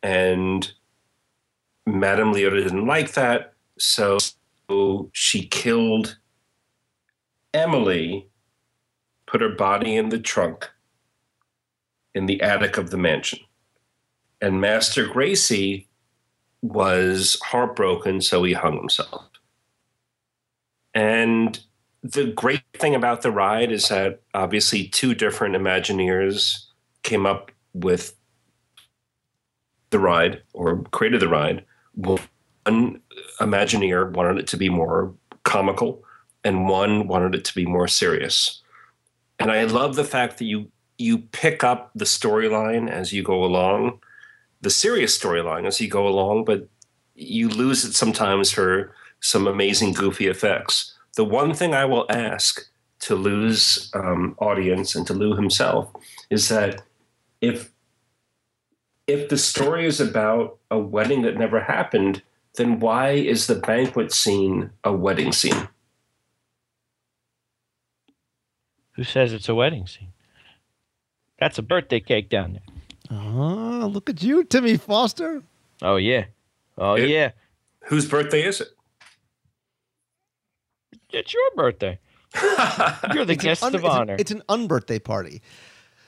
And 0.00 0.70
Madame 1.86 2.32
Leota 2.32 2.62
didn't 2.62 2.86
like 2.86 3.14
that, 3.14 3.54
so 3.78 4.18
she 5.12 5.46
killed 5.46 6.18
Emily 7.54 8.28
put 9.26 9.40
her 9.40 9.48
body 9.48 9.96
in 9.96 10.10
the 10.10 10.18
trunk 10.18 10.70
in 12.14 12.26
the 12.26 12.40
attic 12.40 12.76
of 12.76 12.90
the 12.90 12.96
mansion. 12.96 13.38
And 14.40 14.60
Master 14.60 15.06
Gracey 15.06 15.86
was 16.62 17.38
heartbroken, 17.44 18.20
so 18.20 18.42
he 18.42 18.52
hung 18.52 18.76
himself. 18.76 19.24
And 20.94 21.58
the 22.02 22.26
great 22.26 22.62
thing 22.74 22.94
about 22.94 23.22
the 23.22 23.30
ride 23.30 23.72
is 23.72 23.88
that 23.88 24.22
obviously 24.34 24.88
two 24.88 25.14
different 25.14 25.54
Imagineers 25.54 26.66
came 27.02 27.26
up 27.26 27.50
with 27.74 28.14
the 29.90 29.98
ride 29.98 30.42
or 30.52 30.82
created 30.84 31.20
the 31.20 31.28
ride. 31.28 31.64
Imagineer 32.66 34.12
wanted 34.12 34.38
it 34.38 34.46
to 34.48 34.56
be 34.56 34.68
more 34.68 35.14
comical, 35.44 36.02
and 36.44 36.68
one 36.68 37.08
wanted 37.08 37.34
it 37.34 37.44
to 37.46 37.54
be 37.54 37.66
more 37.66 37.88
serious 37.88 38.62
and 39.38 39.50
I 39.50 39.64
love 39.64 39.96
the 39.96 40.04
fact 40.04 40.38
that 40.38 40.44
you 40.44 40.70
you 40.98 41.18
pick 41.18 41.62
up 41.62 41.90
the 41.94 42.06
storyline 42.06 42.88
as 42.88 43.12
you 43.12 43.22
go 43.22 43.44
along, 43.44 44.00
the 44.62 44.70
serious 44.70 45.16
storyline 45.18 45.66
as 45.66 45.78
you 45.78 45.88
go 45.88 46.08
along, 46.08 46.46
but 46.46 46.68
you 47.14 47.50
lose 47.50 47.84
it 47.84 47.92
sometimes 47.92 48.50
for 48.50 48.94
some 49.20 49.46
amazing 49.46 49.92
goofy 49.92 50.26
effects. 50.26 50.94
The 51.16 51.24
one 51.24 51.52
thing 51.52 51.74
I 51.74 51.84
will 51.84 52.06
ask 52.08 52.66
to 53.00 53.14
Lou's 53.14 53.90
um, 53.92 54.34
audience 54.38 54.94
and 54.94 55.06
to 55.06 55.12
Lou 55.12 55.36
himself 55.36 55.92
is 56.30 56.48
that 56.48 56.82
if 57.42 57.70
if 59.06 59.28
the 59.28 59.38
story 59.38 59.86
is 59.86 60.00
about 60.00 60.58
a 60.70 60.78
wedding 60.78 61.22
that 61.22 61.36
never 61.36 61.60
happened, 61.60 62.22
then 62.56 62.80
why 62.80 63.10
is 63.12 63.46
the 63.46 63.54
banquet 63.56 64.12
scene 64.12 64.70
a 64.84 64.92
wedding 64.92 65.32
scene? 65.32 65.68
Who 68.92 69.04
says 69.04 69.32
it's 69.32 69.48
a 69.48 69.54
wedding 69.54 69.86
scene? 69.86 70.12
That's 71.38 71.58
a 71.58 71.62
birthday 71.62 72.00
cake 72.00 72.30
down 72.30 72.54
there. 72.54 72.62
Oh, 73.18 73.88
look 73.92 74.08
at 74.08 74.22
you, 74.22 74.42
Timmy 74.44 74.76
Foster. 74.76 75.42
Oh 75.82 75.96
yeah. 75.96 76.24
Oh 76.78 76.94
It- 76.94 77.08
yeah. 77.10 77.32
Whose 77.84 78.08
birthday 78.08 78.42
is 78.42 78.60
it? 78.60 78.68
It's 81.12 81.32
your 81.32 81.50
birthday. 81.54 81.98
You're 83.14 83.24
the 83.24 83.34
It's 83.34 83.44
guest 83.44 83.62
un- 83.62 83.74
of 83.74 83.84
it's 83.84 83.94
an- 83.94 84.00
honor. 84.00 84.16
It's 84.18 84.30
an 84.32 84.42
unbirthday 84.48 85.02
party. 85.04 85.40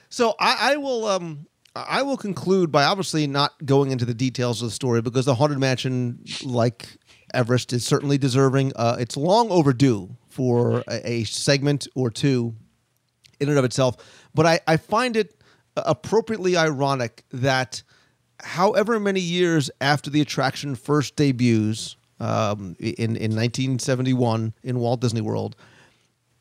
So 0.09 0.35
I, 0.39 0.73
I 0.73 0.77
will 0.77 1.05
um 1.05 1.47
I 1.87 2.01
will 2.01 2.17
conclude 2.17 2.71
by 2.71 2.83
obviously 2.83 3.27
not 3.27 3.65
going 3.65 3.91
into 3.91 4.05
the 4.05 4.13
details 4.13 4.61
of 4.61 4.69
the 4.69 4.73
story 4.73 5.01
because 5.01 5.25
the 5.25 5.35
haunted 5.35 5.59
mansion, 5.59 6.23
like 6.43 6.97
Everest, 7.33 7.73
is 7.73 7.85
certainly 7.85 8.17
deserving. 8.17 8.73
Uh, 8.75 8.97
it's 8.99 9.15
long 9.15 9.49
overdue 9.51 10.15
for 10.27 10.83
a, 10.87 11.09
a 11.09 11.23
segment 11.25 11.87
or 11.95 12.09
two 12.09 12.55
in 13.39 13.49
and 13.49 13.57
of 13.57 13.65
itself. 13.65 13.97
But 14.33 14.45
I, 14.45 14.59
I 14.67 14.77
find 14.77 15.15
it 15.15 15.35
appropriately 15.75 16.57
ironic 16.57 17.23
that 17.31 17.83
however 18.41 18.99
many 18.99 19.19
years 19.19 19.69
after 19.81 20.09
the 20.09 20.21
attraction 20.21 20.75
first 20.75 21.15
debuts 21.15 21.95
um, 22.19 22.75
in, 22.79 23.15
in 23.15 23.35
1971 23.35 24.53
in 24.63 24.79
Walt 24.79 25.01
Disney 25.01 25.21
World, 25.21 25.55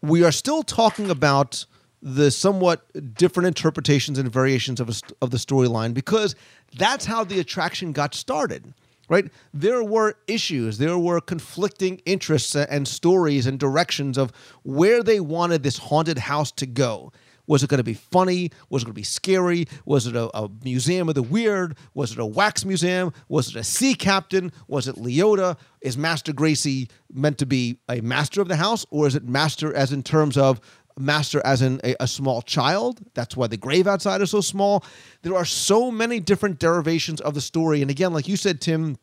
we 0.01 0.24
are 0.24 0.32
still 0.32 0.62
talking 0.62 1.10
about 1.10 1.66
the 2.01 2.31
somewhat 2.31 2.87
different 3.15 3.47
interpretations 3.47 4.19
and 4.19 4.31
variations 4.33 4.81
of, 4.81 4.89
a, 4.89 4.95
of 5.20 5.31
the 5.31 5.37
storyline 5.37 5.93
because 5.93 6.35
that's 6.77 7.05
how 7.05 7.25
the 7.25 7.41
attraction 7.41 7.93
got 7.93 8.15
started 8.15 8.73
right 9.09 9.31
there 9.53 9.83
were 9.83 10.15
issues 10.27 10.79
there 10.79 10.99
were 10.99 11.20
conflicting 11.20 12.01
interests 12.07 12.55
and 12.55 12.87
stories 12.87 13.47
and 13.47 13.59
directions 13.59 14.16
of 14.16 14.31
where 14.62 15.03
they 15.03 15.19
wanted 15.19 15.62
this 15.62 15.79
haunted 15.79 16.19
house 16.19 16.53
to 16.53 16.66
go 16.66 17.11
Was 17.49 17.62
it 17.62 17.70
going 17.70 17.79
to 17.79 17.85
be 17.85 17.95
funny? 17.95 18.51
Was 18.69 18.83
it 18.83 18.87
going 18.87 18.93
to 18.93 19.01
be 19.01 19.03
scary? 19.03 19.65
Was 19.87 20.07
it 20.07 20.15
a, 20.15 20.29
a 20.37 20.51
museum 20.62 21.09
of 21.09 21.15
the 21.15 21.23
weird? 21.23 21.77
Was 21.95 22.12
it 22.12 22.19
a 22.19 22.27
wax 22.27 22.65
museum? 22.66 23.11
Was 23.29 23.49
it 23.49 23.57
a 23.57 23.65
sea 23.65 23.95
captain? 23.95 24.53
Was 24.69 24.87
it 24.87 24.97
Leota? 24.97 25.57
Is 25.81 25.97
Master 25.97 26.35
Gracey 26.35 26.91
meant 27.11 27.39
to 27.39 27.47
be 27.47 27.79
a 27.89 28.03
master 28.03 28.43
of 28.43 28.49
the 28.49 28.57
house, 28.57 28.85
or 28.91 29.07
is 29.07 29.15
it 29.15 29.25
master 29.25 29.75
as 29.75 29.93
in 29.93 30.03
terms 30.03 30.37
of 30.37 30.61
master 30.99 31.41
as 31.45 31.62
in 31.62 31.81
a, 31.85 31.95
a 32.01 32.07
small 32.07 32.43
child? 32.43 33.01
That's 33.15 33.37
why 33.37 33.47
the 33.47 33.57
grave 33.57 33.87
outside 33.87 34.20
is 34.20 34.31
so 34.31 34.41
small. 34.41 34.85
There 35.23 35.35
are 35.35 35.45
so 35.45 35.91
many 35.91 36.20
different 36.20 36.59
derivations 36.59 37.20
of 37.20 37.35
the 37.35 37.41
story, 37.41 37.83
and 37.83 37.91
again, 37.91 38.12
like 38.12 38.29
you 38.29 38.37
said, 38.37 38.61
Tim 38.61 38.99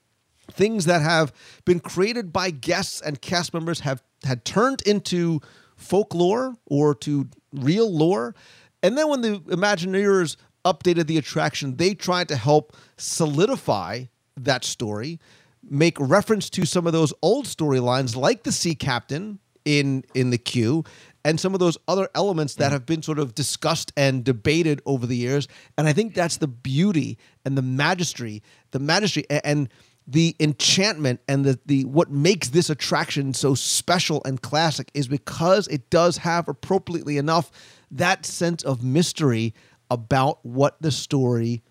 things 0.51 0.85
that 0.85 1.01
have 1.01 1.33
been 1.65 1.79
created 1.79 2.31
by 2.31 2.51
guests 2.51 3.01
and 3.01 3.21
cast 3.21 3.53
members 3.53 3.81
have 3.81 4.03
had 4.23 4.45
turned 4.45 4.81
into 4.83 5.39
folklore 5.75 6.55
or 6.65 6.95
to 6.95 7.27
real 7.51 7.91
lore. 7.91 8.35
And 8.83 8.97
then 8.97 9.09
when 9.09 9.21
the 9.21 9.39
Imagineers 9.39 10.37
updated 10.63 11.07
the 11.07 11.17
attraction, 11.17 11.77
they 11.77 11.93
tried 11.93 12.27
to 12.29 12.35
help 12.35 12.75
solidify 12.97 14.05
that 14.37 14.63
story, 14.63 15.19
make 15.63 15.99
reference 15.99 16.49
to 16.51 16.65
some 16.65 16.85
of 16.85 16.93
those 16.93 17.13
old 17.21 17.45
storylines 17.45 18.15
like 18.15 18.43
the 18.43 18.51
Sea 18.51 18.75
Captain 18.75 19.39
in 19.63 20.03
in 20.13 20.29
the 20.29 20.37
queue 20.37 20.83
and 21.25 21.39
some 21.39 21.53
of 21.53 21.59
those 21.59 21.77
other 21.87 22.07
elements 22.15 22.55
that 22.55 22.69
mm. 22.69 22.71
have 22.71 22.85
been 22.85 23.01
sort 23.01 23.19
of 23.19 23.35
discussed 23.35 23.91
and 23.97 24.23
debated 24.23 24.81
over 24.85 25.05
the 25.05 25.17
years 25.17 25.49
and 25.77 25.87
i 25.87 25.93
think 25.93 26.13
that's 26.13 26.37
the 26.37 26.47
beauty 26.47 27.17
and 27.43 27.57
the 27.57 27.61
magistry 27.61 28.41
the 28.71 28.79
magistry 28.79 29.25
a- 29.29 29.45
and 29.45 29.67
the 30.07 30.35
enchantment 30.39 31.19
and 31.27 31.43
the, 31.43 31.59
the 31.65 31.83
what 31.85 32.11
makes 32.11 32.49
this 32.49 32.69
attraction 32.69 33.33
so 33.33 33.55
special 33.55 34.21
and 34.23 34.41
classic 34.41 34.91
is 34.93 35.07
because 35.07 35.67
it 35.67 35.89
does 35.89 36.17
have 36.17 36.47
appropriately 36.47 37.17
enough 37.17 37.51
that 37.91 38.25
sense 38.25 38.63
of 38.63 38.83
mystery 38.83 39.53
about 39.89 40.45
what 40.45 40.79
the 40.81 40.91
story 40.91 41.63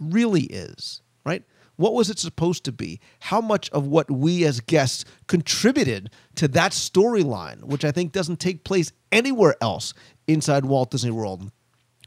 really 0.00 0.42
is, 0.42 1.02
right? 1.24 1.44
What 1.78 1.94
was 1.94 2.10
it 2.10 2.18
supposed 2.18 2.64
to 2.64 2.72
be? 2.72 2.98
How 3.20 3.40
much 3.40 3.70
of 3.70 3.86
what 3.86 4.10
we 4.10 4.44
as 4.44 4.58
guests 4.58 5.04
contributed 5.28 6.10
to 6.34 6.48
that 6.48 6.72
storyline, 6.72 7.62
which 7.62 7.84
I 7.84 7.92
think 7.92 8.10
doesn't 8.10 8.40
take 8.40 8.64
place 8.64 8.90
anywhere 9.12 9.54
else 9.60 9.94
inside 10.26 10.64
Walt 10.64 10.90
Disney 10.90 11.12
World? 11.12 11.52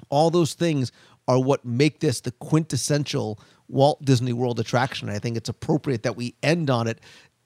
All 0.09 0.29
those 0.29 0.55
things 0.55 0.91
are 1.25 1.39
what 1.39 1.63
make 1.63 2.01
this 2.01 2.19
the 2.19 2.33
quintessential 2.33 3.39
Walt 3.69 4.03
Disney 4.03 4.33
World 4.33 4.59
attraction. 4.59 5.07
I 5.07 5.19
think 5.19 5.37
it's 5.37 5.47
appropriate 5.47 6.03
that 6.03 6.17
we 6.17 6.35
end 6.43 6.69
on 6.69 6.87
it 6.87 6.99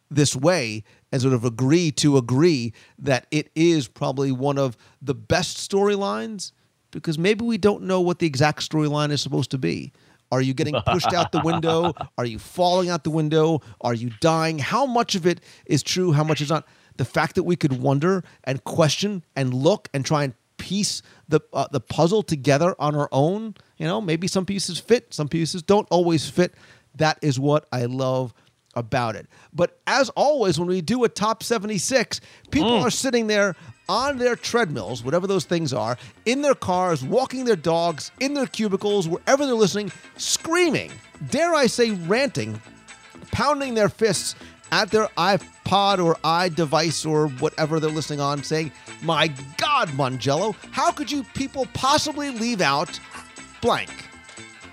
this 0.09 0.35
way 0.35 0.83
and 1.11 1.21
sort 1.21 1.35
of 1.35 1.45
agree 1.45 1.91
to 1.91 2.17
agree 2.17 2.73
that 2.97 3.27
it 3.29 3.51
is 3.53 3.87
probably 3.87 4.31
one 4.31 4.57
of 4.57 4.75
the 4.99 5.13
best 5.13 5.57
storylines 5.57 6.53
because 6.89 7.19
maybe 7.19 7.45
we 7.45 7.59
don't 7.59 7.83
know 7.83 8.01
what 8.01 8.17
the 8.17 8.25
exact 8.25 8.67
storyline 8.67 9.11
is 9.11 9.21
supposed 9.21 9.51
to 9.51 9.59
be. 9.59 9.93
Are 10.31 10.41
you 10.41 10.53
getting 10.53 10.75
pushed 10.87 11.13
out 11.13 11.31
the 11.31 11.41
window? 11.41 11.93
Are 12.17 12.25
you 12.25 12.39
falling 12.39 12.89
out 12.89 13.03
the 13.03 13.09
window? 13.09 13.61
Are 13.81 13.93
you 13.93 14.11
dying? 14.21 14.59
How 14.59 14.85
much 14.85 15.15
of 15.15 15.25
it 15.25 15.41
is 15.65 15.83
true? 15.83 16.11
How 16.11 16.23
much 16.23 16.41
is 16.41 16.49
not? 16.49 16.67
The 16.97 17.05
fact 17.05 17.35
that 17.35 17.43
we 17.43 17.55
could 17.55 17.73
wonder 17.81 18.23
and 18.43 18.63
question 18.63 19.23
and 19.35 19.53
look 19.53 19.89
and 19.93 20.05
try 20.05 20.23
and 20.23 20.33
piece 20.57 21.01
the 21.27 21.41
uh, 21.53 21.67
the 21.71 21.81
puzzle 21.81 22.23
together 22.23 22.75
on 22.79 22.95
our 22.95 23.09
own. 23.11 23.55
You 23.77 23.85
know, 23.87 24.01
maybe 24.01 24.27
some 24.27 24.45
pieces 24.45 24.79
fit, 24.79 25.13
some 25.13 25.27
pieces 25.27 25.61
don't 25.61 25.87
always 25.91 26.29
fit. 26.29 26.53
That 26.95 27.19
is 27.21 27.39
what 27.39 27.67
I 27.71 27.85
love 27.85 28.33
about 28.75 29.15
it. 29.15 29.27
But 29.53 29.79
as 29.87 30.09
always, 30.11 30.59
when 30.59 30.67
we 30.67 30.81
do 30.81 31.03
a 31.03 31.09
top 31.09 31.43
76, 31.43 32.19
people 32.51 32.73
are 32.73 32.89
sitting 32.89 33.27
there 33.27 33.55
on 33.87 34.17
their 34.17 34.35
treadmills, 34.35 35.03
whatever 35.03 35.27
those 35.27 35.45
things 35.45 35.73
are, 35.73 35.97
in 36.25 36.41
their 36.41 36.55
cars, 36.55 37.03
walking 37.03 37.45
their 37.45 37.55
dogs, 37.55 38.11
in 38.19 38.33
their 38.33 38.47
cubicles, 38.47 39.07
wherever 39.07 39.45
they're 39.45 39.55
listening, 39.55 39.91
screaming, 40.17 40.91
dare 41.29 41.53
I 41.53 41.67
say, 41.67 41.91
ranting, 41.91 42.59
pounding 43.31 43.73
their 43.73 43.89
fists 43.89 44.35
at 44.71 44.89
their 44.91 45.07
iPod 45.17 46.03
or 46.03 46.15
iDevice 46.23 47.09
or 47.09 47.27
whatever 47.27 47.79
they're 47.79 47.91
listening 47.91 48.19
on, 48.19 48.43
saying, 48.43 48.71
My 49.01 49.27
God, 49.57 49.89
Mongello, 49.89 50.55
how 50.71 50.91
could 50.91 51.11
you 51.11 51.23
people 51.35 51.67
possibly 51.73 52.29
leave 52.31 52.61
out 52.61 52.99
blank? 53.61 53.91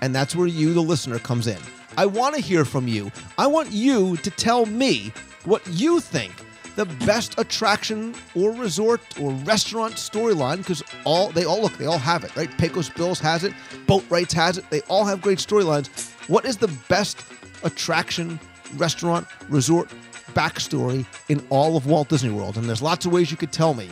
And 0.01 0.13
that's 0.13 0.35
where 0.35 0.47
you, 0.47 0.73
the 0.73 0.81
listener, 0.81 1.19
comes 1.19 1.47
in. 1.47 1.59
I 1.97 2.05
want 2.07 2.35
to 2.35 2.41
hear 2.41 2.65
from 2.65 2.87
you. 2.87 3.11
I 3.37 3.47
want 3.47 3.71
you 3.71 4.17
to 4.17 4.31
tell 4.31 4.65
me 4.65 5.13
what 5.45 5.65
you 5.67 5.99
think 5.99 6.33
the 6.75 6.85
best 7.05 7.37
attraction 7.37 8.15
or 8.35 8.51
resort 8.51 9.01
or 9.19 9.31
restaurant 9.31 9.95
storyline 9.95 10.57
because 10.57 10.83
all 11.05 11.29
they 11.29 11.45
all 11.45 11.61
look 11.61 11.73
they 11.77 11.85
all 11.85 11.97
have 11.97 12.23
it 12.23 12.35
right? 12.35 12.55
Pecos 12.57 12.89
bills 12.89 13.19
has 13.19 13.43
it 13.43 13.53
Boatwright's 13.87 14.33
has 14.33 14.57
it 14.57 14.69
they 14.69 14.81
all 14.81 15.05
have 15.05 15.21
great 15.21 15.39
storylines. 15.39 15.87
What 16.29 16.45
is 16.45 16.57
the 16.57 16.69
best 16.89 17.23
attraction 17.63 18.39
restaurant 18.75 19.27
resort 19.49 19.89
backstory 20.33 21.05
in 21.29 21.45
all 21.49 21.77
of 21.77 21.85
walt 21.85 22.09
disney 22.09 22.31
world? 22.31 22.57
And 22.57 22.67
there's 22.67 22.81
lots 22.81 23.05
of 23.05 23.11
ways 23.11 23.29
you 23.29 23.37
could 23.37 23.51
tell 23.51 23.73
me. 23.73 23.89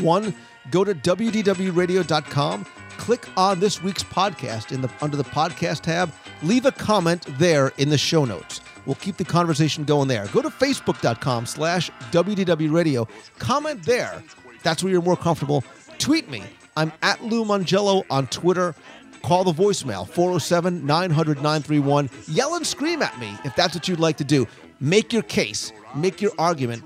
One, 0.00 0.34
go 0.70 0.84
to 0.84 0.94
wdwradio.com, 0.94 2.66
click 2.96 3.28
on 3.36 3.60
this 3.60 3.82
week's 3.82 4.02
podcast 4.02 4.72
in 4.72 4.80
the 4.80 4.90
under 5.00 5.16
the 5.16 5.24
podcast 5.24 5.82
tab, 5.82 6.12
leave 6.42 6.66
a 6.66 6.72
comment 6.72 7.26
there 7.38 7.72
in 7.78 7.88
the 7.88 7.98
show 7.98 8.24
notes. 8.24 8.60
We'll 8.88 8.94
keep 8.94 9.18
the 9.18 9.24
conversation 9.24 9.84
going 9.84 10.08
there. 10.08 10.26
Go 10.32 10.40
to 10.40 10.48
facebook.com 10.48 11.44
slash 11.44 11.90
wdwradio, 12.10 13.06
comment 13.38 13.82
there. 13.84 14.22
That's 14.62 14.82
where 14.82 14.90
you're 14.90 15.02
more 15.02 15.16
comfortable. 15.16 15.62
Tweet 15.98 16.30
me. 16.30 16.42
I'm 16.74 16.90
at 17.02 17.22
Lou 17.22 17.44
Mongello 17.44 18.04
on 18.08 18.28
Twitter. 18.28 18.74
Call 19.22 19.44
the 19.44 19.52
voicemail 19.52 20.08
407 20.08 20.86
900 20.86 21.36
931. 21.36 22.08
Yell 22.28 22.54
and 22.54 22.66
scream 22.66 23.02
at 23.02 23.18
me 23.20 23.36
if 23.44 23.54
that's 23.54 23.74
what 23.74 23.88
you'd 23.88 24.00
like 24.00 24.16
to 24.16 24.24
do. 24.24 24.46
Make 24.80 25.12
your 25.12 25.22
case, 25.22 25.70
make 25.94 26.22
your 26.22 26.32
argument 26.38 26.82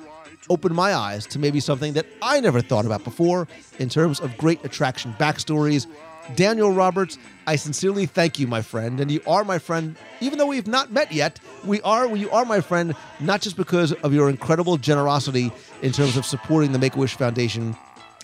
opened 0.51 0.74
my 0.74 0.95
eyes 0.95 1.24
to 1.27 1.39
maybe 1.39 1.61
something 1.61 1.93
that 1.93 2.07
I 2.20 2.41
never 2.41 2.61
thought 2.61 2.85
about 2.85 3.05
before 3.05 3.47
in 3.79 3.89
terms 3.89 4.19
of 4.19 4.37
great 4.37 4.65
attraction 4.65 5.15
backstories. 5.20 5.87
Daniel 6.36 6.70
Roberts, 6.70 7.19
I 7.47 7.57
sincerely 7.57 8.07
thank 8.07 8.39
you, 8.39 8.47
my 8.47 8.62
friend, 8.62 9.01
and 9.01 9.11
you 9.11 9.20
are 9.27 9.44
my 9.44 9.59
friend. 9.59 9.97
Even 10.20 10.39
though 10.39 10.47
we've 10.47 10.66
not 10.69 10.93
met 10.93 11.12
yet, 11.12 11.40
we 11.65 11.81
are. 11.82 12.15
You 12.16 12.31
are 12.31 12.44
my 12.44 12.61
friend, 12.61 12.94
not 13.20 13.40
just 13.40 13.57
because 13.57 13.93
of 13.93 14.15
your 14.15 14.31
incredible 14.31 14.77
generosity 14.77 15.51
in 15.82 15.93
terms 15.93 16.16
of 16.16 16.24
supporting 16.24 16.73
the 16.73 16.78
Make 16.78 16.94
a 16.94 16.99
Wish 16.99 17.15
Foundation, 17.16 17.77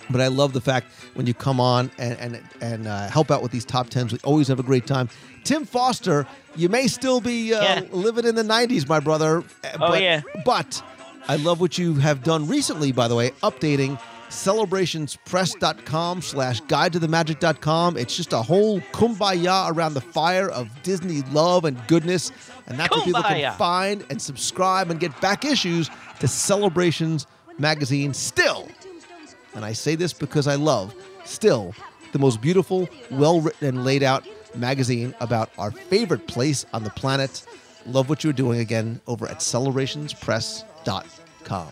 but 0.09 0.21
I 0.21 0.27
love 0.27 0.53
the 0.53 0.61
fact 0.61 0.87
when 1.13 1.27
you 1.27 1.33
come 1.33 1.59
on 1.59 1.91
and 1.97 2.17
and 2.19 2.41
and 2.61 2.87
uh, 2.87 3.09
help 3.09 3.29
out 3.31 3.41
with 3.43 3.51
these 3.51 3.65
top 3.65 3.89
tens. 3.89 4.13
We 4.13 4.19
always 4.23 4.47
have 4.47 4.59
a 4.59 4.63
great 4.63 4.87
time. 4.87 5.09
Tim 5.43 5.65
Foster, 5.65 6.25
you 6.55 6.69
may 6.69 6.87
still 6.87 7.19
be 7.21 7.53
uh, 7.53 7.61
Yeah. 7.61 7.81
living 7.91 8.25
in 8.25 8.35
the 8.35 8.43
'90s, 8.43 8.87
my 8.87 8.99
brother. 9.01 9.39
uh, 9.39 9.67
Oh, 9.75 9.77
but, 9.89 10.01
yeah. 10.01 10.21
But 10.45 10.81
I 11.27 11.35
love 11.35 11.59
what 11.59 11.77
you 11.77 11.95
have 11.95 12.23
done 12.23 12.47
recently, 12.47 12.91
by 12.93 13.07
the 13.09 13.15
way, 13.15 13.31
updating 13.43 13.99
celebrationspress.com 14.29 16.21
slash 16.21 16.61
guide 16.61 16.93
to 16.93 16.99
the 16.99 17.07
magic.com. 17.07 17.97
It's 17.97 18.15
just 18.15 18.31
a 18.33 18.41
whole 18.41 18.79
kumbaya 18.93 19.71
around 19.73 19.93
the 19.95 20.01
fire 20.01 20.49
of 20.49 20.69
Disney 20.83 21.21
love 21.31 21.65
and 21.65 21.81
goodness. 21.87 22.31
And 22.67 22.77
that's 22.79 22.95
where 22.95 23.03
people 23.05 23.23
can 23.23 23.37
Kumbaya. 23.37 23.55
find 23.55 24.05
and 24.09 24.21
subscribe 24.21 24.91
and 24.91 24.99
get 24.99 25.19
back 25.21 25.45
issues 25.45 25.89
to 26.19 26.27
Celebrations 26.27 27.25
magazine 27.57 28.13
still. 28.13 28.67
And 29.55 29.65
I 29.65 29.73
say 29.73 29.95
this 29.95 30.13
because 30.13 30.45
I 30.47 30.53
love 30.55 30.93
still 31.25 31.73
the 32.11 32.19
most 32.19 32.41
beautiful, 32.41 32.87
well 33.11 33.41
written, 33.41 33.67
and 33.67 33.83
laid 33.83 34.03
out 34.03 34.27
magazine 34.55 35.13
about 35.19 35.49
our 35.57 35.71
favorite 35.71 36.27
place 36.27 36.65
on 36.73 36.83
the 36.83 36.89
planet. 36.91 37.43
Love 37.85 38.09
what 38.09 38.23
you're 38.23 38.33
doing 38.33 38.59
again 38.59 38.99
over 39.07 39.27
at 39.27 39.37
celebrationspress.com. 39.39 41.67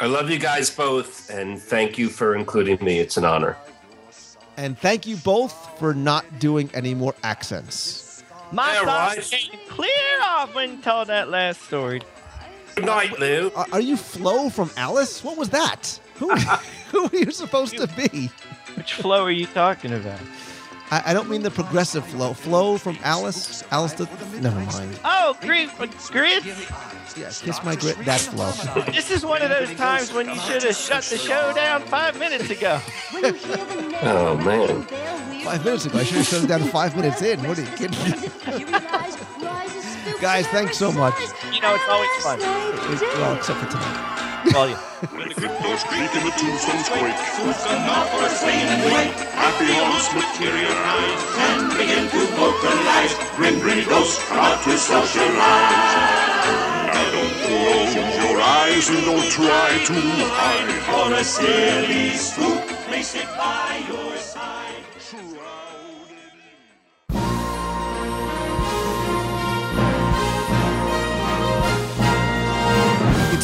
I 0.00 0.06
love 0.06 0.28
you 0.30 0.38
guys 0.38 0.70
both, 0.70 1.30
and 1.30 1.60
thank 1.60 1.98
you 1.98 2.08
for 2.08 2.34
including 2.34 2.78
me. 2.84 2.98
It's 2.98 3.16
an 3.16 3.24
honor. 3.24 3.56
And 4.56 4.78
thank 4.78 5.06
you 5.06 5.16
both 5.16 5.78
for 5.78 5.94
not 5.94 6.38
doing 6.38 6.70
any 6.74 6.94
more 6.94 7.14
accents. 7.22 8.22
My 8.52 8.74
Yeah, 8.74 8.84
thoughts 8.84 9.32
right. 9.32 9.40
came 9.40 9.60
clear 9.68 10.20
off 10.22 10.54
when 10.54 10.72
you 10.72 10.82
told 10.82 11.08
that 11.08 11.28
last 11.28 11.62
story. 11.62 12.02
Good 12.74 12.86
night, 12.86 13.18
Lou. 13.18 13.50
Are, 13.56 13.66
are 13.72 13.80
you 13.80 13.96
Flo 13.96 14.48
from 14.50 14.70
Alice? 14.76 15.22
What 15.24 15.36
was 15.36 15.50
that? 15.50 15.98
Who, 16.16 16.34
who 16.90 17.04
are 17.06 17.16
you 17.16 17.30
supposed 17.30 17.76
to 17.78 17.86
be? 17.88 18.30
Which 18.76 18.94
Flo 18.94 19.24
are 19.24 19.30
you 19.30 19.46
talking 19.46 19.92
about? 19.92 20.20
I, 20.90 21.02
I 21.06 21.14
don't 21.14 21.28
mean 21.30 21.42
the 21.42 21.50
progressive 21.50 22.06
Flo. 22.06 22.34
Flo 22.34 22.76
from 22.78 22.98
Alice? 23.02 23.64
Alice, 23.70 23.94
the, 23.94 24.06
never 24.40 24.60
mind. 24.60 24.98
Oh, 25.04 25.36
grief, 25.40 25.76
grits. 26.10 26.46
Yeah, 27.16 27.28
kiss 27.28 27.62
my 27.64 27.74
grit. 27.76 27.96
That's 28.04 28.26
Flo. 28.26 28.50
This 28.92 29.10
is 29.10 29.24
one 29.24 29.42
of 29.42 29.48
those 29.48 29.74
times 29.74 30.12
when 30.12 30.28
you 30.28 30.36
should 30.40 30.62
have 30.62 30.76
shut 30.76 31.04
the 31.04 31.16
show 31.18 31.52
down 31.54 31.82
five 31.82 32.18
minutes 32.18 32.50
ago. 32.50 32.80
Oh, 34.02 34.36
man. 34.44 34.82
Five 35.44 35.64
minutes 35.64 35.86
ago. 35.86 35.98
I 35.98 36.04
should 36.04 36.18
have 36.18 36.26
shut 36.26 36.44
it 36.44 36.46
down 36.48 36.62
five 36.68 36.96
minutes 36.96 37.22
in. 37.22 37.40
What 37.46 37.58
are 37.58 37.62
you 37.62 37.68
kidding 37.76 37.98
me? 38.04 38.10
Guys, 40.20 40.46
thanks 40.48 40.76
so 40.78 40.92
much. 40.92 41.14
You 41.52 41.60
know, 41.60 41.74
it's 41.74 41.88
always 41.88 42.10
fun. 42.22 42.38
Well, 42.40 43.36
except 43.36 43.58
for 43.60 43.70
tonight. 43.70 44.33
Call 44.52 44.68
you. 44.68 44.76
When 45.14 45.28
the 45.28 45.34
cryptos 45.34 45.84
creak 45.88 46.10
and 46.14 46.24
the 46.26 46.34
tombstones 46.36 46.88
quake, 46.88 47.20
who's 47.38 47.60
gonna 47.64 47.92
offer 47.92 48.24
a 48.24 48.30
swing 48.30 48.66
and 48.68 48.82
wake? 48.92 49.16
Happy 49.32 49.68
homes 49.72 50.06
materialize 50.12 51.22
and 51.46 51.70
begin 51.76 52.04
to 52.10 52.20
vocalize. 52.36 53.14
Grim, 53.36 53.56
grinny 53.60 53.86
ghosts 53.88 54.22
come 54.28 54.38
out 54.38 54.62
to 54.64 54.76
socialize. 54.76 55.34
Now 56.92 57.06
don't 57.14 57.34
close 57.44 57.92
your 57.94 58.40
eyes 58.40 58.88
and 58.90 59.02
don't 59.04 59.28
try 59.30 59.70
to 59.88 59.94
hide. 60.34 60.70
For 60.88 61.14
a 61.14 61.24
silly 61.24 62.10
spook 62.10 62.64
may 62.90 63.02
sit 63.02 63.26
by 63.36 63.82
your 63.88 64.16
side. 64.16 64.84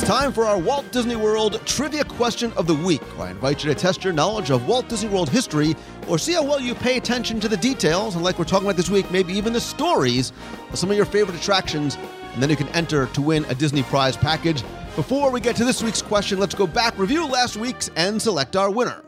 It's 0.00 0.08
time 0.08 0.32
for 0.32 0.46
our 0.46 0.56
Walt 0.58 0.90
Disney 0.92 1.14
World 1.14 1.60
Trivia 1.66 2.04
Question 2.04 2.54
of 2.54 2.66
the 2.66 2.74
Week, 2.74 3.02
I 3.18 3.30
invite 3.30 3.62
you 3.62 3.68
to 3.74 3.78
test 3.78 4.02
your 4.02 4.14
knowledge 4.14 4.50
of 4.50 4.66
Walt 4.66 4.88
Disney 4.88 5.10
World 5.10 5.28
history 5.28 5.76
or 6.08 6.18
see 6.18 6.32
how 6.32 6.42
well 6.42 6.58
you 6.58 6.74
pay 6.74 6.96
attention 6.96 7.38
to 7.38 7.48
the 7.48 7.56
details, 7.58 8.14
and 8.14 8.24
like 8.24 8.38
we're 8.38 8.46
talking 8.46 8.66
about 8.66 8.78
this 8.78 8.88
week, 8.88 9.10
maybe 9.10 9.34
even 9.34 9.52
the 9.52 9.60
stories 9.60 10.32
of 10.70 10.78
some 10.78 10.90
of 10.90 10.96
your 10.96 11.04
favorite 11.04 11.36
attractions, 11.36 11.98
and 12.32 12.42
then 12.42 12.48
you 12.48 12.56
can 12.56 12.68
enter 12.68 13.08
to 13.08 13.20
win 13.20 13.44
a 13.50 13.54
Disney 13.54 13.82
prize 13.82 14.16
package. 14.16 14.62
Before 14.96 15.30
we 15.30 15.38
get 15.38 15.54
to 15.56 15.66
this 15.66 15.82
week's 15.82 16.00
question, 16.00 16.38
let's 16.38 16.54
go 16.54 16.66
back, 16.66 16.98
review 16.98 17.26
last 17.26 17.58
week's, 17.58 17.90
and 17.94 18.22
select 18.22 18.56
our 18.56 18.70
winner. 18.70 19.04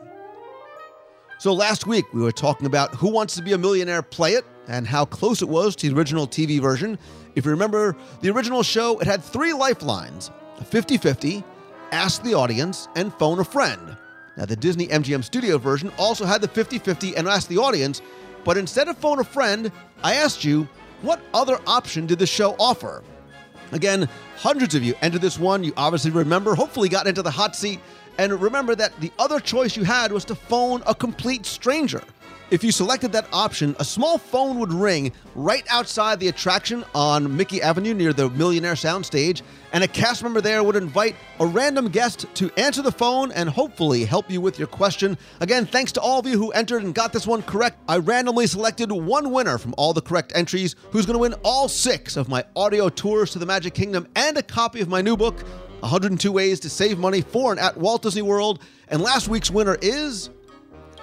So 1.39 1.55
last 1.55 1.87
week 1.87 2.05
we 2.13 2.21
were 2.21 2.31
talking 2.31 2.67
about 2.67 2.93
Who 2.93 3.09
Wants 3.09 3.33
to 3.37 3.41
Be 3.41 3.53
a 3.53 3.57
Millionaire 3.57 4.03
Play 4.03 4.33
It 4.33 4.45
and 4.67 4.85
how 4.85 5.05
close 5.05 5.41
it 5.41 5.49
was 5.49 5.75
to 5.77 5.89
the 5.89 5.97
original 5.97 6.27
TV 6.27 6.61
version. 6.61 6.99
If 7.33 7.45
you 7.45 7.51
remember 7.51 7.97
the 8.21 8.29
original 8.29 8.61
show, 8.61 8.99
it 8.99 9.07
had 9.07 9.23
three 9.23 9.53
lifelines 9.53 10.29
50 10.61 10.97
50, 10.97 11.43
Ask 11.91 12.23
the 12.23 12.33
Audience, 12.33 12.87
and 12.95 13.13
Phone 13.13 13.39
a 13.39 13.43
Friend. 13.43 13.97
Now, 14.35 14.45
the 14.45 14.55
Disney 14.55 14.87
MGM 14.87 15.23
Studio 15.23 15.57
version 15.57 15.91
also 15.97 16.25
had 16.25 16.41
the 16.41 16.47
50 16.47 16.79
50 16.79 17.15
and 17.15 17.27
Ask 17.27 17.47
the 17.47 17.57
Audience, 17.57 18.01
but 18.43 18.57
instead 18.57 18.87
of 18.87 18.97
Phone 18.97 19.19
a 19.19 19.23
Friend, 19.23 19.71
I 20.03 20.15
asked 20.15 20.43
you, 20.43 20.67
what 21.01 21.21
other 21.33 21.59
option 21.67 22.07
did 22.07 22.19
the 22.19 22.27
show 22.27 22.55
offer? 22.59 23.03
Again, 23.71 24.07
hundreds 24.37 24.75
of 24.75 24.83
you 24.83 24.93
entered 25.01 25.21
this 25.21 25.39
one. 25.39 25.63
You 25.63 25.73
obviously 25.75 26.11
remember, 26.11 26.55
hopefully, 26.55 26.89
got 26.89 27.07
into 27.07 27.21
the 27.21 27.31
hot 27.31 27.55
seat. 27.55 27.79
And 28.17 28.31
remember 28.39 28.75
that 28.75 28.97
the 29.01 29.11
other 29.17 29.39
choice 29.39 29.75
you 29.75 29.83
had 29.83 30.11
was 30.11 30.23
to 30.25 30.35
phone 30.35 30.83
a 30.85 30.93
complete 30.93 31.45
stranger. 31.45 32.03
If 32.53 32.63
you 32.63 32.71
selected 32.71 33.11
that 33.13 33.25
option, 33.33 33.75
a 33.79 33.83
small 33.83 34.19
phone 34.19 34.59
would 34.59 34.71
ring 34.71 35.11
right 35.33 35.65
outside 35.71 36.19
the 36.19 36.27
attraction 36.27 36.85
on 36.93 37.35
Mickey 37.35 37.63
Avenue 37.63 37.95
near 37.95 38.13
the 38.13 38.29
Millionaire 38.29 38.75
Soundstage, 38.75 39.41
and 39.71 39.83
a 39.83 39.87
cast 39.87 40.21
member 40.21 40.39
there 40.39 40.63
would 40.63 40.75
invite 40.75 41.15
a 41.39 41.47
random 41.47 41.89
guest 41.89 42.27
to 42.35 42.51
answer 42.55 42.83
the 42.83 42.91
phone 42.91 43.31
and 43.31 43.49
hopefully 43.49 44.05
help 44.05 44.29
you 44.29 44.39
with 44.39 44.59
your 44.59 44.67
question. 44.67 45.17
Again, 45.39 45.65
thanks 45.65 45.91
to 45.93 46.01
all 46.01 46.19
of 46.19 46.27
you 46.27 46.37
who 46.37 46.51
entered 46.51 46.83
and 46.83 46.93
got 46.93 47.11
this 47.11 47.25
one 47.25 47.41
correct. 47.41 47.79
I 47.87 47.97
randomly 47.97 48.45
selected 48.45 48.91
one 48.91 49.31
winner 49.31 49.57
from 49.57 49.73
all 49.75 49.93
the 49.93 50.01
correct 50.01 50.31
entries 50.35 50.75
who's 50.91 51.07
going 51.07 51.15
to 51.15 51.21
win 51.21 51.33
all 51.43 51.67
six 51.67 52.15
of 52.15 52.29
my 52.29 52.45
audio 52.55 52.87
tours 52.87 53.31
to 53.31 53.39
the 53.39 53.47
Magic 53.47 53.73
Kingdom 53.73 54.07
and 54.15 54.37
a 54.37 54.43
copy 54.43 54.79
of 54.79 54.87
my 54.87 55.01
new 55.01 55.17
book, 55.17 55.39
102 55.79 56.31
Ways 56.31 56.59
to 56.59 56.69
Save 56.69 56.99
Money 56.99 57.21
for 57.21 57.49
and 57.49 57.59
at 57.59 57.75
Walt 57.77 58.03
Disney 58.03 58.21
World. 58.21 58.61
And 58.89 59.01
last 59.01 59.27
week's 59.27 59.49
winner 59.49 59.75
is 59.81 60.29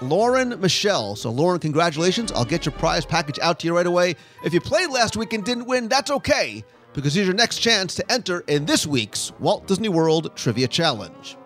Lauren 0.01 0.61
Michelle. 0.61 1.15
So, 1.17 1.31
Lauren, 1.31 1.61
congratulations. 1.61 2.33
I'll 2.33 2.45
get 2.45 2.65
your 2.65 2.73
prize 2.73 3.05
package 3.05 3.39
out 3.41 3.61
to 3.61 3.67
you 3.67 3.77
right 3.77 3.87
away. 3.87 4.17
If 4.45 4.55
you 4.55 4.61
played 4.61 4.91
last 4.91 5.17
week 5.17 5.33
and 5.33 5.45
didn't 5.45 5.67
win, 5.67 5.89
that's 5.89 6.11
okay, 6.11 6.65
because 6.95 7.15
here's 7.15 7.27
your 7.27 7.37
next 7.37 7.59
chance 7.59 7.95
to 7.97 8.13
enter 8.13 8.41
in 8.49 8.65
this 8.65 8.87
week's 8.87 9.33
Walt 9.41 9.67
Disney 9.67 9.89
World 9.89 10.35
Trivia 10.37 10.69
Challenge. 10.69 11.37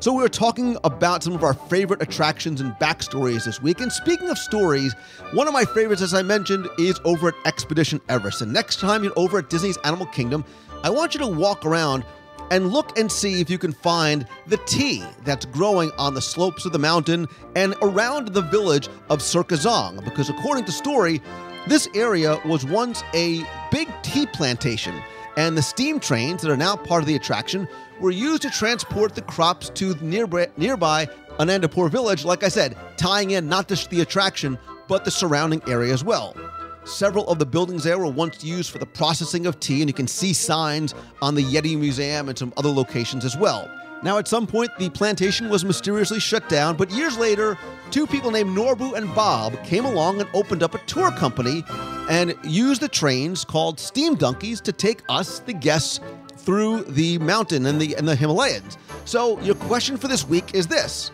So, 0.00 0.12
we 0.12 0.22
were 0.22 0.28
talking 0.28 0.76
about 0.84 1.22
some 1.22 1.34
of 1.34 1.44
our 1.44 1.54
favorite 1.54 2.02
attractions 2.02 2.60
and 2.60 2.72
backstories 2.74 3.44
this 3.44 3.60
week. 3.62 3.80
And 3.80 3.92
speaking 3.92 4.28
of 4.28 4.38
stories, 4.38 4.94
one 5.32 5.46
of 5.46 5.52
my 5.52 5.64
favorites, 5.64 6.02
as 6.02 6.14
I 6.14 6.22
mentioned, 6.22 6.68
is 6.78 6.98
over 7.04 7.28
at 7.28 7.34
Expedition 7.44 8.00
Everest. 8.08 8.42
And 8.42 8.52
next 8.52 8.80
time 8.80 9.04
you're 9.04 9.18
over 9.18 9.38
at 9.38 9.50
Disney's 9.50 9.78
Animal 9.78 10.06
Kingdom, 10.06 10.44
I 10.82 10.90
want 10.90 11.14
you 11.14 11.20
to 11.20 11.26
walk 11.26 11.64
around 11.64 12.04
and 12.50 12.72
look 12.72 12.98
and 12.98 13.10
see 13.10 13.40
if 13.40 13.48
you 13.48 13.58
can 13.58 13.72
find 13.72 14.26
the 14.46 14.56
tea 14.58 15.04
that's 15.24 15.46
growing 15.46 15.90
on 15.98 16.14
the 16.14 16.22
slopes 16.22 16.64
of 16.64 16.72
the 16.72 16.78
mountain 16.78 17.28
and 17.56 17.74
around 17.82 18.28
the 18.28 18.42
village 18.42 18.88
of 19.10 19.20
Serka 19.20 19.56
Zong. 19.56 20.04
Because 20.04 20.28
according 20.28 20.64
to 20.64 20.72
story, 20.72 21.20
this 21.66 21.88
area 21.94 22.40
was 22.44 22.66
once 22.66 23.02
a 23.14 23.42
big 23.70 23.88
tea 24.02 24.26
plantation, 24.26 24.94
and 25.36 25.56
the 25.56 25.62
steam 25.62 25.98
trains 25.98 26.42
that 26.42 26.50
are 26.50 26.56
now 26.56 26.76
part 26.76 27.02
of 27.02 27.06
the 27.06 27.16
attraction 27.16 27.66
were 28.00 28.10
used 28.10 28.42
to 28.42 28.50
transport 28.50 29.14
the 29.14 29.22
crops 29.22 29.70
to 29.70 29.94
nearby, 30.02 30.48
nearby 30.56 31.08
Anandapur 31.38 31.90
village, 31.90 32.24
like 32.24 32.44
I 32.44 32.48
said, 32.48 32.76
tying 32.96 33.32
in 33.32 33.48
not 33.48 33.68
just 33.68 33.90
the 33.90 34.02
attraction, 34.02 34.58
but 34.88 35.04
the 35.04 35.10
surrounding 35.10 35.62
area 35.66 35.92
as 35.92 36.04
well. 36.04 36.36
Several 36.84 37.26
of 37.28 37.38
the 37.38 37.46
buildings 37.46 37.84
there 37.84 37.98
were 37.98 38.08
once 38.08 38.44
used 38.44 38.70
for 38.70 38.76
the 38.76 38.84
processing 38.84 39.46
of 39.46 39.58
tea, 39.58 39.80
and 39.80 39.88
you 39.88 39.94
can 39.94 40.06
see 40.06 40.34
signs 40.34 40.94
on 41.22 41.34
the 41.34 41.42
Yeti 41.42 41.78
Museum 41.78 42.28
and 42.28 42.38
some 42.38 42.52
other 42.58 42.68
locations 42.68 43.24
as 43.24 43.36
well. 43.38 43.70
Now, 44.02 44.18
at 44.18 44.28
some 44.28 44.46
point, 44.46 44.70
the 44.78 44.90
plantation 44.90 45.48
was 45.48 45.64
mysteriously 45.64 46.20
shut 46.20 46.46
down, 46.50 46.76
but 46.76 46.90
years 46.90 47.16
later, 47.16 47.56
two 47.90 48.06
people 48.06 48.30
named 48.30 48.54
Norbu 48.54 48.98
and 48.98 49.12
Bob 49.14 49.56
came 49.64 49.86
along 49.86 50.20
and 50.20 50.28
opened 50.34 50.62
up 50.62 50.74
a 50.74 50.78
tour 50.80 51.10
company 51.12 51.64
and 52.10 52.34
used 52.44 52.82
the 52.82 52.88
trains 52.88 53.46
called 53.46 53.80
steam 53.80 54.14
donkeys 54.14 54.60
to 54.60 54.72
take 54.72 55.00
us, 55.08 55.38
the 55.38 55.54
guests, 55.54 56.00
through 56.36 56.82
the 56.82 57.16
mountain 57.18 57.64
and 57.64 57.80
the, 57.80 57.94
and 57.94 58.06
the 58.06 58.14
Himalayas. 58.14 58.76
So, 59.06 59.40
your 59.40 59.54
question 59.54 59.96
for 59.96 60.08
this 60.08 60.28
week 60.28 60.54
is 60.54 60.66
this 60.66 61.08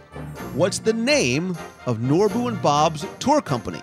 What's 0.55 0.81
the 0.81 0.93
name 0.93 1.57
of 1.87 1.99
Norbu 1.99 2.49
and 2.49 2.61
Bob's 2.61 3.07
tour 3.21 3.41
company? 3.41 3.83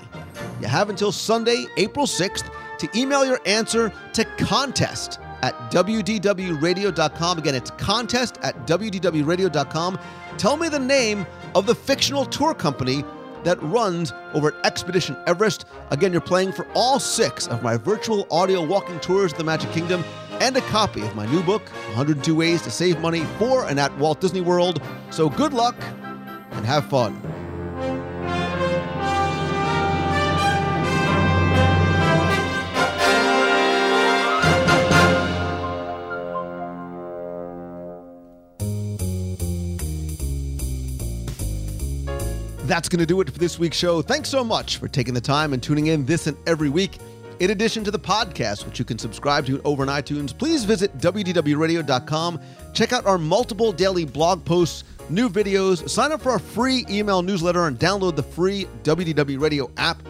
You 0.61 0.67
have 0.67 0.89
until 0.89 1.11
Sunday, 1.11 1.65
April 1.77 2.05
6th 2.05 2.49
to 2.79 2.89
email 2.95 3.25
your 3.25 3.39
answer 3.45 3.91
to 4.13 4.25
contest 4.37 5.19
at 5.41 5.53
wdwradio.com. 5.71 7.37
Again, 7.37 7.55
it's 7.55 7.71
contest 7.71 8.37
at 8.41 8.55
wdwradio.com. 8.67 9.99
Tell 10.37 10.57
me 10.57 10.69
the 10.69 10.79
name 10.79 11.25
of 11.55 11.65
the 11.65 11.75
fictional 11.75 12.25
tour 12.25 12.53
company 12.53 13.03
that 13.43 13.61
runs 13.61 14.13
over 14.33 14.53
at 14.53 14.65
Expedition 14.65 15.15
Everest. 15.27 15.65
Again, 15.91 16.11
you're 16.11 16.21
playing 16.21 16.51
for 16.51 16.67
all 16.73 16.99
six 16.99 17.47
of 17.47 17.63
my 17.63 17.77
virtual 17.77 18.27
audio 18.31 18.63
walking 18.63 18.99
tours 18.99 19.31
of 19.31 19.37
the 19.37 19.43
Magic 19.43 19.71
Kingdom 19.71 20.03
and 20.39 20.55
a 20.57 20.61
copy 20.61 21.01
of 21.01 21.15
my 21.15 21.25
new 21.27 21.41
book, 21.43 21.63
102 21.89 22.35
Ways 22.35 22.61
to 22.63 22.71
Save 22.71 22.99
Money 22.99 23.23
for 23.39 23.65
and 23.65 23.79
at 23.79 23.95
Walt 23.97 24.21
Disney 24.21 24.41
World. 24.41 24.81
So 25.11 25.29
good 25.29 25.53
luck 25.53 25.75
and 26.51 26.65
have 26.65 26.89
fun. 26.89 27.36
That's 42.67 42.89
going 42.89 42.99
to 42.99 43.05
do 43.05 43.21
it 43.21 43.29
for 43.29 43.39
this 43.39 43.57
week's 43.57 43.77
show. 43.77 44.01
Thanks 44.01 44.27
so 44.27 44.43
much 44.43 44.75
for 44.75 44.89
taking 44.89 45.13
the 45.13 45.21
time 45.21 45.53
and 45.53 45.63
tuning 45.63 45.87
in 45.87 46.05
this 46.05 46.27
and 46.27 46.35
every 46.45 46.67
week. 46.67 46.97
In 47.39 47.51
addition 47.51 47.81
to 47.85 47.91
the 47.91 47.99
podcast, 47.99 48.65
which 48.65 48.77
you 48.77 48.83
can 48.83 48.99
subscribe 48.99 49.45
to 49.45 49.61
over 49.63 49.83
on 49.83 49.87
iTunes, 49.87 50.37
please 50.37 50.65
visit 50.65 50.95
wdwradio.com. 50.97 52.41
Check 52.73 52.91
out 52.91 53.05
our 53.05 53.17
multiple 53.17 53.71
daily 53.71 54.03
blog 54.03 54.43
posts, 54.43 54.83
new 55.09 55.29
videos, 55.29 55.89
sign 55.89 56.11
up 56.11 56.21
for 56.21 56.31
our 56.31 56.39
free 56.39 56.85
email 56.89 57.21
newsletter, 57.21 57.67
and 57.67 57.79
download 57.79 58.17
the 58.17 58.23
free 58.23 58.67
WDW 58.83 59.39
Radio 59.39 59.71
app. 59.77 60.01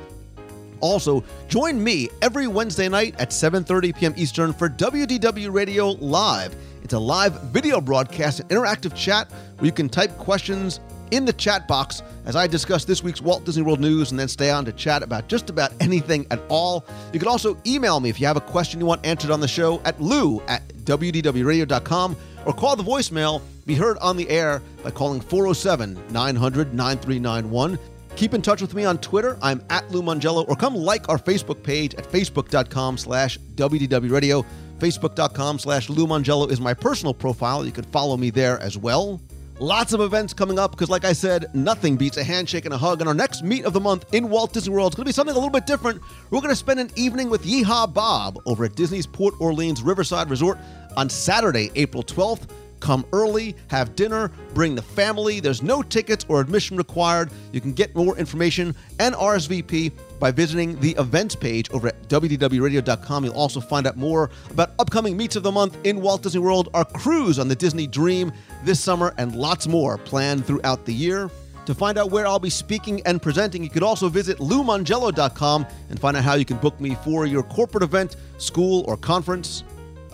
Also, 0.80 1.24
join 1.50 1.84
me 1.84 2.10
every 2.24 2.48
Wednesday 2.48 2.90
night 2.90 3.14
at 3.20 3.30
7:30 3.30 3.96
p.m. 3.96 4.14
Eastern 4.18 4.52
for 4.52 4.68
WDW 4.68 5.54
Radio 5.54 5.90
Live. 5.90 6.56
It's 6.82 6.96
a 6.96 7.00
live 7.00 7.40
video 7.52 7.80
broadcast 7.80 8.40
and 8.40 8.50
interactive 8.50 8.96
chat 8.96 9.32
where 9.58 9.68
you 9.68 9.72
can 9.72 9.90
type 9.90 10.18
questions 10.18 10.80
in 11.12 11.26
the 11.26 11.34
chat 11.34 11.68
box 11.68 12.02
as 12.26 12.36
I 12.36 12.48
discuss 12.48 12.86
this 12.86 13.04
week's 13.04 13.22
Walt 13.22 13.46
Disney 13.46 13.64
World 13.64 13.80
news 13.80 14.12
and 14.12 14.20
then 14.20 14.28
stay 14.28 14.50
on 14.50 14.66
to 14.66 14.72
chat 14.72 15.04
about 15.04 15.28
just 15.28 15.50
about 15.50 15.72
anything 15.80 16.26
at 16.32 16.40
all. 16.50 16.86
You 17.14 17.20
can 17.20 17.28
also 17.28 17.58
email 17.66 18.00
me 18.00 18.10
if 18.10 18.20
you 18.20 18.28
have 18.28 18.38
a 18.38 18.42
question 18.42 18.80
you 18.80 18.86
want 18.86 19.06
answered 19.06 19.32
on 19.32 19.40
the 19.40 19.48
show 19.48 19.82
at 19.86 20.00
lou 20.02 20.42
at 20.48 20.68
wdwradio.com 20.70 22.16
or 22.46 22.54
call 22.54 22.76
the 22.76 22.84
voicemail, 22.84 23.42
be 23.66 23.76
heard 23.76 23.98
on 24.00 24.18
the 24.18 24.30
air 24.30 24.62
by 24.84 24.92
calling 24.92 25.20
407 25.20 26.00
900 26.12 26.74
9391. 26.74 27.78
Keep 28.16 28.34
in 28.34 28.42
touch 28.42 28.62
with 28.62 28.74
me 28.74 28.84
on 28.84 28.98
Twitter. 28.98 29.38
I'm 29.44 29.64
at 29.70 29.92
Lou 29.92 30.02
Mongello, 30.02 30.48
or 30.48 30.56
come 30.56 30.74
like 30.74 31.08
our 31.08 31.20
Facebook 31.20 31.62
page 31.62 31.94
at 31.96 32.06
facebook.com 32.06 32.98
slash 32.98 33.38
wdwradio. 33.56 34.44
Facebook.com 34.80 35.60
slash 35.60 35.90
Lou 35.90 36.08
Mongello 36.08 36.50
is 36.50 36.60
my 36.60 36.74
personal 36.74 37.14
profile. 37.14 37.64
You 37.64 37.72
can 37.72 37.84
follow 37.84 38.18
me 38.18 38.32
there 38.32 38.60
as 38.60 38.76
well. 38.76 39.22
Lots 39.60 39.92
of 39.92 40.02
events 40.02 40.36
coming 40.36 40.60
up 40.60 40.70
because, 40.70 40.88
like 40.88 41.04
I 41.04 41.14
said, 41.14 41.48
nothing 41.56 41.98
beats 41.98 42.18
a 42.18 42.24
handshake 42.24 42.66
and 42.66 42.74
a 42.76 42.78
hug. 42.78 43.02
And 43.02 43.08
our 43.08 43.16
next 43.16 43.44
meet 43.44 43.66
of 43.66 43.74
the 43.74 43.80
month 43.80 44.06
in 44.14 44.30
Walt 44.30 44.54
Disney 44.54 44.72
World 44.72 44.92
is 44.92 44.96
going 44.96 45.06
to 45.06 45.10
be 45.10 45.14
something 45.14 45.36
a 45.36 45.40
little 45.40 45.50
bit 45.50 45.66
different. 45.66 46.00
We're 46.30 46.42
going 46.42 46.52
to 46.52 46.56
spend 46.56 46.80
an 46.80 46.92
evening 46.96 47.28
with 47.28 47.44
Yeehaw 47.44 47.92
Bob 47.92 48.40
over 48.46 48.66
at 48.66 48.76
Disney's 48.76 49.08
Port 49.08 49.34
Orleans 49.40 49.82
Riverside 49.82 50.30
Resort 50.30 50.60
on 50.96 51.10
Saturday, 51.10 51.72
April 51.74 52.04
12th. 52.04 52.48
Come 52.80 53.06
early, 53.14 53.56
have 53.68 53.96
dinner, 53.96 54.30
bring 54.54 54.76
the 54.76 54.82
family. 54.82 55.40
There's 55.40 55.62
no 55.62 55.82
tickets 55.82 56.26
or 56.28 56.42
admission 56.42 56.78
required. 56.78 57.32
You 57.52 57.62
can 57.62 57.74
get 57.74 57.96
more 57.96 58.18
information 58.18 58.76
and 59.00 59.16
RSVP 59.16 59.92
by 60.20 60.32
visiting 60.32 60.80
the 60.80 60.92
events 60.98 61.36
page 61.36 61.70
over 61.72 61.88
at 61.88 62.08
WDWRadio.com. 62.10 63.26
You'll 63.26 63.34
also 63.34 63.60
find 63.60 63.88
out 63.88 63.98
more 63.98 64.30
about 64.50 64.72
upcoming 64.80 65.16
meets 65.16 65.36
of 65.36 65.44
the 65.44 65.52
month 65.52 65.78
in 65.84 66.02
Walt 66.02 66.24
Disney 66.24 66.42
World, 66.42 66.70
our 66.74 66.86
cruise 66.86 67.40
on 67.40 67.48
the 67.48 67.56
Disney 67.56 67.88
Dream 67.88 68.32
this 68.64 68.80
summer, 68.80 69.14
and 69.18 69.36
lots 69.36 69.68
more 69.68 69.98
planned 69.98 70.46
throughout 70.46 70.86
the 70.86 70.94
year. 70.94 71.30
To 71.68 71.76
find 71.76 71.98
out 71.98 72.12
where 72.12 72.26
I'll 72.26 72.40
be 72.40 72.50
speaking 72.50 73.02
and 73.06 73.22
presenting, 73.22 73.62
you 73.62 73.70
could 73.70 73.84
also 73.84 74.08
visit 74.08 74.38
LouMongello.com 74.38 75.68
and 75.90 76.00
find 76.00 76.16
out 76.16 76.24
how 76.24 76.36
you 76.36 76.46
can 76.46 76.56
book 76.58 76.80
me 76.80 76.96
for 77.04 77.26
your 77.26 77.44
corporate 77.44 77.84
event, 77.84 78.16
school, 78.38 78.86
or 78.88 78.96
conference. 78.96 79.66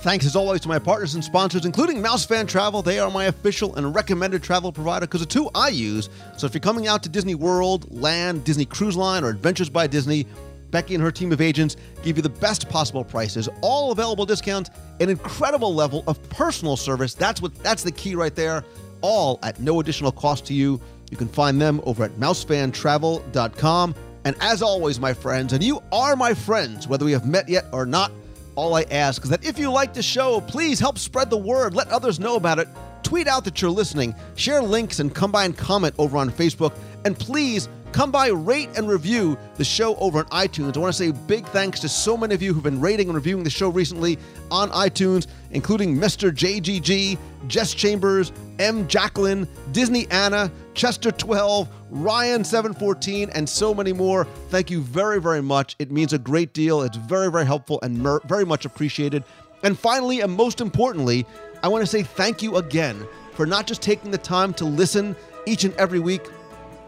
Thanks 0.04 0.26
as 0.26 0.36
always 0.36 0.60
to 0.60 0.68
my 0.68 0.80
partners 0.80 1.16
and 1.16 1.24
sponsors, 1.24 1.64
including 1.64 2.02
Mouse 2.02 2.26
Fan 2.26 2.46
Travel. 2.46 2.82
They 2.82 3.00
are 3.00 3.10
my 3.10 3.24
official 3.28 3.74
and 3.78 3.96
recommended 3.96 4.44
travel 4.44 4.74
provider 4.74 5.08
because 5.08 5.22
the 5.22 5.26
two 5.26 5.50
I 5.56 5.70
use. 5.70 6.10
So 6.36 6.46
if 6.46 6.54
you're 6.54 6.60
coming 6.60 6.88
out 6.88 7.04
to 7.04 7.10
Disney 7.10 7.36
World, 7.36 7.90
Land, 7.90 8.44
Disney 8.44 8.66
Cruise 8.66 8.98
Line, 8.98 9.24
or 9.24 9.30
Adventures 9.30 9.70
by 9.70 9.88
Disney, 9.88 10.28
Becky 10.72 10.94
and 10.94 11.02
her 11.02 11.10
team 11.10 11.32
of 11.32 11.40
agents 11.40 11.78
give 12.04 12.18
you 12.18 12.22
the 12.22 12.28
best 12.28 12.68
possible 12.68 13.06
prices, 13.06 13.48
all 13.62 13.94
available 13.94 14.26
discounts, 14.26 14.72
an 15.00 15.10
incredible 15.10 15.74
level 15.74 16.04
of 16.06 16.22
personal 16.30 16.76
service. 16.76 17.14
That's 17.14 17.42
what 17.42 17.56
that's 17.64 17.84
the 17.84 17.92
key 17.94 18.16
right 18.16 18.36
there. 18.36 18.66
All 19.00 19.40
at 19.42 19.62
no 19.62 19.80
additional 19.80 20.12
cost 20.12 20.46
to 20.48 20.54
you. 20.54 20.82
You 21.12 21.16
can 21.16 21.30
find 21.30 21.62
them 21.62 21.80
over 21.86 22.04
at 22.04 22.12
mousefantravel.com. 22.16 23.96
And 24.26 24.36
as 24.42 24.62
always, 24.62 25.00
my 25.00 25.14
friends, 25.14 25.54
and 25.54 25.64
you 25.64 25.82
are 25.94 26.18
my 26.18 26.34
friends, 26.34 26.90
whether 26.90 27.06
we 27.06 27.14
have 27.14 27.26
met 27.26 27.48
yet 27.48 27.68
or 27.72 27.86
not, 27.86 28.12
all 28.56 28.76
I 28.76 28.84
ask 28.84 29.24
is 29.24 29.30
that 29.30 29.46
if 29.46 29.58
you 29.58 29.72
like 29.72 29.94
the 29.94 30.04
show, 30.04 30.42
please 30.42 30.80
help 30.80 30.98
spread 30.98 31.30
the 31.30 31.38
word. 31.38 31.74
Let 31.74 31.88
others 31.90 32.20
know 32.20 32.36
about 32.36 32.60
it. 32.60 32.68
Tweet 33.04 33.28
out 33.28 33.44
that 33.46 33.62
you're 33.62 33.72
listening. 33.72 34.16
Share 34.36 34.62
links 34.62 35.00
and 35.00 35.14
come 35.14 35.32
by 35.32 35.46
and 35.46 35.58
comment 35.58 35.96
over 35.98 36.18
on 36.18 36.30
Facebook. 36.30 36.76
And 37.06 37.18
please 37.18 37.68
come 37.92 38.12
by, 38.12 38.30
rate 38.30 38.70
and 38.76 38.90
review 38.90 39.38
the 39.56 39.64
show 39.64 39.96
over 39.98 40.20
on 40.20 40.26
iTunes. 40.26 40.76
I 40.76 40.80
want 40.80 40.94
to 40.94 40.98
say 40.98 41.12
big 41.12 41.46
thanks 41.48 41.80
to 41.82 41.90
so 41.90 42.18
many 42.18 42.34
of 42.34 42.42
you 42.42 42.54
who've 42.54 42.64
been 42.64 42.82
rating 42.82 43.08
and 43.08 43.16
reviewing 43.16 43.44
the 43.44 43.50
show 43.50 43.70
recently 43.70 44.18
on 44.50 44.70
iTunes, 44.72 45.28
including 45.52 45.96
Mr. 45.96 46.32
JGG, 46.32 47.18
Jess 47.48 47.74
Chambers, 47.74 48.32
M. 48.60 48.88
Jacqueline, 48.88 49.48
Disney 49.72 50.08
Anna, 50.10 50.52
Chester 50.74 51.12
12, 51.12 51.70
Ryan 51.92 52.44
714, 52.44 53.30
and 53.30 53.48
so 53.48 53.74
many 53.74 53.94
more. 53.94 54.26
Thank 54.50 54.72
you 54.72 54.82
very, 54.82 55.22
very 55.22 55.42
much. 55.42 55.76
It 55.80 55.92
means 55.92 56.14
a 56.14 56.18
great 56.18 56.54
deal. 56.54 56.82
It's 56.82 56.98
very, 56.98 57.32
very 57.32 57.46
helpful 57.46 57.80
and 57.84 58.00
mer- 58.00 58.22
very 58.26 58.46
much 58.46 58.66
appreciated. 58.66 59.24
And 59.64 59.78
finally, 59.78 60.22
and 60.22 60.34
most 60.34 60.62
importantly, 60.62 61.26
I 61.62 61.68
want 61.68 61.84
to 61.84 61.88
say 61.88 62.04
thank 62.04 62.42
you 62.42 62.58
again 62.58 63.08
for 63.34 63.46
not 63.46 63.68
just 63.68 63.82
taking 63.82 64.12
the 64.12 64.18
time 64.18 64.54
to 64.56 64.66
listen 64.66 65.16
each 65.46 65.64
and 65.64 65.74
every 65.76 66.00
week, 66.00 66.24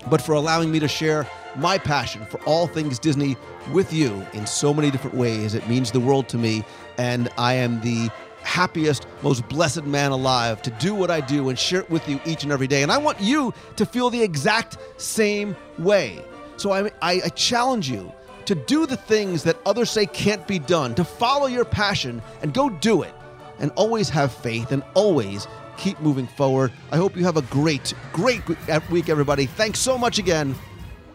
but 0.09 0.21
for 0.21 0.33
allowing 0.33 0.71
me 0.71 0.79
to 0.79 0.87
share 0.87 1.27
my 1.55 1.77
passion 1.77 2.25
for 2.25 2.41
all 2.43 2.67
things 2.67 2.99
Disney 2.99 3.37
with 3.71 3.93
you 3.93 4.25
in 4.33 4.45
so 4.45 4.73
many 4.73 4.91
different 4.91 5.15
ways. 5.15 5.53
It 5.53 5.67
means 5.69 5.91
the 5.91 5.99
world 5.99 6.27
to 6.29 6.37
me, 6.37 6.63
and 6.97 7.29
I 7.37 7.53
am 7.53 7.81
the 7.81 8.09
happiest, 8.45 9.07
most 9.21 9.47
blessed 9.49 9.83
man 9.83 10.11
alive 10.11 10.61
to 10.61 10.71
do 10.71 10.95
what 10.95 11.11
I 11.11 11.19
do 11.19 11.49
and 11.49 11.59
share 11.59 11.81
it 11.81 11.89
with 11.89 12.07
you 12.07 12.19
each 12.25 12.43
and 12.43 12.51
every 12.51 12.67
day. 12.67 12.83
And 12.83 12.91
I 12.91 12.97
want 12.97 13.19
you 13.19 13.53
to 13.75 13.85
feel 13.85 14.09
the 14.09 14.21
exact 14.21 14.77
same 14.97 15.55
way. 15.77 16.23
So 16.57 16.71
I, 16.71 16.85
I, 17.01 17.21
I 17.25 17.29
challenge 17.29 17.89
you 17.89 18.11
to 18.45 18.55
do 18.55 18.85
the 18.85 18.95
things 18.95 19.43
that 19.43 19.57
others 19.65 19.89
say 19.89 20.05
can't 20.05 20.47
be 20.47 20.59
done, 20.59 20.95
to 20.95 21.03
follow 21.03 21.47
your 21.47 21.65
passion 21.65 22.21
and 22.41 22.53
go 22.53 22.69
do 22.69 23.01
it. 23.01 23.13
And 23.59 23.71
always 23.75 24.09
have 24.09 24.33
faith 24.33 24.71
and 24.71 24.83
always 24.95 25.47
keep 25.77 25.99
moving 26.01 26.27
forward. 26.27 26.71
I 26.91 26.97
hope 26.97 27.15
you 27.15 27.23
have 27.23 27.37
a 27.37 27.41
great, 27.43 27.93
great 28.11 28.41
week, 28.89 29.09
everybody. 29.09 29.45
Thanks 29.45 29.79
so 29.79 29.97
much 29.97 30.19
again. 30.19 30.55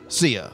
See 0.09 0.35
ya. 0.35 0.49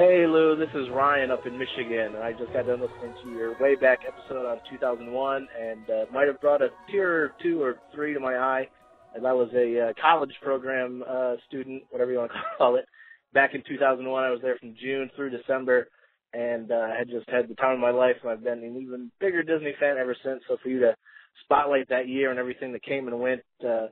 Hey 0.00 0.26
Lou, 0.26 0.56
this 0.56 0.70
is 0.74 0.88
Ryan 0.88 1.30
up 1.30 1.46
in 1.46 1.58
Michigan, 1.58 2.14
and 2.14 2.24
I 2.24 2.32
just 2.32 2.50
got 2.54 2.66
done 2.66 2.80
listening 2.80 3.12
to 3.22 3.30
your 3.32 3.54
way 3.60 3.74
back 3.74 3.98
episode 4.08 4.46
on 4.46 4.56
2001, 4.70 5.46
and 5.60 5.90
uh, 5.90 6.10
might 6.10 6.26
have 6.26 6.40
brought 6.40 6.62
a 6.62 6.70
tear 6.90 7.24
or 7.24 7.32
two 7.42 7.60
or 7.60 7.76
three 7.94 8.14
to 8.14 8.18
my 8.18 8.34
eye, 8.34 8.66
as 9.14 9.26
I 9.26 9.32
was 9.34 9.50
a 9.54 9.90
uh, 9.90 9.92
college 10.00 10.32
program 10.40 11.04
uh, 11.06 11.34
student, 11.46 11.82
whatever 11.90 12.12
you 12.12 12.16
want 12.16 12.32
to 12.32 12.38
call 12.56 12.76
it. 12.76 12.86
Back 13.34 13.50
in 13.52 13.62
2001, 13.68 14.24
I 14.24 14.30
was 14.30 14.40
there 14.40 14.56
from 14.56 14.74
June 14.82 15.10
through 15.14 15.36
December, 15.36 15.88
and 16.32 16.72
uh, 16.72 16.76
I 16.76 16.96
had 16.96 17.10
just 17.10 17.28
had 17.28 17.50
the 17.50 17.54
time 17.56 17.74
of 17.74 17.80
my 17.80 17.90
life, 17.90 18.16
and 18.22 18.30
I've 18.30 18.42
been 18.42 18.64
an 18.64 18.80
even 18.80 19.12
bigger 19.20 19.42
Disney 19.42 19.74
fan 19.78 19.98
ever 19.98 20.16
since. 20.24 20.40
So 20.48 20.56
for 20.62 20.70
you 20.70 20.80
to 20.80 20.96
spotlight 21.44 21.90
that 21.90 22.08
year 22.08 22.30
and 22.30 22.38
everything 22.38 22.72
that 22.72 22.82
came 22.84 23.06
and 23.06 23.20
went, 23.20 23.42
uh, 23.62 23.88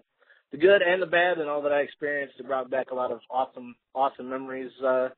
the 0.53 0.59
good 0.59 0.81
and 0.81 1.03
the 1.03 1.07
bad, 1.07 1.37
and 1.37 1.51
all 1.51 1.61
that 1.61 1.73
I 1.73 1.81
experienced, 1.81 2.37
it 2.41 2.47
brought 2.47 2.71
back 2.71 2.93
a 2.93 2.95
lot 2.95 3.13
of 3.13 3.21
awesome, 3.31 3.75
awesome 3.95 4.31
memories. 4.31 4.73
Uh, 4.83 5.09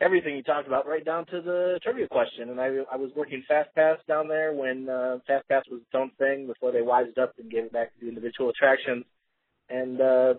everything 0.00 0.36
you 0.36 0.42
talked 0.42 0.66
about, 0.66 0.86
right 0.86 1.04
down 1.04 1.26
to 1.26 1.40
the 1.40 1.78
trivia 1.82 2.08
question. 2.08 2.50
And 2.50 2.60
I 2.60 2.68
I 2.90 2.96
was 2.96 3.10
working 3.16 3.42
Fast 3.46 3.74
Pass 3.74 3.98
down 4.08 4.28
there 4.28 4.52
when 4.52 4.88
uh, 4.88 5.18
Fast 5.26 5.48
Pass 5.48 5.64
was 5.70 5.80
its 5.80 5.94
own 5.94 6.10
thing 6.18 6.46
before 6.46 6.72
they 6.72 6.82
wised 6.82 7.18
up 7.18 7.34
and 7.38 7.50
gave 7.50 7.64
it 7.64 7.72
back 7.72 7.92
to 7.94 8.00
the 8.00 8.08
individual 8.08 8.50
attractions. 8.50 9.04
And 9.68 10.00
uh, 10.00 10.34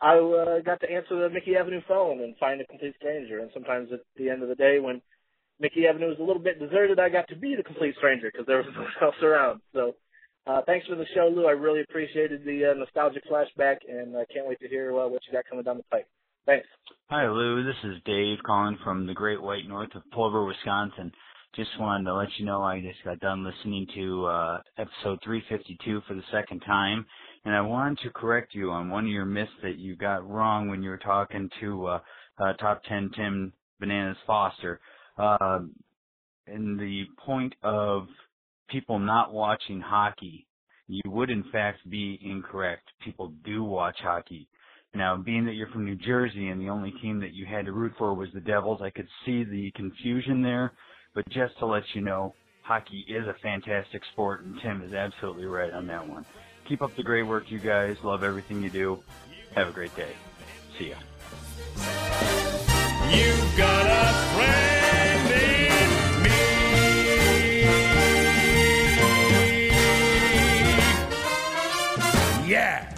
I 0.00 0.18
uh, 0.18 0.60
got 0.60 0.80
to 0.80 0.90
answer 0.90 1.16
the 1.16 1.30
Mickey 1.30 1.56
Avenue 1.56 1.80
phone 1.88 2.20
and 2.20 2.36
find 2.36 2.60
a 2.60 2.66
complete 2.66 2.94
stranger. 2.98 3.40
And 3.40 3.50
sometimes 3.54 3.88
at 3.92 4.00
the 4.16 4.28
end 4.28 4.42
of 4.42 4.48
the 4.48 4.54
day, 4.54 4.78
when 4.80 5.00
Mickey 5.60 5.86
Avenue 5.86 6.08
was 6.08 6.18
a 6.18 6.24
little 6.24 6.42
bit 6.42 6.58
deserted, 6.58 6.98
I 6.98 7.08
got 7.08 7.28
to 7.28 7.36
be 7.36 7.54
the 7.56 7.62
complete 7.62 7.94
stranger 7.96 8.30
because 8.30 8.46
there 8.46 8.58
was 8.58 8.66
no 8.74 8.82
one 8.82 8.92
else 9.02 9.22
around. 9.22 9.60
So. 9.72 9.94
Uh, 10.46 10.60
thanks 10.66 10.86
for 10.86 10.94
the 10.94 11.06
show, 11.14 11.32
Lou. 11.34 11.46
I 11.46 11.52
really 11.52 11.80
appreciated 11.80 12.44
the 12.44 12.70
uh, 12.70 12.74
nostalgic 12.74 13.22
flashback, 13.24 13.76
and 13.88 14.14
I 14.14 14.26
can't 14.30 14.46
wait 14.46 14.60
to 14.60 14.68
hear 14.68 14.92
uh, 14.92 15.08
what 15.08 15.22
you 15.26 15.32
got 15.32 15.46
coming 15.48 15.64
down 15.64 15.78
the 15.78 15.84
pipe. 15.84 16.06
Thanks. 16.46 16.66
Hi, 17.08 17.26
Lou. 17.26 17.64
This 17.64 17.76
is 17.84 18.02
Dave 18.04 18.36
calling 18.44 18.76
from 18.84 19.06
the 19.06 19.14
Great 19.14 19.40
White 19.40 19.66
North 19.66 19.94
of 19.94 20.02
Plover, 20.12 20.44
Wisconsin. 20.44 21.10
Just 21.56 21.70
wanted 21.80 22.04
to 22.04 22.14
let 22.14 22.28
you 22.36 22.44
know 22.44 22.62
I 22.62 22.80
just 22.80 23.02
got 23.02 23.18
done 23.20 23.44
listening 23.44 23.86
to 23.94 24.26
uh, 24.26 24.58
episode 24.76 25.20
352 25.24 26.02
for 26.06 26.12
the 26.12 26.22
second 26.30 26.60
time, 26.60 27.06
and 27.46 27.54
I 27.54 27.62
wanted 27.62 27.98
to 28.00 28.10
correct 28.10 28.54
you 28.54 28.72
on 28.72 28.90
one 28.90 29.04
of 29.04 29.10
your 29.10 29.24
myths 29.24 29.52
that 29.62 29.78
you 29.78 29.96
got 29.96 30.28
wrong 30.28 30.68
when 30.68 30.82
you 30.82 30.90
were 30.90 30.98
talking 30.98 31.48
to 31.60 31.86
uh, 31.86 32.00
uh, 32.38 32.52
Top 32.54 32.82
10 32.90 33.12
Tim 33.16 33.52
Bananas 33.80 34.18
Foster. 34.26 34.80
Uh, 35.16 35.60
in 36.46 36.76
the 36.76 37.04
point 37.24 37.54
of 37.62 38.06
people 38.68 38.98
not 38.98 39.32
watching 39.32 39.80
hockey, 39.80 40.46
you 40.88 41.02
would 41.06 41.30
in 41.30 41.44
fact 41.50 41.88
be 41.88 42.18
incorrect. 42.22 42.86
People 43.02 43.32
do 43.46 43.64
watch 43.64 43.96
hockey. 44.02 44.46
Now, 44.94 45.16
being 45.16 45.44
that 45.46 45.54
you're 45.54 45.66
from 45.68 45.84
New 45.84 45.96
Jersey 45.96 46.50
and 46.50 46.60
the 46.60 46.68
only 46.68 46.92
team 47.02 47.18
that 47.20 47.34
you 47.34 47.46
had 47.46 47.66
to 47.66 47.72
root 47.72 47.94
for 47.98 48.14
was 48.14 48.28
the 48.32 48.40
Devils, 48.40 48.80
I 48.80 48.90
could 48.90 49.08
see 49.26 49.42
the 49.42 49.72
confusion 49.72 50.40
there. 50.40 50.70
But 51.14 51.28
just 51.30 51.58
to 51.58 51.66
let 51.66 51.82
you 51.94 52.00
know, 52.00 52.32
hockey 52.62 53.04
is 53.08 53.26
a 53.26 53.34
fantastic 53.42 54.02
sport, 54.12 54.44
and 54.44 54.56
Tim 54.60 54.82
is 54.82 54.94
absolutely 54.94 55.46
right 55.46 55.72
on 55.72 55.88
that 55.88 56.08
one. 56.08 56.24
Keep 56.68 56.82
up 56.82 56.94
the 56.94 57.02
great 57.02 57.24
work, 57.24 57.50
you 57.50 57.58
guys. 57.58 57.96
Love 58.04 58.22
everything 58.22 58.62
you 58.62 58.70
do. 58.70 59.02
Have 59.56 59.68
a 59.68 59.72
great 59.72 59.94
day. 59.96 60.14
See 60.78 60.90
ya. 60.90 60.96
You've 63.10 63.56
got 63.56 63.86
a 63.86 64.12
friend 64.34 65.32
in 65.32 66.22
me. 66.22 66.28
Yeah. 72.48 72.93